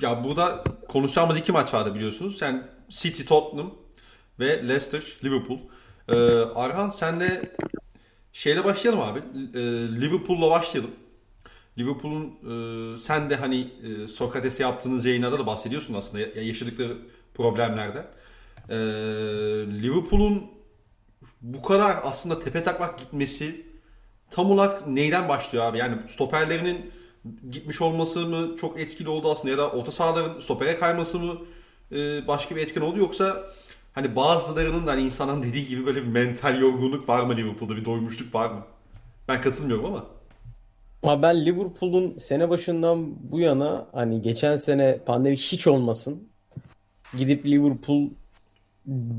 ya 0.00 0.24
burada 0.24 0.64
konuşacağımız 0.88 1.38
iki 1.38 1.52
maç 1.52 1.74
vardı 1.74 1.94
biliyorsunuz. 1.94 2.38
Sen 2.38 2.68
City, 2.88 3.22
Tottenham 3.22 3.74
ve 4.40 4.68
Leicester, 4.68 5.02
Liverpool. 5.24 5.58
Ee, 6.08 6.14
Arhan 6.54 6.90
senle 6.90 7.42
şeyle 8.32 8.64
başlayalım 8.64 9.02
abi. 9.02 9.18
Ee, 9.54 9.60
Liverpool'la 10.00 10.50
başlayalım. 10.50 10.90
Liverpool'un 11.78 12.26
e, 12.94 12.96
sen 12.96 13.30
de 13.30 13.36
hani 13.36 13.70
e, 13.82 14.06
Sokrates 14.06 14.60
yaptığınız 14.60 15.06
yayınlarda 15.06 15.38
da 15.38 15.46
bahsediyorsun 15.46 15.94
aslında 15.94 16.40
yaşadıkları 16.40 16.98
problemlerden. 17.34 18.06
Ee, 18.68 18.76
Liverpool'un 19.82 20.53
bu 21.44 21.62
kadar 21.62 21.96
aslında 22.04 22.40
tepe 22.40 22.62
taklak 22.62 22.98
gitmesi 22.98 23.66
tam 24.30 24.50
olarak 24.50 24.86
neyden 24.86 25.28
başlıyor 25.28 25.64
abi? 25.64 25.78
Yani 25.78 25.96
stoperlerinin 26.08 26.90
gitmiş 27.50 27.80
olması 27.80 28.26
mı 28.26 28.56
çok 28.56 28.80
etkili 28.80 29.08
oldu 29.08 29.32
aslında 29.32 29.50
ya 29.50 29.58
da 29.58 29.70
orta 29.70 29.90
sahaların 29.90 30.40
stopere 30.40 30.76
kayması 30.76 31.18
mı 31.18 31.38
e, 31.92 32.28
başka 32.28 32.56
bir 32.56 32.60
etken 32.62 32.80
oldu 32.80 32.98
yoksa 32.98 33.44
hani 33.92 34.16
bazılarının 34.16 34.86
da 34.86 34.90
hani 34.90 35.02
insanın 35.02 35.42
dediği 35.42 35.68
gibi 35.68 35.86
böyle 35.86 36.02
bir 36.02 36.08
mental 36.08 36.60
yorgunluk 36.60 37.08
var 37.08 37.22
mı 37.22 37.36
Liverpool'da 37.36 37.76
bir 37.76 37.84
doymuşluk 37.84 38.34
var 38.34 38.50
mı? 38.50 38.60
Ben 39.28 39.40
katılmıyorum 39.40 39.84
ama. 39.84 40.06
Ama 41.02 41.22
ben 41.22 41.46
Liverpool'un 41.46 42.18
sene 42.18 42.50
başından 42.50 43.30
bu 43.32 43.40
yana 43.40 43.86
hani 43.92 44.22
geçen 44.22 44.56
sene 44.56 44.98
pandemi 45.06 45.36
hiç 45.36 45.66
olmasın 45.66 46.28
gidip 47.18 47.46
Liverpool 47.46 48.10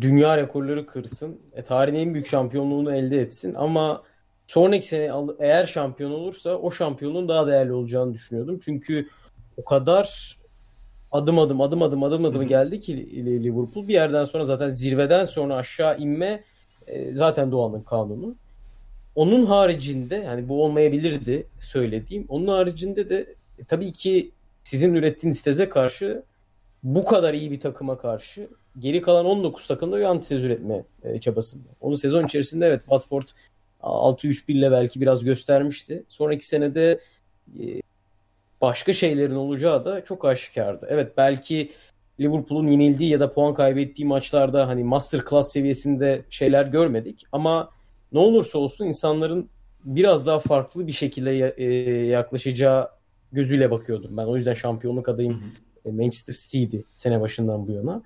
dünya 0.02 0.38
rekorları 0.38 0.86
kırsın. 0.86 1.42
E, 1.54 1.64
tarihin 1.64 2.00
en 2.00 2.14
büyük 2.14 2.28
şampiyonluğunu 2.28 2.96
elde 2.96 3.22
etsin 3.22 3.54
ama 3.54 4.04
sonraki 4.48 4.88
sene 4.88 5.12
eğer 5.40 5.66
şampiyon 5.66 6.12
olursa 6.12 6.56
o 6.56 6.72
şampiyonun 6.72 7.28
daha 7.28 7.48
değerli 7.48 7.74
olacağını 7.74 8.14
düşünüyordum. 8.14 8.60
Çünkü 8.66 9.08
o 9.58 9.64
kadar 9.66 10.38
adım 11.12 11.40
adım 11.40 11.62
adım 11.62 11.82
adım 11.82 12.04
adım 12.04 12.26
adım 12.26 12.48
geldi 12.48 12.80
ki 12.80 13.26
Liverpool 13.44 13.88
bir 13.88 13.94
yerden 13.94 14.26
sonra 14.26 14.46
zaten 14.46 14.70
zirveden 14.70 15.26
sonra 15.26 15.56
aşağı 15.56 15.98
inme 15.98 16.44
e, 16.88 17.16
zaten 17.16 17.52
doğanın 17.52 17.82
kanunu. 17.82 18.36
Onun 19.16 19.46
haricinde 19.46 20.16
yani 20.16 20.50
bu 20.50 20.64
olmayabilirdi 20.64 21.48
söylediğim. 21.60 22.26
Onun 22.30 22.48
haricinde 22.48 23.10
de 23.10 23.36
e, 23.60 23.64
tabii 23.64 23.92
ki 23.92 24.32
sizin 24.64 24.94
ürettiğiniz 24.94 25.42
teze 25.42 25.70
karşı 25.70 26.24
bu 26.84 27.06
kadar 27.06 27.34
iyi 27.34 27.52
bir 27.52 27.60
takıma 27.60 27.98
karşı 27.98 28.48
geri 28.80 29.02
kalan 29.02 29.26
19 29.26 29.68
takımda 29.68 29.98
bir 30.00 30.04
antitez 30.04 30.44
üretme 30.44 30.84
e, 31.04 31.20
çabasında. 31.20 31.70
Onu 31.82 31.98
sezon 31.98 32.26
içerisinde 32.26 32.68
evet 32.68 32.82
Watford 32.82 33.28
6-3-1 33.82 34.52
ile 34.52 34.72
belki 34.72 35.02
biraz 35.02 35.24
göstermişti. 35.24 36.04
Sonraki 36.10 36.48
senede 36.48 37.00
e, 37.60 37.64
başka 38.62 38.94
şeylerin 38.94 39.36
olacağı 39.36 39.86
da 39.86 40.04
çok 40.04 40.26
aşikardı. 40.26 40.88
Evet 40.90 41.14
belki 41.18 41.72
Liverpool'un 42.20 42.68
yenildiği 42.68 43.10
ya 43.10 43.20
da 43.20 43.34
puan 43.34 43.54
kaybettiği 43.54 44.08
maçlarda 44.08 44.68
hani 44.68 44.84
master 44.84 45.22
class 45.30 45.52
seviyesinde 45.52 46.26
şeyler 46.30 46.66
görmedik 46.66 47.24
ama 47.32 47.70
ne 48.12 48.20
olursa 48.20 48.60
olsun 48.60 48.86
insanların 48.86 49.50
biraz 49.86 50.26
daha 50.26 50.40
farklı 50.40 50.88
bir 50.88 50.92
şekilde 50.92 51.54
e, 51.58 51.66
yaklaşacağı 52.06 52.90
gözüyle 53.32 53.72
bakıyordum. 53.72 54.18
Ben 54.18 54.26
o 54.26 54.38
yüzden 54.38 54.54
şampiyonluk 54.54 55.10
adayım 55.10 55.44
hı. 55.86 55.92
Manchester 55.92 56.34
City'ydi 56.34 56.84
sene 56.94 57.22
başından 57.22 57.68
bu 57.68 57.72
yana 57.72 58.04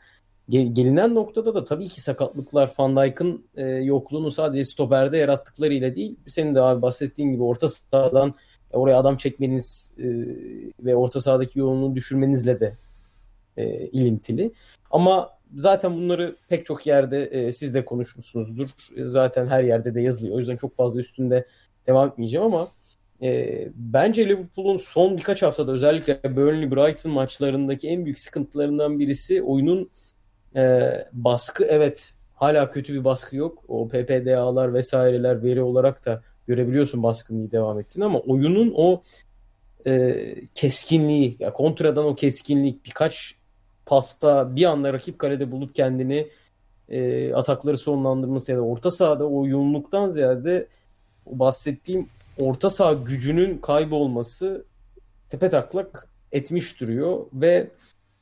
gelinen 0.49 1.15
noktada 1.15 1.55
da 1.55 1.63
tabii 1.63 1.87
ki 1.87 2.01
sakatlıklar 2.01 2.71
Van 2.79 2.95
Dijk'ın 2.95 3.45
e, 3.55 3.65
yokluğunu 3.65 4.31
sadece 4.31 4.65
stoperde 4.65 5.17
yarattıklarıyla 5.17 5.95
değil 5.95 6.15
senin 6.27 6.55
de 6.55 6.61
abi 6.61 6.81
bahsettiğin 6.81 7.31
gibi 7.31 7.43
orta 7.43 7.69
sahadan 7.69 8.33
oraya 8.73 8.97
adam 8.97 9.17
çekmeniz 9.17 9.91
e, 9.97 10.05
ve 10.79 10.95
orta 10.95 11.21
sahadaki 11.21 11.59
yoğunluğu 11.59 11.95
düşürmenizle 11.95 12.59
de 12.59 12.73
e, 13.57 13.87
ilintili. 13.87 14.51
Ama 14.91 15.29
zaten 15.55 15.93
bunları 15.93 16.35
pek 16.47 16.65
çok 16.65 16.87
yerde 16.87 17.23
e, 17.23 17.53
siz 17.53 17.73
de 17.73 17.85
konuşmuşsunuzdur. 17.85 18.69
Zaten 18.97 19.45
her 19.47 19.63
yerde 19.63 19.95
de 19.95 20.01
yazılıyor. 20.01 20.35
O 20.35 20.39
yüzden 20.39 20.57
çok 20.57 20.75
fazla 20.75 20.99
üstünde 20.99 21.45
devam 21.87 22.09
etmeyeceğim 22.09 22.45
ama 22.45 22.67
e, 23.21 23.67
bence 23.75 24.27
Liverpool'un 24.27 24.77
son 24.77 25.17
birkaç 25.17 25.41
haftada 25.41 25.71
özellikle 25.71 26.35
Burnley 26.35 26.71
Brighton 26.71 27.11
maçlarındaki 27.11 27.87
en 27.87 28.05
büyük 28.05 28.19
sıkıntılarından 28.19 28.99
birisi 28.99 29.41
oyunun 29.41 29.89
e, 30.55 30.91
baskı 31.13 31.65
evet 31.65 32.13
hala 32.35 32.71
kötü 32.71 32.93
bir 32.93 33.03
baskı 33.03 33.35
yok. 33.35 33.63
O 33.67 33.87
PPDA'lar 33.87 34.73
vesaireler 34.73 35.43
veri 35.43 35.61
olarak 35.61 36.05
da 36.05 36.21
görebiliyorsun 36.47 37.03
baskınlığı 37.03 37.51
devam 37.51 37.79
ettiğini 37.79 38.05
ama 38.05 38.19
oyunun 38.19 38.73
o 38.75 39.01
e, 39.87 40.15
keskinliği, 40.55 41.35
ya 41.39 41.53
kontradan 41.53 42.05
o 42.05 42.15
keskinlik 42.15 42.85
birkaç 42.85 43.35
pasta 43.85 44.55
bir 44.55 44.65
anda 44.65 44.93
rakip 44.93 45.19
kalede 45.19 45.51
bulup 45.51 45.75
kendini 45.75 46.27
e, 46.89 47.33
atakları 47.33 47.77
sonlandırması 47.77 48.51
ya 48.51 48.57
da 48.57 48.61
orta 48.61 48.91
sahada 48.91 49.29
o 49.29 49.47
yoğunluktan 49.47 50.09
ziyade 50.09 50.67
o 51.25 51.39
bahsettiğim 51.39 52.09
orta 52.37 52.69
saha 52.69 52.93
gücünün 52.93 53.57
kaybolması 53.57 54.65
tepe 55.29 55.49
taklak 55.49 56.07
etmiş 56.31 56.79
duruyor 56.79 57.25
ve 57.33 57.67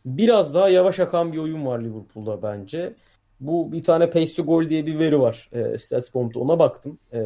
biraz 0.08 0.54
daha 0.54 0.70
yavaş 0.70 1.00
akan 1.00 1.34
bir 1.34 1.38
oyun 1.38 1.66
var 1.66 1.80
Liverpool'da 1.80 2.44
bence. 2.44 2.94
Bu 3.40 3.72
bir 3.72 3.84
tane 3.84 4.10
pace 4.10 4.34
to 4.36 4.44
goal 4.44 4.70
diye 4.70 4.86
bir 4.86 5.00
veri 5.00 5.20
var 5.20 5.50
e, 5.52 5.78
StatsBomb'da 5.78 6.40
ona 6.40 6.60
baktım. 6.60 7.00
E, 7.14 7.20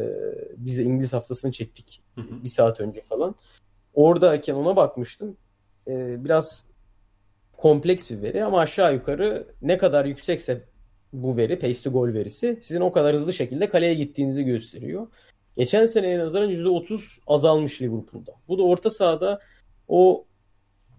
biz 0.56 0.78
de 0.78 0.82
İngiliz 0.82 1.12
haftasını 1.12 1.52
çektik 1.52 2.02
bir 2.16 2.48
saat 2.48 2.80
önce 2.80 3.02
falan. 3.02 3.34
Oradayken 3.94 4.54
ona 4.54 4.76
bakmıştım. 4.76 5.36
E, 5.88 6.24
biraz 6.24 6.66
kompleks 7.56 8.10
bir 8.10 8.22
veri 8.22 8.44
ama 8.44 8.60
aşağı 8.60 8.94
yukarı 8.94 9.46
ne 9.62 9.78
kadar 9.78 10.04
yüksekse 10.04 10.64
bu 11.12 11.36
veri, 11.36 11.58
pace 11.58 11.82
to 11.82 11.90
goal 11.92 12.14
verisi 12.14 12.58
sizin 12.62 12.80
o 12.80 12.92
kadar 12.92 13.14
hızlı 13.14 13.32
şekilde 13.32 13.68
kaleye 13.68 13.94
gittiğinizi 13.94 14.44
gösteriyor. 14.44 15.06
Geçen 15.56 15.86
seneye 15.86 16.18
nazaran 16.18 16.50
%30 16.50 17.18
azalmış 17.26 17.82
Liverpool'da. 17.82 18.32
Bu 18.48 18.58
da 18.58 18.62
orta 18.62 18.90
sahada 18.90 19.40
o 19.88 20.24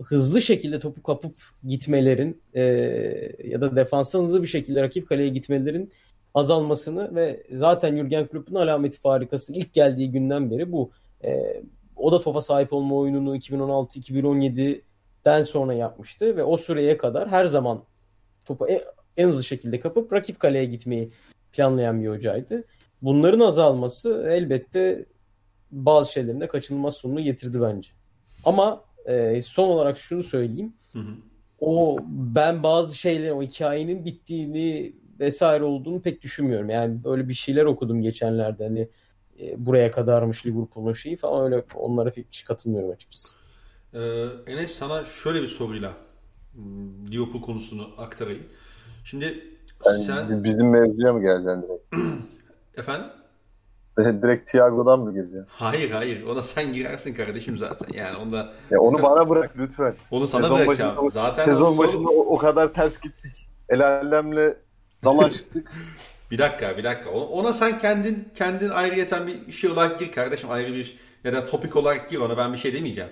hızlı 0.03 0.41
şekilde 0.41 0.79
topu 0.79 1.03
kapıp 1.03 1.39
gitmelerin 1.63 2.41
e, 2.53 2.63
ya 3.43 3.61
da 3.61 3.75
defansın 3.75 4.23
hızlı 4.23 4.41
bir 4.41 4.47
şekilde 4.47 4.83
rakip 4.83 5.07
kaleye 5.07 5.29
gitmelerin 5.29 5.91
azalmasını 6.33 7.15
ve 7.15 7.43
zaten 7.51 7.97
Jurgen 7.97 8.27
Klopp'un 8.27 8.55
alameti 8.55 8.99
farikası 8.99 9.53
ilk 9.53 9.73
geldiği 9.73 10.11
günden 10.11 10.51
beri 10.51 10.71
bu. 10.71 10.91
E, 11.23 11.63
o 11.95 12.11
da 12.11 12.21
topa 12.21 12.41
sahip 12.41 12.73
olma 12.73 12.95
oyununu 12.95 13.37
2016-2017'den 13.37 15.43
sonra 15.43 15.73
yapmıştı 15.73 16.37
ve 16.37 16.43
o 16.43 16.57
süreye 16.57 16.97
kadar 16.97 17.29
her 17.29 17.45
zaman 17.45 17.83
topu 18.45 18.67
en, 18.67 18.79
en 19.17 19.27
hızlı 19.27 19.43
şekilde 19.43 19.79
kapıp 19.79 20.13
rakip 20.13 20.39
kaleye 20.39 20.65
gitmeyi 20.65 21.11
planlayan 21.51 22.01
bir 22.01 22.09
hocaydı. 22.09 22.63
Bunların 23.01 23.39
azalması 23.39 24.25
elbette 24.29 25.05
bazı 25.71 26.11
şeylerin 26.11 26.41
de 26.41 26.47
kaçınılmaz 26.47 26.93
sonunu 26.93 27.21
getirdi 27.21 27.61
bence. 27.61 27.89
Ama 28.45 28.83
e, 29.05 29.41
son 29.41 29.69
olarak 29.69 29.97
şunu 29.97 30.23
söyleyeyim. 30.23 30.73
Hı 30.93 30.99
hı. 30.99 31.15
O 31.59 31.97
ben 32.07 32.63
bazı 32.63 32.97
şeyler 32.97 33.31
o 33.31 33.41
hikayenin 33.41 34.05
bittiğini 34.05 34.93
vesaire 35.19 35.63
olduğunu 35.63 36.01
pek 36.01 36.21
düşünmüyorum. 36.21 36.69
Yani 36.69 37.03
böyle 37.03 37.29
bir 37.29 37.33
şeyler 37.33 37.65
okudum 37.65 38.01
geçenlerde 38.01 38.63
hani 38.63 38.89
e, 39.39 39.65
buraya 39.65 39.91
kadarmış 39.91 40.45
Liverpool'un 40.45 40.93
şeyi 40.93 41.15
falan 41.15 41.45
öyle 41.45 41.65
onlara 41.75 42.11
pek 42.11 42.27
hiç 42.27 42.45
katılmıyorum 42.45 42.91
açıkçası. 42.91 43.37
Ee, 43.93 44.25
Enes 44.47 44.71
sana 44.71 45.05
şöyle 45.05 45.41
bir 45.41 45.47
soruyla 45.47 45.93
hmm, 46.53 47.11
Liverpool 47.11 47.41
konusunu 47.41 47.89
aktarayım. 47.97 48.43
Şimdi 49.03 49.25
yani 49.85 49.97
sen 49.97 50.43
bizim 50.43 50.69
mevzuya 50.69 51.13
mı 51.13 51.21
geleceksin 51.21 51.61
direkt? 51.61 51.95
Efendim? 52.77 53.07
Direkt 53.99 54.51
Thiago'dan 54.51 54.99
mı 54.99 55.13
gireceksin? 55.13 55.45
Hayır 55.49 55.91
hayır. 55.91 56.23
Ona 56.23 56.41
sen 56.41 56.73
girersin 56.73 57.13
kardeşim 57.13 57.57
zaten. 57.57 57.93
Yani 57.93 58.17
onda 58.17 58.53
ya 58.71 58.79
onu 58.79 59.03
bana 59.03 59.29
bırak 59.29 59.51
lütfen. 59.57 59.95
Onu 60.11 60.27
sana 60.27 60.41
sezon 60.41 60.57
bırakacağım. 60.59 60.97
Başında, 60.97 61.09
zaten 61.09 61.45
sezon 61.45 61.77
başında 61.77 62.09
o, 62.09 62.25
o 62.35 62.37
kadar 62.37 62.73
ters 62.73 63.01
gittik. 63.01 63.49
El 63.69 63.87
alemle 63.87 64.57
dalaştık. 65.03 65.71
bir 66.31 66.37
dakika 66.37 66.77
bir 66.77 66.83
dakika. 66.83 67.09
Ona 67.09 67.53
sen 67.53 67.79
kendin 67.79 68.27
kendin 68.35 68.69
ayrıyeten 68.69 69.27
bir 69.27 69.51
şey 69.51 69.69
olarak 69.69 69.99
gir 69.99 70.11
kardeşim. 70.11 70.51
Ayrı 70.51 70.73
bir 70.73 70.99
ya 71.23 71.33
da 71.33 71.45
topik 71.45 71.75
olarak 71.75 72.09
gir 72.09 72.17
ona 72.17 72.37
ben 72.37 72.53
bir 72.53 72.57
şey 72.57 72.73
demeyeceğim. 72.73 73.11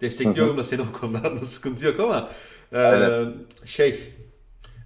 Destekliyorum 0.00 0.58
da 0.58 0.64
seni 0.64 0.80
o 0.80 1.00
konularda 1.00 1.40
sıkıntı 1.44 1.86
yok 1.86 2.00
ama 2.00 2.28
e, 2.72 3.24
şey 3.64 4.00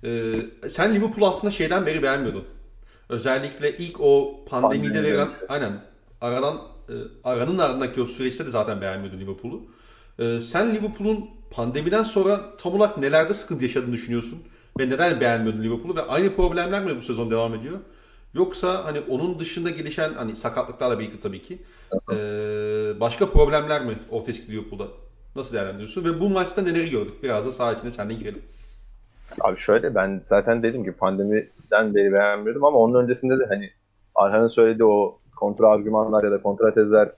e, 0.05 0.33
sen 0.69 0.95
Liverpool 0.95 1.29
aslında 1.29 1.51
şeyden 1.51 1.87
beri 1.87 2.03
beğenmiyordun. 2.03 2.45
Özellikle 3.09 3.77
ilk 3.77 4.01
o 4.01 4.41
pandemide 4.47 4.89
Pandemi 4.89 5.07
verilen 5.07 5.29
aynen 5.49 5.83
aradan 6.21 6.57
e, 6.89 6.95
aranın 7.25 7.59
ardındaki 7.59 8.03
o 8.03 8.07
süreçte 8.07 8.47
de 8.47 8.51
zaten 8.51 8.81
beğenmiyordun 8.81 9.21
Liverpool'u. 9.21 9.63
E, 10.19 10.41
sen 10.41 10.75
Liverpool'un 10.75 11.31
pandemiden 11.51 12.03
sonra 12.03 12.57
tam 12.57 12.75
olarak 12.75 12.99
nelerde 12.99 13.35
sıkıntı 13.35 13.65
yaşadığını 13.65 13.93
düşünüyorsun? 13.93 14.43
Ve 14.79 14.91
neden 14.91 15.21
beğenmiyordun 15.21 15.63
Liverpool'u? 15.63 15.97
Ve 15.97 16.03
aynı 16.03 16.35
problemler 16.35 16.85
mi 16.85 16.97
bu 16.97 17.01
sezon 17.01 17.31
devam 17.31 17.55
ediyor? 17.55 17.79
Yoksa 18.35 18.85
hani 18.85 19.01
onun 19.01 19.39
dışında 19.39 19.71
gelişen 19.71 20.15
hani 20.15 20.37
sakatlıklarla 20.37 20.99
birlikte 20.99 21.21
tabii 21.21 21.43
ki 21.43 21.59
e, 22.13 22.17
başka 23.01 23.31
problemler 23.31 23.85
mi 23.85 23.99
ortaya 24.11 24.33
çıktı 24.33 24.53
Liverpool'da? 24.53 24.87
Nasıl 25.37 25.55
değerlendiriyorsun? 25.55 26.05
Ve 26.05 26.21
bu 26.21 26.29
maçta 26.29 26.63
neleri 26.63 26.91
gördük? 26.91 27.23
Biraz 27.23 27.47
da 27.47 27.53
saha 27.53 27.73
içine 27.73 27.91
seninle 27.91 28.15
girelim. 28.15 28.43
Abi 29.41 29.57
şöyle 29.57 29.95
ben 29.95 30.21
zaten 30.25 30.63
dedim 30.63 30.85
ki 30.85 30.93
pandemiden 30.93 31.95
beri 31.95 32.13
beğenmiyordum 32.13 32.65
ama 32.65 32.79
onun 32.79 33.03
öncesinde 33.03 33.39
de 33.39 33.47
hani 33.49 33.71
Arhan'ın 34.15 34.49
söylediği 34.49 34.85
o 34.85 35.19
kontra 35.41 35.71
argümanlar 35.71 36.25
ya 36.25 36.31
da 36.31 36.43
kontra 36.43 36.73
tezler 36.73 37.13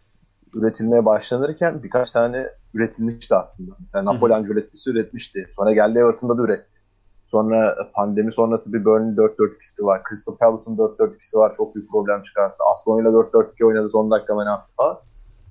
üretilmeye 0.55 1.05
başlanırken 1.05 1.83
birkaç 1.83 2.13
tane 2.13 2.49
üretilmişti 2.75 3.35
aslında. 3.35 3.75
Mesela 3.81 4.05
Napoli 4.05 4.35
Ancelotti'si 4.35 4.91
üretmişti. 4.91 5.47
Sonra 5.51 5.73
geldi 5.73 5.99
Everton'da 5.99 6.39
da 6.39 6.43
üretti. 6.43 6.79
Sonra 7.27 7.77
pandemi 7.95 8.33
sonrası 8.33 8.73
bir 8.73 8.85
Burnley 8.85 9.15
4-4-2'si 9.15 9.87
var. 9.87 10.03
Crystal 10.09 10.37
Palace'ın 10.37 10.77
4-4-2'si 10.77 11.39
var. 11.39 11.53
Çok 11.57 11.75
büyük 11.75 11.91
problem 11.91 12.23
çıkarttı. 12.23 12.57
Aston 12.73 12.99
Villa 12.99 13.09
4-4-2 13.09 13.65
oynadı 13.65 13.89
son 13.89 14.11
dakika 14.11 14.39
ben 14.39 14.47
hafta. 14.47 15.03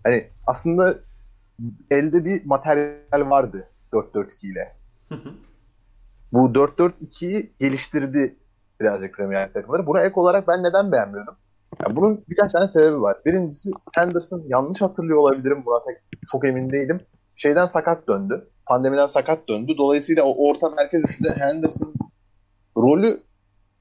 Hani 0.03 0.27
aslında 0.47 0.95
elde 1.91 2.25
bir 2.25 2.45
materyal 2.45 3.29
vardı 3.29 3.67
4-4-2 3.93 4.47
ile. 4.51 4.75
Bu 6.33 6.37
4-4-2'yi 6.37 7.53
geliştirdi 7.59 8.35
birazcık 8.79 9.15
Premier 9.15 9.39
League 9.39 9.53
takımları. 9.53 9.87
Buna 9.87 10.01
ek 10.01 10.13
olarak 10.15 10.47
ben 10.47 10.63
neden 10.63 10.91
beğenmiyordum? 10.91 11.35
Yani 11.83 11.95
bunun 11.95 12.25
birkaç 12.29 12.51
tane 12.51 12.67
sebebi 12.67 13.01
var. 13.01 13.17
Birincisi 13.25 13.71
Henderson 13.95 14.43
yanlış 14.47 14.81
hatırlıyor 14.81 15.17
olabilirim. 15.17 15.63
Buna 15.65 15.83
tek, 15.83 16.21
çok 16.31 16.47
emin 16.47 16.69
değilim. 16.69 17.01
Şeyden 17.35 17.65
sakat 17.65 18.07
döndü. 18.07 18.49
Pandemiden 18.65 19.05
sakat 19.05 19.49
döndü. 19.49 19.73
Dolayısıyla 19.77 20.23
o 20.23 20.49
orta 20.49 20.69
merkez 20.69 21.03
üçlüde 21.03 21.33
Henderson 21.33 21.93
rolü 22.77 23.19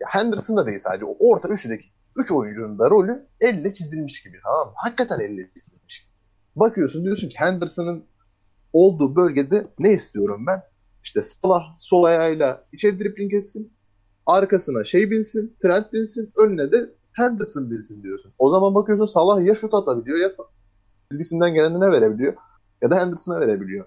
Henderson 0.07 0.57
da 0.57 0.67
değil 0.67 0.79
sadece. 0.79 1.05
O 1.05 1.17
orta 1.31 1.49
üçlüdeki 1.49 1.89
üç 2.17 2.33
oyuncunun 2.33 2.79
da 2.79 2.91
rolü 2.91 3.27
elle 3.41 3.73
çizilmiş 3.73 4.23
gibi. 4.23 4.37
Tamam 4.45 4.67
mı? 4.67 4.73
Hakikaten 4.77 5.21
elle 5.21 5.51
çizilmiş. 5.55 6.11
Bakıyorsun 6.57 7.05
diyorsun 7.05 7.29
ki 7.29 7.35
Henderson'ın 7.39 8.05
olduğu 8.73 9.17
bölgede 9.17 9.67
ne 9.79 9.93
istiyorum 9.93 10.45
ben? 10.47 10.63
İşte 11.07 11.23
Salah 11.23 11.75
sol 11.79 12.05
ayağıyla 12.05 12.65
içeri 12.73 13.01
dribling 13.01 13.35
etsin. 13.35 13.73
Arkasına 14.27 14.85
şey 14.85 15.11
binsin, 15.11 15.57
Trent 15.63 15.93
binsin. 15.93 16.33
Önüne 16.37 16.73
de 16.73 16.95
Henderson 17.13 17.71
binsin 17.71 18.03
diyorsun. 18.03 18.33
O 18.39 18.51
zaman 18.51 18.75
bakıyorsun 18.75 19.07
Salah 19.07 19.45
ya 19.45 19.55
şut 19.55 19.75
atabiliyor 19.75 20.19
ya 20.19 20.29
çizgisinden 21.11 21.55
gelenine 21.55 21.91
verebiliyor 21.91 22.35
ya 22.83 22.91
da 22.91 22.97
Henderson'a 22.97 23.41
verebiliyor. 23.41 23.87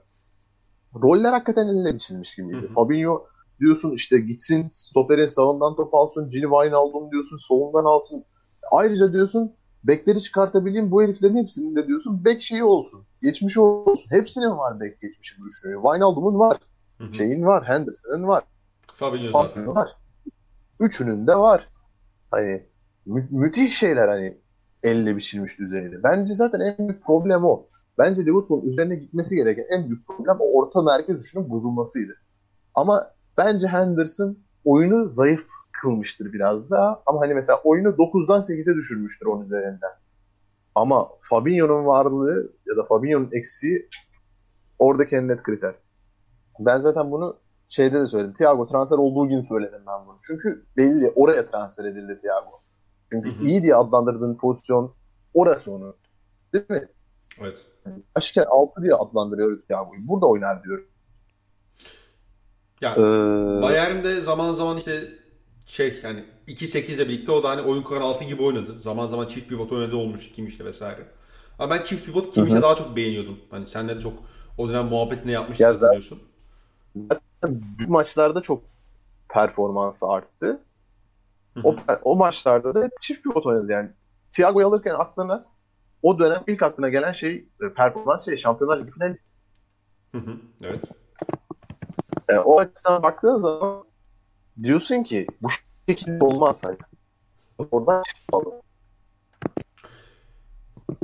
Roller 1.03 1.31
hakikaten 1.31 1.67
eline 1.67 1.93
biçilmiş 1.93 2.35
gibiydi. 2.35 2.69
Fabinho 2.75 3.25
diyorsun 3.59 3.91
işte 3.91 4.19
gitsin 4.19 4.67
stoperin 4.71 5.25
sağından 5.25 5.75
top 5.75 5.93
alsın. 5.95 6.29
Gini 6.29 6.43
Wijnaldum 6.43 7.11
diyorsun 7.11 7.37
solundan 7.37 7.85
alsın. 7.85 8.23
Ayrıca 8.71 9.13
diyorsun 9.13 9.53
bekleri 9.83 10.21
çıkartabileyim 10.21 10.91
bu 10.91 11.03
heriflerin 11.03 11.37
hepsinin 11.37 11.75
de 11.75 11.87
diyorsun 11.87 12.25
bek 12.25 12.41
şeyi 12.41 12.63
olsun. 12.63 13.01
Geçmiş 13.21 13.57
olsun. 13.57 14.11
Hepsinin 14.11 14.57
var 14.57 14.79
bek 14.79 15.01
geçmişi 15.01 15.35
düşünüyor. 15.43 15.83
Wijnaldum'un 15.83 16.39
var. 16.39 16.57
Şeyin 17.11 17.45
var, 17.45 17.67
Henderson'ın 17.67 18.27
var. 18.27 18.43
Fabinho 18.93 19.31
zaten. 19.31 19.67
Var. 19.67 19.89
Üçünün 20.80 21.27
de 21.27 21.35
var. 21.35 21.67
Hani 22.31 22.65
mü- 23.05 23.27
müthiş 23.31 23.77
şeyler 23.77 24.07
hani 24.07 24.38
elle 24.84 25.15
biçilmiş 25.15 25.59
düzeyde. 25.59 26.03
Bence 26.03 26.34
zaten 26.34 26.59
en 26.59 26.77
büyük 26.88 27.03
problem 27.05 27.45
o. 27.45 27.65
Bence 27.97 28.26
Liverpool 28.26 28.63
üzerine 28.63 28.95
gitmesi 28.95 29.35
gereken 29.35 29.65
en 29.69 29.89
büyük 29.89 30.07
problem 30.07 30.38
o 30.39 30.59
orta 30.59 30.81
merkez 30.81 31.19
üçünün 31.19 31.49
bozulmasıydı. 31.49 32.13
Ama 32.76 33.11
bence 33.38 33.67
Henderson 33.67 34.38
oyunu 34.65 35.07
zayıf 35.07 35.47
kılmıştır 35.81 36.34
biraz 36.34 36.71
daha. 36.71 37.03
Ama 37.05 37.21
hani 37.21 37.34
mesela 37.34 37.61
oyunu 37.63 37.88
9'dan 37.88 38.41
8'e 38.41 38.76
düşürmüştür 38.76 39.26
onun 39.26 39.43
üzerinden. 39.43 39.91
Ama 40.76 41.09
Fabinho'nun 41.21 41.85
varlığı 41.85 42.51
ya 42.65 42.77
da 42.77 42.84
Fabinho'nun 42.84 43.30
eksiği 43.31 43.89
oradaki 44.80 45.15
en 45.15 45.27
net 45.27 45.43
kriter. 45.43 45.76
Ben 46.60 46.77
zaten 46.80 47.11
bunu 47.11 47.38
şeyde 47.65 47.99
de 47.99 48.07
söyledim. 48.07 48.34
Thiago 48.34 48.65
transfer 48.65 48.98
olduğu 48.98 49.27
gün 49.27 49.41
söyledim 49.41 49.81
ben 49.88 50.06
bunu. 50.07 50.18
Çünkü 50.27 50.65
belli 50.77 51.11
oraya 51.15 51.48
transfer 51.48 51.86
edildi 51.86 52.19
Thiago. 52.22 52.61
Çünkü 53.11 53.30
hı 53.30 53.40
hı. 53.40 53.44
iyi 53.44 53.64
diye 53.64 53.76
adlandırdığın 53.76 54.36
pozisyon 54.36 54.94
orası 55.34 55.72
onu. 55.72 55.95
Değil 56.53 56.65
mi? 56.69 56.88
Evet. 57.41 57.57
Aşikar 58.15 58.48
6 58.49 58.81
diye 58.81 58.94
adlandırıyoruz 58.94 59.65
Thiago'yu. 59.65 60.07
Burada 60.07 60.27
oynar 60.27 60.64
diyor. 60.64 60.88
Ya 62.81 62.94
ee... 62.95 63.61
Bayern'de 63.61 64.22
zaman 64.22 64.53
zaman 64.53 64.77
işte 64.77 65.10
şey 65.65 65.99
yani 66.03 66.26
2-8 66.48 66.77
ile 66.77 67.10
birlikte 67.10 67.31
o 67.31 67.44
da 67.44 67.49
hani 67.49 67.61
oyun 67.61 67.84
kuran 67.84 68.02
6 68.02 68.26
gibi 68.26 68.44
oynadı. 68.44 68.81
Zaman 68.81 69.07
zaman 69.07 69.27
çift 69.27 69.49
pivot 69.49 69.72
oynadı 69.72 69.95
olmuş 69.95 70.31
kim 70.31 70.48
işte 70.48 70.65
vesaire. 70.65 71.06
Ama 71.60 71.76
ben 71.76 71.84
çift 71.84 72.06
pivot 72.06 72.34
Kimmich'e 72.34 72.61
daha 72.61 72.76
çok 72.76 72.95
beğeniyordum. 72.95 73.40
Hani 73.52 73.68
senle 73.68 73.95
de 73.95 73.99
çok 73.99 74.14
o 74.57 74.69
dönem 74.69 74.86
muhabbetini 74.86 75.31
yapmıştın 75.31 75.65
ya 75.65 75.73
hatırlıyorsun. 75.73 76.19
Zaten 76.95 77.61
büyük 77.78 77.90
maçlarda 77.90 78.41
çok 78.41 78.64
performansı 79.30 80.07
arttı. 80.07 80.60
O, 81.64 81.76
o 82.03 82.16
maçlarda 82.16 82.76
da 82.76 82.90
çift 83.02 83.24
pivot 83.24 83.45
oynadı 83.45 83.72
yani. 83.72 83.90
Thiago'yu 84.32 84.68
alırken 84.68 84.95
aklına 84.98 85.45
o 86.03 86.20
dönem 86.20 86.44
ilk 86.48 86.64
aklına 86.64 86.90
gelen 86.90 87.11
şey 87.11 87.45
e, 87.61 87.74
performans 87.74 88.26
şey 88.26 88.38
Şampiyonlar 88.38 88.80
Ligi 88.80 88.91
finali. 88.91 89.18
evet. 90.64 90.84
Yani 92.30 92.40
o 92.40 92.60
açıdan 92.60 93.03
baktığın 93.03 93.38
zaman 93.38 93.84
diyorsun 94.64 95.03
ki 95.03 95.28
bu 95.41 95.48
şekilde 95.90 96.26
olmaz 96.26 96.64
hani. 96.64 96.78
Oradan 97.72 98.03
çıkmalı. 98.03 98.61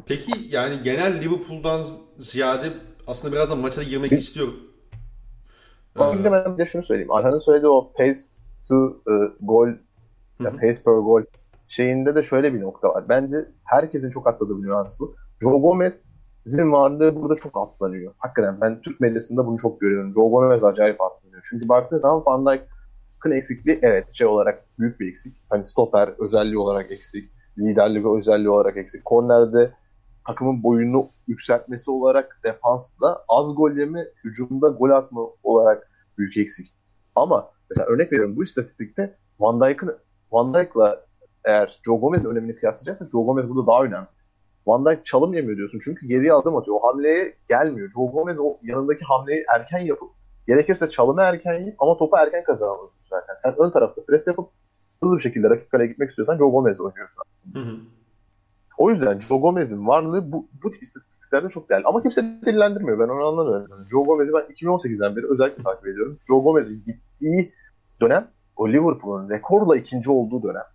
Peki 0.06 0.32
yani 0.50 0.82
genel 0.82 1.22
Liverpool'dan 1.22 1.86
ziyade 2.18 2.74
aslında 3.08 3.34
biraz 3.34 3.50
da 3.50 3.56
maça 3.56 3.82
da 3.82 3.84
girmek 3.84 4.12
istiyorum. 4.12 4.75
Ee... 6.00 6.54
bir 6.54 6.58
de 6.58 6.66
şunu 6.66 6.84
söyleyeyim. 6.84 7.12
Arhan'ın 7.12 7.38
söylediği 7.38 7.70
o 7.70 7.92
pace 7.92 8.20
to 8.68 8.76
uh, 8.76 8.94
goal 9.42 9.68
ya 10.40 10.52
pace 10.52 10.84
per 10.86 10.94
goal 10.94 11.24
şeyinde 11.68 12.16
de 12.16 12.24
şöyle 12.24 12.54
bir 12.54 12.62
nokta 12.62 12.88
var. 12.88 13.06
Bence 13.10 13.36
herkesin 13.64 14.10
çok 14.10 14.28
atladığı 14.28 14.62
bir 14.62 14.68
nüans 14.68 15.00
bu. 15.00 15.16
Joe 15.42 15.60
Gomez'in 15.60 16.72
varlığı 16.72 17.16
burada 17.16 17.36
çok 17.36 17.58
atlanıyor. 17.58 18.14
Hakikaten 18.18 18.62
ben 18.62 18.82
Türk 18.82 19.00
medyasında 19.00 19.48
bunu 19.48 19.58
çok 19.58 19.82
görüyorum. 19.82 20.14
Joe 20.14 20.30
Gomez 20.30 20.64
acayip 20.64 21.02
atlanıyor. 21.02 21.42
Çünkü 21.50 21.70
baktığın 21.70 21.98
zaman 21.98 22.26
Van 22.26 22.46
Dijk'ın 22.46 23.32
eksikliği 23.32 23.80
evet 23.82 24.12
şey 24.12 24.28
olarak 24.28 24.66
büyük 24.80 25.00
bir 25.00 25.10
eksik. 25.10 25.36
Hani 25.50 25.64
stoper 25.64 26.10
özelliği 26.20 26.58
olarak 26.58 26.92
eksik. 26.92 27.32
Liderlik 27.58 28.06
özelliği 28.06 28.50
olarak 28.50 28.78
eksik. 28.78 29.06
Kornerde 29.06 29.72
takımın 30.28 30.64
boyunu 30.64 31.10
yükseltmesi 31.28 31.92
olarak 31.92 32.40
defansta 32.46 33.24
az 33.28 33.56
gol 33.56 33.72
yeme, 33.72 34.06
hücumda 34.24 34.70
gol 34.70 34.90
atma 34.90 35.22
olarak 35.44 35.90
büyük 36.18 36.38
eksik. 36.38 36.74
Ama 37.16 37.52
mesela 37.70 37.88
örnek 37.88 38.12
veriyorum 38.12 38.36
bu 38.36 38.44
istatistikte 38.44 39.18
Van 39.40 39.62
Dijk'ın 39.62 39.98
Van 40.32 40.54
Dijk'la 40.54 41.06
eğer 41.46 41.80
Joe 41.86 41.98
Gomez'in 41.98 42.30
önemini 42.30 42.56
kıyaslayacaksak 42.56 43.12
Joe 43.12 43.24
Gomez 43.24 43.50
burada 43.50 43.68
daha 43.68 43.84
önemli. 43.84 44.08
Van 44.68 44.86
Dijk 44.86 45.06
çalım 45.06 45.34
yemiyor 45.34 45.58
diyorsun 45.58 45.80
çünkü 45.84 46.08
geriye 46.08 46.34
adım 46.34 46.56
atıyor. 46.56 46.78
O 46.82 46.88
hamleye 46.88 47.36
gelmiyor. 47.50 47.92
Joe 47.92 48.06
Gomez 48.06 48.40
o 48.40 48.58
yanındaki 48.64 49.06
hamleyi 49.06 49.46
erken 49.56 49.80
yapıp 49.80 50.10
gerekirse 50.48 50.90
çalımı 50.90 51.22
erken 51.22 51.60
yiyip 51.60 51.82
ama 51.82 51.98
topu 51.98 52.18
erken 52.18 52.44
kazanmalısın 52.44 52.96
zaten. 53.00 53.36
Sen 53.36 53.56
ön 53.58 53.72
tarafta 53.72 54.06
pres 54.06 54.28
yapıp 54.28 54.50
hızlı 55.04 55.18
bir 55.18 55.22
şekilde 55.22 55.50
rakip 55.50 55.72
kaleye 55.72 55.88
gitmek 55.88 56.10
istiyorsan 56.10 56.38
Joe 56.38 56.50
Gomez 56.50 56.82
oynuyorsun 56.82 57.24
aslında. 57.36 57.60
Hı 57.60 57.64
hı. 57.64 57.76
O 58.78 58.90
yüzden 58.90 59.20
Joe 59.20 59.38
Gomez'in 59.38 59.88
varlığı 59.88 60.32
bu, 60.32 60.50
bu 60.64 60.70
tip 60.70 60.84
istatistiklerde 60.84 61.50
çok 61.50 61.70
değerli. 61.70 61.86
Ama 61.86 62.02
kimse 62.02 62.22
dillendirmiyor. 62.46 63.00
Ben 63.00 63.14
onu 63.14 63.26
anlamıyorum. 63.26 63.66
Yani 63.72 63.90
Joe 63.90 64.04
Gomez'i 64.04 64.34
ben 64.34 64.54
2018'den 64.54 65.16
beri 65.16 65.26
özellikle 65.32 65.64
takip 65.64 65.88
ediyorum. 65.88 66.20
Joe 66.28 66.40
Gomez'in 66.40 66.84
gittiği 66.86 67.54
dönem 68.02 68.28
o 68.56 68.70
Liverpool'un 68.70 69.30
rekorla 69.30 69.76
ikinci 69.76 70.12
olduğu 70.12 70.44
dönem. 70.44 70.66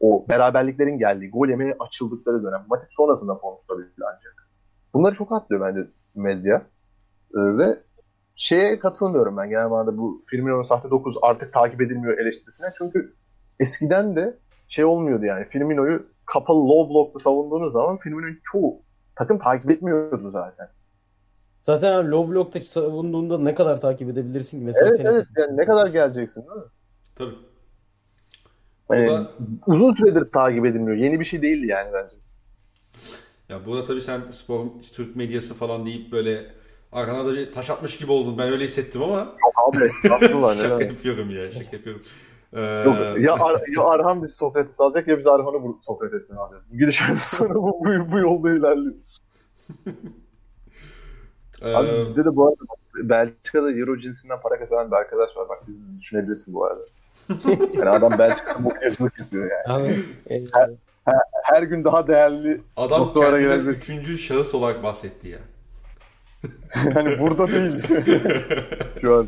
O 0.00 0.26
beraberliklerin 0.28 0.98
geldiği, 0.98 1.30
gol 1.30 1.48
yemeye 1.48 1.76
açıldıkları 1.80 2.44
dönem. 2.44 2.64
Matip 2.68 2.88
sonrasında 2.90 3.34
form 3.34 3.56
tutabildi 3.60 4.02
ancak. 4.14 4.50
Bunları 4.94 5.14
çok 5.14 5.32
atlıyor 5.32 5.62
bence 5.62 5.90
medya. 6.14 6.62
Ee, 7.34 7.58
ve 7.58 7.78
şeye 8.36 8.78
katılmıyorum 8.78 9.36
ben 9.36 9.48
genel 9.48 9.68
manada 9.68 9.98
bu 9.98 10.22
Firmino'nun 10.26 10.62
sahte 10.62 10.90
9 10.90 11.16
artık 11.22 11.52
takip 11.52 11.80
edilmiyor 11.80 12.18
eleştirisine. 12.18 12.68
Çünkü 12.78 13.14
eskiden 13.60 14.16
de 14.16 14.38
şey 14.68 14.84
olmuyordu 14.84 15.24
yani 15.24 15.44
Firmino'yu 15.44 16.06
kapalı 16.32 16.68
low 16.68 16.94
block'ta 16.94 17.18
savunduğunuz 17.18 17.72
zaman 17.72 17.98
Firmino'yu 17.98 18.34
çoğu 18.52 18.82
takım 19.16 19.38
takip 19.38 19.70
etmiyordu 19.70 20.30
zaten. 20.30 20.68
Zaten 21.60 22.10
low 22.10 22.34
block'ta 22.34 22.60
savunduğunda 22.60 23.38
ne 23.38 23.54
kadar 23.54 23.80
takip 23.80 24.08
edebilirsin 24.08 24.58
ki? 24.58 24.64
Mesela 24.64 24.88
evet 24.88 25.00
evet 25.04 25.26
yani 25.38 25.56
ne 25.56 25.64
kadar 25.64 25.86
geleceksin 25.86 26.40
değil 26.40 26.56
mi? 26.56 26.66
Tabii. 27.14 27.34
Yani 28.92 29.08
da... 29.08 29.30
uzun 29.66 29.92
süredir 29.92 30.32
takip 30.32 30.66
edilmiyor. 30.66 30.96
Yeni 30.96 31.20
bir 31.20 31.24
şey 31.24 31.42
değildi 31.42 31.66
yani 31.66 31.92
bence. 31.92 32.16
Ya 33.48 33.66
burada 33.66 33.84
tabii 33.84 34.02
sen 34.02 34.20
spor 34.30 34.66
Türk 34.92 35.16
medyası 35.16 35.54
falan 35.54 35.86
deyip 35.86 36.12
böyle 36.12 36.46
arkana 36.92 37.26
da 37.26 37.34
bir 37.34 37.52
taş 37.52 37.70
atmış 37.70 37.96
gibi 37.96 38.12
oldun. 38.12 38.38
Ben 38.38 38.48
öyle 38.48 38.64
hissettim 38.64 39.02
ama. 39.02 39.18
Yok 39.18 39.54
abi. 39.68 39.90
şaka 40.58 40.84
yapıyorum 40.84 41.30
ya. 41.30 41.50
Şaka 41.50 41.76
yapıyorum. 41.76 42.02
Ee... 42.52 42.60
Yok, 42.60 42.96
ya, 43.20 43.34
Ar 43.34 43.62
ya 43.76 43.82
Arhan 43.82 44.22
biz 44.22 44.32
Sokrates 44.32 44.80
alacak 44.80 45.08
ya 45.08 45.18
biz 45.18 45.26
Arhan'ı 45.26 45.62
bu 45.62 45.78
Sokrates'ten 45.82 46.36
alacağız. 46.36 46.64
Bu 46.72 46.78
gidişten 46.78 47.14
sonra 47.18 47.54
bu, 47.54 47.84
bu, 47.84 48.12
bu 48.12 48.18
yolda 48.18 48.50
ilerliyor. 48.50 48.94
Abi 51.74 51.96
bizde 51.96 52.24
de 52.24 52.36
bu 52.36 52.46
arada 52.46 52.60
Belçika'da 53.08 53.72
Euro 53.72 53.96
cinsinden 53.96 54.40
para 54.40 54.58
kazanan 54.58 54.90
bir 54.90 54.96
arkadaş 54.96 55.36
var. 55.36 55.48
Bak 55.48 55.58
bizi 55.66 55.80
düşünebilirsin 55.98 56.54
bu 56.54 56.64
arada. 56.64 56.80
yani 57.74 57.90
adam 57.90 58.18
Belçika'da 58.18 58.58
mokyajlık 58.58 59.18
yapıyor 59.18 59.50
yani. 59.50 59.82
Abi, 59.82 60.04
her, 60.28 60.70
her, 61.04 61.16
her 61.42 61.62
gün 61.62 61.84
daha 61.84 62.08
değerli 62.08 62.60
adam 62.76 63.00
noktalara 63.00 63.40
gelebilirsin. 63.40 63.94
üçüncü 63.94 64.18
şahıs 64.18 64.54
olarak 64.54 64.82
bahsetti 64.82 65.28
ya. 65.28 65.38
yani 66.94 67.18
burada 67.18 67.48
değil. 67.48 67.82
Şu 69.00 69.16
an. 69.16 69.26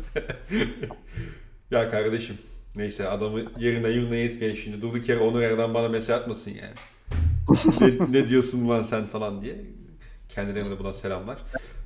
Ya 1.71 1.89
kardeşim 1.89 2.37
neyse 2.75 3.07
adamı 3.07 3.41
yerine 3.59 3.89
yılına 3.89 4.15
yetmeyen 4.15 4.55
şimdi 4.55 4.81
durduk 4.81 5.09
yere 5.09 5.19
Onur 5.19 5.41
Erden 5.41 5.73
bana 5.73 5.87
mesaj 5.87 6.15
atmasın 6.15 6.51
yani. 6.51 6.73
ne, 8.11 8.19
ne 8.19 8.29
diyorsun 8.29 8.69
lan 8.69 8.81
sen 8.81 9.05
falan 9.05 9.41
diye. 9.41 9.65
Kendilerine 10.29 10.79
buna 10.79 10.93
selamlar. 10.93 11.37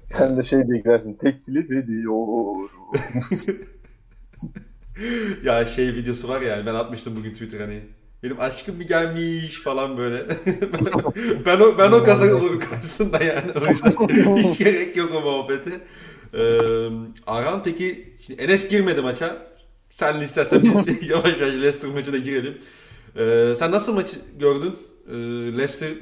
Sen 0.05 0.37
de 0.37 0.43
şey 0.43 0.69
beklersin. 0.69 1.13
Teklif 1.13 1.71
ediyor. 1.71 2.69
ya 5.43 5.65
şey 5.65 5.87
videosu 5.87 6.27
var 6.27 6.41
ya 6.41 6.65
ben 6.65 6.73
atmıştım 6.75 7.15
bugün 7.15 7.31
Twitter 7.33 7.59
hani 7.59 7.81
benim 8.23 8.41
aşkım 8.41 8.79
bir 8.79 8.87
gelmiş 8.87 9.61
falan 9.61 9.97
böyle. 9.97 10.25
ben 11.45 11.59
o 11.59 11.77
ben 11.77 11.91
o 11.91 12.03
kazak 12.03 12.35
olurum 12.35 12.59
karşısında 12.59 13.23
yani. 13.23 13.51
Hiç 14.37 14.57
gerek 14.57 14.95
yok 14.95 15.11
o 15.15 15.21
muhabbete. 15.21 15.71
Ee, 16.33 16.89
Arhan 17.27 17.63
peki 17.63 18.17
şimdi 18.25 18.41
Enes 18.41 18.69
girmedi 18.69 19.01
maça. 19.01 19.56
Sen 19.89 20.21
istersen 20.21 20.63
biz 20.63 20.73
yavaş 21.09 21.41
yavaş 21.41 21.53
Leicester 21.53 21.91
maçına 21.91 22.17
girelim. 22.17 22.57
Ee, 23.15 23.53
sen 23.57 23.71
nasıl 23.71 23.93
maçı 23.93 24.17
gördün? 24.39 24.75
Ee, 25.09 25.13
Leicester 25.57 25.93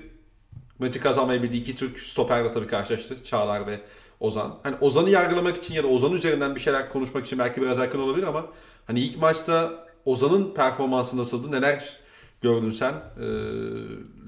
maçı 0.80 0.99
kazanmayı 0.99 1.44
bildi. 1.44 1.57
iki 1.57 1.76
Türk 1.76 1.99
stoperle 1.99 2.52
tabii 2.52 2.68
karşılaştı. 2.68 3.24
Çağlar 3.24 3.68
ve 3.68 3.80
Ozan. 4.20 4.60
Hani 4.64 4.76
Ozan'ı 4.82 5.10
yargılamak 5.10 5.57
için 5.57 5.76
ya 5.76 5.84
da 5.84 5.88
Ozan 5.88 6.14
üzerinden 6.14 6.56
bir 6.56 6.60
şeyler 6.60 6.90
konuşmak 6.90 7.26
için 7.26 7.40
belki 7.40 7.62
biraz 7.62 7.80
erken 7.80 7.99
olabilir 7.99 8.28
ama 8.28 8.45
hani 8.88 8.99
ilk 8.99 9.22
maçta 9.22 9.86
Ozan'ın 10.06 10.53
performansı 10.53 11.18
nasıldı? 11.18 11.52
Neler 11.52 11.99
gördün 12.41 12.72
sen 12.72 12.94
e, 12.94 13.26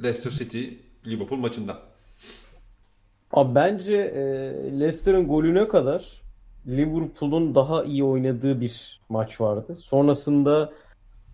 Leicester 0.04 0.32
City 0.32 0.68
Liverpool 1.06 1.40
maçında? 1.40 1.80
Abi 3.32 3.56
bence 3.56 3.96
e, 3.96 4.22
Leicester'ın 4.80 5.28
golüne 5.28 5.68
kadar 5.68 6.22
Liverpool'un 6.68 7.56
daha 7.56 7.84
iyi 7.84 8.03
oynadığı 8.03 8.61
bir 8.61 9.02
maç 9.10 9.41
vardı. 9.41 9.76
Sonrasında 9.76 10.73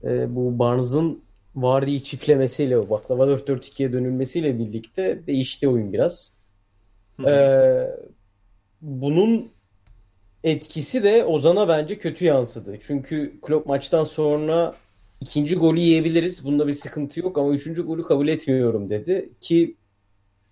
e, 0.04 0.36
bu 0.36 0.60
Barnes'ın 0.60 1.24
Vardy'yi 1.56 2.04
çiftlemesiyle 2.04 2.90
baklava 2.90 3.26
4-4-2'ye 3.26 3.94
dönülmesiyle 3.94 4.60
birlikte 4.60 5.28
değişti 5.28 5.68
oyun 5.68 5.94
biraz. 5.94 6.34
ee, 7.28 7.88
bunun 8.82 9.52
etkisi 10.44 11.04
de 11.04 11.26
Ozan'a 11.26 11.68
bence 11.68 11.98
kötü 11.98 12.26
yansıdı. 12.26 12.78
Çünkü 12.82 13.40
Klopp 13.42 13.68
maçtan 13.68 14.04
sonra 14.04 14.76
ikinci 15.22 15.56
golü 15.56 15.80
yiyebiliriz. 15.80 16.46
Bunda 16.46 16.68
bir 16.68 16.74
sıkıntı 16.74 17.20
yok 17.20 17.38
ama 17.38 17.54
üçüncü 17.54 17.86
golü 17.86 18.02
kabul 18.02 18.28
etmiyorum 18.28 18.90
dedi. 18.90 19.30
Ki 19.42 19.76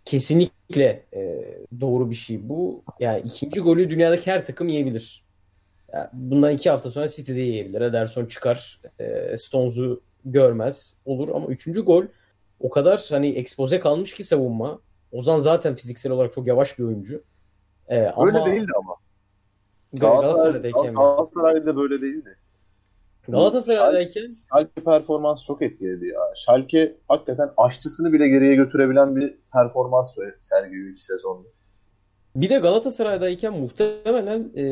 kesinlikle 0.05 0.60
e, 0.80 1.45
doğru 1.80 2.10
bir 2.10 2.15
şey 2.15 2.49
bu. 2.49 2.84
Yani 2.99 3.22
ikinci 3.26 3.60
golü 3.60 3.89
dünyadaki 3.89 4.31
her 4.31 4.45
takım 4.45 4.68
yiyebilir. 4.68 5.23
Yani 5.93 6.07
bundan 6.14 6.52
iki 6.53 6.69
hafta 6.69 6.91
sonra 6.91 7.07
City'de 7.07 7.39
yiyebilir. 7.39 7.81
Ederson 7.81 8.26
çıkar. 8.26 8.81
E, 8.99 9.38
Stones'u 9.38 10.02
görmez. 10.26 10.98
Olur 11.06 11.30
ama 11.30 11.48
üçüncü 11.48 11.81
gol 11.81 12.03
o 12.60 12.69
kadar 12.69 13.07
hani 13.10 13.30
ekspoze 13.30 13.80
kalmış 13.80 14.14
ki 14.14 14.23
savunma. 14.23 14.80
Ozan 15.11 15.39
zaten 15.39 15.76
fiziksel 15.76 16.11
olarak 16.11 16.34
çok 16.34 16.48
yavaş 16.48 16.80
bir 16.80 16.84
oyuncu. 16.84 17.23
Öyle 17.88 18.11
ama... 18.11 18.45
değildi 18.45 18.72
ama. 18.77 18.95
Galatasaray'dayken 19.93 20.95
Galatasaray'da 20.95 21.76
böyle 21.76 22.02
değildi. 22.02 22.38
Galatasaray'dayken 23.27 24.38
Schalke 24.49 24.84
performans 24.85 25.45
çok 25.45 25.61
etkiledi 25.61 26.06
ya. 26.06 26.19
Schalke 26.35 26.98
hakikaten 27.07 27.49
aşçısını 27.57 28.14
bile 28.14 28.27
geriye 28.27 28.56
götürebilen 28.56 29.15
bir 29.15 29.34
performans 29.53 30.18
sergiliyor 30.39 30.89
iki 30.89 31.06
sezonda. 31.06 31.48
Bir 32.35 32.49
de 32.49 32.57
Galatasaray'dayken 32.57 33.53
muhtemelen 33.53 34.52
e, 34.56 34.64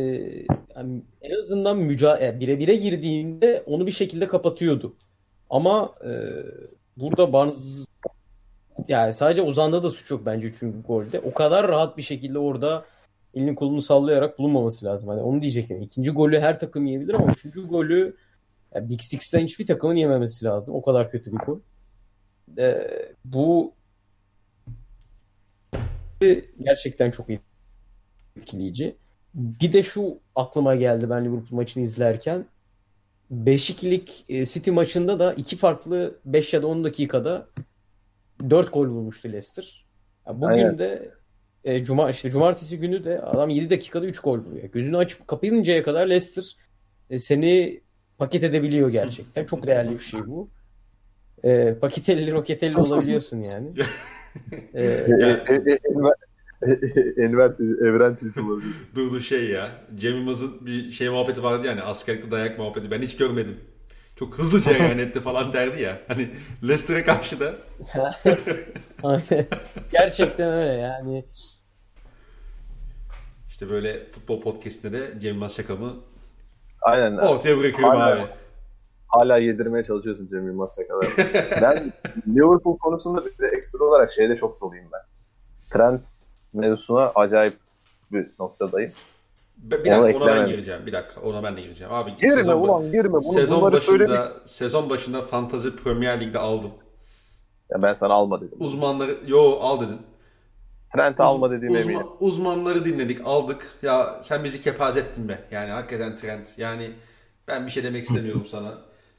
yani 0.76 1.02
en 1.22 1.40
azından 1.40 1.78
mücadele 1.78 2.40
bire 2.40 2.60
bire 2.60 2.76
girdiğinde 2.76 3.64
onu 3.66 3.88
bir 3.88 3.92
şekilde 3.92 4.28
kapatıyordu. 4.28 4.96
Ama 5.50 5.94
e, 6.06 6.12
burada 6.98 7.34
Barnes 7.34 7.88
yani 8.88 9.14
sadece 9.14 9.42
Ozan'da 9.42 9.84
da 9.84 9.90
suç 9.90 10.12
yok 10.12 10.22
bence 10.26 10.48
üçüncü 10.48 10.82
golde. 10.84 11.20
O 11.20 11.34
kadar 11.34 11.68
rahat 11.68 11.98
bir 11.98 12.02
şekilde 12.02 12.40
orada 12.40 12.86
elini 13.34 13.56
kolunu 13.56 13.82
sallayarak 13.82 14.40
bulunmaması 14.40 14.86
lazım. 14.86 15.10
Hani 15.10 15.22
onu 15.22 15.42
diyecektim. 15.42 15.82
İkinci 15.82 16.12
golü 16.12 16.40
her 16.40 16.60
takım 16.60 16.86
yiyebilir 16.86 17.14
ama 17.14 17.28
üçüncü 17.32 17.68
golü 17.68 18.16
yani 18.76 18.90
Big 18.90 19.02
Six'ten 19.02 19.44
hiçbir 19.44 19.66
takımın 19.66 19.96
yememesi 19.96 20.46
lazım. 20.46 20.76
O 20.76 20.82
kadar 20.82 21.12
kötü 21.12 21.32
bir 21.32 21.38
gol. 21.38 21.60
Ee, 22.58 22.88
bu 23.26 23.74
gerçekten 26.60 27.12
çok 27.12 27.28
etkileyici. 28.38 28.96
Bir 29.34 29.74
de 29.74 29.84
şu 29.84 30.20
aklıma 30.36 30.76
geldi 30.76 31.10
ben 31.10 31.26
Liverpool 31.26 31.58
maçını 31.58 31.84
izlerken. 31.84 32.46
5-2'lik 33.32 34.26
e, 34.30 34.46
City 34.46 34.72
maçında 34.72 35.20
da 35.20 35.34
iki 35.34 35.58
farklı 35.58 36.20
5 36.26 36.54
ya 36.54 36.62
da 36.62 36.68
10 36.68 36.84
dakikada 36.84 37.48
4 38.50 38.74
gol 38.74 38.90
bulmuştu 38.90 39.28
Leicester. 39.28 39.86
bugün 40.28 40.48
Aynen. 40.48 40.78
de 40.78 41.12
e, 41.64 41.84
cuma 41.84 42.10
işte 42.10 42.32
cumartesi 42.32 42.80
günü 42.80 43.04
de 43.04 43.22
adam 43.22 43.50
7 43.50 43.70
dakikada 43.70 44.06
3 44.06 44.20
gol 44.20 44.46
buluyor. 44.46 44.64
Gözünü 44.64 44.98
açıp 44.98 45.28
kapayıncaya 45.28 45.84
kadar 45.84 46.08
Leicester 46.08 46.56
e, 47.10 47.20
seni 47.20 47.82
paket 48.20 48.44
edebiliyor 48.44 48.90
gerçekten. 48.90 49.46
Çok 49.46 49.68
değerli 49.68 49.94
bir 49.94 50.00
şey 50.00 50.20
bu. 50.28 50.50
E, 51.44 51.76
paketelli 51.82 52.32
roketelli 52.32 52.78
olabiliyorsun 52.78 53.42
yani. 53.42 53.74
e, 54.74 54.84
e, 54.84 55.80
Enver 57.18 57.52
evren 57.88 58.16
tilt 58.16 58.38
olabilir. 58.38 58.76
Dur 58.96 59.22
şey 59.22 59.50
ya. 59.50 59.72
Cem 59.96 60.16
Yılmaz'ın 60.16 60.66
bir 60.66 60.92
şey 60.92 61.10
muhabbeti 61.10 61.44
vardı 61.44 61.68
yani 61.68 61.82
askerlik 61.82 62.32
dayak 62.32 62.60
muhabbeti. 62.60 62.92
Ben 62.92 63.02
hiç 63.02 63.18
görmedim. 63.18 63.58
Çok 64.16 64.38
hızlıca 64.38 64.72
yani 64.86 65.02
etti 65.02 65.22
falan 65.22 65.54
derdi 65.54 65.82
ya. 65.82 66.02
Hani 66.08 66.30
Leicester'e 66.64 67.04
karşı 67.04 67.40
da. 67.40 67.56
Gerçekten 69.92 70.54
öyle 70.54 70.74
yani. 70.74 71.26
İşte 73.50 73.70
böyle 73.70 74.06
futbol 74.06 74.42
podcastinde 74.42 75.00
de 75.00 75.20
Cem 75.22 75.34
Yılmaz 75.34 75.56
şakamı 75.56 75.96
Aynen. 76.82 77.18
ortaya 77.18 77.58
bırakıyorum 77.58 78.00
hala, 78.00 78.14
abi. 78.14 78.22
Hala 79.08 79.38
yedirmeye 79.38 79.84
çalışıyorsun 79.84 80.28
Cem 80.28 80.48
Yılmaz 80.48 80.76
şakaları. 80.76 81.10
ben 81.62 81.94
Liverpool 82.28 82.78
konusunda 82.78 83.26
bir 83.26 83.38
de 83.38 83.48
ekstra 83.48 83.84
olarak 83.84 84.12
şeyde 84.12 84.36
çok 84.36 84.62
doluyum 84.62 84.86
ben. 84.94 85.02
Trent 85.72 86.08
mevzusuna 86.54 87.12
acayip 87.16 87.58
bir 88.12 88.28
noktadayım. 88.40 88.92
Bir 89.58 89.72
dakika 89.72 90.00
ona, 90.00 90.18
ona 90.18 90.26
ben 90.28 90.48
gireceğim. 90.48 90.86
Bir 90.86 90.94
dakika 90.94 91.22
ona 91.22 91.44
ben 91.44 91.58
de 91.58 91.62
gireceğim. 91.62 91.94
Abi 91.94 92.16
girme 92.16 92.36
sezon, 92.36 92.62
ulan 92.62 92.92
girme. 92.92 93.14
Bunu, 93.14 93.34
sezon 93.34 93.62
başında 93.62 93.82
söyleyeyim. 93.82 94.22
sezon 94.46 94.90
başında 94.90 95.22
Fantasy 95.22 95.70
Premier 95.70 96.22
Lig'de 96.22 96.40
aldım. 96.40 96.72
Ya 97.70 97.82
ben 97.82 97.94
sana 97.94 98.14
alma 98.14 98.42
dedim. 98.42 98.58
Uzmanları 98.60 99.18
yo 99.28 99.60
al 99.62 99.82
dedin. 99.82 99.98
Trent 100.94 101.20
alma 101.20 101.52
dediğim 101.52 101.76
uzman, 101.76 101.94
eminim. 101.94 102.08
Uzmanları 102.20 102.86
dinledik, 102.86 103.22
aldık. 103.26 103.68
Ya 103.82 104.20
sen 104.24 104.44
bizi 104.44 104.62
kepaz 104.62 104.98
ettin 104.98 105.30
be. 105.30 105.40
Yani 105.52 105.72
hakikaten 105.72 106.16
Trent. 106.16 106.58
Yani 106.58 106.92
ben 107.48 107.66
bir 107.66 107.72
şey 107.72 107.84
demek 107.84 108.06
istemiyorum 108.06 108.46
sana. 108.52 108.78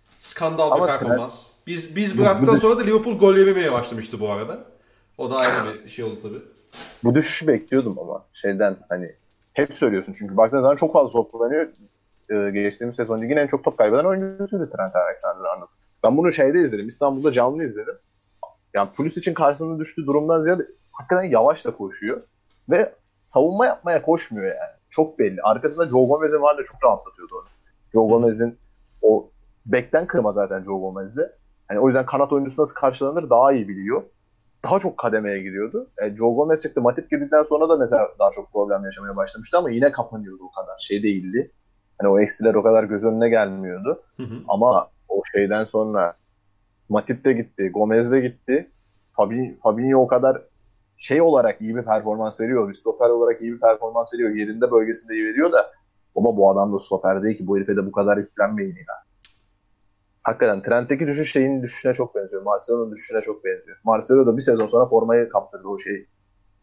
Skandal 0.09 0.81
bir 0.81 0.87
performans. 0.87 1.43
Trent... 1.43 1.67
Biz 1.67 1.97
biz 1.97 2.19
bıraktıktan 2.19 2.57
sonra 2.57 2.79
da 2.79 2.83
Liverpool 2.83 3.19
gol 3.19 3.37
yememeye 3.37 3.73
başlamıştı 3.73 4.21
bu 4.21 4.31
arada. 4.31 4.59
O 5.19 5.31
da 5.31 5.37
ayrı 5.37 5.85
bir 5.85 5.91
şey 5.91 6.05
oldu 6.05 6.19
tabii. 6.23 6.43
Bu 7.05 7.15
düşüşü 7.15 7.47
bekliyordum 7.47 7.99
ama 7.99 8.25
şeyden 8.33 8.77
hani 8.89 9.15
hep 9.53 9.77
söylüyorsun 9.77 10.15
çünkü 10.19 10.37
baktığın 10.37 10.61
zaman 10.61 10.77
çok 10.77 10.93
fazla 10.93 11.13
top 11.13 11.33
kullanıyor. 11.33 11.69
Ee, 12.31 12.51
geçtiğimiz 12.51 12.97
sezon 12.97 13.23
ligin 13.23 13.37
en 13.37 13.47
çok 13.47 13.65
top 13.65 13.79
kaybeden 13.79 14.05
oyuncusuydu 14.05 14.71
Trent 14.71 14.97
Alexander-Arnold. 14.97 15.69
Ben 16.05 16.17
bunu 16.17 16.33
şeyde 16.33 16.61
izledim. 16.61 16.89
İstanbul'da 16.89 17.33
canlı 17.33 17.65
izledim. 17.65 17.95
Yani 18.75 18.89
polis 18.97 19.17
için 19.17 19.35
karşısında 19.35 19.79
düştüğü 19.79 20.07
durumdan 20.07 20.41
ziyade 20.41 20.67
hakikaten 21.01 21.31
yavaş 21.31 21.65
da 21.65 21.77
koşuyor. 21.77 22.23
Ve 22.71 22.95
savunma 23.25 23.67
yapmaya 23.67 24.03
koşmuyor 24.03 24.47
yani. 24.47 24.71
Çok 24.91 25.19
belli. 25.19 25.43
Arkasında 25.43 25.89
Joe 25.89 26.07
Gomez'in 26.07 26.43
var 26.43 26.59
da 26.59 26.65
çok 26.65 26.85
rahatlatıyordu 26.85 27.35
onu. 27.35 27.49
Joe 27.93 28.09
Gomez'in 28.09 28.59
o 29.03 29.29
bekten 29.67 30.07
kırma 30.07 30.33
zaten 30.33 30.63
Joe 30.63 30.79
Gomez'de. 30.79 31.33
Hani 31.69 31.81
o 31.81 31.87
yüzden 31.87 32.07
kanat 32.07 32.33
oyuncusu 32.33 32.63
nasıl 32.63 32.75
karşılanır 32.75 33.31
daha 33.31 33.53
iyi 33.53 33.69
biliyor 33.69 34.03
daha 34.65 34.79
çok 34.79 34.99
kademeye 34.99 35.43
giriyordu. 35.43 35.91
E, 36.03 36.17
Joe 36.17 36.35
Gomez 36.35 36.63
çıktı. 36.63 36.81
Matip 36.81 37.11
girdikten 37.11 37.43
sonra 37.43 37.69
da 37.69 37.77
mesela 37.77 38.09
daha 38.19 38.31
çok 38.31 38.53
problem 38.53 38.85
yaşamaya 38.85 39.17
başlamıştı 39.17 39.59
ama 39.59 39.71
yine 39.71 39.93
kapanıyordu 39.93 40.45
o 40.45 40.51
kadar. 40.51 40.79
Şey 40.81 41.03
değildi. 41.03 41.53
Hani 41.99 42.09
o 42.09 42.21
eksiler 42.21 42.55
o 42.55 42.63
kadar 42.63 42.85
göz 42.85 43.05
önüne 43.05 43.29
gelmiyordu. 43.29 44.03
Hı 44.17 44.23
hı. 44.23 44.35
Ama 44.49 44.91
o 45.09 45.23
şeyden 45.33 45.65
sonra 45.65 46.15
Matip 46.89 47.25
de 47.25 47.33
gitti. 47.33 47.71
Gomez 47.75 48.13
de 48.13 48.21
gitti. 48.21 48.71
Fabinho, 49.13 49.55
Fabinho 49.63 49.99
o 50.01 50.07
kadar 50.07 50.43
şey 51.01 51.21
olarak 51.23 51.61
iyi 51.61 51.77
bir 51.77 51.85
performans 51.85 52.41
veriyor. 52.41 52.69
Bir 52.69 52.75
stoper 52.75 53.09
olarak 53.09 53.43
iyi 53.43 53.53
bir 53.53 53.61
performans 53.61 54.15
veriyor. 54.15 54.31
Yerinde 54.31 54.71
bölgesinde 54.71 55.15
iyi 55.15 55.25
veriyor 55.25 55.53
da 55.53 55.71
ama 56.17 56.37
bu 56.37 56.51
adam 56.51 56.73
da 56.73 56.79
stoper 56.79 57.23
değil 57.23 57.39
ki. 57.39 57.47
Bu 57.47 57.57
herife 57.57 57.77
de 57.77 57.87
bu 57.87 57.93
kadar 57.93 58.17
yüklenmeyin 58.17 58.77
ya 58.77 59.11
hakikaten 60.23 60.63
Trent'teki 60.63 61.07
düşüş 61.07 61.33
şeyin 61.33 61.63
düşüşüne 61.63 61.95
çok 61.95 62.15
benziyor. 62.15 62.43
Marcelo'nun 62.43 62.91
düşüşüne 62.91 63.21
çok 63.21 63.45
benziyor. 63.45 63.79
Marcelo 63.85 64.27
da 64.27 64.37
bir 64.37 64.43
sezon 64.43 64.67
sonra 64.67 64.89
formayı 64.89 65.29
kaptırdı 65.29 65.69
o 65.69 65.79
şeyi. 65.79 66.09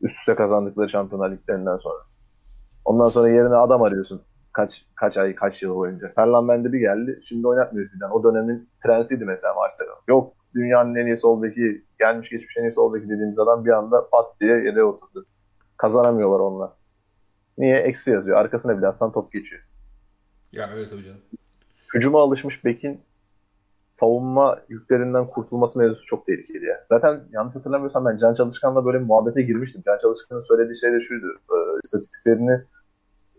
Üst 0.02 0.18
üste 0.18 0.36
kazandıkları 0.36 0.90
şampiyonlar 0.90 1.32
liglerinden 1.32 1.78
sonra. 1.78 2.00
Ondan 2.86 3.10
sonra 3.10 3.30
yerine 3.30 3.56
adam 3.56 3.84
arıyorsun. 3.84 4.22
Kaç 4.54 4.86
kaç 4.96 5.18
ay, 5.18 5.36
kaç 5.36 5.64
yıl 5.64 5.76
boyunca. 5.76 6.12
Ferland 6.16 6.48
Mendy 6.48 6.72
bir 6.72 6.80
geldi. 6.80 7.20
Şimdi 7.24 7.48
oynatmıyor 7.48 7.86
Zidane. 7.86 8.14
O 8.14 8.24
dönemin 8.24 8.70
prensiydi 8.84 9.26
mesela 9.26 9.54
Marcelo. 9.54 9.96
Yok 10.08 10.34
dünyanın 10.58 10.96
en 10.96 11.06
iyi 11.06 11.18
sol 11.18 11.44
beki, 11.44 11.86
gelmiş 12.00 12.30
geçmiş 12.30 12.58
en 12.58 12.64
iyi 12.64 12.72
sol 12.72 12.94
beki 12.94 13.10
dediğimiz 13.10 13.40
adam 13.40 13.66
bir 13.66 13.72
anda 13.72 14.10
pat 14.12 14.26
diye 14.42 14.56
yere 14.56 14.84
oturdu. 14.84 15.26
Kazanamıyorlar 15.78 16.40
onunla. 16.40 16.78
Niye? 17.58 17.78
Eksi 17.78 18.12
yazıyor. 18.12 18.38
Arkasına 18.38 18.78
bile 18.78 18.88
atsan 18.88 19.12
top 19.12 19.34
geçiyor. 19.34 19.62
Ya 20.52 20.70
öyle 20.72 20.90
tabii 20.90 21.04
canım. 21.04 21.22
Hücuma 21.94 22.22
alışmış 22.22 22.66
Bekin 22.66 23.02
savunma 23.92 24.60
yüklerinden 24.70 25.28
kurtulması 25.28 25.80
mevzusu 25.80 26.06
çok 26.06 26.26
tehlikeli 26.26 26.66
ya. 26.66 26.84
Zaten 26.86 27.24
yanlış 27.32 27.56
hatırlamıyorsam 27.56 28.06
ben 28.06 28.18
Can 28.18 28.34
Çalışkan'la 28.34 28.86
böyle 28.86 29.00
bir 29.00 29.06
muhabbete 29.06 29.42
girmiştim. 29.42 29.82
Can 29.86 29.98
Çalışkan'ın 29.98 30.42
söylediği 30.42 30.76
şey 30.76 30.92
de 30.92 31.00
şuydu. 31.00 31.26
E, 31.52 31.58
istatistiklerini 31.84 32.62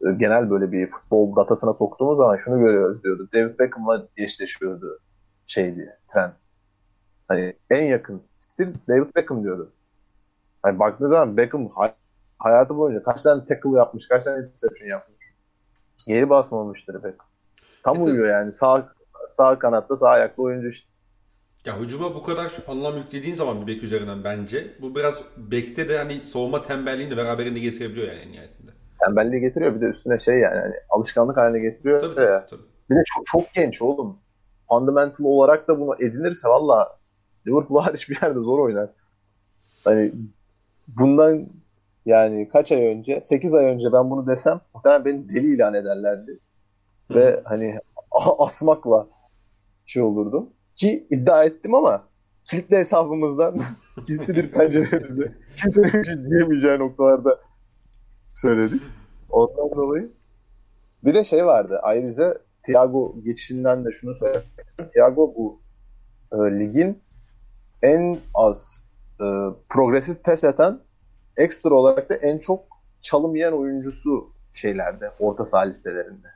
e, 0.06 0.12
genel 0.18 0.50
böyle 0.50 0.72
bir 0.72 0.90
futbol 0.90 1.36
datasına 1.36 1.72
soktuğumuz 1.72 2.16
zaman 2.18 2.36
şunu 2.36 2.58
görüyoruz 2.58 3.02
diyordu. 3.04 3.28
David 3.34 3.58
Beckham'la 3.58 4.08
eşleşiyordu 4.16 4.98
şey 5.46 5.76
diye, 5.76 5.98
trend. 6.12 6.32
Hani 7.28 7.56
en 7.70 7.84
yakın 7.84 8.22
stil 8.38 8.74
David 8.88 9.16
Beckham 9.16 9.44
diyordu. 9.44 9.72
Hani 10.62 10.78
baktığınız 10.78 11.10
zaman 11.10 11.36
Beckham 11.36 11.68
hay- 11.68 11.94
hayatı 12.38 12.76
boyunca 12.76 13.02
kaç 13.02 13.22
tane 13.22 13.44
tackle 13.44 13.76
yapmış, 13.76 14.08
kaç 14.08 14.24
tane 14.24 14.40
interception 14.40 14.88
yapmış. 14.88 15.18
Geri 16.06 16.30
basmamıştır 16.30 16.94
Beckham. 16.94 17.28
Tam 17.84 18.02
uyuyor 18.02 18.28
yani. 18.28 18.52
Sağ 18.52 18.92
sağ 19.30 19.58
kanatta 19.58 19.96
sağ 19.96 20.08
ayaklı 20.08 20.42
oyuncu 20.42 20.68
işte. 20.68 20.88
Ya 21.64 21.78
hücuma 21.78 22.14
bu 22.14 22.22
kadar 22.22 22.52
anlam 22.68 22.96
yüklediğin 22.96 23.34
zaman 23.34 23.62
bir 23.62 23.66
bek 23.66 23.82
üzerinden 23.82 24.24
bence 24.24 24.74
bu 24.80 24.94
biraz 24.94 25.22
bekte 25.36 25.88
de 25.88 25.98
hani 25.98 26.24
savunma 26.24 26.62
tembelliğini 26.62 27.10
de 27.10 27.16
beraberinde 27.16 27.58
getirebiliyor 27.58 28.08
yani 28.08 28.18
en 28.18 28.32
nihayetinde. 28.32 28.70
Tembelliği 29.00 29.40
getiriyor 29.40 29.74
bir 29.74 29.80
de 29.80 29.84
üstüne 29.84 30.18
şey 30.18 30.38
yani 30.38 30.58
hani 30.58 30.74
alışkanlık 30.90 31.36
haline 31.36 31.58
getiriyor. 31.58 32.00
Tabii, 32.00 32.14
tabii, 32.14 32.46
tabii. 32.50 32.62
Bir 32.90 32.96
de 32.96 33.02
çok, 33.04 33.26
çok 33.26 33.54
genç 33.54 33.82
oğlum. 33.82 34.18
Fundamental 34.68 35.24
olarak 35.24 35.68
da 35.68 35.80
bunu 35.80 35.94
edinirse 35.94 36.48
valla 36.48 36.97
Liverpool 37.46 37.80
hariç 37.82 38.10
bir 38.10 38.18
yerde 38.22 38.40
zor 38.40 38.58
oynar. 38.58 38.90
Hani 39.84 40.12
bundan 40.88 41.46
yani 42.06 42.48
kaç 42.48 42.72
ay 42.72 42.86
önce 42.86 43.20
8 43.20 43.54
ay 43.54 43.64
önce 43.64 43.92
ben 43.92 44.10
bunu 44.10 44.26
desem 44.26 44.60
muhtemelen 44.74 45.04
beni 45.04 45.28
deli 45.28 45.54
ilan 45.54 45.74
ederlerdi. 45.74 46.38
Ve 47.10 47.40
hani 47.44 47.80
asmakla 48.38 49.08
şey 49.86 50.02
olurdum. 50.02 50.50
Ki 50.76 51.06
iddia 51.10 51.44
ettim 51.44 51.74
ama 51.74 52.04
kilitli 52.44 52.76
hesabımızdan 52.76 53.58
kilitli 54.06 54.36
bir 54.36 54.50
pencerede 54.50 55.32
kimsenin 55.56 55.92
bir 55.92 56.04
şey 56.04 56.24
diyemeyeceği 56.24 56.78
noktalarda 56.78 57.38
söyledik. 58.34 58.82
Ondan 59.30 59.76
dolayı. 59.76 60.12
Bir 61.04 61.14
de 61.14 61.24
şey 61.24 61.46
vardı. 61.46 61.80
Ayrıca 61.82 62.38
Thiago 62.62 63.14
geçişinden 63.24 63.84
de 63.84 63.92
şunu 63.92 64.14
söylemek 64.14 64.44
istiyorum. 64.44 64.92
Thiago 64.94 65.34
bu 65.36 65.60
e, 66.32 66.36
ligin 66.36 67.02
en 67.82 68.20
az 68.34 68.80
e, 69.20 69.24
progresif 69.68 70.24
pes 70.24 70.44
eden 70.44 70.80
ekstra 71.36 71.74
olarak 71.74 72.10
da 72.10 72.14
en 72.14 72.38
çok 72.38 72.64
çalım 73.00 73.36
yiyen 73.36 73.52
oyuncusu 73.52 74.30
şeylerde, 74.54 75.10
orta 75.18 75.44
saha 75.44 75.62
listelerinde. 75.62 76.28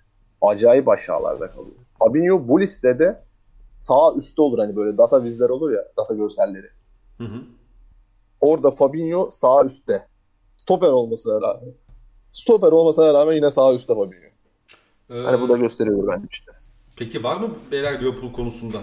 Acayip 0.43 0.89
aşağılarda 0.89 1.51
kalıyor. 1.51 1.77
Fabinho 1.99 2.49
bu 2.49 2.61
listede 2.61 3.25
sağ 3.79 4.15
üstte 4.17 4.43
olur 4.43 4.59
hani 4.59 4.77
böyle 4.77 4.99
data 4.99 5.25
vizler 5.25 5.49
olur 5.49 5.73
ya, 5.73 5.85
data 5.99 6.15
görselleri. 6.15 6.67
Hı 7.19 7.25
hı. 7.25 7.43
Orada 8.41 8.71
Fabinho 8.71 9.31
sağ 9.31 9.65
üstte. 9.65 10.07
Stoper 10.57 10.89
olmasına 10.89 11.41
rağmen. 11.41 11.75
Stoper 12.31 12.73
olmasına 12.73 13.15
rağmen 13.15 13.33
yine 13.33 13.51
sağ 13.51 13.75
üstte 13.75 13.95
Fabinho. 13.95 14.33
Ee, 15.11 15.19
Hani 15.19 15.41
bu 15.41 15.49
da 15.49 15.57
gösteriyor 15.57 16.09
bence 16.09 16.27
işte. 16.31 16.53
Peki 16.97 17.25
var 17.25 17.37
mı 17.37 17.49
beyler 17.71 18.01
Liverpool 18.01 18.33
konusunda 18.33 18.79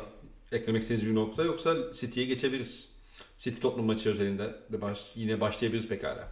eklemek 0.52 0.82
istediğiniz 0.82 1.12
bir 1.12 1.16
nokta 1.16 1.44
yoksa 1.44 1.76
City'ye 1.94 2.26
geçebiliriz. 2.26 2.90
City 3.38 3.62
Tottenham 3.62 3.86
maçı 3.86 4.10
özelinde 4.10 4.56
de 4.72 4.82
baş, 4.82 5.12
yine 5.16 5.42
başlayabiliriz 5.42 5.88
pekala. 5.88 6.28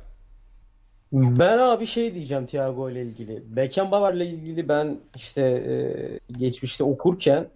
Ben 1.12 1.58
abi 1.58 1.86
şey 1.86 2.16
diyeceğim 2.16 2.46
Thiago 2.46 2.90
ile 2.90 3.02
ilgili. 3.02 3.56
Beckenbauer 3.56 4.14
ile 4.14 4.26
ilgili 4.26 4.70
ben 4.70 5.00
işte 5.16 5.42
e, 5.42 6.34
geçmişte 6.34 6.84
okurken 6.84 7.48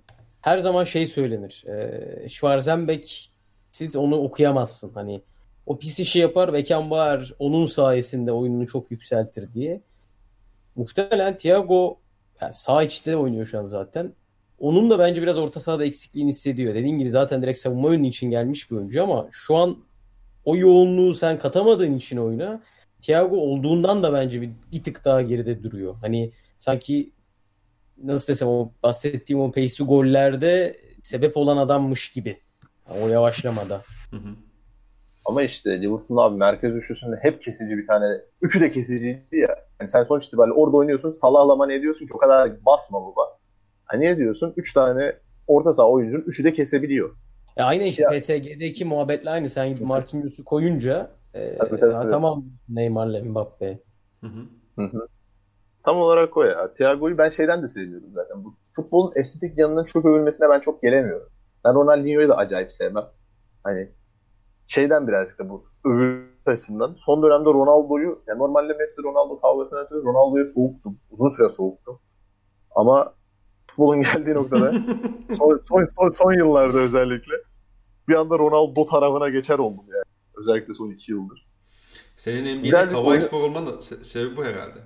her 0.42 0.60
zaman 0.60 0.84
şey 0.84 1.08
söylenir. 1.08 1.64
E, 1.68 2.30
Schwarzenbeck 2.30 3.32
siz 3.72 3.96
onu 3.96 4.16
okuyamazsın. 4.16 4.92
Hani 4.94 5.22
o 5.66 5.80
pis 5.80 6.00
işi 6.00 6.20
yapar 6.20 6.54
Beckenbauer 6.54 7.34
onun 7.40 7.68
sayesinde 7.68 8.32
oyununu 8.32 8.68
çok 8.68 8.92
yükseltir 8.92 9.54
diye. 9.54 9.82
Muhtemelen 10.76 11.38
Thiago 11.38 12.00
yani 12.42 12.54
sağ 12.54 12.84
içte 12.84 13.18
oynuyor 13.18 13.46
şu 13.46 13.60
an 13.60 13.66
zaten. 13.66 14.14
Onun 14.62 14.90
da 14.90 15.00
bence 15.00 15.22
biraz 15.22 15.38
orta 15.38 15.60
sahada 15.60 15.86
eksikliğini 15.86 16.30
hissediyor. 16.30 16.76
Dediğin 16.76 16.98
gibi 16.98 17.10
zaten 17.10 17.42
direkt 17.42 17.60
savunma 17.60 17.88
oyunu 17.88 18.08
için 18.08 18.30
gelmiş 18.30 18.72
bir 18.72 18.76
oyuncu 18.76 19.04
ama 19.04 19.28
şu 19.32 19.56
an 19.56 19.78
o 20.46 20.56
yoğunluğu 20.56 21.14
sen 21.14 21.40
katamadığın 21.40 21.94
için 21.94 22.18
oyuna 22.18 22.62
Thiago 23.02 23.36
olduğundan 23.38 24.04
da 24.04 24.14
bence 24.14 24.42
bir, 24.42 24.50
bir 24.72 24.84
tık 24.84 25.06
daha 25.06 25.22
geride 25.22 25.64
duruyor. 25.64 25.96
Hani 26.02 26.32
sanki 26.58 27.12
nasıl 28.04 28.28
desem 28.28 28.48
o 28.48 28.72
bahsettiğim 28.84 29.42
o 29.42 29.52
pace 29.52 29.84
gollerde 29.84 30.78
sebep 31.04 31.38
olan 31.38 31.58
adammış 31.58 32.12
gibi. 32.12 32.38
O 33.04 33.08
yavaşlamada. 33.08 33.82
Hı 34.10 34.16
hı. 34.16 34.36
Ama 35.26 35.44
işte 35.44 35.82
Liverpool 35.82 36.18
abi 36.18 36.38
merkez 36.38 36.76
üçlüsünde 36.76 37.16
hep 37.22 37.44
kesici 37.44 37.78
bir 37.78 37.88
tane. 37.88 38.06
Üçü 38.42 38.62
de 38.62 38.72
kesiciydi 38.72 39.28
ya. 39.32 39.56
Yani 39.80 39.90
sen 39.90 40.04
sonuç 40.04 40.28
itibariyle 40.28 40.54
orada 40.54 40.78
oynuyorsun. 40.78 41.12
Salah'lama 41.12 41.66
ne 41.66 41.76
ediyorsun 41.76 42.08
ki 42.08 42.14
o 42.14 42.18
kadar 42.18 42.66
basma 42.66 43.02
baba. 43.02 43.41
Hani 43.92 44.06
ne 44.06 44.18
diyorsun? 44.18 44.54
Üç 44.58 44.74
tane 44.74 45.16
orta 45.48 45.74
saha 45.74 45.90
oyuncunun 45.90 46.22
üçü 46.22 46.44
de 46.44 46.54
kesebiliyor. 46.54 47.16
Ya 47.58 47.66
aynı 47.66 47.84
işte 47.84 48.04
Ya. 48.04 48.10
PSG'deki 48.10 48.86
muhabbetle 48.86 49.30
aynı. 49.30 49.50
Sen 49.50 49.70
gidip 49.70 49.86
Marquinhos'u 49.86 50.46
koyunca 50.46 51.12
e, 51.34 51.58
Tabii, 51.58 51.80
tabii, 51.80 51.92
tabii. 51.92 52.12
tamam 52.12 52.46
Neymar'la 52.70 53.24
Mbappe. 53.24 53.80
Hı 54.22 54.28
hı. 54.28 54.46
Hı 54.76 54.82
hı. 54.82 55.08
Tam 55.84 55.98
olarak 55.98 56.38
o 56.38 56.44
ya. 56.44 56.74
Thiago'yu 56.74 57.18
ben 57.18 57.30
şeyden 57.30 57.64
de 57.64 57.68
seviyorum 57.68 58.10
zaten. 58.14 58.44
Bu 58.44 58.56
futbolun 58.76 59.12
estetik 59.16 59.58
yanının 59.58 59.86
çok 59.86 60.06
övülmesine 60.06 60.50
ben 60.50 60.60
çok 60.60 60.82
gelemiyorum. 60.82 61.30
Ben 61.66 61.74
Ronaldinho'yu 61.76 62.30
da 62.30 62.38
acayip 62.38 62.72
sevmem. 62.72 63.06
Hani 63.64 63.90
şeyden 64.68 65.08
birazcık 65.08 65.40
da 65.40 65.50
bu 65.50 65.66
övülme 65.86 66.28
açısından. 66.46 66.96
Son 67.00 67.24
dönemde 67.24 67.50
Ronaldo'yu, 67.50 68.22
yani 68.28 68.40
normalde 68.40 68.74
Messi 68.74 69.04
Ronaldo 69.04 69.40
kavgasına 69.40 69.80
ötürü 69.80 70.04
Ronaldo'yu 70.04 70.48
soğuktum. 70.48 71.00
Uzun 71.12 71.30
süre 71.30 71.50
soğuktum. 71.50 72.00
Ama 72.76 73.14
futbolun 73.72 74.02
geldiği 74.02 74.34
noktada 74.34 74.72
son, 75.38 75.58
son, 75.64 75.84
son, 75.84 76.10
son 76.10 76.32
yıllarda 76.32 76.78
özellikle 76.78 77.34
bir 78.08 78.16
anda 78.16 78.40
Ronaldo 78.40 78.86
tarafına 78.86 79.30
geçer 79.30 79.58
oldum 79.60 79.86
yani. 79.94 80.04
Özellikle 80.36 80.74
son 80.74 80.90
iki 80.92 81.12
yıldır. 81.12 81.48
Senin 82.18 82.60
NBA'de 82.60 82.72
Kawhi 82.88 82.98
oyun- 82.98 83.20
Spor 83.20 83.42
olman 83.44 83.68
da 83.68 83.70
se- 83.72 84.04
sebebi 84.04 84.38
bu 84.38 84.44
herhalde. 84.46 84.80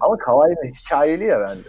Ama 0.00 0.16
Kawhi'nin 0.18 0.72
hikayeli 0.74 1.24
ya 1.24 1.40
bende. 1.40 1.68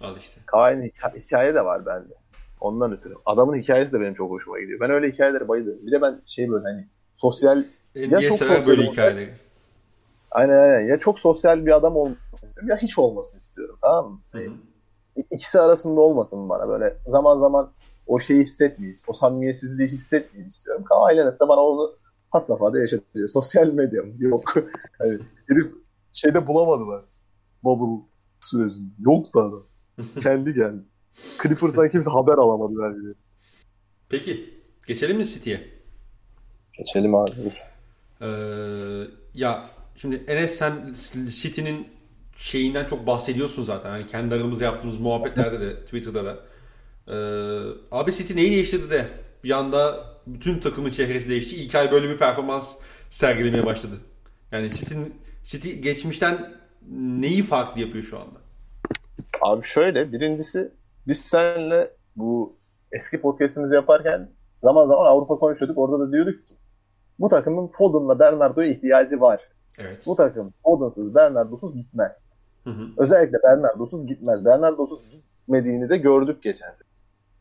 Al 0.00 0.16
işte. 0.16 0.40
Kawhi'nin 0.46 0.88
hika- 0.88 1.18
hikaye 1.26 1.54
de 1.54 1.64
var 1.64 1.86
bende. 1.86 2.14
Ondan 2.60 2.92
ötürü. 2.92 3.14
Adamın 3.26 3.58
hikayesi 3.58 3.92
de 3.92 4.00
benim 4.00 4.14
çok 4.14 4.30
hoşuma 4.30 4.60
gidiyor. 4.60 4.80
Ben 4.80 4.90
öyle 4.90 5.08
hikayelere 5.10 5.48
bayılıyorum. 5.48 5.86
Bir 5.86 5.92
de 5.92 6.02
ben 6.02 6.22
şey 6.26 6.50
böyle 6.50 6.64
hani 6.64 6.88
sosyal 7.14 7.64
NBA 7.96 8.20
çok 8.22 8.38
sever 8.38 8.66
böyle 8.66 8.82
hikayeleri. 8.82 9.32
aynen 10.30 10.58
aynen 10.58 10.88
ya 10.88 10.98
çok 10.98 11.18
sosyal 11.18 11.66
bir 11.66 11.76
adam 11.76 11.96
olmasını 11.96 12.50
istiyorum 12.50 12.68
ya 12.70 12.76
hiç 12.76 12.98
olmasını 12.98 13.38
istiyorum 13.38 13.78
tamam 13.80 14.12
mı? 14.12 14.20
Hı 14.32 14.38
hı. 14.38 14.42
İ- 14.44 14.73
İkisi 15.30 15.60
arasında 15.60 16.00
olmasın 16.00 16.48
bana 16.48 16.68
böyle 16.68 16.98
zaman 17.06 17.38
zaman 17.38 17.72
o 18.06 18.18
şeyi 18.18 18.40
hissetmeyeyim. 18.40 19.00
O 19.06 19.12
samimiyetsizliği 19.12 19.88
hissetmeyeyim 19.88 20.48
istiyorum. 20.48 20.84
Kawhi 20.84 21.16
Leonard 21.16 21.40
da 21.40 21.48
bana 21.48 21.60
onu 21.60 21.96
has 22.30 22.46
safhada 22.46 22.80
yaşatıyor. 22.80 23.28
Sosyal 23.32 23.72
medya 23.72 24.02
mı? 24.02 24.12
Yok. 24.18 24.54
hani 24.98 25.18
herif 25.48 25.72
şeyde 26.12 26.46
bulamadılar. 26.46 27.04
Bubble 27.64 28.06
sürecinde. 28.40 28.92
Yok 28.98 29.34
da 29.34 29.40
adam. 29.40 29.66
Kendi 30.22 30.54
geldi. 30.54 30.82
Clippers'tan 31.42 31.88
kimse 31.88 32.10
haber 32.10 32.38
alamadı 32.38 32.72
belki. 32.78 33.06
de. 33.06 33.14
Peki. 34.08 34.54
Geçelim 34.86 35.16
mi 35.16 35.26
City'ye? 35.26 35.68
Geçelim 36.78 37.14
abi. 37.14 37.32
Ee, 38.20 38.26
ya 39.34 39.64
şimdi 39.96 40.24
Enes 40.26 40.54
sen 40.54 40.94
City'nin 41.30 41.88
şeyinden 42.36 42.84
çok 42.84 43.06
bahsediyorsun 43.06 43.64
zaten. 43.64 43.90
Hani 43.90 44.06
kendi 44.06 44.34
aramızda 44.34 44.64
yaptığımız 44.64 44.98
muhabbetlerde 44.98 45.60
de 45.60 45.80
Twitter'da 45.80 46.24
da. 46.24 46.36
Ee, 47.08 47.16
abi 47.92 48.12
City 48.12 48.36
neyi 48.36 48.50
değiştirdi 48.50 48.90
de 48.90 49.08
bir 49.44 49.50
anda 49.50 50.04
bütün 50.26 50.60
takımın 50.60 50.90
çehresi 50.90 51.28
değişti. 51.28 51.56
İlk 51.56 51.74
ay 51.74 51.92
böyle 51.92 52.08
bir 52.08 52.18
performans 52.18 52.76
sergilemeye 53.10 53.66
başladı. 53.66 53.94
Yani 54.52 54.70
City'nin 54.70 55.14
City 55.44 55.70
geçmişten 55.72 56.54
neyi 56.90 57.42
farklı 57.42 57.80
yapıyor 57.80 58.04
şu 58.04 58.18
anda? 58.18 58.38
Abi 59.42 59.64
şöyle 59.66 60.12
birincisi 60.12 60.72
biz 61.06 61.20
seninle 61.20 61.90
bu 62.16 62.56
eski 62.92 63.20
podcast'imizi 63.20 63.74
yaparken 63.74 64.30
zaman 64.62 64.86
zaman 64.86 65.06
Avrupa 65.06 65.38
konuşuyorduk. 65.38 65.78
Orada 65.78 65.98
da 66.00 66.12
diyorduk 66.12 66.48
ki 66.48 66.54
bu 67.18 67.28
takımın 67.28 67.68
Foden'la 67.68 68.18
Bernardo'ya 68.18 68.68
ihtiyacı 68.68 69.20
var. 69.20 69.40
Evet. 69.78 70.02
Bu 70.06 70.16
takım 70.16 70.52
Foden'sız 70.62 71.14
Bernardo'suz 71.14 71.76
gitmez. 71.76 72.22
Hı 72.64 72.70
hı. 72.70 72.88
Özellikle 72.96 73.38
Bernardo'suz 73.42 74.06
gitmez. 74.06 74.44
Bernardo'suz 74.44 75.10
gitmediğini 75.10 75.90
de 75.90 75.96
gördük 75.96 76.42
geçen 76.42 76.72
sene. 76.72 76.88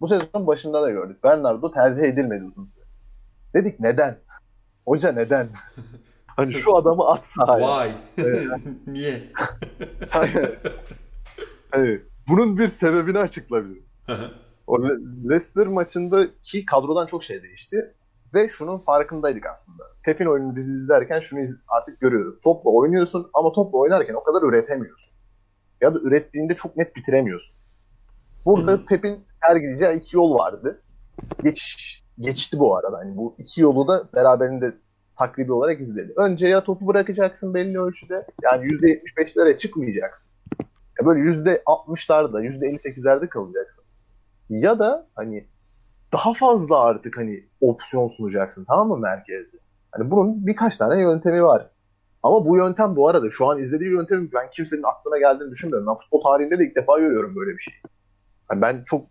Bu 0.02 0.08
sezon 0.08 0.48
başında 0.48 0.82
da 0.82 0.92
gördük. 0.92 1.24
Bernardo 1.24 1.72
tercih 1.72 2.04
edilmedi 2.04 2.44
uzun 2.44 2.66
süre. 2.66 2.84
Dedik 3.54 3.80
neden? 3.80 4.18
Hoca 4.86 5.12
neden? 5.12 5.50
hani 6.28 6.54
şu 6.54 6.76
adamı 6.76 7.08
at 7.08 7.26
sahaya. 7.26 7.90
Why? 8.16 8.24
Niye? 8.88 9.32
Hayır. 10.10 10.60
Hani 11.72 12.00
bunun 12.28 12.58
bir 12.58 12.68
sebebini 12.68 13.18
açıkla 13.20 13.66
bize. 13.66 13.82
O 14.68 14.84
Le- 14.84 15.30
Leicester 15.30 15.68
maçındaki 15.68 16.66
kadrodan 16.66 17.06
çok 17.06 17.24
şey 17.24 17.44
değişti. 17.44 17.94
Ve 18.34 18.48
şunun 18.48 18.78
farkındaydık 18.78 19.46
aslında. 19.46 19.84
Pep'in 20.04 20.26
oyununu 20.26 20.56
biz 20.56 20.70
izlerken 20.70 21.20
şunu 21.20 21.46
artık 21.68 22.00
görüyoruz. 22.00 22.40
Topla 22.44 22.70
oynuyorsun 22.70 23.30
ama 23.34 23.52
topla 23.52 23.78
oynarken 23.78 24.14
o 24.14 24.24
kadar 24.24 24.50
üretemiyorsun. 24.50 25.14
Ya 25.82 25.96
da 25.96 26.00
ürettiğinde 26.00 26.56
çok 26.56 26.78
net 26.78 26.96
bitiremiyorsun. 26.96 27.56
Burada 28.46 28.72
hı. 28.72 28.86
Pep'in 28.86 29.26
sergileyeceği 29.28 29.98
iki 29.98 30.16
yol 30.16 30.38
vardı. 30.38 30.82
Geçiş, 31.44 32.04
geçti 32.20 32.60
bu 32.60 32.78
arada. 32.78 32.98
Hani 32.98 33.18
bu 33.18 33.36
iki 33.38 33.62
yolu 33.62 33.88
da 33.88 34.10
beraberinde 34.16 34.74
takribi 35.18 35.54
olarak 35.54 35.82
izledi. 35.82 36.14
Önce 36.18 36.48
ya 36.48 36.64
topu 36.64 36.88
bırakacaksın 36.88 37.54
belli 37.54 37.80
ölçüde. 37.80 38.28
Yani 38.44 38.66
%75'lere 38.66 39.58
çıkmayacaksın. 39.58 40.34
Ya 41.00 41.06
böyle 41.06 41.20
%60'larda, 41.20 42.46
%58'lerde 42.46 43.30
kalacaksın. 43.30 43.86
Ya 44.50 44.80
da 44.80 45.08
hani 45.16 45.48
daha 46.14 46.34
fazla 46.34 46.80
artık 46.80 47.18
hani 47.18 47.44
opsiyon 47.62 48.08
sunacaksın 48.08 48.66
tamam 48.66 48.88
mı 48.88 48.98
merkezde? 48.98 49.58
Hani 49.92 50.12
bunun 50.12 50.48
birkaç 50.48 50.78
tane 50.78 51.02
yöntemi 51.02 51.44
var. 51.44 51.70
Ama 52.24 52.46
bu 52.46 52.58
yöntem 52.58 52.96
bu 52.96 53.10
arada 53.10 53.32
şu 53.32 53.50
an 53.50 53.60
izlediği 53.60 53.92
yöntemi 53.92 54.32
ben 54.34 54.50
kimsenin 54.50 54.84
aklına 54.84 55.18
geldiğini 55.18 55.52
düşünmüyorum. 55.52 55.88
Ben 55.88 55.96
futbol 55.96 56.22
tarihinde 56.22 56.60
de 56.60 56.66
ilk 56.66 56.76
defa 56.76 57.00
görüyorum 57.00 57.36
böyle 57.36 57.52
bir 57.52 57.62
şey. 57.62 57.74
Hani 58.48 58.62
ben 58.62 58.84
çok 58.86 59.06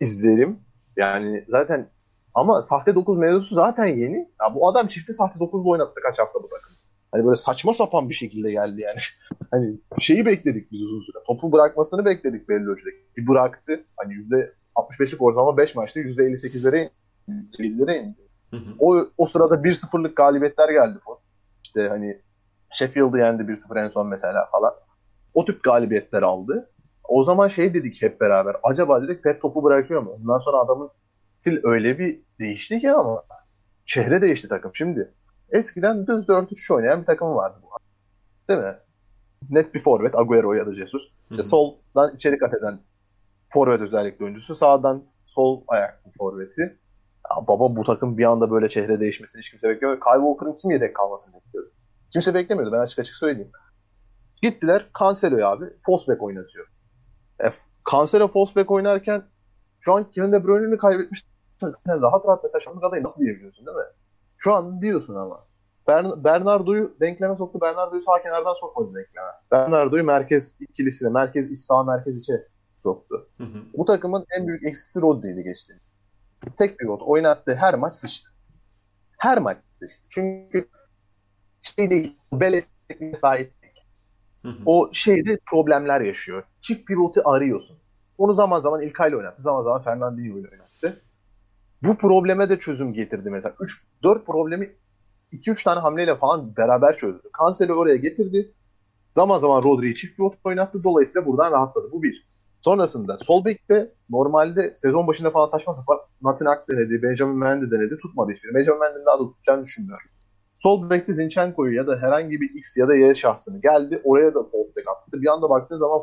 izlerim. 0.00 0.58
Yani 0.96 1.44
zaten 1.48 1.88
ama 2.34 2.62
sahte 2.62 2.94
9 2.94 3.18
mevzusu 3.18 3.54
zaten 3.54 3.86
yeni. 3.86 4.16
Ya 4.16 4.54
bu 4.54 4.68
adam 4.68 4.86
çifte 4.86 5.12
sahte 5.12 5.38
9'da 5.38 5.68
oynattı 5.68 6.00
kaç 6.06 6.18
hafta 6.18 6.42
bu 6.42 6.48
takım. 6.48 6.76
Hani 7.12 7.24
böyle 7.24 7.36
saçma 7.36 7.72
sapan 7.72 8.08
bir 8.08 8.14
şekilde 8.14 8.50
geldi 8.50 8.82
yani. 8.82 8.98
hani 9.50 9.80
şeyi 9.98 10.26
bekledik 10.26 10.72
biz 10.72 10.82
uzun 10.82 11.00
süre. 11.00 11.16
Topu 11.26 11.52
bırakmasını 11.52 12.04
bekledik 12.04 12.48
belli 12.48 12.68
ölçüde. 12.68 12.90
Bir 13.16 13.28
bıraktı. 13.28 13.84
Hani 13.96 14.14
%65'lik 14.80 15.22
ortalama 15.22 15.56
5 15.56 15.74
maçta 15.74 16.00
%58'lere 16.00 16.90
indi. 17.28 17.46
%50'lere 17.58 17.98
indi. 17.98 18.18
Hı 18.50 18.56
hı. 18.56 18.74
O, 18.78 19.06
o 19.18 19.26
sırada 19.26 19.54
1-0'lık 19.54 20.16
galibiyetler 20.16 20.68
geldi. 20.68 20.98
İşte 21.64 21.88
hani 21.88 22.20
Sheffield'ı 22.72 23.18
yendi 23.18 23.42
1-0 23.42 23.84
en 23.84 23.88
son 23.88 24.08
mesela 24.08 24.48
falan. 24.52 24.74
O 25.34 25.44
tip 25.44 25.62
galibiyetler 25.62 26.22
aldı. 26.22 26.70
O 27.08 27.24
zaman 27.24 27.48
şey 27.48 27.74
dedik 27.74 28.02
hep 28.02 28.20
beraber. 28.20 28.56
Acaba 28.62 29.02
dedik 29.02 29.24
Pep 29.24 29.42
topu 29.42 29.64
bırakıyor 29.64 30.02
mu? 30.02 30.10
Ondan 30.10 30.38
sonra 30.38 30.58
adamın 30.58 30.90
stil 31.38 31.58
öyle 31.62 31.98
bir 31.98 32.20
değişti 32.40 32.78
ki 32.78 32.90
ama 32.90 33.22
şehre 33.86 34.22
değişti 34.22 34.48
takım. 34.48 34.74
Şimdi 34.74 35.12
eskiden 35.50 36.06
düz 36.06 36.28
4-3 36.28 36.74
oynayan 36.74 37.00
bir 37.00 37.06
takım 37.06 37.34
vardı 37.34 37.58
bu. 37.62 37.68
Değil 38.48 38.60
mi? 38.60 38.76
net 39.50 39.74
bir 39.74 39.80
forvet. 39.80 40.14
Agüero 40.14 40.52
ya 40.52 40.66
da 40.66 40.74
Jesus. 40.74 41.02
İşte 41.30 41.42
soldan 41.42 42.14
içeri 42.14 42.38
kat 42.38 42.54
eden 42.54 42.78
forvet 43.52 43.80
özellikle 43.80 44.24
oyuncusu. 44.24 44.54
Sağdan 44.54 45.04
sol 45.26 45.64
ayaklı 45.68 46.10
forveti. 46.18 46.60
Ya 47.30 47.46
baba 47.48 47.76
bu 47.76 47.84
takım 47.84 48.18
bir 48.18 48.24
anda 48.24 48.50
böyle 48.50 48.68
çehre 48.68 49.00
değişmesini 49.00 49.40
hiç 49.40 49.50
kimse 49.50 49.68
beklemiyor. 49.68 50.00
Kyle 50.00 50.24
Walker'ın 50.24 50.56
kim 50.56 50.70
yedek 50.70 50.96
kalmasını 50.96 51.34
bekliyordu. 51.34 51.70
Kimse 52.12 52.34
beklemiyordu. 52.34 52.72
Ben 52.72 52.80
açık 52.80 52.98
açık 52.98 53.16
söyleyeyim. 53.16 53.52
Gittiler 54.42 54.90
Cancelo'yu 54.98 55.46
abi 55.46 55.64
Fosbeck 55.86 56.22
oynatıyor. 56.22 56.66
E, 57.44 57.50
Cancelo 57.92 58.28
Fosbeck 58.28 58.70
oynarken 58.70 59.22
şu 59.80 59.92
an 59.94 60.10
Kevin 60.10 60.32
De 60.32 60.44
Bruyne'ini 60.44 60.78
kaybetmiş. 60.78 61.24
Sen 61.86 62.02
rahat 62.02 62.26
rahat 62.26 62.42
mesela 62.42 62.60
Şamlık 62.60 62.84
adayı 62.84 63.02
nasıl 63.02 63.22
diyebiliyorsun 63.22 63.66
değil 63.66 63.76
mi? 63.76 63.84
Şu 64.38 64.54
an 64.54 64.82
diyorsun 64.82 65.14
ama. 65.14 65.44
Bern 65.88 66.24
Bernardo'yu 66.24 66.96
denkleme 67.00 67.36
soktu. 67.36 67.60
Bernardo'yu 67.60 68.00
sağ 68.00 68.22
kenardan 68.22 68.52
sokmadı 68.52 68.88
denkleme. 68.88 69.28
Bernardo'yu 69.52 70.04
merkez 70.04 70.54
ikilisine, 70.60 71.08
merkez 71.08 71.50
iç 71.50 71.58
sağ 71.58 71.84
merkez 71.84 72.18
içe 72.18 72.48
soktu. 72.82 73.28
Hı 73.38 73.44
hı. 73.44 73.62
Bu 73.74 73.84
takımın 73.84 74.24
en 74.38 74.46
büyük 74.46 74.64
eksisi 74.64 75.00
Rodri'ydi 75.00 75.44
geçti. 75.44 75.80
Tek 76.58 76.78
pivot 76.78 77.02
oynattığı 77.02 77.54
her 77.54 77.74
maç 77.74 77.94
sıçtı. 77.94 78.30
Her 79.18 79.38
maç 79.38 79.58
sıçtı. 79.80 80.06
Çünkü 80.10 80.68
şey 81.60 81.90
değil, 81.90 82.16
bel 82.32 82.62
sahip 83.16 83.52
O 84.66 84.90
şeyde 84.92 85.38
problemler 85.46 86.00
yaşıyor. 86.00 86.42
Çift 86.60 86.86
pivotu 86.86 87.20
arıyorsun. 87.24 87.76
Onu 88.18 88.34
zaman 88.34 88.60
zaman 88.60 88.82
İlkay'la 88.82 89.18
oynattı. 89.18 89.42
Zaman 89.42 89.62
zaman 89.62 89.82
Fernandinho 89.82 90.38
ile 90.38 90.48
oynattı. 90.48 91.02
Bu 91.82 91.96
probleme 91.96 92.48
de 92.48 92.58
çözüm 92.58 92.92
getirdi 92.92 93.30
mesela. 93.30 93.54
3 93.60 93.86
4 94.02 94.26
problemi 94.26 94.76
2-3 95.32 95.64
tane 95.64 95.80
hamleyle 95.80 96.16
falan 96.16 96.56
beraber 96.56 96.96
çözdü. 96.96 97.28
Cancel'ı 97.40 97.74
oraya 97.74 97.96
getirdi. 97.96 98.52
Zaman 99.14 99.38
zaman 99.38 99.62
Rodri'yi 99.62 99.94
çift 99.94 100.16
pivot 100.16 100.34
oynattı. 100.44 100.84
Dolayısıyla 100.84 101.26
buradan 101.26 101.52
rahatladı. 101.52 101.92
Bu 101.92 102.02
bir. 102.02 102.29
Sonrasında 102.60 103.18
sol 103.18 103.44
bekte 103.44 103.94
normalde 104.10 104.72
sezon 104.76 105.06
başında 105.06 105.30
falan 105.30 105.46
saçma 105.46 105.72
sapan 105.72 105.98
Nathan 106.22 106.46
Ak 106.46 106.70
denedi, 106.70 107.02
Benjamin 107.02 107.36
Mendy 107.36 107.70
denedi. 107.70 107.98
Tutmadı 108.02 108.32
hiçbiri. 108.32 108.54
Benjamin 108.54 108.80
Mendy'nin 108.80 109.06
daha 109.06 109.18
da 109.18 109.22
tutacağını 109.22 109.64
düşünmüyorum. 109.64 110.06
Sol 110.62 110.90
bekte 110.90 111.12
Zinchenko'yu 111.12 111.74
ya 111.74 111.86
da 111.86 111.96
herhangi 111.96 112.40
bir 112.40 112.50
X 112.58 112.76
ya 112.76 112.88
da 112.88 112.94
Y 112.94 113.14
şahsını 113.14 113.60
geldi. 113.60 114.00
Oraya 114.04 114.34
da 114.34 114.42
false 114.42 114.76
back 114.76 114.88
attı. 114.88 115.22
Bir 115.22 115.28
anda 115.28 115.50
baktığı 115.50 115.78
zaman 115.78 116.00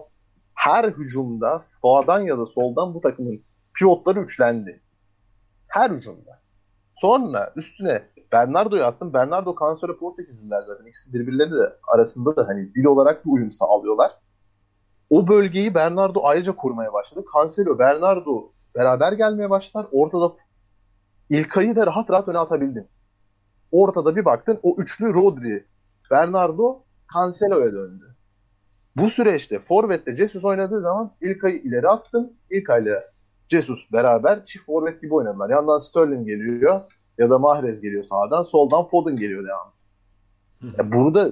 her 0.53 0.83
hücumda 0.83 1.59
sağdan 1.59 2.19
ya 2.19 2.37
da 2.37 2.45
soldan 2.45 2.93
bu 2.93 3.01
takımın 3.01 3.41
pivotları 3.79 4.19
üçlendi. 4.19 4.81
Her 5.67 5.91
hücumda. 5.91 6.41
Sonra 7.01 7.53
üstüne 7.55 8.03
Bernardo'yu 8.31 8.83
attım. 8.83 9.13
Bernardo 9.13 9.55
Cancelo 9.59 9.97
Portekizliler 9.97 10.61
zaten. 10.61 10.85
İkisi 10.85 11.13
birbirleri 11.13 11.51
de 11.51 11.73
arasında 11.93 12.35
da 12.35 12.47
hani 12.47 12.75
dil 12.75 12.85
olarak 12.85 13.25
bir 13.25 13.31
uyum 13.31 13.51
sağlıyorlar. 13.51 14.11
O 15.09 15.27
bölgeyi 15.27 15.73
Bernardo 15.73 16.19
ayrıca 16.23 16.55
korumaya 16.55 16.93
başladı. 16.93 17.25
Cancelo, 17.33 17.79
Bernardo 17.79 18.51
beraber 18.75 19.11
gelmeye 19.11 19.49
başlar. 19.49 19.85
Ortada 19.91 20.33
İlkay'ı 21.29 21.75
da 21.75 21.87
rahat 21.87 22.09
rahat 22.09 22.27
öne 22.27 22.37
atabildin. 22.37 22.87
Ortada 23.71 24.15
bir 24.15 24.25
baktın 24.25 24.59
o 24.63 24.75
üçlü 24.77 25.13
Rodri, 25.13 25.65
Bernardo, 26.11 26.83
Cancelo'ya 27.13 27.73
döndü. 27.73 28.15
Bu 28.95 29.09
süreçte 29.09 29.59
Forvet'te 29.59 30.15
Jesus 30.15 30.45
oynadığı 30.45 30.81
zaman 30.81 31.15
İlkay'ı 31.21 31.57
ileri 31.57 31.89
attın. 31.89 32.37
İlkay 32.49 32.83
ile 32.83 33.03
Jesus 33.47 33.91
beraber 33.93 34.43
çift 34.43 34.65
forvet 34.65 35.01
gibi 35.01 35.13
oynadılar. 35.13 35.49
Yandan 35.49 35.77
Sterling 35.77 36.27
geliyor 36.27 36.81
ya 37.17 37.29
da 37.29 37.39
Mahrez 37.39 37.81
geliyor 37.81 38.03
sağdan. 38.03 38.43
Soldan 38.43 38.85
Foden 38.85 39.15
geliyor 39.15 39.45
devam. 39.45 39.73
Yani 40.77 40.91
bunu 40.91 41.15
da 41.15 41.31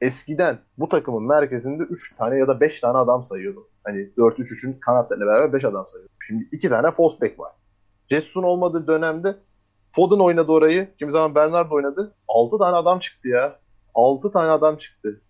eskiden 0.00 0.58
bu 0.78 0.88
takımın 0.88 1.22
merkezinde 1.22 1.82
3 1.82 2.16
tane 2.16 2.38
ya 2.38 2.48
da 2.48 2.60
5 2.60 2.80
tane 2.80 2.98
adam 2.98 3.22
sayıyordu. 3.22 3.68
Hani 3.84 3.98
4-3-3'ün 3.98 4.80
kanatlarıyla 4.80 5.26
beraber 5.26 5.52
5 5.52 5.64
adam 5.64 5.86
sayıyordu. 5.88 6.12
Şimdi 6.26 6.48
2 6.52 6.68
tane 6.68 6.90
false 6.90 7.20
back 7.20 7.40
var. 7.40 7.52
Jesus'un 8.08 8.42
olmadığı 8.42 8.86
dönemde 8.86 9.36
Foden 9.92 10.18
oynadı 10.18 10.52
orayı. 10.52 10.96
Kimi 10.98 11.12
zaman 11.12 11.34
Bernardo 11.34 11.74
oynadı. 11.74 12.14
6 12.28 12.58
tane 12.58 12.76
adam 12.76 12.98
çıktı 12.98 13.28
ya. 13.28 13.58
6 13.94 14.32
tane 14.32 14.50
adam 14.50 14.76
çıktı. 14.76 15.20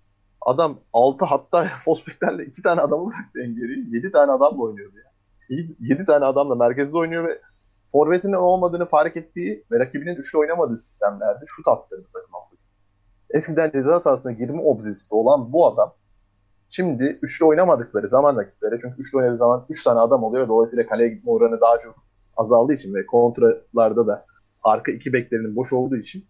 Adam 0.41 0.79
6 0.93 1.25
hatta 1.25 1.65
Fosbeklerle 1.85 2.45
2 2.45 2.63
tane 2.63 2.81
adamı 2.81 3.07
bıraktı 3.07 3.41
en 3.45 3.55
geriye. 3.55 3.79
7 3.91 4.13
tane 4.13 4.33
adamla 4.33 4.63
oynuyordu 4.63 4.97
ya. 4.97 5.65
7 5.81 6.07
tane 6.07 6.25
adamla 6.25 6.55
merkezde 6.55 6.97
oynuyor 6.97 7.29
ve 7.29 7.41
forvetinin 7.93 8.33
olmadığını 8.33 8.87
fark 8.87 9.17
ettiği 9.17 9.65
ve 9.73 9.79
rakibinin 9.79 10.17
üçlü 10.17 10.39
oynamadığı 10.39 10.77
sistemlerde 10.77 11.45
şut 11.47 11.69
attırdı. 11.69 12.07
Eskiden 13.31 13.71
ceza 13.71 14.01
sahasına 14.01 14.33
girme 14.33 14.61
obsesif 14.63 15.13
olan 15.13 15.53
bu 15.53 15.67
adam 15.67 15.95
şimdi 16.69 17.19
üçlü 17.23 17.45
oynamadıkları 17.45 18.09
zaman 18.09 18.37
rakiplere 18.37 18.79
çünkü 18.83 18.95
üçlü 18.99 19.19
oynadığı 19.19 19.37
zaman 19.37 19.67
üç 19.71 19.85
tane 19.85 20.01
adam 20.01 20.23
oluyor. 20.23 20.49
Dolayısıyla 20.49 20.87
kaleye 20.87 21.09
gitme 21.09 21.31
oranı 21.31 21.61
daha 21.61 21.79
çok 21.79 21.95
azaldığı 22.37 22.73
için 22.73 22.95
ve 22.95 23.07
kontralarda 23.07 24.07
da 24.07 24.27
arka 24.63 24.93
iki 24.93 25.13
beklerinin 25.13 25.57
boş 25.57 25.73
olduğu 25.73 25.97
için 25.97 26.25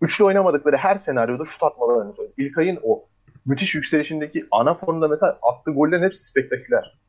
üçlü 0.00 0.24
oynamadıkları 0.24 0.76
her 0.76 0.96
senaryoda 0.96 1.44
şut 1.44 1.62
atmalarını 1.62 2.14
söylüyor. 2.14 2.34
İlkay'ın 2.38 2.78
o 2.82 3.04
müthiş 3.46 3.74
yükselişindeki 3.74 4.46
ana 4.50 4.74
formda 4.74 5.08
mesela 5.08 5.38
attığı 5.42 5.70
gollerin 5.70 6.02
hepsi 6.02 6.24
spektaküler. 6.24 7.00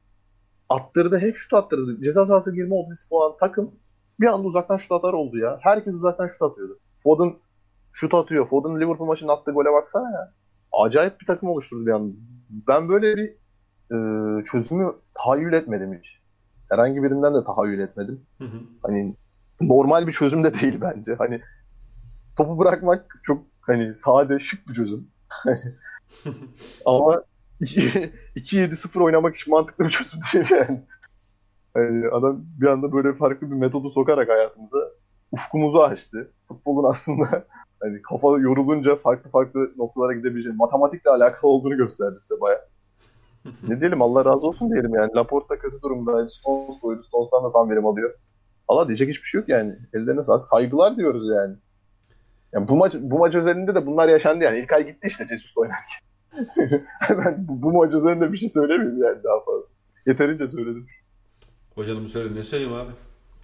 Attırdı 0.69 1.19
hep 1.19 1.36
şut 1.36 1.53
attırdı. 1.53 2.03
Ceza 2.03 2.26
sahası 2.26 2.56
girme 2.56 2.76
obsesif 2.76 3.11
olan 3.11 3.38
takım 3.40 3.72
bir 4.19 4.28
anda 4.28 4.48
uzaktan 4.48 4.78
şut 4.78 4.91
atar 4.91 5.14
oldu 5.14 5.38
ya. 5.38 5.60
Herkes 5.61 5.94
uzaktan 5.94 6.28
şut 6.28 6.41
atıyordu. 6.41 6.80
Foden 6.95 7.34
şut 7.94 8.14
atıyor. 8.14 8.48
Foden 8.48 8.82
Liverpool 8.82 9.08
maçında 9.08 9.34
attığı 9.34 9.52
gole 9.52 9.74
baksana 9.74 10.12
ya. 10.12 10.34
Acayip 10.72 11.22
bir 11.22 11.26
takım 11.26 11.50
oluşturdu 11.50 11.86
bir 11.86 11.92
anda. 11.92 12.16
Ben 12.50 12.90
böyle 12.90 13.16
bir 13.16 13.42
e, 13.92 13.98
çözümü 14.46 14.86
tahayyül 15.14 15.54
etmedim 15.54 15.98
hiç. 16.00 16.22
Herhangi 16.70 17.04
birinden 17.04 17.36
de 17.36 17.44
tahayyül 17.44 17.80
etmedim. 17.80 18.26
Hı 18.38 18.44
hı. 18.44 18.58
Hani 18.84 19.16
normal 19.62 20.08
bir 20.08 20.12
çözüm 20.12 20.44
de 20.44 20.54
değil 20.54 20.82
bence. 20.82 21.16
Hani 21.16 21.42
topu 22.38 22.60
bırakmak 22.60 23.20
çok 23.24 23.44
hani 23.62 23.96
sade, 23.96 24.40
şık 24.40 24.70
bir 24.70 24.74
çözüm. 24.74 25.08
Ama 26.86 27.24
2-7-0 27.62 29.04
oynamak 29.04 29.36
için 29.36 29.54
mantıklı 29.54 29.86
bir 29.86 29.90
çözüm 29.90 30.20
değil 30.34 30.52
yani. 30.52 30.82
yani. 31.76 32.08
Adam 32.12 32.40
bir 32.62 32.68
anda 32.68 32.92
böyle 32.92 33.14
farklı 33.14 33.52
bir 33.52 33.56
metodu 33.56 33.90
sokarak 33.90 34.30
hayatımıza 34.30 34.80
ufkumuzu 35.32 35.80
açtı. 35.80 36.32
Futbolun 36.48 36.90
aslında 36.90 37.46
hani 37.82 38.02
kafa 38.02 38.28
yorulunca 38.28 38.95
farklı 38.95 39.30
farklı 39.30 39.72
noktalara 39.78 40.14
gidebileceğini, 40.14 40.58
matematikle 40.58 41.12
alakalı 41.12 41.52
olduğunu 41.52 41.78
gösterdi 41.78 42.20
bize 42.24 42.41
baya. 42.41 42.68
ne 43.68 43.82
diyelim 43.82 44.02
Allah 44.02 44.26
razı 44.26 44.48
olsun 44.48 44.72
diyelim 44.72 44.95
yani. 44.95 45.12
Laporta 45.16 45.60
kötü 45.60 45.82
durumda. 45.82 46.30
Stones 46.30 46.80
koydu. 46.80 47.03
Stones'tan 47.03 47.44
da 47.44 47.52
tam 47.52 47.70
verim 47.70 47.86
alıyor. 47.86 48.14
Allah 48.68 48.88
diyecek 48.88 49.10
hiçbir 49.10 49.28
şey 49.28 49.40
yok 49.40 49.49
yani. 49.49 49.76
Ellerine 49.94 50.24
sağlık. 50.24 50.44
Saygılar 50.44 50.98
diyoruz 50.98 51.28
yani. 51.28 51.56
Yani 52.53 52.68
bu 52.68 52.76
maç 52.76 52.94
bu 52.99 53.20
maç 53.20 53.36
özelinde 53.36 53.76
de 53.76 53.86
bunlar 53.86 54.08
yaşandı 54.08 54.44
yani. 54.44 54.60
İlk 54.60 54.74
ay 54.74 54.88
gitti 54.88 55.08
işte 55.08 55.28
Jesus 55.28 55.58
oynarken. 55.58 56.02
ben 57.10 57.48
bu, 57.48 57.62
bu 57.62 57.72
maç 57.72 57.94
üzerinde 57.94 58.32
bir 58.32 58.38
şey 58.38 58.49
söylemeyeyim 58.49 59.03
yani 59.03 59.24
daha 59.24 59.40
fazla. 59.40 59.76
Yeterince 60.08 60.48
söyledim. 60.48 60.88
Hocanın 61.76 62.06
söyledi. 62.06 62.40
Ne 62.40 62.44
söyleyeyim 62.44 62.74
abi? 62.74 62.91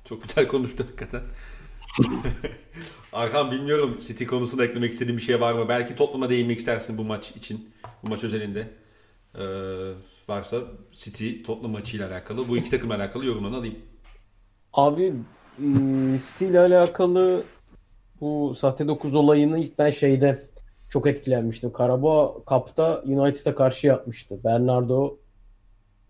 Çok 0.06 0.24
güzel 0.24 0.48
konuştu 0.48 0.84
hakikaten. 0.84 1.22
Arkan 3.14 3.52
bilmiyorum 3.52 3.98
City 4.02 4.26
konusunda 4.26 4.66
eklemek 4.66 4.94
istediğin 4.94 5.18
bir 5.18 5.24
şey 5.24 5.42
var 5.42 5.54
mı? 5.54 5.70
Belki 5.70 5.96
topluma 5.96 6.30
değinmek 6.30 6.60
istersin 6.60 6.98
bu 6.98 7.04
maç 7.04 7.32
için. 7.32 7.70
Bu 8.04 8.10
maç 8.10 8.24
özelinde. 8.24 8.70
Ee, 9.36 9.44
varsa 10.30 10.58
City 10.92 11.44
Tottenham 11.44 11.72
maçıyla 11.72 12.10
alakalı. 12.10 12.48
Bu 12.48 12.58
iki 12.58 12.70
takımla 12.70 12.96
alakalı 12.96 13.26
yorumlarını 13.26 13.58
alayım. 13.58 13.80
Abi 14.74 15.14
e, 15.60 15.68
City 16.18 16.46
ile 16.46 16.60
alakalı 16.60 17.44
bu 18.22 18.56
sahte 18.56 18.88
9 18.88 19.16
olayını 19.16 19.60
ilk 19.60 19.80
ben 19.80 19.92
şeyde 19.92 20.44
çok 20.90 21.08
etkilenmiştim. 21.08 21.72
Karabağ 21.72 22.34
Cup'ta 22.50 23.02
United'a 23.06 23.56
karşı 23.56 23.88
yapmıştı. 23.88 24.44
Bernardo 24.44 25.18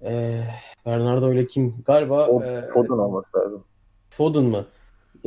e, 0.01 0.41
Bernardo 0.85 1.33
ile 1.33 1.47
kim? 1.47 1.75
Galiba 1.85 2.27
o, 2.27 2.43
e, 2.43 2.67
Foden 2.67 2.97
olması 2.97 3.37
lazım. 3.37 3.63
Foden 4.09 4.43
mı? 4.43 4.65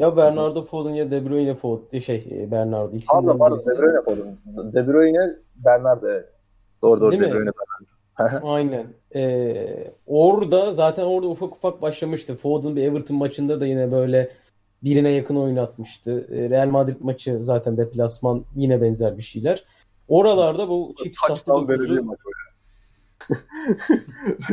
Ya 0.00 0.16
Bernardo 0.16 0.64
Foden 0.64 0.94
ya 0.94 1.10
De 1.10 1.30
Bruyne 1.30 1.54
Foden 1.54 1.98
şey 1.98 2.28
e, 2.30 2.50
Bernardo 2.50 2.96
ikisinden 2.96 3.38
Pardon 3.38 3.38
pardon 3.38 3.58
De 3.58 3.78
Bruyne 3.78 4.02
Foden. 4.02 4.72
De 4.72 4.86
Bruyne 4.86 5.36
Bernardo 5.56 6.08
evet. 6.08 6.28
Doğru 6.82 7.00
doğru 7.00 7.12
Değil 7.12 7.22
De 7.22 7.32
Bruyne 7.32 7.50
Bernardo. 7.50 8.46
Aynen. 8.52 8.86
Ee, 9.14 9.92
orada 10.06 10.74
zaten 10.74 11.04
orada 11.04 11.28
ufak 11.28 11.56
ufak 11.56 11.82
başlamıştı. 11.82 12.36
Foden 12.36 12.76
bir 12.76 12.82
Everton 12.82 13.16
maçında 13.16 13.60
da 13.60 13.66
yine 13.66 13.92
böyle 13.92 14.30
birine 14.82 15.10
yakın 15.10 15.36
oynatmıştı. 15.36 16.26
Ee, 16.30 16.50
Real 16.50 16.68
Madrid 16.68 16.96
maçı 17.00 17.38
zaten 17.42 17.76
deplasman 17.76 18.44
yine 18.54 18.82
benzer 18.82 19.18
bir 19.18 19.22
şeyler. 19.22 19.64
Oralarda 20.08 20.68
bu 20.68 20.94
çift 21.02 21.16
sahte 21.26 21.50
dokuzu... 21.50 21.94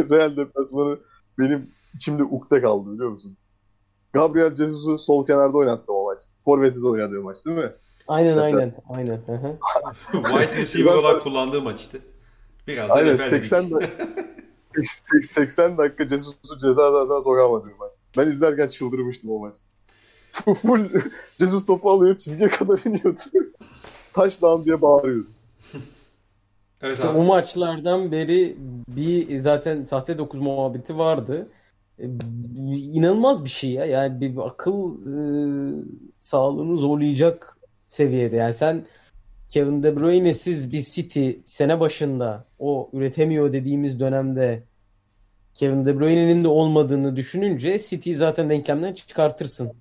Real 0.09 0.37
deplasmanı 0.37 0.97
benim 1.39 1.71
içimde 1.95 2.23
ukde 2.23 2.61
kaldı 2.61 2.93
biliyor 2.93 3.09
musun? 3.09 3.37
Gabriel 4.17 4.55
Jesus'u 4.55 4.97
sol 4.97 5.25
kenarda 5.25 5.57
oynattı 5.57 5.93
o 5.93 6.05
maç. 6.05 6.21
Forvetsiz 6.45 6.85
oynadığı 6.85 7.21
maç 7.21 7.45
değil 7.45 7.57
mi? 7.57 7.71
Aynen 8.07 8.37
aynen. 8.37 8.73
aynen. 8.89 9.21
White 10.11 10.61
receiver 10.61 10.95
olarak 10.95 11.21
kullandığı 11.21 11.61
maç 11.61 11.81
işte. 11.81 11.97
Biraz 12.67 12.89
da 12.89 12.93
Aynen 12.93 13.13
refer 13.13 13.29
80 13.29 13.63
dedik. 13.71 13.73
dakika 13.81 15.21
80 15.21 15.77
dakika 15.77 16.07
Jesus'u 16.07 16.59
ceza 16.59 16.91
sahasına 16.91 17.21
sokamadı 17.21 17.65
maç. 17.79 17.91
Ben 18.17 18.27
izlerken 18.27 18.67
çıldırmıştım 18.67 19.31
o 19.31 19.39
maç. 19.39 19.53
Full 20.61 20.89
Jesus 21.39 21.65
topu 21.65 21.91
alıyor 21.91 22.17
çizgiye 22.17 22.49
kadar 22.49 22.79
iniyordu. 22.85 23.19
Touchdown 24.13 24.65
diye 24.65 24.81
bağırıyordu. 24.81 25.27
Evet 26.81 26.97
İşte 26.97 27.09
abi. 27.09 27.17
o 27.17 27.23
maçlardan 27.23 28.11
beri 28.11 28.55
bir 28.87 29.39
zaten 29.39 29.83
sahte 29.83 30.17
9 30.17 30.39
muhabbeti 30.39 30.97
vardı. 30.97 31.47
E, 31.99 32.05
İnanılmaz 32.93 33.43
bir 33.43 33.49
şey 33.49 33.69
ya. 33.69 33.85
Yani 33.85 34.21
bir, 34.21 34.31
bir 34.33 34.47
akıl 34.47 34.97
e, 35.01 35.17
sağlığını 36.19 36.75
zorlayacak 36.75 37.57
seviyede. 37.87 38.35
Yani 38.35 38.53
sen 38.53 38.85
Kevin 39.49 39.83
De 39.83 39.95
Bruyne'siz 39.95 40.71
bir 40.71 40.81
City 40.81 41.31
sene 41.45 41.79
başında 41.79 42.45
o 42.59 42.89
üretemiyor 42.93 43.53
dediğimiz 43.53 43.99
dönemde 43.99 44.63
Kevin 45.53 45.85
De 45.85 45.99
Bruyne'nin 45.99 46.43
de 46.43 46.47
olmadığını 46.47 47.15
düşününce 47.15 47.79
City'yi 47.79 48.15
zaten 48.15 48.49
denklemden 48.49 48.93
çıkartırsın. 48.93 49.71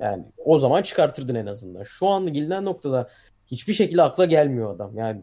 Yani 0.00 0.24
o 0.44 0.58
zaman 0.58 0.82
çıkartırdın 0.82 1.34
en 1.34 1.46
azından. 1.46 1.82
Şu 1.82 2.08
an 2.08 2.32
gelinen 2.32 2.64
noktada 2.64 3.08
hiçbir 3.46 3.72
şekilde 3.72 4.02
akla 4.02 4.24
gelmiyor 4.24 4.74
adam. 4.74 4.96
Yani 4.96 5.22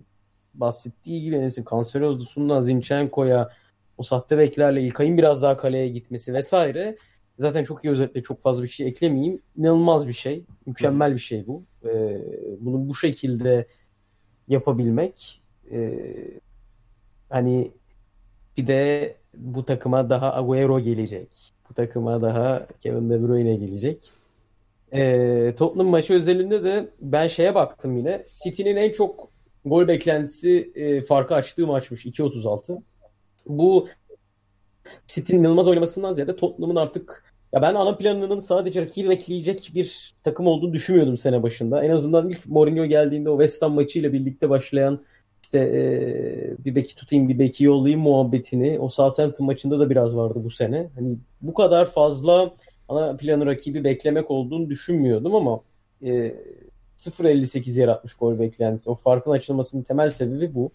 bahsettiği 0.53 1.21
gibi 1.21 1.35
Enes'in 1.35 1.65
Cancelo'sundan 1.71 2.61
Zinchenko'ya 2.61 3.49
o 3.97 4.03
sahte 4.03 4.37
beklerle 4.37 4.81
İlkay'ın 4.81 5.17
biraz 5.17 5.41
daha 5.41 5.57
kaleye 5.57 5.87
gitmesi 5.87 6.33
vesaire. 6.33 6.97
Zaten 7.37 7.63
çok 7.63 7.85
iyi 7.85 7.89
özetle 7.89 8.21
çok 8.21 8.41
fazla 8.41 8.63
bir 8.63 8.67
şey 8.67 8.87
eklemeyeyim. 8.87 9.41
İnanılmaz 9.57 10.07
bir 10.07 10.13
şey. 10.13 10.45
Mükemmel 10.65 11.13
bir 11.13 11.19
şey 11.19 11.47
bu. 11.47 11.63
Ee, 11.85 12.21
bunu 12.59 12.89
bu 12.89 12.95
şekilde 12.95 13.67
yapabilmek 14.47 15.43
ee, 15.71 16.39
hani 17.29 17.71
bir 18.57 18.67
de 18.67 19.15
bu 19.37 19.65
takıma 19.65 20.09
daha 20.09 20.35
Agüero 20.35 20.79
gelecek. 20.79 21.53
Bu 21.69 21.73
takıma 21.73 22.21
daha 22.21 22.67
Kevin 22.79 23.09
De 23.09 23.23
Bruyne 23.23 23.55
gelecek. 23.55 24.11
Ee, 24.93 25.53
Tottenham 25.57 25.87
maçı 25.87 26.13
özelinde 26.13 26.63
de 26.63 26.89
ben 27.01 27.27
şeye 27.27 27.55
baktım 27.55 27.97
yine. 27.97 28.25
City'nin 28.43 28.75
en 28.75 28.91
çok 28.91 29.29
gol 29.65 29.87
beklentisi 29.87 30.71
e, 30.75 31.01
farkı 31.01 31.35
açtığı 31.35 31.67
maçmış 31.67 32.05
2.36. 32.05 32.81
Bu 33.47 33.87
City'nin 35.07 35.39
inanılmaz 35.39 35.67
oynamasından 35.67 36.13
ziyade 36.13 36.35
Tottenham'ın 36.35 36.75
artık 36.75 37.33
ya 37.53 37.61
ben 37.61 37.75
ana 37.75 37.97
planının 37.97 38.39
sadece 38.39 38.81
rakibi 38.81 39.09
bekleyecek 39.09 39.71
bir 39.75 40.13
takım 40.23 40.47
olduğunu 40.47 40.73
düşünmüyordum 40.73 41.17
sene 41.17 41.43
başında. 41.43 41.83
En 41.83 41.89
azından 41.89 42.29
ilk 42.29 42.45
Mourinho 42.45 42.85
geldiğinde 42.85 43.29
o 43.29 43.39
West 43.39 43.61
Ham 43.61 43.73
maçıyla 43.73 44.13
birlikte 44.13 44.49
başlayan 44.49 44.99
işte 45.43 45.59
e, 45.59 46.65
bir 46.65 46.75
beki 46.75 46.95
tutayım 46.95 47.29
bir 47.29 47.39
beki 47.39 47.63
yollayayım 47.63 48.01
muhabbetini 48.01 48.79
o 48.79 48.89
Southampton 48.89 49.45
maçında 49.45 49.79
da 49.79 49.89
biraz 49.89 50.15
vardı 50.15 50.39
bu 50.43 50.49
sene. 50.49 50.89
Hani 50.95 51.17
bu 51.41 51.53
kadar 51.53 51.91
fazla 51.91 52.53
ana 52.89 53.17
planı 53.17 53.45
rakibi 53.45 53.83
beklemek 53.83 54.31
olduğunu 54.31 54.69
düşünmüyordum 54.69 55.35
ama 55.35 55.61
e, 56.01 56.35
0.58 56.97 57.79
yaratmış 57.79 58.13
gol 58.13 58.39
beklentisi. 58.39 58.89
O 58.89 58.95
farkın 58.95 59.31
açılmasının 59.31 59.83
temel 59.83 60.09
sebebi 60.09 60.55
bu. 60.55 60.71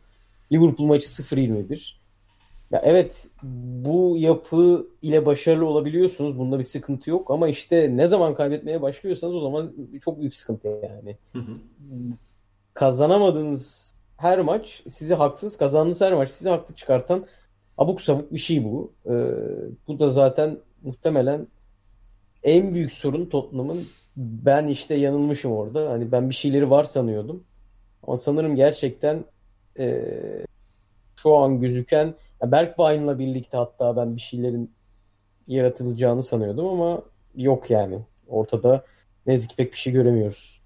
Liverpool 0.52 0.86
maçı 0.86 1.08
0.21. 1.08 1.92
Ya 2.70 2.80
evet 2.84 3.28
bu 3.42 4.16
yapı 4.18 4.86
ile 5.02 5.26
başarılı 5.26 5.66
olabiliyorsunuz. 5.66 6.38
Bunda 6.38 6.58
bir 6.58 6.64
sıkıntı 6.64 7.10
yok 7.10 7.30
ama 7.30 7.48
işte 7.48 7.96
ne 7.96 8.06
zaman 8.06 8.34
kaybetmeye 8.34 8.82
başlıyorsanız 8.82 9.34
o 9.34 9.40
zaman 9.40 9.72
çok 10.04 10.20
büyük 10.20 10.34
sıkıntı 10.34 10.68
yani. 10.68 11.16
Hı 11.32 11.38
hı. 11.38 11.52
Kazanamadığınız 12.74 13.94
her 14.16 14.40
maç 14.40 14.82
sizi 14.88 15.14
haksız, 15.14 15.56
kazandığınız 15.56 16.00
her 16.00 16.12
maç 16.12 16.30
sizi 16.30 16.48
haklı 16.48 16.74
çıkartan 16.74 17.26
abuk 17.78 18.00
sabuk 18.00 18.32
bir 18.32 18.38
şey 18.38 18.64
bu. 18.64 18.92
Ee, 19.06 19.10
bu 19.88 19.98
da 19.98 20.10
zaten 20.10 20.58
muhtemelen 20.82 21.46
en 22.42 22.74
büyük 22.74 22.92
sorun 22.92 23.26
Tottenham'ın 23.26 23.86
ben 24.16 24.66
işte 24.66 24.94
yanılmışım 24.94 25.52
orada. 25.52 25.90
Hani 25.90 26.12
ben 26.12 26.30
bir 26.30 26.34
şeyleri 26.34 26.70
var 26.70 26.84
sanıyordum. 26.84 27.44
Ama 28.02 28.16
sanırım 28.16 28.56
gerçekten 28.56 29.24
e, 29.78 30.04
şu 31.16 31.36
an 31.36 31.60
gözüken 31.60 32.14
ya 32.42 32.52
Bergwijn'la 32.52 33.18
birlikte 33.18 33.56
hatta 33.56 33.96
ben 33.96 34.16
bir 34.16 34.20
şeylerin 34.20 34.72
yaratılacağını 35.46 36.22
sanıyordum 36.22 36.66
ama 36.66 37.02
yok 37.34 37.70
yani. 37.70 37.98
Ortada 38.28 38.84
ne 39.26 39.32
yazık 39.32 39.50
ki 39.50 39.56
pek 39.56 39.72
bir 39.72 39.78
şey 39.78 39.92
göremiyoruz. 39.92 40.60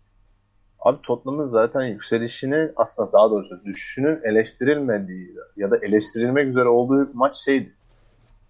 Abi 0.81 1.03
Tottenham'ın 1.03 1.49
zaten 1.49 1.83
yükselişini 1.83 2.73
aslında 2.77 3.13
daha 3.13 3.31
doğrusu 3.31 3.65
düşüşünün 3.65 4.21
eleştirilmediği 4.25 5.35
ya 5.57 5.71
da 5.71 5.79
eleştirilmek 5.83 6.49
üzere 6.49 6.69
olduğu 6.69 7.11
maç 7.15 7.37
şeydi. 7.37 7.75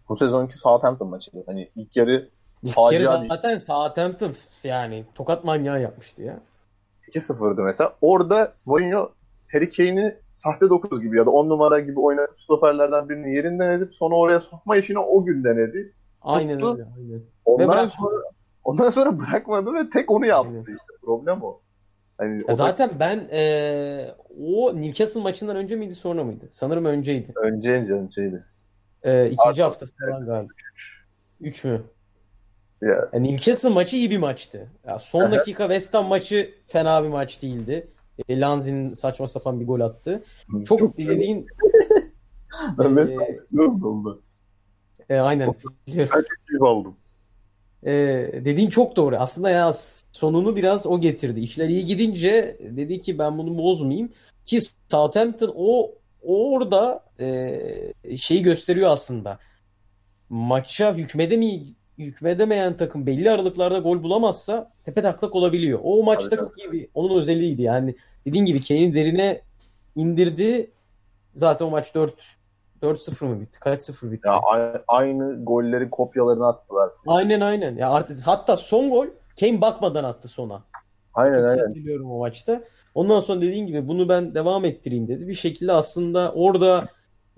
Bu 0.09 0.17
sezonki 0.17 0.59
Southampton 0.59 1.09
maçıydı. 1.09 1.43
Hani 1.47 1.71
ilk 1.77 1.97
yarı 1.97 2.29
İlk 2.63 2.77
kere 2.91 3.05
zaten 3.05 3.59
Southampton 3.59 4.35
yani 4.65 5.05
tokat 5.15 5.45
manyağı 5.45 5.83
yapmıştı 5.83 6.23
ya. 6.23 6.41
2-0'dı 7.09 7.63
mesela. 7.63 7.95
Orada 8.01 8.53
Mourinho 8.65 9.13
Harry 9.53 9.71
Kane'i 9.71 10.17
sahte 10.31 10.71
9 10.71 11.01
gibi 11.03 11.19
ya 11.19 11.27
da 11.27 11.31
10 11.31 11.49
numara 11.49 11.81
gibi 11.81 12.01
oynatıp 12.01 12.41
stoperlerden 12.41 13.09
birini 13.09 13.35
yerinden 13.37 13.79
edip 13.79 13.95
sonra 13.95 14.15
oraya 14.15 14.41
sokma 14.41 14.77
işini 14.77 14.99
o 14.99 15.25
gün 15.25 15.45
denedi. 15.45 15.93
Aynen 16.23 16.59
Tuttu. 16.61 16.73
öyle. 16.73 16.85
Aynen. 16.97 17.23
Ondan 17.45 17.87
sonra 17.87 18.23
ondan 18.65 18.91
sonra 18.91 19.19
bırakmadı 19.19 19.75
ve 19.75 19.91
tek 19.91 20.11
onu 20.11 20.27
yaptı 20.27 20.49
Aynen. 20.51 20.61
işte. 20.61 20.87
Problem 21.05 21.43
o. 21.43 21.61
Hani 22.19 22.39
Ya 22.39 22.45
o 22.45 22.49
da 22.49 22.55
zaten 22.55 22.91
ben 23.01 23.29
eee, 23.33 24.15
o 24.41 24.75
Newcastle 24.81 25.21
maçından 25.23 25.57
önce 25.57 25.77
miydi 25.77 25.95
sonra 25.95 26.25
mıydı? 26.25 26.49
Sanırım 26.51 26.85
önceydi. 26.85 27.33
önce 27.37 27.73
önce 27.73 27.95
önceydi. 27.95 28.45
Eee 29.05 29.31
ikinci 29.33 29.63
hafta 29.63 29.87
falan 30.07 30.27
galiba. 30.27 30.53
Üç 31.41 31.65
mü? 31.65 31.83
Ya, 32.83 33.09
Yani 33.13 33.33
Newcastle 33.33 33.69
maçı 33.69 33.97
iyi 33.97 34.11
bir 34.11 34.19
maçtı. 34.19 34.69
Ya 34.87 34.99
son 34.99 35.33
dakika 35.33 35.63
West 35.63 35.95
Ham 35.95 36.07
maçı 36.07 36.55
fena 36.67 37.05
bir 37.05 37.09
maç 37.09 37.43
değildi. 37.43 37.87
E, 38.29 38.41
Lanz'in 38.41 38.93
saçma 38.93 39.29
sapan 39.29 39.61
bir 39.61 39.67
gol 39.67 39.81
attı. 39.81 40.25
Çok, 40.65 40.99
dediğin 40.99 41.47
ben 42.79 42.93
mesela 42.93 43.27
onda. 43.85 44.17
e, 45.09 45.17
aynen. 45.17 45.49
Ben 45.49 45.53
çok 45.53 45.73
keyif 45.87 46.63
aldım. 46.63 46.97
E, 47.87 47.93
dediğin 48.45 48.69
çok 48.69 48.97
doğru. 48.97 49.17
Aslında 49.17 49.51
ya 49.51 49.73
sonunu 50.13 50.57
biraz 50.57 50.87
o 50.87 51.01
getirdi. 51.01 51.41
İşler 51.41 51.69
iyi 51.69 51.87
gidince 51.87 52.59
dedi 52.61 53.01
ki 53.01 53.19
ben 53.19 53.39
bunu 53.39 53.59
bozmayayım. 53.59 54.13
Ki 54.45 54.61
Southampton 54.91 55.53
o 55.57 55.95
orada 56.23 57.05
e, 57.21 58.17
şeyi 58.17 58.43
gösteriyor 58.43 58.91
aslında. 58.91 59.39
Maça 60.29 60.95
hükmedemi 60.95 61.61
hükmedemeyen 61.99 62.77
takım 62.77 63.07
belli 63.07 63.31
aralıklarda 63.31 63.79
gol 63.79 64.03
bulamazsa 64.03 64.73
tepe 64.85 65.03
taklak 65.03 65.35
olabiliyor. 65.35 65.81
O 65.83 66.03
maçta 66.03 66.37
çok 66.37 66.59
iyi 66.59 66.73
bir 66.73 66.89
onun 66.95 67.19
özelliğiydi. 67.19 67.63
Yani 67.63 67.95
dediğin 68.27 68.45
gibi 68.45 68.61
Kane'i 68.61 68.95
derine 68.95 69.41
indirdi. 69.95 70.71
Zaten 71.35 71.67
o 71.67 71.71
maç 71.71 71.95
4 71.95 72.15
4-0 72.83 73.25
mı 73.25 73.41
bitti? 73.41 73.61
Kaç 73.61 73.83
0 73.83 74.13
bitti? 74.13 74.29
Ya 74.29 74.41
aynı 74.89 75.45
golleri 75.45 75.91
kopyalarını 75.91 76.47
attılar. 76.47 76.91
Aynen 77.07 77.41
aynen. 77.41 77.77
Ya 77.77 77.91
artık 77.91 78.27
hatta 78.27 78.57
son 78.57 78.91
gol 78.91 79.07
Kane 79.41 79.61
bakmadan 79.61 80.05
attı 80.05 80.29
sona. 80.29 80.65
Aynen 81.15 81.39
Çok 81.39 81.49
aynen. 81.49 81.65
hatırlıyorum 81.65 82.11
o 82.11 82.19
maçta. 82.19 82.63
Ondan 82.95 83.21
sonra 83.21 83.41
dediğin 83.41 83.67
gibi 83.67 83.89
bunu 83.89 84.09
ben 84.09 84.35
devam 84.35 84.65
ettireyim 84.65 85.09
dedi. 85.09 85.29
Bir 85.29 85.35
şekilde 85.35 85.73
aslında 85.73 86.33
orada 86.33 86.89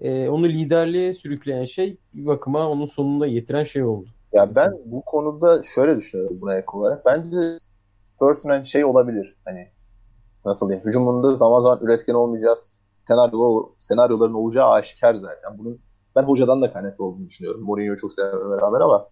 e, 0.00 0.28
onu 0.28 0.48
liderliğe 0.48 1.12
sürükleyen 1.12 1.64
şey 1.64 1.96
bir 2.14 2.26
bakıma 2.26 2.68
onun 2.68 2.86
sonunda 2.86 3.28
getiren 3.28 3.62
şey 3.62 3.84
oldu. 3.84 4.08
Ya 4.34 4.54
ben 4.54 4.78
bu 4.84 5.02
konuda 5.04 5.62
şöyle 5.62 5.96
düşünüyorum 5.96 6.38
buna 6.40 6.56
ek 6.56 6.66
olarak. 6.72 7.06
Bence 7.06 7.56
Spurs'un 8.08 8.50
hani 8.50 8.66
şey 8.66 8.84
olabilir. 8.84 9.36
Hani 9.44 9.68
nasıl 10.44 10.68
diyeyim? 10.68 10.86
Hücumunda 10.86 11.34
zaman 11.34 11.60
zaman 11.60 11.78
üretken 11.82 12.14
olmayacağız. 12.14 12.78
Senaryo, 13.04 13.70
senaryoların 13.78 14.34
olacağı 14.34 14.70
aşikar 14.70 15.14
zaten. 15.14 15.58
Bunun 15.58 15.80
ben 16.16 16.22
hocadan 16.22 16.62
da 16.62 16.72
kaynaklı 16.72 17.04
olduğunu 17.04 17.26
düşünüyorum. 17.26 17.60
Mourinho'yu 17.64 17.96
çok 17.96 18.12
sevmemle 18.12 18.56
beraber 18.56 18.80
ama 18.80 19.08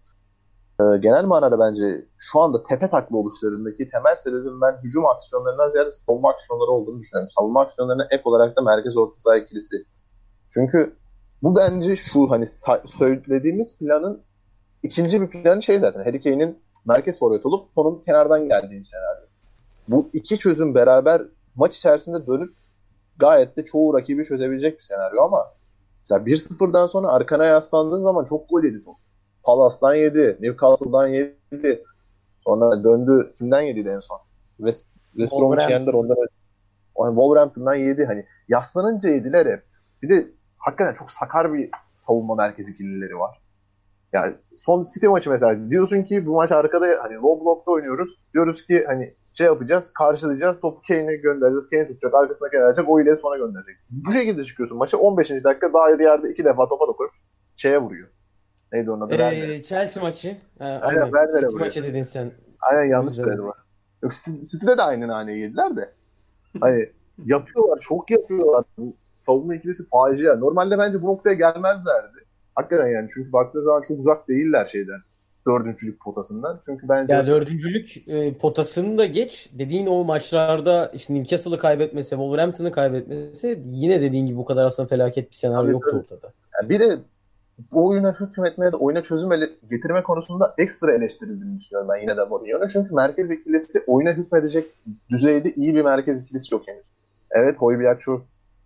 e, 0.81 0.99
genel 0.99 1.25
manada 1.25 1.59
bence 1.59 2.07
şu 2.19 2.41
anda 2.41 2.63
tepe 2.63 2.91
takla 2.91 3.17
oluşlarındaki 3.17 3.89
temel 3.91 4.17
sebebin 4.17 4.61
ben 4.61 4.73
hücum 4.85 5.07
aksiyonlarından 5.07 5.71
ziyade 5.71 5.91
savunma 5.91 6.31
aksiyonları 6.31 6.71
olduğunu 6.71 7.01
düşünüyorum. 7.01 7.31
Savunma 7.39 7.61
aksiyonlarına 7.61 8.07
ek 8.11 8.23
olarak 8.25 8.57
da 8.57 8.63
merkez 8.63 8.97
orta 8.97 9.15
saha 9.19 9.37
ikilisi. 9.37 9.77
Çünkü 10.55 10.97
bu 11.43 11.57
bence 11.57 11.97
şu 11.97 12.31
hani 12.31 12.47
söylediğimiz 12.85 13.79
planın 13.79 14.23
ikinci 14.83 15.21
bir 15.21 15.27
planı 15.27 15.63
şey 15.63 15.79
zaten. 15.79 16.05
Harry 16.05 16.21
Kane'in 16.21 16.59
merkez 16.85 17.19
forvet 17.19 17.47
olup 17.47 17.71
sonun 17.71 18.03
kenardan 18.07 18.49
geldiği 18.49 18.85
senaryo. 18.85 19.27
Bu 19.89 20.11
iki 20.13 20.39
çözüm 20.39 20.75
beraber 20.75 21.23
maç 21.55 21.77
içerisinde 21.77 22.27
dönüp 22.27 22.55
gayet 23.19 23.57
de 23.57 23.65
çoğu 23.65 23.95
rakibi 23.95 24.25
çözebilecek 24.25 24.79
bir 24.79 24.83
senaryo 24.83 25.23
ama 25.23 25.47
mesela 25.99 26.25
1-0'dan 26.25 26.87
sonra 26.87 27.09
arkana 27.09 27.45
yaslandığın 27.45 28.03
zaman 28.03 28.25
çok 28.25 28.49
gol 28.51 28.63
yedi 28.63 28.85
top. 28.85 28.97
Palace'dan 29.45 29.95
yedi, 29.95 30.37
Newcastle'dan 30.41 31.07
yedi. 31.07 31.85
Sonra 32.45 32.85
döndü. 32.85 33.35
Kimden 33.39 33.61
yediydi 33.61 33.89
en 33.89 34.01
son? 34.01 34.21
West, 34.57 34.87
West 35.11 35.33
Bromwich 35.33 35.71
yendiler 35.71 35.93
ondan 35.95 36.17
Wolverhampton'dan 36.95 37.75
yedi. 37.75 38.05
Hani 38.05 38.27
yaslanınca 38.49 39.09
yediler 39.09 39.47
hep. 39.47 39.65
Bir 40.03 40.09
de 40.09 40.27
hakikaten 40.59 40.95
çok 40.95 41.11
sakar 41.11 41.55
bir 41.55 41.71
savunma 41.97 42.35
merkez 42.35 42.69
ikilileri 42.71 43.19
var. 43.19 43.42
Yani 44.13 44.35
son 44.55 44.83
City 44.95 45.07
maçı 45.07 45.31
mesela 45.31 45.71
diyorsun 45.71 46.03
ki 46.03 46.27
bu 46.27 46.33
maç 46.33 46.53
arkada 46.53 46.87
hani 47.03 47.15
low 47.15 47.45
block'ta 47.45 47.71
oynuyoruz. 47.71 48.23
Diyoruz 48.35 48.67
ki 48.67 48.85
hani 48.87 49.15
şey 49.33 49.47
yapacağız, 49.47 49.93
karşılayacağız, 49.93 50.61
topu 50.61 50.81
Kane'e 50.89 51.17
göndereceğiz, 51.17 51.71
Kane 51.71 51.89
tutacak, 51.89 52.15
arkasına 52.15 52.49
Kane 52.51 52.65
verecek, 52.65 52.85
o 52.89 53.01
ile 53.01 53.15
sona 53.15 53.37
gönderecek. 53.37 53.77
Bu 53.91 54.13
şekilde 54.13 54.45
çıkıyorsun 54.45 54.79
maça 54.79 54.99
15. 54.99 55.31
dakika 55.31 55.73
daha 55.73 55.91
yerde 55.91 56.31
iki 56.31 56.45
defa 56.45 56.69
topa 56.69 56.87
dokunup 56.87 57.11
şeye 57.57 57.79
vuruyor. 57.79 58.09
Neydi 58.73 58.91
onun 58.91 59.01
adı? 59.01 59.15
Ee, 59.15 59.63
Chelsea 59.63 60.03
maçı. 60.03 60.37
Ha, 60.59 60.81
Aynen. 60.83 61.05
Werner'e 61.05 61.47
vuruyor. 61.47 61.61
maçı 61.67 61.83
dedin 61.83 62.03
sen. 62.03 62.33
Aynen 62.71 62.91
yanlış 62.91 63.15
söyledim. 63.15 63.45
Yok 64.03 64.13
City- 64.13 64.51
City'de 64.51 64.79
de 64.79 64.83
aynı 64.83 65.09
naneyi 65.09 65.39
yediler 65.43 65.77
de. 65.77 65.93
Hani 66.61 66.89
yapıyorlar, 67.25 67.79
çok 67.81 68.11
yapıyorlar. 68.11 68.65
Bu 68.79 68.97
savunma 69.17 69.55
ikilisi 69.55 69.89
facia. 69.89 70.37
Normalde 70.37 70.79
bence 70.79 71.03
bu 71.03 71.07
noktaya 71.07 71.35
gelmezlerdi. 71.35 72.22
Hakikaten 72.55 72.89
yani 72.89 73.09
çünkü 73.15 73.33
baktığı 73.33 73.63
zaman 73.63 73.83
çok 73.89 73.99
uzak 73.99 74.29
değiller 74.29 74.65
şeyden. 74.67 75.01
Dördüncülük 75.49 76.01
potasından. 76.01 76.61
Çünkü 76.67 76.89
bence 76.89 77.15
Ya 77.15 77.27
dördüncülük 77.27 78.09
e, 78.09 78.39
potasını 78.39 78.99
da 78.99 79.05
geç. 79.05 79.51
Dediğin 79.59 79.87
o 79.87 80.05
maçlarda 80.05 80.91
işte 80.95 81.15
Newcastle'ı 81.15 81.59
kaybetmesi, 81.59 82.11
Wolverhampton'ı 82.11 82.73
kaybetmesi 82.73 83.63
yine 83.65 84.01
dediğin 84.01 84.27
gibi 84.27 84.37
bu 84.37 84.45
kadar 84.45 84.65
aslında 84.65 84.89
felaket 84.89 85.31
bir 85.31 85.37
senaryo 85.37 85.63
Tabii, 85.63 85.73
yoktu 85.73 85.91
tabii. 85.91 86.17
ortada. 86.17 86.33
Yani 86.55 86.69
bir 86.69 86.81
de 86.81 86.99
bu 87.73 87.89
oyuna 87.89 88.21
hükmetmeye 88.21 88.73
de 88.73 88.77
oyuna 88.77 89.03
çözüm 89.03 89.33
ele- 89.33 89.51
getirme 89.71 90.03
konusunda 90.03 90.55
ekstra 90.59 90.93
eleştirildiğini 90.93 91.59
düşünüyorum 91.59 91.89
ben 91.95 92.01
yine 92.01 92.17
de 92.17 92.25
Mourinho'nun. 92.25 92.69
Çünkü 92.69 92.95
merkez 92.95 93.31
ikilisi 93.31 93.83
oyuna 93.87 94.13
hükmedecek 94.13 94.67
düzeyde 95.11 95.53
iyi 95.55 95.75
bir 95.75 95.83
merkez 95.83 96.23
ikilisi 96.23 96.55
yok 96.55 96.69
henüz. 96.69 96.87
Evet 97.31 97.57
çok 98.01 98.25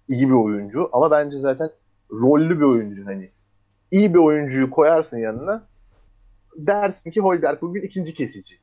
iyi 0.08 0.28
bir 0.28 0.34
oyuncu 0.34 0.88
ama 0.92 1.10
bence 1.10 1.38
zaten 1.38 1.70
rollü 2.12 2.60
bir 2.60 2.64
oyuncu 2.64 3.06
hani. 3.06 3.30
İyi 3.90 4.14
bir 4.14 4.18
oyuncuyu 4.18 4.70
koyarsın 4.70 5.18
yanına 5.18 5.66
dersin 6.56 7.10
ki 7.10 7.20
Højbjerg 7.20 7.62
bugün 7.62 7.82
ikinci 7.82 8.14
kesici. 8.14 8.54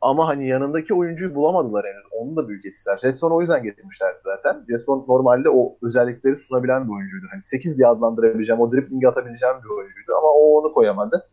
Ama 0.00 0.28
hani 0.28 0.48
yanındaki 0.48 0.94
oyuncuyu 0.94 1.34
bulamadılar 1.34 1.86
henüz. 1.86 2.04
Onun 2.12 2.36
da 2.36 2.48
büyük 2.48 2.66
etkisi 2.66 2.90
var. 2.90 2.98
Jetson 2.98 3.30
o 3.30 3.40
yüzden 3.40 3.62
getirmişlerdi 3.62 4.18
zaten. 4.18 4.64
Jetson 4.68 5.04
normalde 5.08 5.50
o 5.50 5.76
özellikleri 5.82 6.36
sunabilen 6.36 6.88
bir 6.88 6.92
oyuncuydu. 6.92 7.26
Hani 7.30 7.42
8 7.42 7.78
diye 7.78 7.88
adlandırabileceğim, 7.88 8.60
o 8.60 8.72
driblingi 8.72 9.08
atabileceğim 9.08 9.56
bir 9.64 9.68
oyuncuydu. 9.68 10.12
Ama 10.18 10.28
o 10.28 10.60
onu 10.60 10.72
koyamadı. 10.72 11.28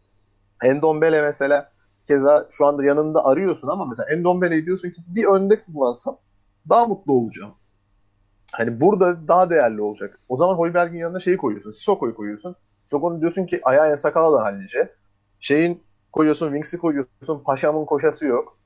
Endombele 0.64 1.22
mesela 1.22 1.72
keza 2.07 2.48
şu 2.52 2.65
anda 2.65 2.84
yanında 2.84 3.26
arıyorsun 3.26 3.68
ama 3.68 3.85
mesela 3.85 4.10
Endombele'yi 4.10 4.65
diyorsun 4.65 4.89
ki 4.89 5.02
bir 5.07 5.26
önde 5.26 5.64
kullansam 5.64 6.18
daha 6.69 6.85
mutlu 6.85 7.14
olacağım. 7.14 7.53
Hani 8.52 8.81
burada 8.81 9.27
daha 9.27 9.49
değerli 9.49 9.81
olacak. 9.81 10.19
O 10.30 10.35
zaman 10.35 10.57
Højbjerg'in 10.57 10.98
yanına 10.98 11.19
şeyi 11.19 11.38
koyuyorsun. 11.38 11.72
Sissoko'yu 11.72 12.15
koyuyorsun. 12.15 12.56
Sissoko'nun 12.88 13.22
diyorsun 13.22 13.46
ki 13.46 13.60
ayağı 13.64 13.92
en 13.92 13.96
sakala 13.96 14.38
da 14.38 14.44
hallice. 14.44 14.90
Şeyin 15.40 15.84
koyuyorsun, 16.12 16.46
Wings'i 16.46 16.78
koyuyorsun. 16.78 17.44
Paşam'ın 17.46 17.86
koşası 17.86 18.26
yok. 18.26 18.58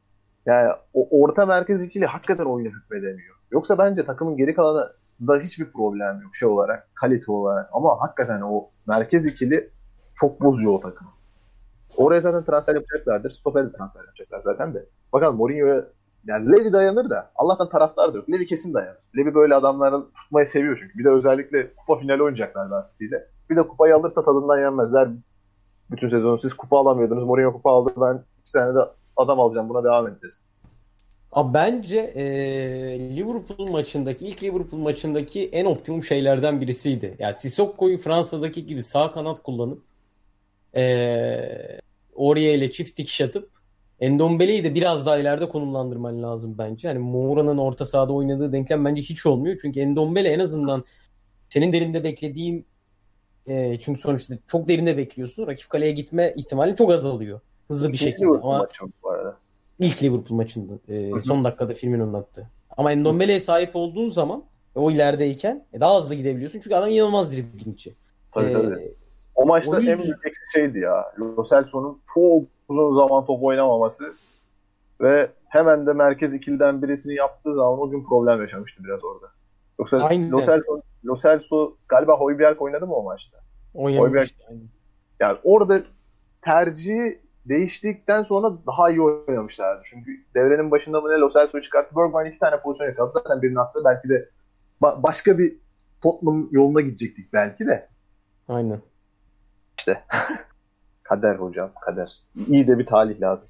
Yani 0.46 0.72
o 0.94 1.08
orta 1.22 1.46
merkez 1.46 1.84
ikili 1.84 2.06
hakikaten 2.06 2.46
oyuna 2.46 2.70
hükmedemiyor. 2.70 3.36
Yoksa 3.52 3.78
bence 3.78 4.06
takımın 4.06 4.38
geri 4.38 4.56
kalanı 4.56 4.94
da 5.28 5.40
hiçbir 5.40 5.72
problem 5.72 6.22
yok 6.22 6.36
şey 6.36 6.50
olarak, 6.50 6.90
kalite 6.96 7.32
olarak. 7.32 7.70
Ama 7.74 7.90
hakikaten 8.00 8.42
o 8.42 8.70
merkez 8.88 9.28
ikili 9.28 9.70
çok 10.16 10.42
bozuyor 10.42 10.74
o 10.74 10.80
takımı. 10.80 11.12
Oraya 11.98 12.22
zaten 12.22 12.46
transfer 12.46 12.76
yapacaklardır. 12.76 13.30
Stoper'e 13.30 13.66
de 13.66 13.72
transfer 13.72 14.02
yapacaklar 14.02 14.40
zaten 14.40 14.74
de. 14.74 14.86
Bakalım 15.14 15.38
Mourinho'ya 15.38 15.86
yani 16.26 16.52
Levi 16.52 16.74
dayanır 16.74 17.10
da 17.10 17.32
Allah'tan 17.36 17.70
taraftar 17.70 18.14
da 18.14 18.18
yok. 18.18 18.30
Levi 18.30 18.46
kesin 18.46 18.74
dayanır. 18.74 19.00
Levi 19.18 19.36
böyle 19.36 19.56
adamları 19.56 20.04
tutmayı 20.16 20.46
seviyor 20.46 20.78
çünkü. 20.82 20.98
Bir 20.98 21.06
de 21.06 21.10
özellikle 21.10 21.74
kupa 21.76 22.00
finali 22.00 22.24
oynayacaklar 22.24 22.72
daha 22.72 22.82
City 22.92 23.06
ile. 23.06 23.28
Bir 23.52 23.56
de 23.56 23.68
kupayı 23.68 23.96
alırsa 23.96 24.26
tadından 24.26 24.60
yenmezler. 24.60 25.10
Bütün 25.92 26.08
sezonu 26.08 26.38
siz 26.38 26.54
kupa 26.54 26.80
alamıyordunuz. 26.80 27.24
Mourinho 27.24 27.54
kupa 27.54 27.72
aldı. 27.72 27.94
Ben 27.98 28.24
iki 28.42 28.52
tane 28.54 28.76
de 28.76 28.80
adam 29.18 29.40
alacağım. 29.40 29.70
Buna 29.70 29.84
devam 29.84 30.08
edeceğiz. 30.08 30.42
Abi 31.32 31.54
bence 31.54 31.98
e, 31.98 32.24
Liverpool 33.16 33.68
maçındaki 33.68 34.28
ilk 34.28 34.44
Liverpool 34.44 34.82
maçındaki 34.82 35.50
en 35.50 35.66
optimum 35.66 36.04
şeylerden 36.04 36.62
birisiydi. 36.62 37.16
Yani 37.20 37.34
Sissoko'yu 37.34 37.98
Fransa'daki 37.98 38.66
gibi 38.66 38.84
sağ 38.84 39.12
kanat 39.12 39.44
kullanıp 39.44 39.82
e, 40.76 41.80
Aurier 42.20 42.56
ile 42.56 42.72
çift 42.72 42.98
dikiş 42.98 43.22
atıp 43.22 43.50
Endombele'yi 44.00 44.64
de 44.64 44.76
biraz 44.76 45.06
daha 45.06 45.18
ileride 45.18 45.50
konumlandırman 45.50 46.24
lazım 46.24 46.56
bence. 46.58 46.88
Yani 46.88 47.00
Moura'nın 47.00 47.58
orta 47.58 47.86
sahada 47.86 48.14
oynadığı 48.14 48.54
denklem 48.54 48.86
bence 48.86 49.02
hiç 49.02 49.26
olmuyor. 49.26 49.60
Çünkü 49.62 49.80
Endombele 49.80 50.30
en 50.30 50.40
azından 50.40 50.84
senin 51.50 51.74
derinde 51.74 52.04
beklediğin 52.04 52.66
e, 53.48 53.80
çünkü 53.80 54.02
sonuçta 54.02 54.36
çok 54.48 54.68
derinde 54.68 54.98
bekliyorsun. 54.98 55.48
Rakip 55.48 55.70
kaleye 55.70 55.92
gitme 55.92 56.34
ihtimali 56.36 56.76
çok 56.76 56.92
azalıyor. 56.92 57.40
Hızlı 57.68 57.88
bir 57.88 57.94
İkinci 57.94 58.12
şekilde. 58.12 58.26
Liverpool 58.26 58.50
Ama 58.52 58.58
maçı 58.64 58.84
bu 59.04 59.10
arada. 59.10 59.38
İlk 59.80 60.04
Liverpool 60.04 60.38
maçında 60.38 60.74
e, 60.88 61.22
son 61.22 61.44
dakikada 61.44 61.74
Firmino'nun 61.74 62.14
attığı. 62.14 62.48
Ama 62.78 62.92
Endombele'ye 62.92 63.40
sahip 63.40 63.76
olduğun 63.76 64.10
zaman 64.10 64.44
o 64.76 64.92
ilerideyken 64.92 65.66
e, 65.74 65.80
daha 65.80 65.98
hızlı 65.98 66.16
gidebiliyorsun. 66.16 66.60
Çünkü 66.60 66.76
adam 66.76 66.90
inanılmaz 66.90 67.32
driblingçi. 67.32 67.96
Tabii 68.32 68.46
E, 68.46 68.54
tabii. 68.54 68.94
O 69.36 69.46
maçta 69.46 69.72
o 69.72 69.76
yüzden- 69.80 69.92
en 69.92 70.00
büyük 70.04 70.26
eksik 70.28 70.44
şeydi 70.54 70.80
ya. 70.80 71.06
Lo 71.20 71.44
Celso'nun 71.50 72.02
çok 72.14 72.44
uzun 72.70 72.96
zaman 72.96 73.26
top 73.26 73.44
oynamaması 73.44 74.14
ve 75.02 75.30
hemen 75.48 75.88
de 75.88 75.94
merkez 75.94 76.34
ikiliden 76.34 76.82
birisini 76.82 77.16
yaptığı 77.16 77.54
zaman 77.54 77.80
o 77.80 77.90
gün 77.90 78.04
problem 78.04 78.42
yaşamıştı 78.42 78.84
biraz 78.84 79.04
orada. 79.04 79.28
Yoksa 79.82 79.98
Aynen. 80.04 80.32
Lo 80.32 80.42
Celso, 80.42 80.82
Lo 81.06 81.16
Celso 81.16 81.78
galiba 81.88 82.20
Højbjerg 82.20 82.62
oynadı 82.62 82.88
mı 82.88 82.96
o 82.96 83.04
maçta? 83.04 83.38
Oynamıştı. 83.74 84.44
Aynen. 84.50 84.70
Yani 85.20 85.38
orada 85.44 85.80
tercihi 86.42 87.22
değiştikten 87.46 88.24
sonra 88.24 88.52
daha 88.68 88.90
iyi 88.90 89.02
oynamışlardı. 89.02 89.82
Çünkü 89.86 90.12
devrenin 90.36 90.72
başında 90.72 91.02
mı 91.02 91.10
ne 91.10 91.20
Lo 91.20 91.30
Celso'yu 91.30 91.64
çıkarttı. 91.64 91.96
Bergwijn 91.96 92.30
iki 92.30 92.40
tane 92.40 92.62
pozisyon 92.62 92.88
yakaladı. 92.88 93.12
Zaten 93.14 93.42
birini 93.42 93.60
atsa 93.60 93.80
belki 93.86 94.10
de 94.10 94.30
ba- 94.82 95.04
başka 95.04 95.38
bir 95.38 95.54
Tottenham 96.02 96.48
yoluna 96.52 96.82
gidecektik 96.82 97.34
belki 97.34 97.68
de. 97.68 97.90
Aynen. 98.48 98.82
İşte 99.78 100.04
kader 101.04 101.36
hocam 101.36 101.72
kader. 101.86 102.12
İyi 102.48 102.68
de 102.68 102.80
bir 102.80 102.86
talih 102.86 103.22
lazım. 103.22 103.50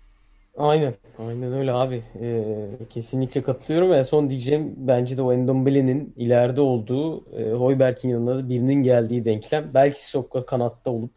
Aynen. 0.57 0.93
Aynen 1.19 1.53
öyle 1.53 1.71
abi. 1.71 2.03
E, 2.21 2.65
kesinlikle 2.89 3.41
katılıyorum. 3.41 3.93
En 3.93 4.01
son 4.01 4.29
diyeceğim 4.29 4.73
bence 4.77 5.17
de 5.17 5.21
o 5.21 5.33
Endombele'nin 5.33 6.13
ileride 6.17 6.61
olduğu 6.61 7.37
e, 7.37 7.43
Højbjerg'in 7.43 8.09
yanında 8.09 8.37
da 8.37 8.49
birinin 8.49 8.83
geldiği 8.83 9.25
denklem. 9.25 9.71
Belki 9.73 9.99
Sissoko 9.99 10.45
kanatta 10.45 10.91
olup 10.91 11.13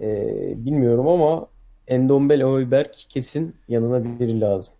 e, 0.00 0.06
bilmiyorum 0.56 1.08
ama 1.08 1.46
Endombele 1.86 2.44
Højbjerg 2.44 2.90
kesin 3.08 3.56
yanına 3.68 4.18
biri 4.20 4.40
lazım. 4.40 4.74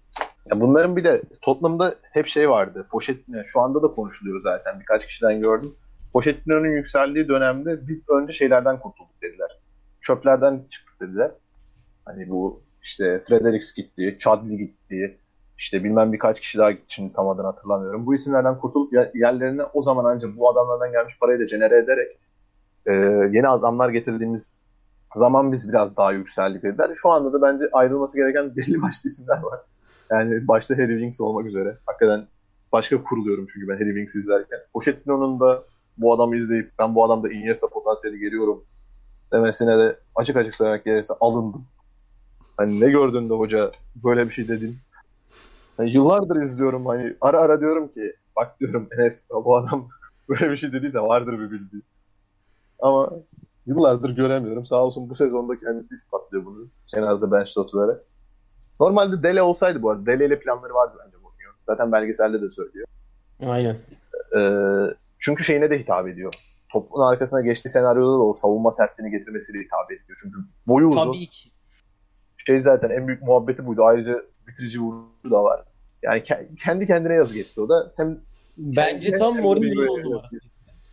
Ya 0.51 0.61
bunların 0.61 0.97
bir 0.97 1.05
de 1.05 1.23
Tottenham'da 1.43 1.95
hep 2.03 2.27
şey 2.27 2.51
vardı. 2.51 2.87
Pochettino 2.91 3.43
şu 3.45 3.61
anda 3.61 3.83
da 3.83 3.87
konuşuluyor 3.87 4.43
zaten. 4.43 4.81
Birkaç 4.81 5.07
kişiden 5.07 5.41
gördüm. 5.41 5.75
Pochettino'nun 6.13 6.69
yükseldiği 6.69 7.29
dönemde 7.29 7.87
biz 7.87 8.07
önce 8.11 8.33
şeylerden 8.33 8.81
kurtulduk 8.81 9.23
dediler. 9.23 9.59
Çöplerden 10.01 10.65
çıktık 10.71 11.01
dediler. 11.01 11.31
Hani 12.05 12.29
bu 12.29 12.64
işte 12.85 13.23
Fredericks 13.29 13.75
gitti, 13.75 14.17
Chadli 14.19 14.57
gitti. 14.59 15.19
işte 15.59 15.85
bilmem 15.85 16.13
birkaç 16.13 16.41
kişi 16.41 16.59
daha 16.59 16.71
gitti 16.71 16.85
şimdi 16.89 17.13
tam 17.13 17.29
adını 17.29 17.47
hatırlamıyorum. 17.47 18.07
Bu 18.07 18.15
isimlerden 18.15 18.59
kurtulup 18.59 18.93
yer- 18.93 19.11
yerlerine 19.15 19.63
o 19.75 19.83
zaman 19.83 20.05
ancak 20.05 20.37
bu 20.39 20.51
adamlardan 20.51 20.93
gelmiş 20.93 21.19
parayı 21.21 21.41
da 21.41 21.45
genere 21.45 21.79
ederek 21.79 22.19
e, 22.87 22.93
yeni 23.37 23.49
adamlar 23.49 23.89
getirdiğimiz 23.89 24.59
zaman 25.17 25.53
biz 25.53 25.69
biraz 25.69 25.97
daha 25.97 26.13
yükseldik 26.13 26.63
dediler. 26.63 26.91
Şu 26.95 27.09
anda 27.09 27.33
da 27.33 27.43
bence 27.43 27.65
ayrılması 27.73 28.19
gereken 28.19 28.57
belli 28.57 28.83
başlı 28.83 29.07
isimler 29.07 29.43
var. 29.43 29.61
Yani 30.11 30.49
başta 30.49 30.75
Harry 30.75 30.93
Winks 30.93 31.21
olmak 31.21 31.47
üzere. 31.47 31.79
Hakikaten 31.87 32.27
başka 32.73 33.03
kuruluyorum 33.03 33.47
çünkü 33.53 33.69
ben 33.69 33.75
Harry 33.75 33.89
Winks 33.89 34.15
izlerken. 34.15 34.59
Pochettino'nun 34.73 35.41
da 35.41 35.65
bu 35.99 36.15
adamı 36.15 36.37
izleyip 36.37 36.73
ben 36.79 36.95
bu 36.95 37.05
adamda 37.05 37.33
Iniesta 37.33 37.69
potansiyeli 37.69 38.19
görüyorum 38.19 38.65
demesine 39.33 39.79
de 39.79 39.97
açık 40.15 40.37
açık 40.37 40.55
söylemek 40.55 40.85
gerekirse 40.85 41.15
alındım. 41.21 41.67
Hani 42.57 42.81
ne 42.81 42.91
gördün 42.91 43.31
de 43.31 43.35
hoca 43.35 43.73
böyle 44.05 44.27
bir 44.27 44.31
şey 44.31 44.49
dedin. 44.49 44.79
Hani 45.77 45.91
yıllardır 45.91 46.37
izliyorum 46.37 46.87
hani 46.87 47.17
ara 47.21 47.41
ara 47.41 47.61
diyorum 47.61 47.89
ki 47.89 48.17
bak 48.37 48.61
diyorum 48.61 48.89
Enes 48.99 49.29
bu 49.31 49.57
adam 49.57 49.89
böyle 50.29 50.51
bir 50.51 50.57
şey 50.57 50.73
dediyse 50.73 51.01
vardır 51.01 51.39
bir 51.39 51.51
bildiği. 51.51 51.83
Ama 52.81 53.11
yıllardır 53.67 54.17
göremiyorum. 54.17 54.67
Sağ 54.67 54.85
olsun 54.85 55.11
bu 55.11 55.15
sezonda 55.15 55.61
kendisi 55.61 55.95
ispatlıyor 55.95 56.45
bunu. 56.45 56.69
Kenarda 56.87 57.33
bench'te 57.33 57.61
oturarak. 57.61 58.05
Normalde 58.81 59.23
Dele 59.23 59.43
olsaydı 59.43 59.83
bu 59.83 59.91
arada. 59.91 60.07
Dele 60.07 60.27
ile 60.27 60.39
planları 60.41 60.75
vardı 60.75 60.99
bence 61.05 61.17
Mourinho. 61.17 61.53
Zaten 61.67 61.93
belgeselde 61.93 62.43
de 62.43 62.51
söylüyor. 62.51 62.87
Aynen. 63.47 63.77
Ee, 64.37 64.95
çünkü 65.19 65.45
şeyine 65.45 65.71
de 65.71 65.79
hitap 65.79 66.09
ediyor. 66.09 66.35
Topun 66.73 67.01
arkasına 67.01 67.41
geçtiği 67.41 67.69
senaryoda 67.69 68.13
da 68.13 68.23
o 68.23 68.33
savunma 68.33 68.73
sertliğini 68.73 69.19
getirmesiyle 69.19 69.65
hitap 69.65 69.93
ediyor. 69.93 70.19
Çünkü 70.23 70.39
boyu 70.67 70.89
uzun. 70.89 71.05
Tabii 71.05 71.27
ki. 71.27 71.54
Şey 72.47 72.61
zaten 72.61 72.91
en 72.91 73.09
büyük 73.09 73.23
muhabbeti 73.23 73.67
buydu. 73.67 73.85
Ayrıca 73.85 74.23
bitirici 74.49 74.81
vuruşu 74.81 75.31
da 75.31 75.45
var. 75.45 75.65
Yani 76.03 76.21
ke- 76.21 76.57
kendi 76.57 76.87
kendine 76.87 77.15
yazık 77.15 77.37
etti 77.37 77.61
o 77.61 77.69
da. 77.69 77.93
Hem 77.97 78.21
Bence 78.57 79.15
tam 79.15 79.45
on 79.45 79.57
numarası. 79.57 80.39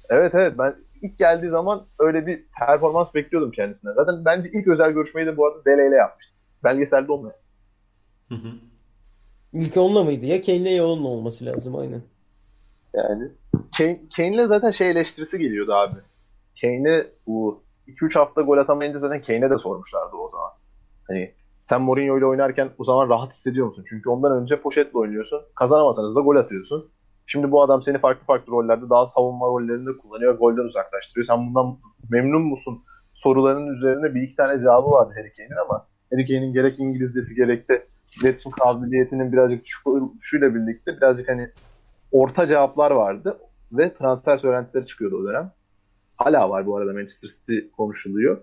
Evet 0.10 0.36
evet 0.36 0.54
ben 0.58 0.76
ilk 1.02 1.18
geldiği 1.18 1.50
zaman 1.50 1.86
öyle 2.00 2.28
bir 2.28 2.46
performans 2.60 3.14
bekliyordum 3.16 3.52
kendisine. 3.52 3.94
Zaten 3.94 4.26
bence 4.26 4.50
ilk 4.54 4.68
özel 4.68 4.92
görüşmeyi 4.92 5.28
de 5.28 5.38
bu 5.38 5.48
arada 5.48 5.66
Dele 5.66 5.88
ile 5.88 5.96
yapmıştı. 5.96 6.34
Belgeselde 6.64 7.12
onunla. 7.12 7.36
Hı 8.30 8.36
hı. 8.36 8.52
İlk 9.54 9.78
onunla 9.78 10.04
mıydı? 10.04 10.26
Ya 10.26 10.42
Kane'le 10.42 10.70
ya 10.70 10.86
onunla 10.86 11.08
olması 11.08 11.46
lazım 11.46 11.76
aynen. 11.76 12.02
Yani 12.94 13.32
Kane, 13.78 14.00
Kane'le 14.18 14.48
zaten 14.48 14.72
şey 14.72 14.90
eleştirisi 14.90 15.40
geliyordu 15.40 15.74
abi. 15.74 16.00
Kane'e 16.62 17.08
bu 17.28 17.64
2-3 17.88 18.20
hafta 18.20 18.42
gol 18.42 18.58
atamayınca 18.58 19.00
zaten 19.00 19.22
Kane'e 19.22 19.50
de 19.50 19.58
sormuşlardı 19.58 20.16
o 20.16 20.30
zaman. 20.30 20.52
Hani 21.08 21.34
sen 21.72 21.82
Mourinho 21.82 22.18
ile 22.18 22.26
oynarken 22.26 22.70
o 22.78 22.84
zaman 22.84 23.10
rahat 23.10 23.34
hissediyor 23.34 23.68
musun? 23.68 23.86
Çünkü 23.90 24.10
ondan 24.10 24.42
önce 24.42 24.62
poşetle 24.62 25.00
oynuyorsun. 25.00 25.42
Kazanamasanız 25.56 26.16
da 26.16 26.22
gol 26.22 26.36
atıyorsun. 26.36 26.92
Şimdi 27.26 27.52
bu 27.52 27.64
adam 27.64 27.82
seni 27.82 27.98
farklı 27.98 28.26
farklı 28.26 28.52
rollerde 28.52 28.90
daha 28.90 29.08
savunma 29.08 29.48
rollerinde 29.48 29.98
kullanıyor. 29.98 30.38
Golden 30.38 30.64
uzaklaştırıyor. 30.64 31.26
Sen 31.26 31.38
bundan 31.38 31.78
memnun 32.10 32.42
musun? 32.42 32.84
Soruların 33.14 33.68
üzerine 33.68 34.16
bir 34.16 34.22
iki 34.22 34.36
tane 34.36 34.60
cevabı 34.60 34.92
vardı 34.92 35.14
Harry 35.18 35.34
Kane'in 35.34 35.62
ama 35.66 35.88
Harry 36.12 36.28
Kane'in 36.28 36.54
gerek 36.54 36.80
İngilizcesi 36.80 37.36
gerek 37.36 37.70
de 37.70 37.88
iletişim 38.22 38.52
kabiliyetinin 38.52 39.32
birazcık 39.32 39.66
düşük 40.20 40.42
birlikte 40.42 40.98
birazcık 40.98 41.30
hani 41.30 41.50
orta 42.12 42.48
cevaplar 42.48 42.92
vardı 42.92 43.40
ve 43.72 43.94
transfer 43.94 44.38
söylentileri 44.38 44.86
çıkıyordu 44.86 45.18
o 45.18 45.28
dönem. 45.28 45.52
Hala 46.16 46.50
var 46.50 46.66
bu 46.66 46.78
arada 46.78 46.94
Manchester 46.94 47.30
City 47.30 47.58
konuşuluyor. 47.78 48.42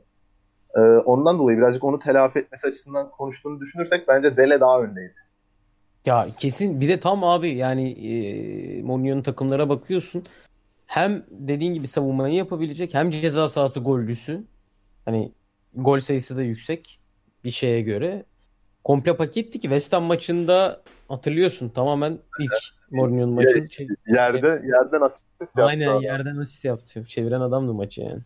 Ee, 0.76 0.80
ondan 0.80 1.38
dolayı 1.38 1.58
birazcık 1.58 1.84
onu 1.84 1.98
telafi 1.98 2.38
etmesi 2.38 2.68
açısından 2.68 3.10
konuştuğunu 3.10 3.60
düşünürsek 3.60 4.08
bence 4.08 4.36
Dele 4.36 4.60
daha 4.60 4.82
öndeydi. 4.82 5.14
Ya 6.06 6.28
kesin 6.38 6.80
bir 6.80 6.88
de 6.88 7.00
tam 7.00 7.24
abi 7.24 7.48
yani 7.48 7.90
e, 7.90 8.82
Mourinho'nun 8.82 9.22
takımlara 9.22 9.68
bakıyorsun. 9.68 10.24
Hem 10.86 11.24
dediğin 11.30 11.74
gibi 11.74 11.88
savunmayı 11.88 12.34
yapabilecek 12.34 12.94
hem 12.94 13.10
ceza 13.10 13.48
sahası 13.48 13.80
golcüsü. 13.80 14.44
Hani 15.04 15.32
gol 15.74 16.00
sayısı 16.00 16.36
da 16.36 16.42
yüksek 16.42 17.00
bir 17.44 17.50
şeye 17.50 17.80
göre. 17.80 18.24
Komple 18.84 19.16
paketti 19.16 19.52
ki 19.52 19.62
West 19.62 19.92
Ham 19.92 20.04
maçında 20.04 20.82
hatırlıyorsun 21.08 21.68
tamamen 21.68 22.18
ilk 22.40 22.52
Mourinho'nun 22.90 23.34
maçı. 23.34 23.66
Yerde 24.06 24.46
yerden 24.46 25.00
asist 25.00 25.26
yaptı. 25.40 25.64
aynen 25.64 25.88
adam. 25.88 26.02
yerden 26.02 26.36
asist 26.36 26.64
yaptı. 26.64 27.04
Çeviren 27.04 27.40
adamdı 27.40 27.74
maçı 27.74 28.00
yani. 28.00 28.22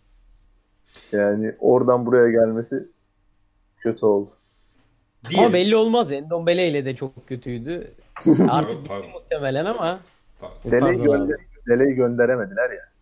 Yani 1.13 1.55
oradan 1.59 2.07
buraya 2.07 2.31
gelmesi 2.31 2.89
kötü 3.79 4.07
oldu. 4.07 4.31
Diyelim. 5.29 5.45
Ama 5.45 5.55
belli 5.55 5.77
olmaz. 5.77 6.13
Endombele 6.13 6.69
ile 6.69 6.85
de 6.85 6.97
çok 6.97 7.29
kötüydü. 7.29 7.93
Artık 8.49 8.89
Pardon. 8.89 9.11
muhtemelen 9.11 9.65
ama. 9.65 10.01
Dele'yi, 10.65 11.03
gönder 11.03 11.37
Dele'yi 11.69 11.95
gönderemediler 11.95 12.71
ya. 12.71 12.93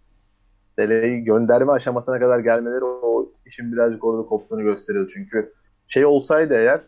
Dele'yi 0.79 1.25
gönderme 1.25 1.73
aşamasına 1.73 2.19
kadar 2.19 2.41
gelmeleri 2.41 2.85
o 2.85 3.33
işin 3.47 3.73
birazcık 3.73 4.05
orada 4.05 4.29
koptuğunu 4.29 4.62
gösteriyordu. 4.62 5.11
Çünkü 5.15 5.53
şey 5.89 6.05
olsaydı 6.05 6.55
eğer 6.55 6.81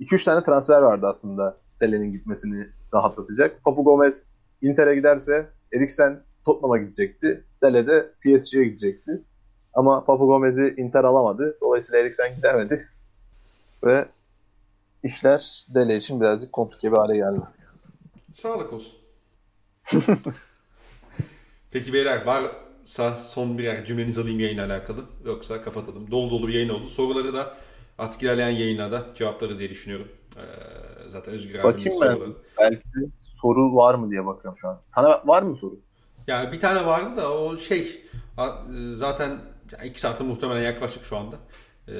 2-3 0.00 0.24
tane 0.24 0.44
transfer 0.44 0.82
vardı 0.82 1.06
aslında 1.06 1.56
Dele'nin 1.80 2.12
gitmesini 2.12 2.66
rahatlatacak. 2.94 3.64
Papu 3.64 3.84
Gomez 3.84 4.32
Inter'e 4.62 4.94
giderse 4.94 5.46
Eriksen 5.72 6.20
Tottenham'a 6.44 6.78
gidecekti. 6.78 7.44
Dele 7.62 7.86
de 7.86 8.10
PSG'ye 8.24 8.64
gidecekti. 8.64 9.22
Ama 9.74 10.04
Papu 10.04 10.26
Gomez'i 10.26 10.74
Inter 10.78 11.04
alamadı. 11.04 11.58
Dolayısıyla 11.60 12.00
Eriksen 12.00 12.36
gidemedi. 12.36 12.88
Ve 13.84 14.08
işler 15.04 15.66
Dele 15.68 15.96
için 15.96 16.20
birazcık 16.20 16.52
komplike 16.52 16.92
bir 16.92 16.96
hale 16.96 17.16
geldi. 17.16 17.40
Sağlık 18.34 18.72
olsun. 18.72 18.98
Peki 21.70 21.92
beyler 21.92 22.24
varsa 22.24 23.16
son 23.16 23.58
birer 23.58 23.84
cümlenizi 23.84 24.20
alayım 24.20 24.40
yayınla 24.40 24.64
alakalı. 24.64 25.04
Yoksa 25.24 25.62
kapatalım. 25.62 26.10
Dolu 26.10 26.30
dolu 26.30 26.48
bir 26.48 26.54
yayın 26.54 26.68
oldu. 26.68 26.86
Soruları 26.86 27.34
da 27.34 27.56
artık 27.98 28.22
ilerleyen 28.22 28.50
yayınlarda 28.50 29.06
cevaplarız 29.14 29.58
diye 29.58 29.70
düşünüyorum. 29.70 30.08
Ee, 30.36 30.40
zaten 31.08 31.34
Özgür 31.34 31.58
abinin 31.58 32.00
Bakayım 32.00 32.20
ben. 32.20 32.34
Belki 32.58 33.10
soru 33.20 33.76
var 33.76 33.94
mı 33.94 34.10
diye 34.10 34.26
bakıyorum 34.26 34.58
şu 34.58 34.68
an. 34.68 34.80
Sana 34.86 35.22
var 35.24 35.42
mı 35.42 35.56
soru? 35.56 35.80
Yani 36.26 36.52
bir 36.52 36.60
tane 36.60 36.86
vardı 36.86 37.16
da 37.16 37.32
o 37.32 37.56
şey 37.56 38.04
zaten 38.94 39.38
ya 39.78 39.84
iki 39.84 40.00
saate 40.00 40.24
muhtemelen 40.24 40.62
yaklaşık 40.62 41.04
şu 41.04 41.16
anda. 41.16 41.36
Ee, 41.88 41.92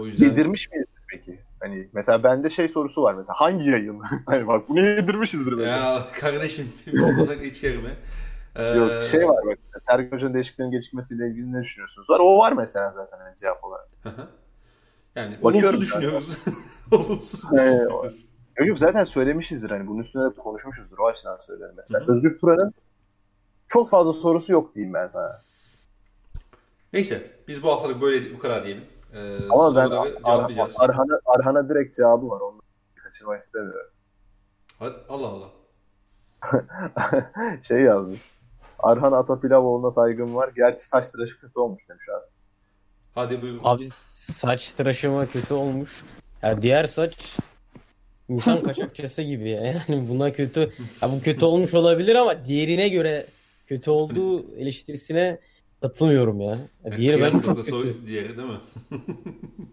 o 0.00 0.06
yüzden 0.06 0.24
Yedirmiş 0.24 0.70
miyiz 0.70 0.86
peki? 1.10 1.38
Hani 1.60 1.88
mesela 1.92 2.22
bende 2.22 2.50
şey 2.50 2.68
sorusu 2.68 3.02
var 3.02 3.14
mesela 3.14 3.34
hangi 3.36 3.70
yayın? 3.70 4.02
hani 4.26 4.46
bak 4.46 4.68
bunu 4.68 4.80
yedirmişizdir 4.80 5.52
mesela. 5.52 5.76
ya 5.76 6.06
kardeşim 6.20 6.72
olmadı 7.02 7.36
hiç 7.42 7.62
yerime. 7.62 7.96
Ee, 8.56 8.62
Yok 8.64 9.02
şey 9.02 9.28
var 9.28 9.46
bak 9.46 9.58
Sergen 9.80 10.10
Hoca'nın 10.10 10.34
değişikliklerin 10.34 10.70
gecikmesiyle 10.70 11.28
ilgili 11.28 11.52
ne 11.52 11.60
düşünüyorsunuz? 11.62 12.10
Var 12.10 12.20
o 12.22 12.38
var 12.38 12.52
mesela 12.52 12.90
zaten 12.90 13.18
hani 13.18 13.36
cevap 13.36 13.64
olarak. 13.64 13.88
yani 15.16 15.36
olumsuz 15.42 15.80
düşünüyoruz. 15.80 16.38
olumsuz 16.90 17.42
düşünüyoruz. 17.42 18.26
Yok 18.58 18.68
yok 18.68 18.78
zaten 18.78 19.04
söylemişizdir 19.04 19.70
hani 19.70 19.86
bunun 19.86 20.00
üstüne 20.00 20.30
de 20.30 20.34
konuşmuşuzdur 20.34 20.98
o 20.98 21.06
açıdan 21.06 21.36
söylerim 21.36 21.74
mesela. 21.76 22.00
Hı 22.00 22.04
hı. 22.04 22.12
Özgür 22.12 22.38
Turan'ın 22.38 22.74
çok 23.68 23.90
fazla 23.90 24.12
sorusu 24.12 24.52
yok 24.52 24.74
diyeyim 24.74 24.94
ben 24.94 25.08
sana. 25.08 25.42
Neyse 26.92 27.30
biz 27.48 27.62
bu 27.62 27.70
haftalık 27.72 28.02
böyle 28.02 28.34
bu 28.34 28.38
kadar 28.38 28.64
diyelim. 28.64 28.84
Ee, 29.14 29.38
Ama 29.50 29.76
ben 29.76 29.90
Ar-. 29.90 30.70
Arhan'a 30.76 31.20
Arhan'a 31.26 31.68
direkt 31.68 31.96
cevabı 31.96 32.28
var. 32.30 32.40
Onu 32.40 32.62
kaçırmak 32.94 33.42
istemiyorum. 33.42 33.90
Hadi, 34.78 34.94
Allah 35.08 35.26
Allah. 35.26 35.48
şey 37.68 37.80
yazmış. 37.80 38.20
Arhan 38.78 39.12
Atapilavoğlu'na 39.12 39.90
saygım 39.90 40.34
var. 40.34 40.50
Gerçi 40.56 40.86
saç 40.86 41.10
tıraşı 41.10 41.40
kötü 41.40 41.58
olmuş 41.58 41.88
demiş 41.88 42.04
abi. 42.08 42.26
Hadi 43.14 43.42
buyurun. 43.42 43.60
Abi 43.64 43.88
saç 43.90 44.72
tıraşıma 44.72 45.26
kötü 45.26 45.54
olmuş. 45.54 46.04
Ya 46.42 46.62
diğer 46.62 46.84
saç 46.84 47.38
insan 48.28 48.62
kaçakçısı 48.62 49.22
gibi 49.32 49.50
ya. 49.50 49.62
Yani 49.62 50.08
buna 50.08 50.32
kötü. 50.32 50.72
Ya 51.02 51.12
bu 51.12 51.20
kötü 51.20 51.44
olmuş 51.44 51.74
olabilir 51.74 52.14
ama 52.14 52.46
diğerine 52.46 52.88
göre 52.88 53.26
kötü 53.66 53.90
olduğu 53.90 54.56
eleştirisine 54.56 55.38
katılmıyorum 55.82 56.40
ya. 56.40 56.58
ya 56.84 56.96
diğeri 56.96 57.22
bence 57.22 57.40
çok 57.42 57.56
kötü. 57.56 57.70
soy- 57.70 58.06
Diğeri 58.06 58.36
değil 58.36 58.48
mi? 58.48 58.60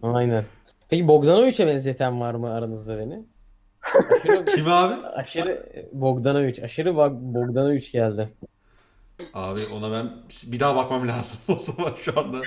Aynen. 0.03 0.45
Peki 0.89 1.07
Bogdanovic'e 1.07 1.67
benzeten 1.67 2.21
var 2.21 2.33
mı 2.35 2.53
aranızda 2.53 2.97
beni? 2.97 3.23
Aşırı, 4.19 4.45
Kim 4.55 4.67
abi? 4.67 5.07
aşırı 5.07 5.65
Bogdanovic. 5.93 6.63
Aşırı 6.63 6.95
bak 6.95 7.11
Bogdanovic 7.13 7.91
geldi. 7.91 8.29
Abi 9.33 9.59
ona 9.75 9.91
ben 9.91 10.11
bir 10.47 10.59
daha 10.59 10.75
bakmam 10.75 11.07
lazım 11.07 11.39
o 11.55 11.59
zaman 11.59 11.93
şu 12.01 12.19
anda. 12.19 12.37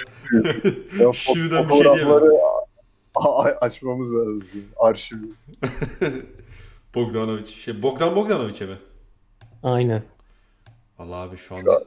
Ya, 1.00 1.12
Şimdiden 1.12 1.68
bir 1.68 1.74
şey 1.74 1.84
diyemem. 1.94 2.22
açmamız 3.60 4.14
lazım. 4.14 4.44
Arşivi. 4.76 5.26
Bogdanovic. 6.94 7.46
Şey, 7.46 7.82
Bogdan 7.82 8.16
Bogdanovic'e 8.16 8.66
mi? 8.66 8.78
Aynen. 9.62 10.02
Vallahi 10.98 11.28
abi 11.28 11.36
şu 11.36 11.54
anda 11.54 11.84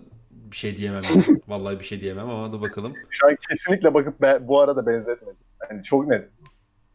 bir 0.52 0.56
şey 0.56 0.78
diyemem. 0.78 1.02
Vallahi 1.48 1.80
bir 1.80 1.86
şey 1.86 2.02
diyemem 2.02 2.30
ama 2.30 2.54
da 2.54 2.62
bakalım. 2.62 2.94
Şu 3.10 3.28
an 3.28 3.38
kesinlikle 3.50 3.94
bakıp 3.94 4.22
ben, 4.22 4.48
bu 4.48 4.60
arada 4.60 4.86
benzetmedim. 4.86 5.36
Yani 5.70 5.84
çok 5.84 6.08
net. 6.08 6.30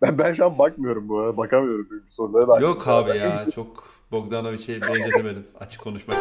Ben, 0.02 0.18
ben 0.18 0.32
şu 0.32 0.46
an 0.46 0.58
bakmıyorum 0.58 1.08
bu 1.08 1.18
arada. 1.18 1.36
Bakamıyorum 1.36 1.86
çünkü 1.90 2.04
sorulara 2.10 2.48
da 2.48 2.60
Yok 2.60 2.88
abi 2.88 3.18
ya 3.18 3.46
çok 3.54 3.84
Bogdanovic'e 4.10 4.82
benzetemedim. 4.82 5.46
Açık 5.60 5.80
konuşmak. 5.80 6.16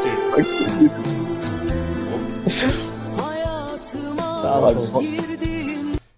Hayatıma 3.22 4.40
Sağ 4.41 4.70
ol. 4.70 5.03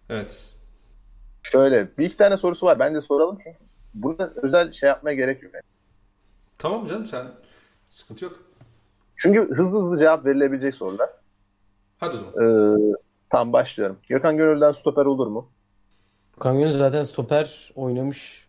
Evet. 0.09 0.53
Şöyle 1.43 1.87
bir 1.97 2.05
iki 2.05 2.17
tane 2.17 2.37
sorusu 2.37 2.65
var. 2.65 2.79
Bence 2.79 3.01
soralım 3.01 3.37
çünkü 3.43 3.57
burada 3.93 4.33
özel 4.35 4.71
şey 4.71 4.87
yapmaya 4.87 5.13
gerek 5.15 5.43
yok. 5.43 5.53
Yani. 5.53 5.63
Tamam 6.57 6.87
canım 6.87 7.05
sen 7.05 7.27
sıkıntı 7.89 8.25
yok. 8.25 8.46
Çünkü 9.17 9.39
hızlı 9.55 9.79
hızlı 9.79 9.99
cevap 9.99 10.25
verilebilecek 10.25 10.75
sorular. 10.75 11.09
Hadi 11.97 12.15
o 12.15 12.19
zaman. 12.19 12.33
Ee, 12.91 12.95
tamam 13.29 13.53
başlıyorum. 13.53 13.97
Gökhan 14.09 14.37
Gönül'den 14.37 14.71
stoper 14.71 15.05
olur 15.05 15.27
mu? 15.27 15.49
Kamyon 16.39 16.71
zaten 16.71 17.03
stoper 17.03 17.71
oynamış 17.75 18.47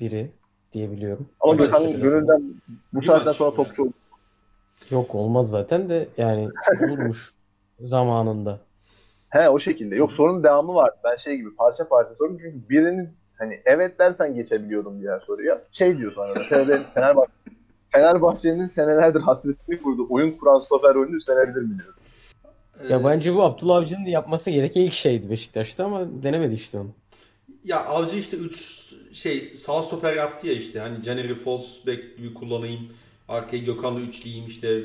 biri 0.00 0.30
diye 0.72 0.90
biliyorum. 0.90 1.28
Ama 1.40 1.54
Gökhan 1.54 2.00
Gönül'den 2.00 2.54
bu 2.92 3.02
saatten 3.02 3.32
sonra 3.32 3.48
yani. 3.48 3.56
topçu 3.56 3.82
olur. 3.82 3.92
Yok 4.90 5.14
olmaz 5.14 5.50
zaten 5.50 5.88
de 5.88 6.08
yani 6.18 6.48
vurmuş 6.80 7.32
zamanında. 7.80 8.58
He 9.30 9.48
o 9.48 9.58
şekilde. 9.58 9.96
Yok 9.96 10.12
sorunun 10.12 10.44
devamı 10.44 10.74
var. 10.74 10.90
Ben 11.04 11.16
şey 11.16 11.36
gibi 11.36 11.56
parça 11.56 11.88
parça 11.88 12.14
sordum 12.14 12.38
çünkü 12.40 12.68
birinin 12.68 13.08
hani 13.38 13.62
evet 13.64 13.98
dersen 13.98 14.34
geçebiliyordum 14.34 15.00
diğer 15.00 15.18
soruya. 15.18 15.62
Şey 15.72 15.98
diyor 15.98 16.12
sonra 16.12 16.34
da 16.34 16.40
Fener- 16.40 16.94
Fenerbahçe, 16.94 17.32
Fenerbahçe'nin 17.96 18.66
senelerdir 18.66 19.20
hasretini 19.20 19.82
kurdu. 19.82 20.06
Oyun 20.10 20.30
kuran 20.30 20.58
stoper 20.58 20.94
oyunu 20.94 21.16
üstlenebilir 21.16 21.62
mi 21.62 21.78
diyor. 21.78 21.94
Ya 22.90 23.04
bence 23.04 23.34
bu 23.34 23.42
Abdullah 23.42 23.76
Avcı'nın 23.76 24.04
yapması 24.04 24.50
gereken 24.50 24.80
ilk 24.80 24.92
şeydi 24.92 25.30
Beşiktaş'ta 25.30 25.84
ama 25.84 26.22
denemedi 26.22 26.54
işte 26.54 26.78
onu. 26.78 26.90
Ya 27.64 27.84
Avcı 27.84 28.16
işte 28.16 28.36
3 28.36 28.94
şey 29.12 29.54
sağ 29.56 29.82
stoper 29.82 30.16
yaptı 30.16 30.46
ya 30.46 30.52
işte. 30.52 30.80
Hani 30.80 31.02
Caner'i 31.02 31.34
false 31.34 31.86
back 31.86 32.16
gibi 32.16 32.34
kullanayım. 32.34 32.88
Arkayı 33.28 33.64
Gökhan'la 33.64 34.00
üçleyeyim 34.00 34.46
işte. 34.46 34.82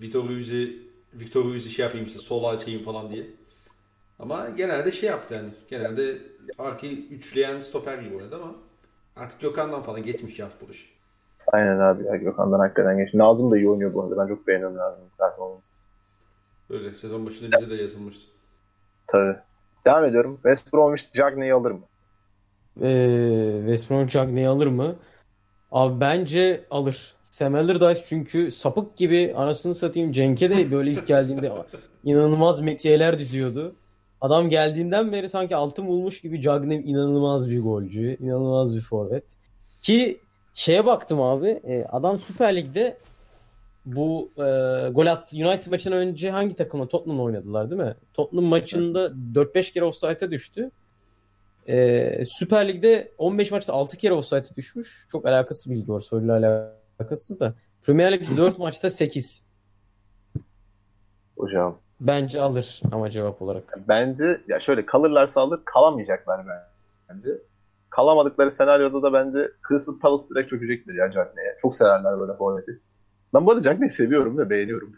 Vitor 0.00 0.28
Ruiz'i 0.28 0.78
Victor 1.14 1.44
Ruiz'i 1.44 1.70
şey 1.70 1.84
yapayım 1.84 2.06
işte 2.06 2.18
sola 2.18 2.48
açayım 2.48 2.82
falan 2.82 3.12
diye. 3.12 3.26
Ama 4.18 4.48
genelde 4.48 4.92
şey 4.92 5.08
yaptı 5.08 5.34
yani. 5.34 5.48
Genelde 5.70 6.18
arkayı 6.58 6.92
üçleyen 6.92 7.60
stoper 7.60 7.98
gibi 7.98 8.16
oynadı 8.16 8.36
ama 8.36 8.54
artık 9.16 9.40
Gökhan'dan 9.40 9.82
falan 9.82 10.02
geçmiş 10.02 10.38
ya 10.38 10.48
futbol 10.48 10.74
işi. 10.74 10.89
Aynen 11.52 11.78
abi 11.78 12.04
ya 12.04 12.16
Gökhan'dan 12.16 12.58
hakikaten 12.58 12.98
geç. 12.98 13.14
Nazım 13.14 13.50
da 13.50 13.56
iyi 13.58 13.68
oynuyor 13.68 13.94
bu 13.94 14.02
arada. 14.02 14.18
Ben 14.18 14.26
çok 14.26 14.46
beğeniyorum 14.46 14.76
Nazım'ın 14.76 15.10
performansı. 15.18 15.76
Öyle 16.70 16.94
sezon 16.94 17.26
başında 17.26 17.60
bize 17.60 17.70
de 17.70 17.82
yazılmıştı. 17.82 18.26
Tabii. 19.06 19.36
Devam 19.86 20.04
ediyorum. 20.04 20.34
West 20.34 20.72
Bromwich 20.72 21.12
Cagney'i 21.12 21.54
alır 21.54 21.70
mı? 21.70 21.80
Ee, 22.82 23.54
West 23.58 23.90
Bromwich 23.90 24.12
Cagney'i 24.12 24.48
alır 24.48 24.66
mı? 24.66 24.96
Abi 25.72 26.00
bence 26.00 26.64
alır. 26.70 27.14
Sam 27.22 27.54
Allardyce 27.54 28.04
çünkü 28.08 28.50
sapık 28.50 28.96
gibi 28.96 29.34
anasını 29.36 29.74
satayım 29.74 30.12
Cenk'e 30.12 30.50
de 30.50 30.70
böyle 30.70 30.90
ilk 30.90 31.06
geldiğinde 31.06 31.52
inanılmaz 32.04 32.60
metiyeler 32.60 33.18
düzüyordu. 33.18 33.76
Adam 34.20 34.48
geldiğinden 34.48 35.12
beri 35.12 35.28
sanki 35.28 35.56
altın 35.56 35.86
bulmuş 35.86 36.20
gibi 36.20 36.42
Cagney 36.42 36.78
inanılmaz 36.78 37.50
bir 37.50 37.60
golcü, 37.60 38.16
inanılmaz 38.20 38.74
bir 38.74 38.80
forvet. 38.80 39.24
Ki 39.78 40.20
şeye 40.54 40.86
baktım 40.86 41.20
abi, 41.20 41.48
e, 41.48 41.84
adam 41.84 42.18
Süper 42.18 42.56
Lig'de 42.56 42.96
bu 43.86 44.30
e, 44.36 44.42
gol 44.90 45.06
attı 45.06 45.36
United 45.36 45.70
maçından 45.70 45.98
önce 45.98 46.30
hangi 46.30 46.54
takımla 46.54 46.88
Tottenham'la 46.88 47.22
oynadılar 47.22 47.70
değil 47.70 47.82
mi? 47.82 47.94
Tottenham 48.14 48.44
maçında 48.44 49.06
4-5 49.34 49.72
kere 49.72 49.84
offside'a 49.84 50.30
düştü. 50.30 50.70
E, 51.68 52.24
Süper 52.26 52.68
Lig'de 52.68 53.12
15 53.18 53.50
maçta 53.50 53.72
6 53.72 53.96
kere 53.96 54.12
offside'a 54.12 54.56
düşmüş. 54.56 55.06
Çok 55.12 55.26
alakasız 55.26 55.72
bilgi 55.72 55.92
var. 55.92 56.00
Soruyla 56.00 56.72
alakasız 57.00 57.40
da. 57.40 57.54
Premier 57.82 58.12
Lig'de 58.12 58.36
4 58.36 58.58
maçta 58.58 58.90
8. 58.90 59.42
Hocam. 61.36 61.78
Bence 62.00 62.40
alır 62.40 62.80
ama 62.92 63.10
cevap 63.10 63.42
olarak. 63.42 63.78
Bence 63.88 64.40
ya 64.48 64.60
şöyle 64.60 64.86
kalırlarsa 64.86 65.40
alır 65.40 65.60
kalamayacaklar 65.64 66.46
bence. 67.08 67.30
Kalamadıkları 67.90 68.52
senaryoda 68.52 69.02
da 69.02 69.12
bence 69.12 69.50
Crystal 69.68 69.98
Palace 69.98 70.24
direkt 70.30 70.50
çökecektir 70.50 70.94
ya 70.94 71.10
Cagney'e. 71.12 71.56
Çok 71.62 71.74
severler 71.74 72.20
böyle 72.20 72.34
forveti. 72.34 72.80
Ben 73.34 73.46
bu 73.46 73.50
arada 73.50 73.62
Cagney'i 73.62 73.90
seviyorum 73.90 74.38
ve 74.38 74.50
beğeniyorum. 74.50 74.92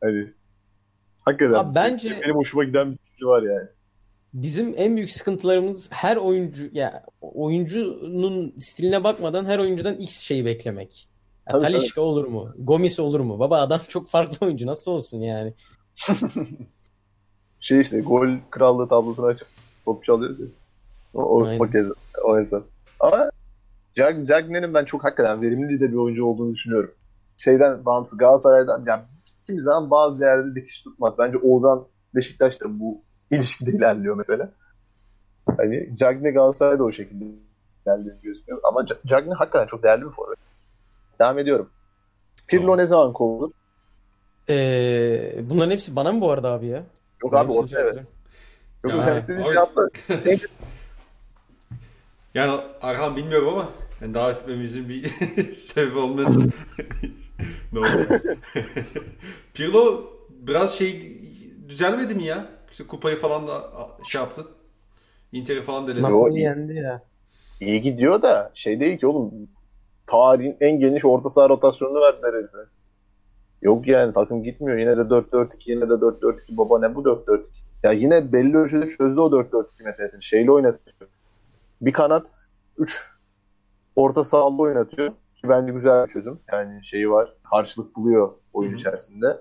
Hani 0.00 0.32
hakikaten 1.20 1.54
Abi 1.54 1.74
bence 1.74 2.20
benim 2.24 2.36
hoşuma 2.36 2.64
giden 2.64 2.90
bir 2.90 2.94
stili 2.96 3.26
var 3.26 3.42
yani. 3.42 3.68
bizim 4.34 4.74
en 4.76 4.96
büyük 4.96 5.10
sıkıntılarımız 5.10 5.92
her 5.92 6.16
oyuncu 6.16 6.68
ya 6.72 7.04
oyuncunun 7.20 8.54
stiline 8.58 9.04
bakmadan 9.04 9.44
her 9.44 9.58
oyuncudan 9.58 9.94
X 9.94 10.18
şeyi 10.20 10.44
beklemek. 10.44 11.08
Ya, 11.48 11.60
Talisca 11.60 12.02
olur 12.02 12.24
mu? 12.24 12.54
Gomis 12.58 13.00
olur 13.00 13.20
mu? 13.20 13.38
Baba 13.38 13.60
adam 13.60 13.80
çok 13.88 14.08
farklı 14.08 14.46
oyuncu. 14.46 14.66
Nasıl 14.66 14.92
olsun 14.92 15.20
yani? 15.20 15.54
Şey 17.60 17.80
işte 17.80 18.00
gol 18.00 18.28
krallığı 18.50 18.88
tablosunu 18.88 19.26
açıp 19.26 19.48
top 19.84 20.04
çalıyor 20.04 20.38
diyor. 20.38 20.48
O, 21.14 21.22
o, 21.22 21.46
Aynen. 21.46 21.60
o, 21.60 21.70
kez, 21.70 21.86
o 22.24 22.38
hesap. 22.38 22.62
Ama 23.00 23.30
Jag, 23.96 24.28
Cagney'in 24.28 24.74
ben 24.74 24.84
çok 24.84 25.04
hakikaten 25.04 25.42
verimli 25.42 25.80
de 25.80 25.90
bir 25.92 25.96
oyuncu 25.96 26.24
olduğunu 26.26 26.54
düşünüyorum. 26.54 26.90
Şeyden 27.36 27.84
bağımsız 27.84 28.18
Galatasaray'dan 28.18 28.84
yani 28.86 29.02
kimi 29.46 29.62
zaman 29.62 29.90
bazı 29.90 30.24
yerde 30.24 30.54
dikiş 30.54 30.82
tutmaz. 30.82 31.14
Bence 31.18 31.38
Oğuzhan 31.38 31.86
Beşiktaş'ta 32.14 32.66
bu 32.80 33.02
ilişkide 33.30 33.70
ilerliyor 33.70 34.16
mesela. 34.16 34.50
Hani 35.56 35.96
Cagney 35.96 36.32
Galatasaray'da 36.32 36.84
o 36.84 36.92
şekilde 36.92 37.24
ilerliyor 37.86 38.16
gözüküyor. 38.22 38.60
Ama 38.64 38.80
Ca- 38.80 39.06
Cagney 39.06 39.34
hakikaten 39.34 39.66
çok 39.66 39.82
değerli 39.82 40.04
bir 40.04 40.10
forvet. 40.10 40.38
Devam 41.20 41.38
ediyorum. 41.38 41.70
Pirlo 42.46 42.62
Tamam. 42.62 42.78
ne 42.78 42.86
zaman 42.86 43.12
kovulur? 43.12 43.50
Ee, 44.48 45.34
bunların 45.50 45.70
hepsi 45.70 45.96
bana 45.96 46.12
mı 46.12 46.20
bu 46.20 46.30
arada 46.30 46.52
abi 46.52 46.66
ya? 46.66 46.82
Yok 47.22 47.34
abi 47.34 47.38
Hepsini 47.54 47.58
orta 47.64 47.80
evet. 47.80 47.98
Yok 48.84 49.04
sen 49.04 49.16
istediğin 49.16 49.46
abi- 49.46 49.52
cevapla. 49.54 49.88
Yani 52.34 52.60
Arhan 52.82 53.16
bilmiyorum 53.16 53.48
ama 53.48 53.68
yani 54.00 54.14
davet 54.14 54.40
etmemizin 54.40 54.88
bir 54.88 55.04
sebebi 55.52 55.98
olmasın. 55.98 56.52
ne 57.72 57.78
olmaz. 57.78 57.96
Pirlo 59.54 60.04
biraz 60.30 60.74
şey 60.74 61.20
düzelmedi 61.68 62.14
mi 62.14 62.24
ya? 62.24 62.46
İşte 62.70 62.86
kupayı 62.86 63.16
falan 63.16 63.46
da 63.46 63.52
şey 64.10 64.20
yaptı. 64.20 64.44
Inter'i 65.32 65.62
falan 65.62 65.86
deledi. 65.88 66.02
Napoli 66.02 66.40
yendi 66.40 66.74
ya. 66.74 67.02
İyi 67.60 67.82
gidiyor 67.82 68.22
da 68.22 68.50
şey 68.54 68.80
değil 68.80 68.98
ki 68.98 69.06
oğlum 69.06 69.32
tarihin 70.06 70.56
en 70.60 70.80
geniş 70.80 71.04
orta 71.04 71.30
saha 71.30 71.48
rotasyonunu 71.48 72.00
verdiler 72.00 72.34
herife. 72.34 72.70
Yok 73.62 73.88
yani 73.88 74.14
takım 74.14 74.42
gitmiyor. 74.42 74.78
Yine 74.78 74.96
de 74.96 75.00
4-4-2 75.00 75.48
yine 75.66 75.88
de 75.88 75.92
4-4-2 75.92 76.38
baba 76.48 76.78
ne 76.78 76.94
bu 76.94 77.02
4-4-2? 77.02 77.44
Ya 77.82 77.92
yine 77.92 78.32
belli 78.32 78.56
ölçüde 78.56 78.88
çözdü 78.88 79.20
o 79.20 79.26
4-4-2 79.26 79.84
meselesini. 79.84 80.22
Şeyle 80.22 80.50
oynatıyor. 80.50 80.96
Bir 81.84 81.92
kanat 81.92 82.30
3 82.78 83.10
orta 83.96 84.24
sahada 84.24 84.62
oynatıyor. 84.62 85.08
Ki 85.08 85.48
bence 85.48 85.72
güzel 85.72 86.04
bir 86.04 86.10
çözüm. 86.10 86.40
Yani 86.52 86.84
şeyi 86.84 87.10
var. 87.10 87.32
Karşılık 87.50 87.96
buluyor 87.96 88.32
oyun 88.52 88.70
Hı 88.70 88.74
hı. 88.74 88.76
içerisinde. 88.76 89.36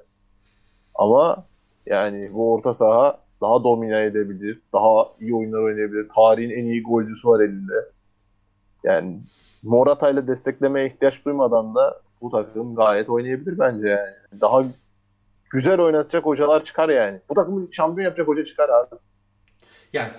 Ama 0.95 1.45
yani 1.85 2.33
bu 2.33 2.53
orta 2.53 2.73
saha 2.73 3.19
daha 3.41 3.63
domine 3.63 4.03
edebilir. 4.03 4.61
Daha 4.73 5.07
iyi 5.19 5.35
oyunlar 5.35 5.63
oynayabilir. 5.63 6.09
Tarihin 6.15 6.49
en 6.49 6.65
iyi 6.65 6.83
golcüsü 6.83 7.27
var 7.27 7.39
elinde. 7.39 7.89
Yani 8.83 9.21
Morata 9.63 10.09
ile 10.09 10.27
desteklemeye 10.27 10.87
ihtiyaç 10.87 11.25
duymadan 11.25 11.75
da 11.75 12.01
bu 12.21 12.29
takım 12.29 12.75
gayet 12.75 13.09
oynayabilir 13.09 13.59
bence 13.59 13.87
yani. 13.87 14.41
Daha 14.41 14.63
güzel 15.49 15.79
oynatacak 15.79 16.25
hocalar 16.25 16.63
çıkar 16.63 16.89
yani. 16.89 17.21
Bu 17.29 17.33
takımı 17.33 17.73
şampiyon 17.73 18.05
yapacak 18.05 18.27
hoca 18.27 18.45
çıkar 18.45 18.69
abi. 18.69 18.95
Yani 19.93 20.11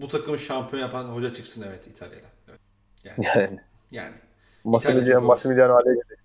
bu 0.00 0.08
takımı 0.08 0.38
şampiyon 0.38 0.82
yapan 0.82 1.04
hoca 1.04 1.32
çıksın 1.32 1.64
evet 1.68 1.86
İtalya'da. 1.86 2.26
Evet. 2.48 2.60
Yani, 3.04 3.26
Yani 3.26 3.60
yani. 3.90 4.14
Massimiliano, 4.64 5.26
Massimiliano 5.26 5.72
Allegri. 5.72 6.16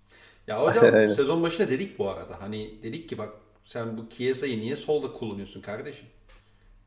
Ya 0.47 0.63
hocam 0.63 1.07
sezon 1.15 1.43
başında 1.43 1.69
dedik 1.69 1.99
bu 1.99 2.09
arada. 2.09 2.41
Hani 2.41 2.83
dedik 2.83 3.09
ki 3.09 3.17
bak 3.17 3.29
sen 3.65 3.97
bu 3.97 4.09
Chiesa'yı 4.09 4.59
niye 4.59 4.75
solda 4.75 5.13
kullanıyorsun 5.13 5.61
kardeşim? 5.61 6.07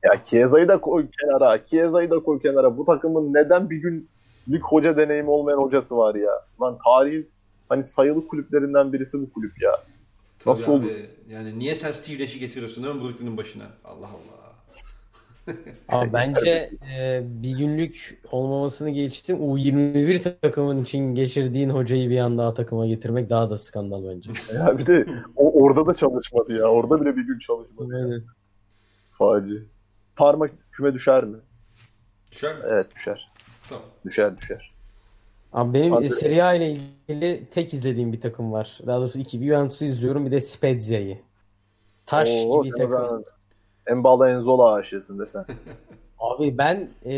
Ya 0.02 0.24
Chiesa'yı 0.24 0.68
da 0.68 0.80
koy 0.80 1.06
kenara. 1.20 1.66
Chiesa'yı 1.66 2.10
da 2.10 2.22
koy 2.22 2.42
kenara. 2.42 2.78
Bu 2.78 2.84
takımın 2.84 3.34
neden 3.34 3.70
bir 3.70 3.76
günlük 3.76 4.64
hoca 4.64 4.96
deneyimi 4.96 5.30
olmayan 5.30 5.58
hocası 5.58 5.96
var 5.96 6.14
ya? 6.14 6.30
Lan 6.60 6.78
tarihin 6.84 7.30
hani 7.68 7.84
sayılı 7.84 8.28
kulüplerinden 8.28 8.92
birisi 8.92 9.22
bu 9.22 9.32
kulüp 9.32 9.62
ya. 9.62 9.82
Tabii 10.38 10.50
Nasıl 10.50 10.64
abi, 10.64 10.70
olur? 10.70 10.90
Yani 11.28 11.58
niye 11.58 11.76
sen 11.76 11.92
Steve 11.92 12.22
Nash'i 12.22 12.38
getiriyorsun 12.38 12.84
değil 12.84 12.94
mi 12.94 13.02
Brooklyn'in 13.02 13.36
başına? 13.36 13.64
Allah 13.84 14.06
Allah. 14.06 14.40
Abi 15.88 16.12
bence 16.12 16.70
e, 16.98 17.22
bir 17.24 17.58
günlük 17.58 18.22
olmamasını 18.32 18.90
geçtim. 18.90 19.36
U21 19.36 20.40
takımın 20.40 20.82
için 20.82 21.14
geçirdiğin 21.14 21.70
hocayı 21.70 22.10
bir 22.10 22.18
anda 22.18 22.46
A 22.46 22.54
takıma 22.54 22.86
getirmek 22.86 23.30
daha 23.30 23.50
da 23.50 23.56
skandal 23.56 24.04
bence. 24.08 24.30
Ya 24.54 24.78
bir 24.78 24.86
de 24.86 25.06
o 25.36 25.62
orada 25.62 25.86
da 25.86 25.94
çalışmadı 25.94 26.52
ya. 26.52 26.64
Orada 26.66 27.00
bile 27.00 27.16
bir 27.16 27.22
gün 27.26 27.38
çalışmadı. 27.38 27.94
Aynen. 27.96 28.22
Faci. 29.10 29.62
Parma 30.16 30.46
küme 30.72 30.94
düşer 30.94 31.24
mi? 31.24 31.36
Düşer 32.32 32.56
mi? 32.56 32.62
Evet 32.68 32.86
düşer. 32.96 33.32
Tamam. 33.68 33.84
Düşer 34.04 34.36
düşer. 34.36 34.74
Abi 35.52 35.74
benim 35.74 35.92
Hadi. 35.92 36.10
Serie 36.10 36.42
A 36.42 36.54
ile 36.54 36.70
ilgili 37.08 37.46
tek 37.50 37.74
izlediğim 37.74 38.12
bir 38.12 38.20
takım 38.20 38.52
var. 38.52 38.78
Daha 38.86 39.00
doğrusu 39.00 39.18
iki. 39.18 39.40
Bir 39.40 39.46
Juventus'u 39.46 39.84
izliyorum 39.84 40.26
bir 40.26 40.30
de 40.30 40.40
Spezia'yı. 40.40 41.18
Taş 42.06 42.28
Oo, 42.46 42.64
gibi 42.64 42.76
takım. 42.76 42.92
ben- 42.92 43.24
Embala 43.86 44.30
Enzola 44.30 44.72
aşığısın 44.72 45.18
desen. 45.18 45.44
Abi 46.18 46.58
ben 46.58 46.88
e, 47.04 47.14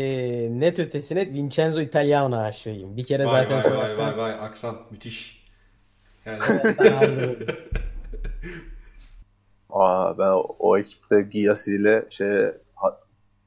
net 0.59 0.79
ötesine 0.79 1.33
Vincenzo 1.33 1.81
Italiano 1.81 2.37
aşığıyım. 2.37 2.97
Bir 2.97 3.05
kere 3.05 3.25
Vay 3.25 3.47
zaten 3.49 3.77
vay 3.77 3.97
vay 3.97 3.97
vay 3.97 4.17
vay 4.17 4.31
aksan 4.31 4.75
müthiş. 4.91 5.47
Yani. 6.25 6.37
Aa 9.69 10.17
ben 10.17 10.27
o, 10.27 10.55
o 10.59 10.77
ekipte 10.77 11.21
Giasi 11.21 11.75
ile 11.75 12.05
şey 12.09 12.51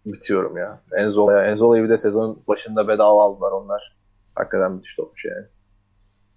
bitiyorum 0.06 0.56
ya. 0.56 0.80
Enzola'ya. 0.96 1.44
Enzola'yı 1.44 1.84
bir 1.84 1.88
de 1.88 1.98
sezon 1.98 2.42
başında 2.48 2.88
bedava 2.88 3.22
aldılar 3.24 3.52
onlar. 3.52 3.96
Hakikaten 4.34 4.72
müthiş 4.72 4.96
topmuş 4.96 5.24
yani. 5.24 5.46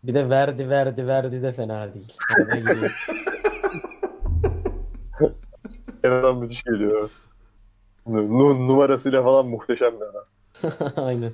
Bir 0.03 0.13
de 0.13 0.29
verdi 0.29 0.69
verdi 0.69 1.07
verdi 1.07 1.43
de 1.43 1.51
fena 1.51 1.93
değil. 1.93 2.17
Kenardan 6.03 6.37
müthiş 6.37 6.63
geliyor. 6.63 7.09
Nu- 8.07 8.67
numarasıyla 8.67 9.23
falan 9.23 9.47
muhteşem 9.47 9.93
bir 9.99 10.05
adam. 10.05 10.25
Aynen. 11.05 11.33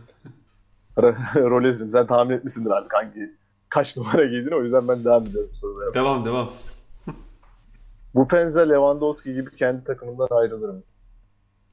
Rolezim 1.36 1.92
sen 1.92 2.08
tahmin 2.08 2.36
etmişsindir 2.36 2.70
artık 2.70 2.94
hangi 2.94 3.32
kaç 3.70 3.98
numara 3.98 4.26
giydiğini 4.26 4.56
o 4.56 4.64
yüzden 4.64 4.88
ben 4.88 5.04
devam 5.06 5.24
ediyorum 5.24 5.50
sorulara. 5.54 5.94
devam 5.94 6.26
devam. 6.26 6.52
Bu 8.16 8.28
Penza 8.28 8.62
Lewandowski 8.62 9.34
gibi 9.34 9.56
kendi 9.56 9.84
takımından 9.84 10.28
ayrılır 10.32 10.70
mı? 10.70 10.82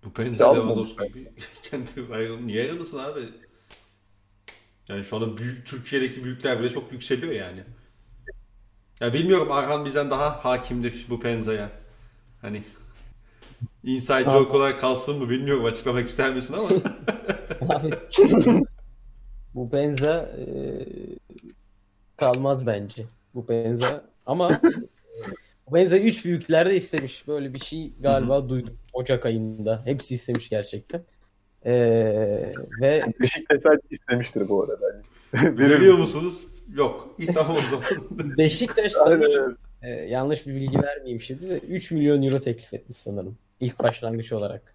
Bu 0.05 0.13
Penza 0.13 0.45
Çalma 0.45 0.55
Lewandowski 0.61 1.13
gibi 1.13 1.31
kendi 1.63 2.15
ayrılın. 2.15 2.47
Niye 2.47 2.63
ayrılmasın 2.63 2.99
abi? 2.99 3.29
Yani 4.89 5.05
şu 5.05 5.17
anda 5.17 5.37
büyük 5.37 5.67
Türkiye'deki 5.67 6.25
büyükler 6.25 6.61
bile 6.61 6.71
çok 6.71 6.93
yükseliyor 6.93 7.33
yani. 7.33 7.65
Ya 9.01 9.13
bilmiyorum 9.13 9.53
Arhan 9.53 9.85
bizden 9.85 10.11
daha 10.11 10.45
hakimdir 10.45 11.07
bu 11.11 11.21
Penza'ya. 11.21 11.71
Hani 12.41 12.63
inside 13.85 14.25
joke 14.25 14.57
olarak 14.57 14.81
kalsın 14.81 15.19
mı 15.19 15.31
bilmiyorum 15.31 15.65
açıklamak 15.65 16.09
ister 16.09 16.35
misin 16.35 16.55
ama. 16.55 16.71
Bu 19.55 19.73
benza 19.73 20.31
e, 20.39 20.47
kalmaz 22.17 22.67
bence. 22.67 23.05
Bu 23.35 23.49
benza 23.49 24.05
ama 24.27 24.61
bu 25.71 25.75
benza 25.75 25.99
üç 25.99 26.25
büyükler 26.25 26.71
de 26.71 26.77
istemiş. 26.77 27.29
Böyle 27.29 27.55
bir 27.55 27.59
şey 27.59 27.93
galiba 28.01 28.49
duydum 28.49 28.79
Ocak 28.93 29.27
ayında. 29.27 29.83
Hepsi 29.85 30.15
istemiş 30.15 30.49
gerçekten. 30.49 31.03
E, 31.65 31.73
ve 32.81 33.03
Beşiktaş 33.21 33.79
istemiştir 33.91 34.49
bu 34.49 34.63
arada. 34.63 35.03
Veriyor 35.59 35.99
musunuz? 35.99 36.45
Yok. 36.75 37.15
İyi 37.19 37.27
tamam 37.27 37.57
o 37.57 37.61
zaman. 37.61 38.37
Beşiktaş 38.39 38.93
sanırım, 38.93 39.57
e, 39.83 39.91
yanlış 39.91 40.47
bir 40.47 40.55
bilgi 40.55 40.83
vermeyeyim 40.83 41.21
şimdi 41.21 41.49
de 41.49 41.59
3 41.59 41.91
milyon 41.91 42.23
euro 42.23 42.41
teklif 42.41 42.75
etmiş 42.75 42.97
sanırım. 42.97 43.39
İlk 43.63 43.83
başlangıç 43.83 44.33
olarak. 44.33 44.75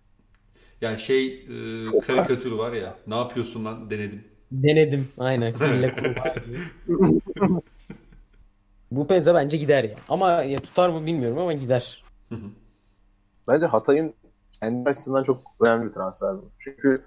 ya 0.81 0.97
şey 0.97 1.27
e, 1.27 1.83
karikatür 2.07 2.51
var 2.51 2.73
ya. 2.73 2.95
Ne 3.07 3.15
yapıyorsun 3.15 3.65
lan 3.65 3.89
denedim. 3.89 4.23
Denedim. 4.51 5.07
Aynen. 5.17 5.53
Kille. 5.57 5.95
Bu 8.91 9.07
Penza 9.07 9.35
bence 9.35 9.57
gider 9.57 9.83
ya. 9.83 9.95
Ama 10.09 10.31
ya 10.31 10.59
tutar 10.59 10.89
mı 10.89 11.05
bilmiyorum 11.05 11.37
ama 11.37 11.53
gider. 11.53 12.03
Bence 13.47 13.65
Hatay'ın 13.65 14.13
kendi 14.61 14.89
açısından 14.89 15.23
çok 15.23 15.41
önemli 15.61 15.89
bir 15.89 15.93
transfer 15.93 16.37
bu. 16.37 16.49
Çünkü 16.59 17.03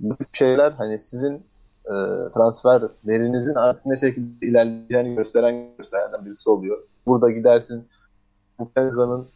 bu 0.00 0.16
tip 0.16 0.34
şeyler 0.34 0.72
hani 0.72 0.98
sizin 0.98 1.34
e, 1.84 1.94
transferlerinizin 2.34 3.54
artık 3.54 3.86
ne 3.86 3.96
şekilde 3.96 4.46
ilerleyeceğini 4.46 5.16
gösteren 5.16 5.76
gösterenden 5.78 6.24
birisi 6.24 6.50
oluyor. 6.50 6.82
Burada 7.06 7.30
gidersin 7.30 7.88
bu 8.58 8.70
Penza'nın 8.70 9.28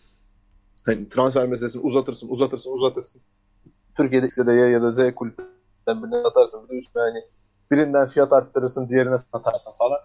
hani 0.88 1.08
transfer 1.08 1.46
meselesini 1.46 1.82
uzatırsın, 1.82 2.28
uzatırsın, 2.28 2.72
uzatırsın. 2.72 3.22
Türkiye'de 3.96 4.26
X'de 4.26 4.46
de 4.46 4.52
Y 4.52 4.70
ya 4.70 4.82
da 4.82 4.92
Z 4.92 5.14
kulüpten 5.14 6.02
birine 6.02 6.22
satarsın. 6.22 6.68
Bir 6.68 6.78
üstüne 6.78 7.02
hani 7.02 7.24
birinden 7.70 8.06
fiyat 8.06 8.32
arttırırsın, 8.32 8.88
diğerine 8.88 9.18
satarsın 9.18 9.72
falan. 9.78 9.98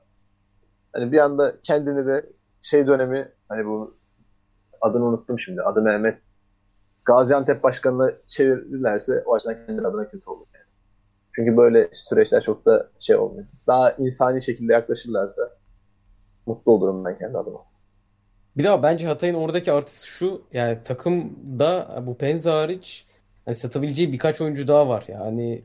Hani 0.93 1.11
bir 1.11 1.17
anda 1.17 1.61
kendini 1.61 2.07
de 2.07 2.29
şey 2.61 2.87
dönemi 2.87 3.31
hani 3.49 3.65
bu 3.65 3.95
adını 4.81 5.05
unuttum 5.05 5.39
şimdi. 5.39 5.61
Adı 5.61 5.81
Mehmet 5.81 6.19
Gaziantep 7.05 7.63
başkanına 7.63 8.11
çevirirlerse 8.27 9.23
o 9.25 9.35
açıdan 9.35 9.65
kendi 9.65 9.87
adına 9.87 10.09
kötü 10.09 10.29
olur. 10.29 10.45
Yani. 10.53 10.65
Çünkü 11.35 11.57
böyle 11.57 11.89
süreçler 11.91 12.41
çok 12.41 12.65
da 12.65 12.89
şey 12.99 13.15
olmuyor. 13.15 13.47
Daha 13.67 13.91
insani 13.91 14.41
şekilde 14.41 14.73
yaklaşırlarsa 14.73 15.49
mutlu 16.45 16.71
olurum 16.71 17.05
ben 17.05 17.17
kendi 17.17 17.37
adıma. 17.37 17.59
Bir 18.57 18.63
daha 18.63 18.83
bence 18.83 19.07
Hatay'ın 19.07 19.33
oradaki 19.35 19.71
artısı 19.71 20.07
şu 20.07 20.41
yani 20.53 20.77
takımda 20.83 22.03
bu 22.07 22.17
Penza 22.17 22.53
hariç 22.57 23.05
hani 23.45 23.55
satabileceği 23.55 24.13
birkaç 24.13 24.41
oyuncu 24.41 24.67
daha 24.67 24.87
var. 24.89 25.03
Yani 25.07 25.63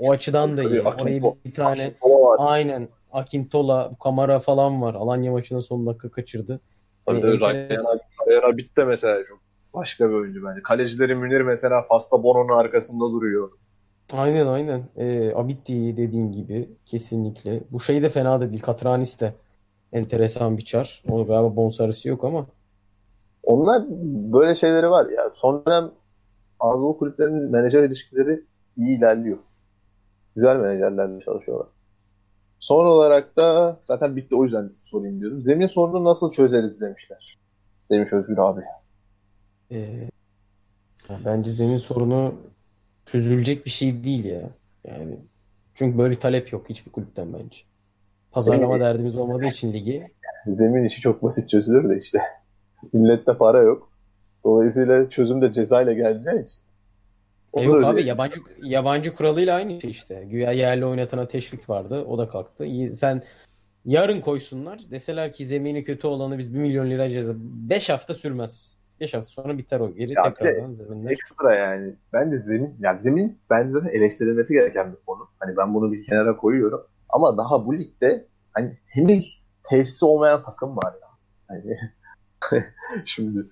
o 0.00 0.10
açıdan 0.10 0.56
da 0.56 0.62
iyi. 0.62 0.80
Orayı 0.82 1.22
bir 1.44 1.54
tane 1.54 1.94
aynen 2.38 2.88
Akintola, 3.12 3.90
Kamara 4.02 4.38
falan 4.38 4.82
var. 4.82 4.94
Alanya 4.94 5.32
maçının 5.32 5.60
son 5.60 5.86
dakika 5.86 6.10
kaçırdı. 6.10 6.60
Tabii 7.06 7.22
de 7.22 7.26
enteresan- 7.26 7.68
Ryan 7.68 7.84
Abi- 7.84 8.30
Ryan 8.30 8.52
Abit 8.52 8.76
de 8.76 8.84
mesela 8.84 9.24
çok 9.24 9.38
başka 9.74 10.08
bir 10.08 10.14
oyuncu 10.14 10.44
bence. 10.44 10.62
Kalecileri 10.62 11.14
Münir 11.14 11.40
mesela 11.40 11.82
Fasta 11.82 12.22
Bono'nun 12.22 12.58
arkasında 12.58 13.04
duruyor. 13.10 13.50
Aynen 14.16 14.46
aynen. 14.46 14.82
Ee, 14.96 15.32
Abitti 15.34 15.96
dediğin 15.96 16.32
gibi 16.32 16.68
kesinlikle. 16.86 17.60
Bu 17.70 17.80
şey 17.80 18.02
de 18.02 18.08
fena 18.08 18.40
da 18.40 18.50
değil. 18.50 18.62
Katranis 18.62 19.20
de 19.20 19.32
enteresan 19.92 20.58
bir 20.58 20.64
çar. 20.64 21.02
Onun 21.08 21.26
galiba 21.26 21.56
bonservisi 21.56 22.08
yok 22.08 22.24
ama. 22.24 22.46
Onlar 23.42 23.82
böyle 24.32 24.54
şeyleri 24.54 24.90
var 24.90 25.10
ya. 25.10 25.22
Son 25.34 25.64
dönem 25.66 25.90
Anadolu 26.60 26.98
kulüplerinin 26.98 27.50
menajer 27.50 27.82
ilişkileri 27.82 28.44
iyi 28.76 28.98
ilerliyor. 28.98 29.38
Güzel 30.36 30.56
menajerlerle 30.56 31.20
çalışıyorlar. 31.20 31.68
Son 32.60 32.86
olarak 32.86 33.36
da 33.36 33.80
zaten 33.84 34.16
bitti 34.16 34.34
o 34.34 34.44
yüzden 34.44 34.72
sorayım 34.84 35.20
diyorum. 35.20 35.42
Zemin 35.42 35.66
sorununu 35.66 36.04
nasıl 36.04 36.30
çözeriz 36.30 36.80
demişler. 36.80 37.38
Demiş 37.90 38.12
Özgür 38.12 38.38
abi. 38.38 38.60
Ee, 39.70 40.08
bence 41.24 41.50
zemin 41.50 41.78
sorunu 41.78 42.34
çözülecek 43.06 43.64
bir 43.66 43.70
şey 43.70 44.04
değil 44.04 44.24
ya. 44.24 44.50
Yani 44.84 45.18
çünkü 45.74 45.98
böyle 45.98 46.10
bir 46.10 46.20
talep 46.20 46.52
yok 46.52 46.68
hiçbir 46.70 46.92
kulüpten 46.92 47.32
bence. 47.32 47.69
Pazarlama 48.32 48.74
Zemin- 48.74 48.80
derdimiz 48.80 49.16
olmadığı 49.16 49.46
için 49.46 49.72
ligi. 49.72 50.06
Zemin 50.46 50.84
işi 50.84 51.00
çok 51.00 51.22
basit 51.22 51.50
çözülür 51.50 51.90
de 51.90 51.98
işte. 51.98 52.18
Millette 52.92 53.36
para 53.38 53.62
yok. 53.62 53.90
Dolayısıyla 54.44 55.10
çözüm 55.10 55.42
de 55.42 55.52
cezayla 55.52 55.92
geleceği 55.92 56.42
için. 56.42 56.60
E 57.54 57.60
Onu 57.60 57.64
yok 57.64 57.82
da 57.82 57.88
abi 57.88 58.02
yabancı 58.02 58.40
yabancı 58.62 59.14
kuralıyla 59.14 59.56
aynı 59.56 59.80
şey 59.80 59.90
işte. 59.90 60.24
Güya 60.30 60.52
yerli 60.52 60.86
oynatana 60.86 61.28
teşvik 61.28 61.70
vardı. 61.70 62.04
O 62.04 62.18
da 62.18 62.28
kalktı. 62.28 62.66
Sen 62.94 63.22
yarın 63.84 64.20
koysunlar. 64.20 64.80
Deseler 64.90 65.32
ki 65.32 65.46
zemini 65.46 65.82
kötü 65.84 66.06
olanı 66.06 66.38
biz 66.38 66.54
1 66.54 66.58
milyon 66.58 66.90
lira 66.90 67.08
ceza. 67.08 67.32
5 67.36 67.88
hafta 67.88 68.14
sürmez. 68.14 68.78
5 69.00 69.14
hafta 69.14 69.26
sonra 69.30 69.58
biter 69.58 69.80
o. 69.80 69.94
Geri 69.94 70.12
Ya 70.12 70.22
tekrardan 70.34 70.72
zeminler. 70.72 71.10
ekstra 71.10 71.54
yani. 71.56 71.94
Bence 72.12 72.36
zemin, 72.36 72.74
yani 72.80 72.98
zemin 72.98 73.38
bence 73.50 73.70
zaten 73.70 73.88
eleştirilmesi 73.88 74.54
gereken 74.54 74.92
bir 74.92 74.98
konu. 75.06 75.28
Hani 75.38 75.56
ben 75.56 75.74
bunu 75.74 75.92
bir 75.92 76.04
kenara 76.06 76.36
koyuyorum. 76.36 76.80
Ama 77.12 77.36
daha 77.36 77.66
bu 77.66 77.78
ligde 77.78 78.26
hani 78.52 78.78
henüz 78.86 79.42
tesisi 79.62 80.04
olmayan 80.04 80.42
takım 80.42 80.76
var 80.76 80.94
ya. 81.02 81.08
Hani 81.48 81.78
şimdi 83.04 83.46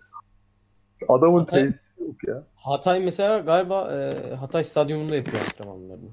adamın 1.09 1.44
Hatay- 1.44 1.64
tesisi 1.64 2.02
yok 2.02 2.24
ya. 2.28 2.43
Hatay 2.55 3.01
mesela 3.01 3.39
galiba 3.39 3.93
e, 3.93 4.35
Hatay 4.35 4.64
stadyumunda 4.64 5.16
yapıyor 5.16 5.39
antrenmanlarını. 5.40 6.10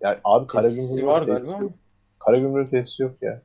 Yani 0.00 0.16
abi 0.24 0.46
Karagümrük'ün 0.46 1.06
var 1.06 1.22
galiba 1.22 1.54
ama. 1.54 1.68
Karagümrük'ün 2.18 2.70
tesisi 2.70 3.02
yok 3.02 3.22
ya. 3.22 3.42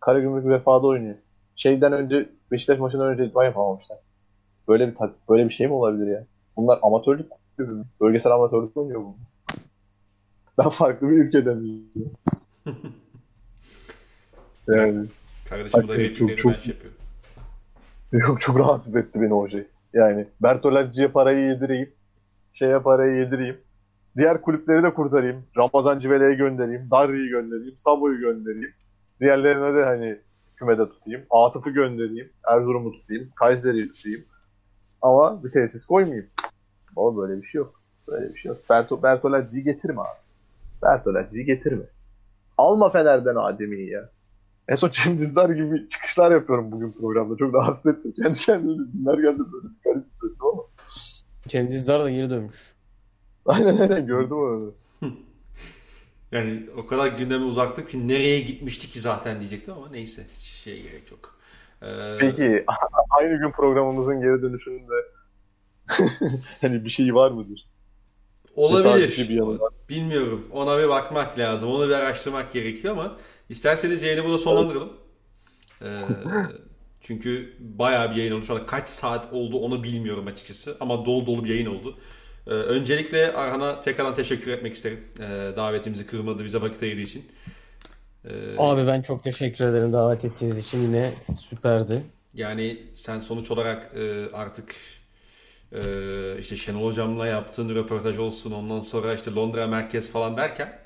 Karagümrük 0.00 0.46
vefada 0.46 0.86
oynuyor. 0.86 1.16
Şeyden 1.56 1.92
önce 1.92 2.28
Beşiktaş 2.50 2.78
maçından 2.78 3.08
önce 3.08 3.26
idman 3.26 3.44
yapamamışlar. 3.44 3.98
Böyle 4.68 4.88
bir 4.88 4.96
böyle 5.28 5.44
bir 5.44 5.54
şey 5.54 5.66
mi 5.66 5.72
olabilir 5.72 6.06
ya? 6.06 6.24
Bunlar 6.56 6.78
amatörlük 6.82 7.30
kulübü 7.56 7.72
mü? 7.72 7.84
Bölgesel 8.00 8.32
amatörlük 8.32 8.76
oynuyor 8.76 9.00
bu. 9.00 9.16
Ben 10.58 10.68
farklı 10.68 11.08
bir 11.08 11.16
ülkeden 11.16 11.60
biliyorum. 11.60 12.12
Yani 14.68 15.06
Kardeşim 15.48 15.82
bu 15.82 15.88
da 15.88 16.14
çok- 16.14 16.28
ben 16.28 16.36
çok- 16.36 16.56
şey 16.56 16.74
yapıyorum. 16.74 16.98
çok, 18.26 18.40
çok 18.40 18.58
rahatsız 18.58 18.96
etti 18.96 19.20
beni 19.22 19.34
o 19.34 19.48
şey. 19.48 19.66
Yani 19.92 20.26
Bertolacci'ye 20.42 21.08
parayı 21.08 21.46
yedireyim. 21.46 21.92
Şeye 22.52 22.80
parayı 22.80 23.16
yedireyim. 23.16 23.56
Diğer 24.16 24.40
kulüpleri 24.42 24.82
de 24.82 24.94
kurtarayım. 24.94 25.44
Ramazan 25.56 25.98
Civele'ye 25.98 26.34
göndereyim. 26.34 26.90
Darri'yi 26.90 27.28
göndereyim. 27.28 27.76
Sabo'yu 27.76 28.20
göndereyim. 28.20 28.72
Diğerlerine 29.20 29.74
de 29.74 29.84
hani 29.84 30.18
kümede 30.56 30.88
tutayım. 30.88 31.22
Atıf'ı 31.30 31.70
göndereyim. 31.70 32.30
Erzurum'u 32.54 32.92
tutayım. 32.92 33.28
Kayseri'yi 33.34 33.92
tutayım. 33.92 34.24
Ama 35.02 35.44
bir 35.44 35.50
tesis 35.50 35.86
koymayayım. 35.86 36.26
Ama 36.96 37.16
böyle 37.16 37.36
bir 37.42 37.46
şey 37.46 37.58
yok. 37.58 37.80
Böyle 38.08 38.34
bir 38.34 38.38
şey 38.38 38.48
yok. 38.48 38.58
Berto, 38.70 39.02
Bertolacci'yi 39.02 39.64
getirme 39.64 40.00
abi. 40.00 40.18
Bertolacci'yi 40.82 41.44
getirme. 41.44 41.84
Alma 42.58 42.90
Fener'den 42.90 43.36
Adem'i 43.36 43.90
ya. 43.90 44.10
En 44.68 44.74
son 44.74 44.90
Cem 44.90 45.18
Dizdar 45.18 45.50
gibi 45.50 45.88
çıkışlar 45.88 46.32
yapıyorum 46.32 46.72
bugün 46.72 46.92
programda. 46.92 47.36
Çok 47.36 47.54
rahatsız 47.54 47.96
ettim. 47.96 48.14
Kendi 48.22 48.38
kendime 48.38 48.72
de 48.78 48.92
dinlerken 48.92 49.34
de 49.34 49.52
böyle 49.52 49.66
bir 49.68 49.82
garip 49.84 50.06
hissettim 50.06 50.46
ama. 50.52 50.62
Cem 51.48 51.70
Dizdar 51.70 52.00
da 52.00 52.10
geri 52.10 52.30
dönmüş. 52.30 52.74
Aynen 53.46 53.78
aynen 53.78 54.06
gördüm 54.06 54.36
onu. 54.36 54.74
Yani 56.32 56.66
o 56.76 56.86
kadar 56.86 57.06
gündeme 57.06 57.44
uzaktık 57.44 57.90
ki 57.90 58.08
nereye 58.08 58.40
gitmişti 58.40 58.88
ki 58.90 59.00
zaten 59.00 59.38
diyecektim 59.40 59.74
ama 59.74 59.88
neyse 59.90 60.26
hiç 60.38 60.44
şey 60.44 60.82
gerek 60.82 61.10
yok. 61.10 61.38
Ee, 61.82 62.16
Peki 62.20 62.64
aynı 63.20 63.38
gün 63.38 63.50
programımızın 63.50 64.20
geri 64.20 64.42
dönüşünde 64.42 64.92
hani 66.60 66.84
bir 66.84 66.90
şey 66.90 67.14
var 67.14 67.30
mıdır? 67.30 67.66
Bir 68.58 68.62
olabilir. 68.62 69.28
yanı 69.28 69.60
var. 69.60 69.72
Bilmiyorum. 69.88 70.46
Ona 70.52 70.78
bir 70.78 70.88
bakmak 70.88 71.38
lazım. 71.38 71.70
Onu 71.70 71.88
bir 71.88 71.94
araştırmak 71.94 72.52
gerekiyor 72.52 72.92
ama 72.92 73.16
isterseniz 73.48 74.02
yayını 74.02 74.24
burada 74.24 74.38
sonlandıralım. 74.38 74.92
Ee, 75.82 75.86
çünkü 77.00 77.56
bayağı 77.60 78.10
bir 78.10 78.16
yayın 78.16 78.32
oldu. 78.32 78.42
Şu 78.44 78.54
anda 78.54 78.66
kaç 78.66 78.88
saat 78.88 79.32
oldu 79.32 79.58
onu 79.58 79.82
bilmiyorum 79.84 80.26
açıkçası. 80.26 80.76
Ama 80.80 81.06
dolu 81.06 81.26
dolu 81.26 81.44
bir 81.44 81.48
yayın 81.48 81.66
oldu. 81.66 81.98
Ee, 82.46 82.50
öncelikle 82.50 83.32
Arhan'a 83.32 83.80
tekrardan 83.80 84.14
teşekkür 84.14 84.50
etmek 84.50 84.74
isterim. 84.74 85.00
Ee, 85.18 85.52
davetimizi 85.56 86.06
kırmadı, 86.06 86.44
bize 86.44 86.60
vakit 86.60 86.82
ayırdığı 86.82 87.00
için. 87.00 87.26
Ee, 88.24 88.30
Abi 88.58 88.86
ben 88.86 89.02
çok 89.02 89.22
teşekkür 89.24 89.64
ederim 89.64 89.92
davet 89.92 90.24
ettiğiniz 90.24 90.58
için 90.58 90.82
yine 90.82 91.12
süperdi. 91.40 92.02
Yani 92.34 92.82
sen 92.94 93.20
sonuç 93.20 93.50
olarak 93.50 93.94
e, 93.94 94.28
artık 94.32 94.74
e, 95.72 95.80
işte 96.38 96.56
Şenol 96.56 96.84
Hocam'la 96.86 97.26
yaptığın 97.26 97.74
röportaj 97.74 98.18
olsun 98.18 98.52
ondan 98.52 98.80
sonra 98.80 99.14
işte 99.14 99.34
Londra 99.34 99.66
merkez 99.66 100.10
falan 100.10 100.36
derken 100.36 100.78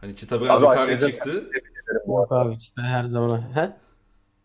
hani 0.00 0.16
çıta 0.16 0.40
biraz 0.42 0.64
Abi 0.64 0.68
yukarı 0.80 1.00
çıktı. 1.00 1.50
Yok 2.06 2.32
abi 2.32 2.54
işte 2.58 2.82
her 2.82 3.04
zaman. 3.04 3.38
He? 3.54 3.70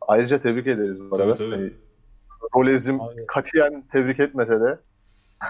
Ayrıca 0.01 0.39
tebrik 0.39 0.67
ederiz 0.67 0.99
bu 1.01 1.15
arada. 1.15 1.33
Tabii, 1.35 1.51
tabii. 1.51 1.55
Hani, 1.61 1.71
Rolez'cim 2.55 3.01
Abi. 3.01 3.25
katiyen 3.27 3.83
tebrik 3.91 4.19
etmese 4.19 4.59
de 4.61 4.79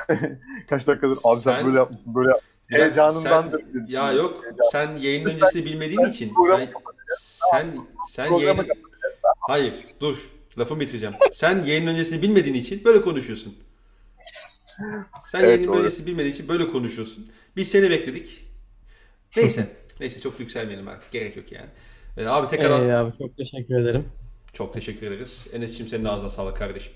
kaç 0.69 0.87
dakikadır 0.87 1.17
abi 1.23 1.39
sen, 1.39 1.51
Sen- 1.53 1.65
böyle 1.65 1.77
yapmışsın 1.77 2.15
böyle 2.15 2.29
yapmışsın. 2.29 2.57
Ya 2.71 2.79
Heyecanındandır. 2.79 3.61
sen- 3.73 3.85
ya 3.87 4.11
yok 4.11 4.43
Heyecan. 4.43 4.65
sen 4.71 4.95
yayın 4.97 5.25
öncesini 5.25 5.65
bilmediğin 5.65 6.01
için 6.09 6.33
programı 6.33 6.65
sen 7.07 7.67
sen 7.67 7.67
sen 8.09 8.33
yayın 8.37 8.67
Hayır 9.39 9.75
dur 9.99 10.29
lafımı 10.57 10.79
bitireceğim. 10.81 11.15
Sen 11.33 11.65
yayın 11.65 11.87
öncesini 11.87 12.21
bilmediğin 12.21 12.55
için 12.55 12.83
böyle 12.85 13.01
konuşuyorsun. 13.01 13.55
Sen 15.31 15.39
Evet, 15.39 15.49
yayın 15.49 15.67
doğru. 15.67 15.77
öncesini 15.79 16.05
bilmediğin 16.05 16.33
için 16.33 16.47
böyle 16.47 16.67
konuşuyorsun. 16.67 17.27
Biz 17.55 17.67
seni 17.71 17.89
bekledik. 17.89 18.47
Neyse. 19.37 19.67
Neyse 19.99 20.19
çok 20.19 20.39
yükselmeyelim 20.39 20.87
artık. 20.87 21.11
Gerek 21.11 21.37
yok 21.37 21.51
yani. 21.51 21.69
Ee, 22.17 22.25
abi 22.25 22.47
tekrar 22.47 22.81
Ee, 22.89 22.95
abi 22.95 23.17
çok 23.17 23.37
teşekkür 23.37 23.75
ederim. 23.75 24.05
çok 24.53 24.73
teşekkür 24.73 25.07
ederiz. 25.07 25.47
Enes'ciğim 25.53 25.89
senin 25.89 26.05
ağzına 26.05 26.29
sağlık 26.29 26.57
kardeşim. 26.57 26.93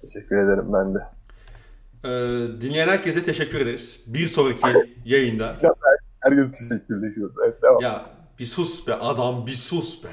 Teşekkür 0.00 0.36
ederim 0.36 0.72
ben 0.72 0.94
de. 0.94 0.98
Ee, 2.04 2.60
dinleyen 2.60 2.88
herkese 2.88 3.22
teşekkür 3.22 3.60
ederiz. 3.60 4.00
Bir 4.06 4.26
sonraki 4.26 4.60
yayında. 5.04 5.52
Herkese 6.20 6.50
teşekkür 6.50 7.10
ediyoruz. 7.12 7.36
Evet 7.44 7.62
devam. 7.62 7.82
Ya 7.82 8.02
bir 8.38 8.46
sus 8.46 8.86
be 8.86 8.94
adam 8.94 9.46
bir 9.46 9.54
sus 9.56 10.04
be. 10.04 10.08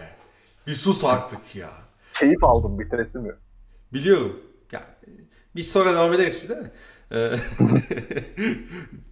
Bir 0.68 0.76
sus 0.76 1.04
artık 1.06 1.56
ya. 1.56 1.70
Keyif 2.14 2.44
aldım 2.44 2.80
bitiresim 2.80 3.26
yok. 3.26 3.38
Biliyorum. 3.94 4.40
Biz 5.56 5.72
sonra 5.72 5.94
devam 5.94 6.14
ederiz 6.14 6.50
değil 6.50 6.60
mi? 6.62 6.72
Ee, 7.12 7.36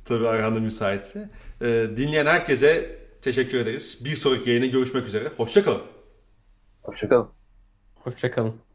Tabii 0.06 0.28
Arhan 0.28 0.56
da 0.56 0.60
müsaitse. 0.60 1.30
Ee, 1.62 1.66
dinleyen 1.98 2.26
herkese 2.26 3.00
teşekkür 3.22 3.60
ederiz. 3.60 4.06
Bir 4.06 4.16
sonraki 4.16 4.50
yayına 4.50 4.66
görüşmek 4.66 5.06
üzere. 5.06 5.28
Hoşçakalın. 5.38 5.82
Hoşçakalın. 6.84 7.30
Hoşçakalın. 7.96 8.69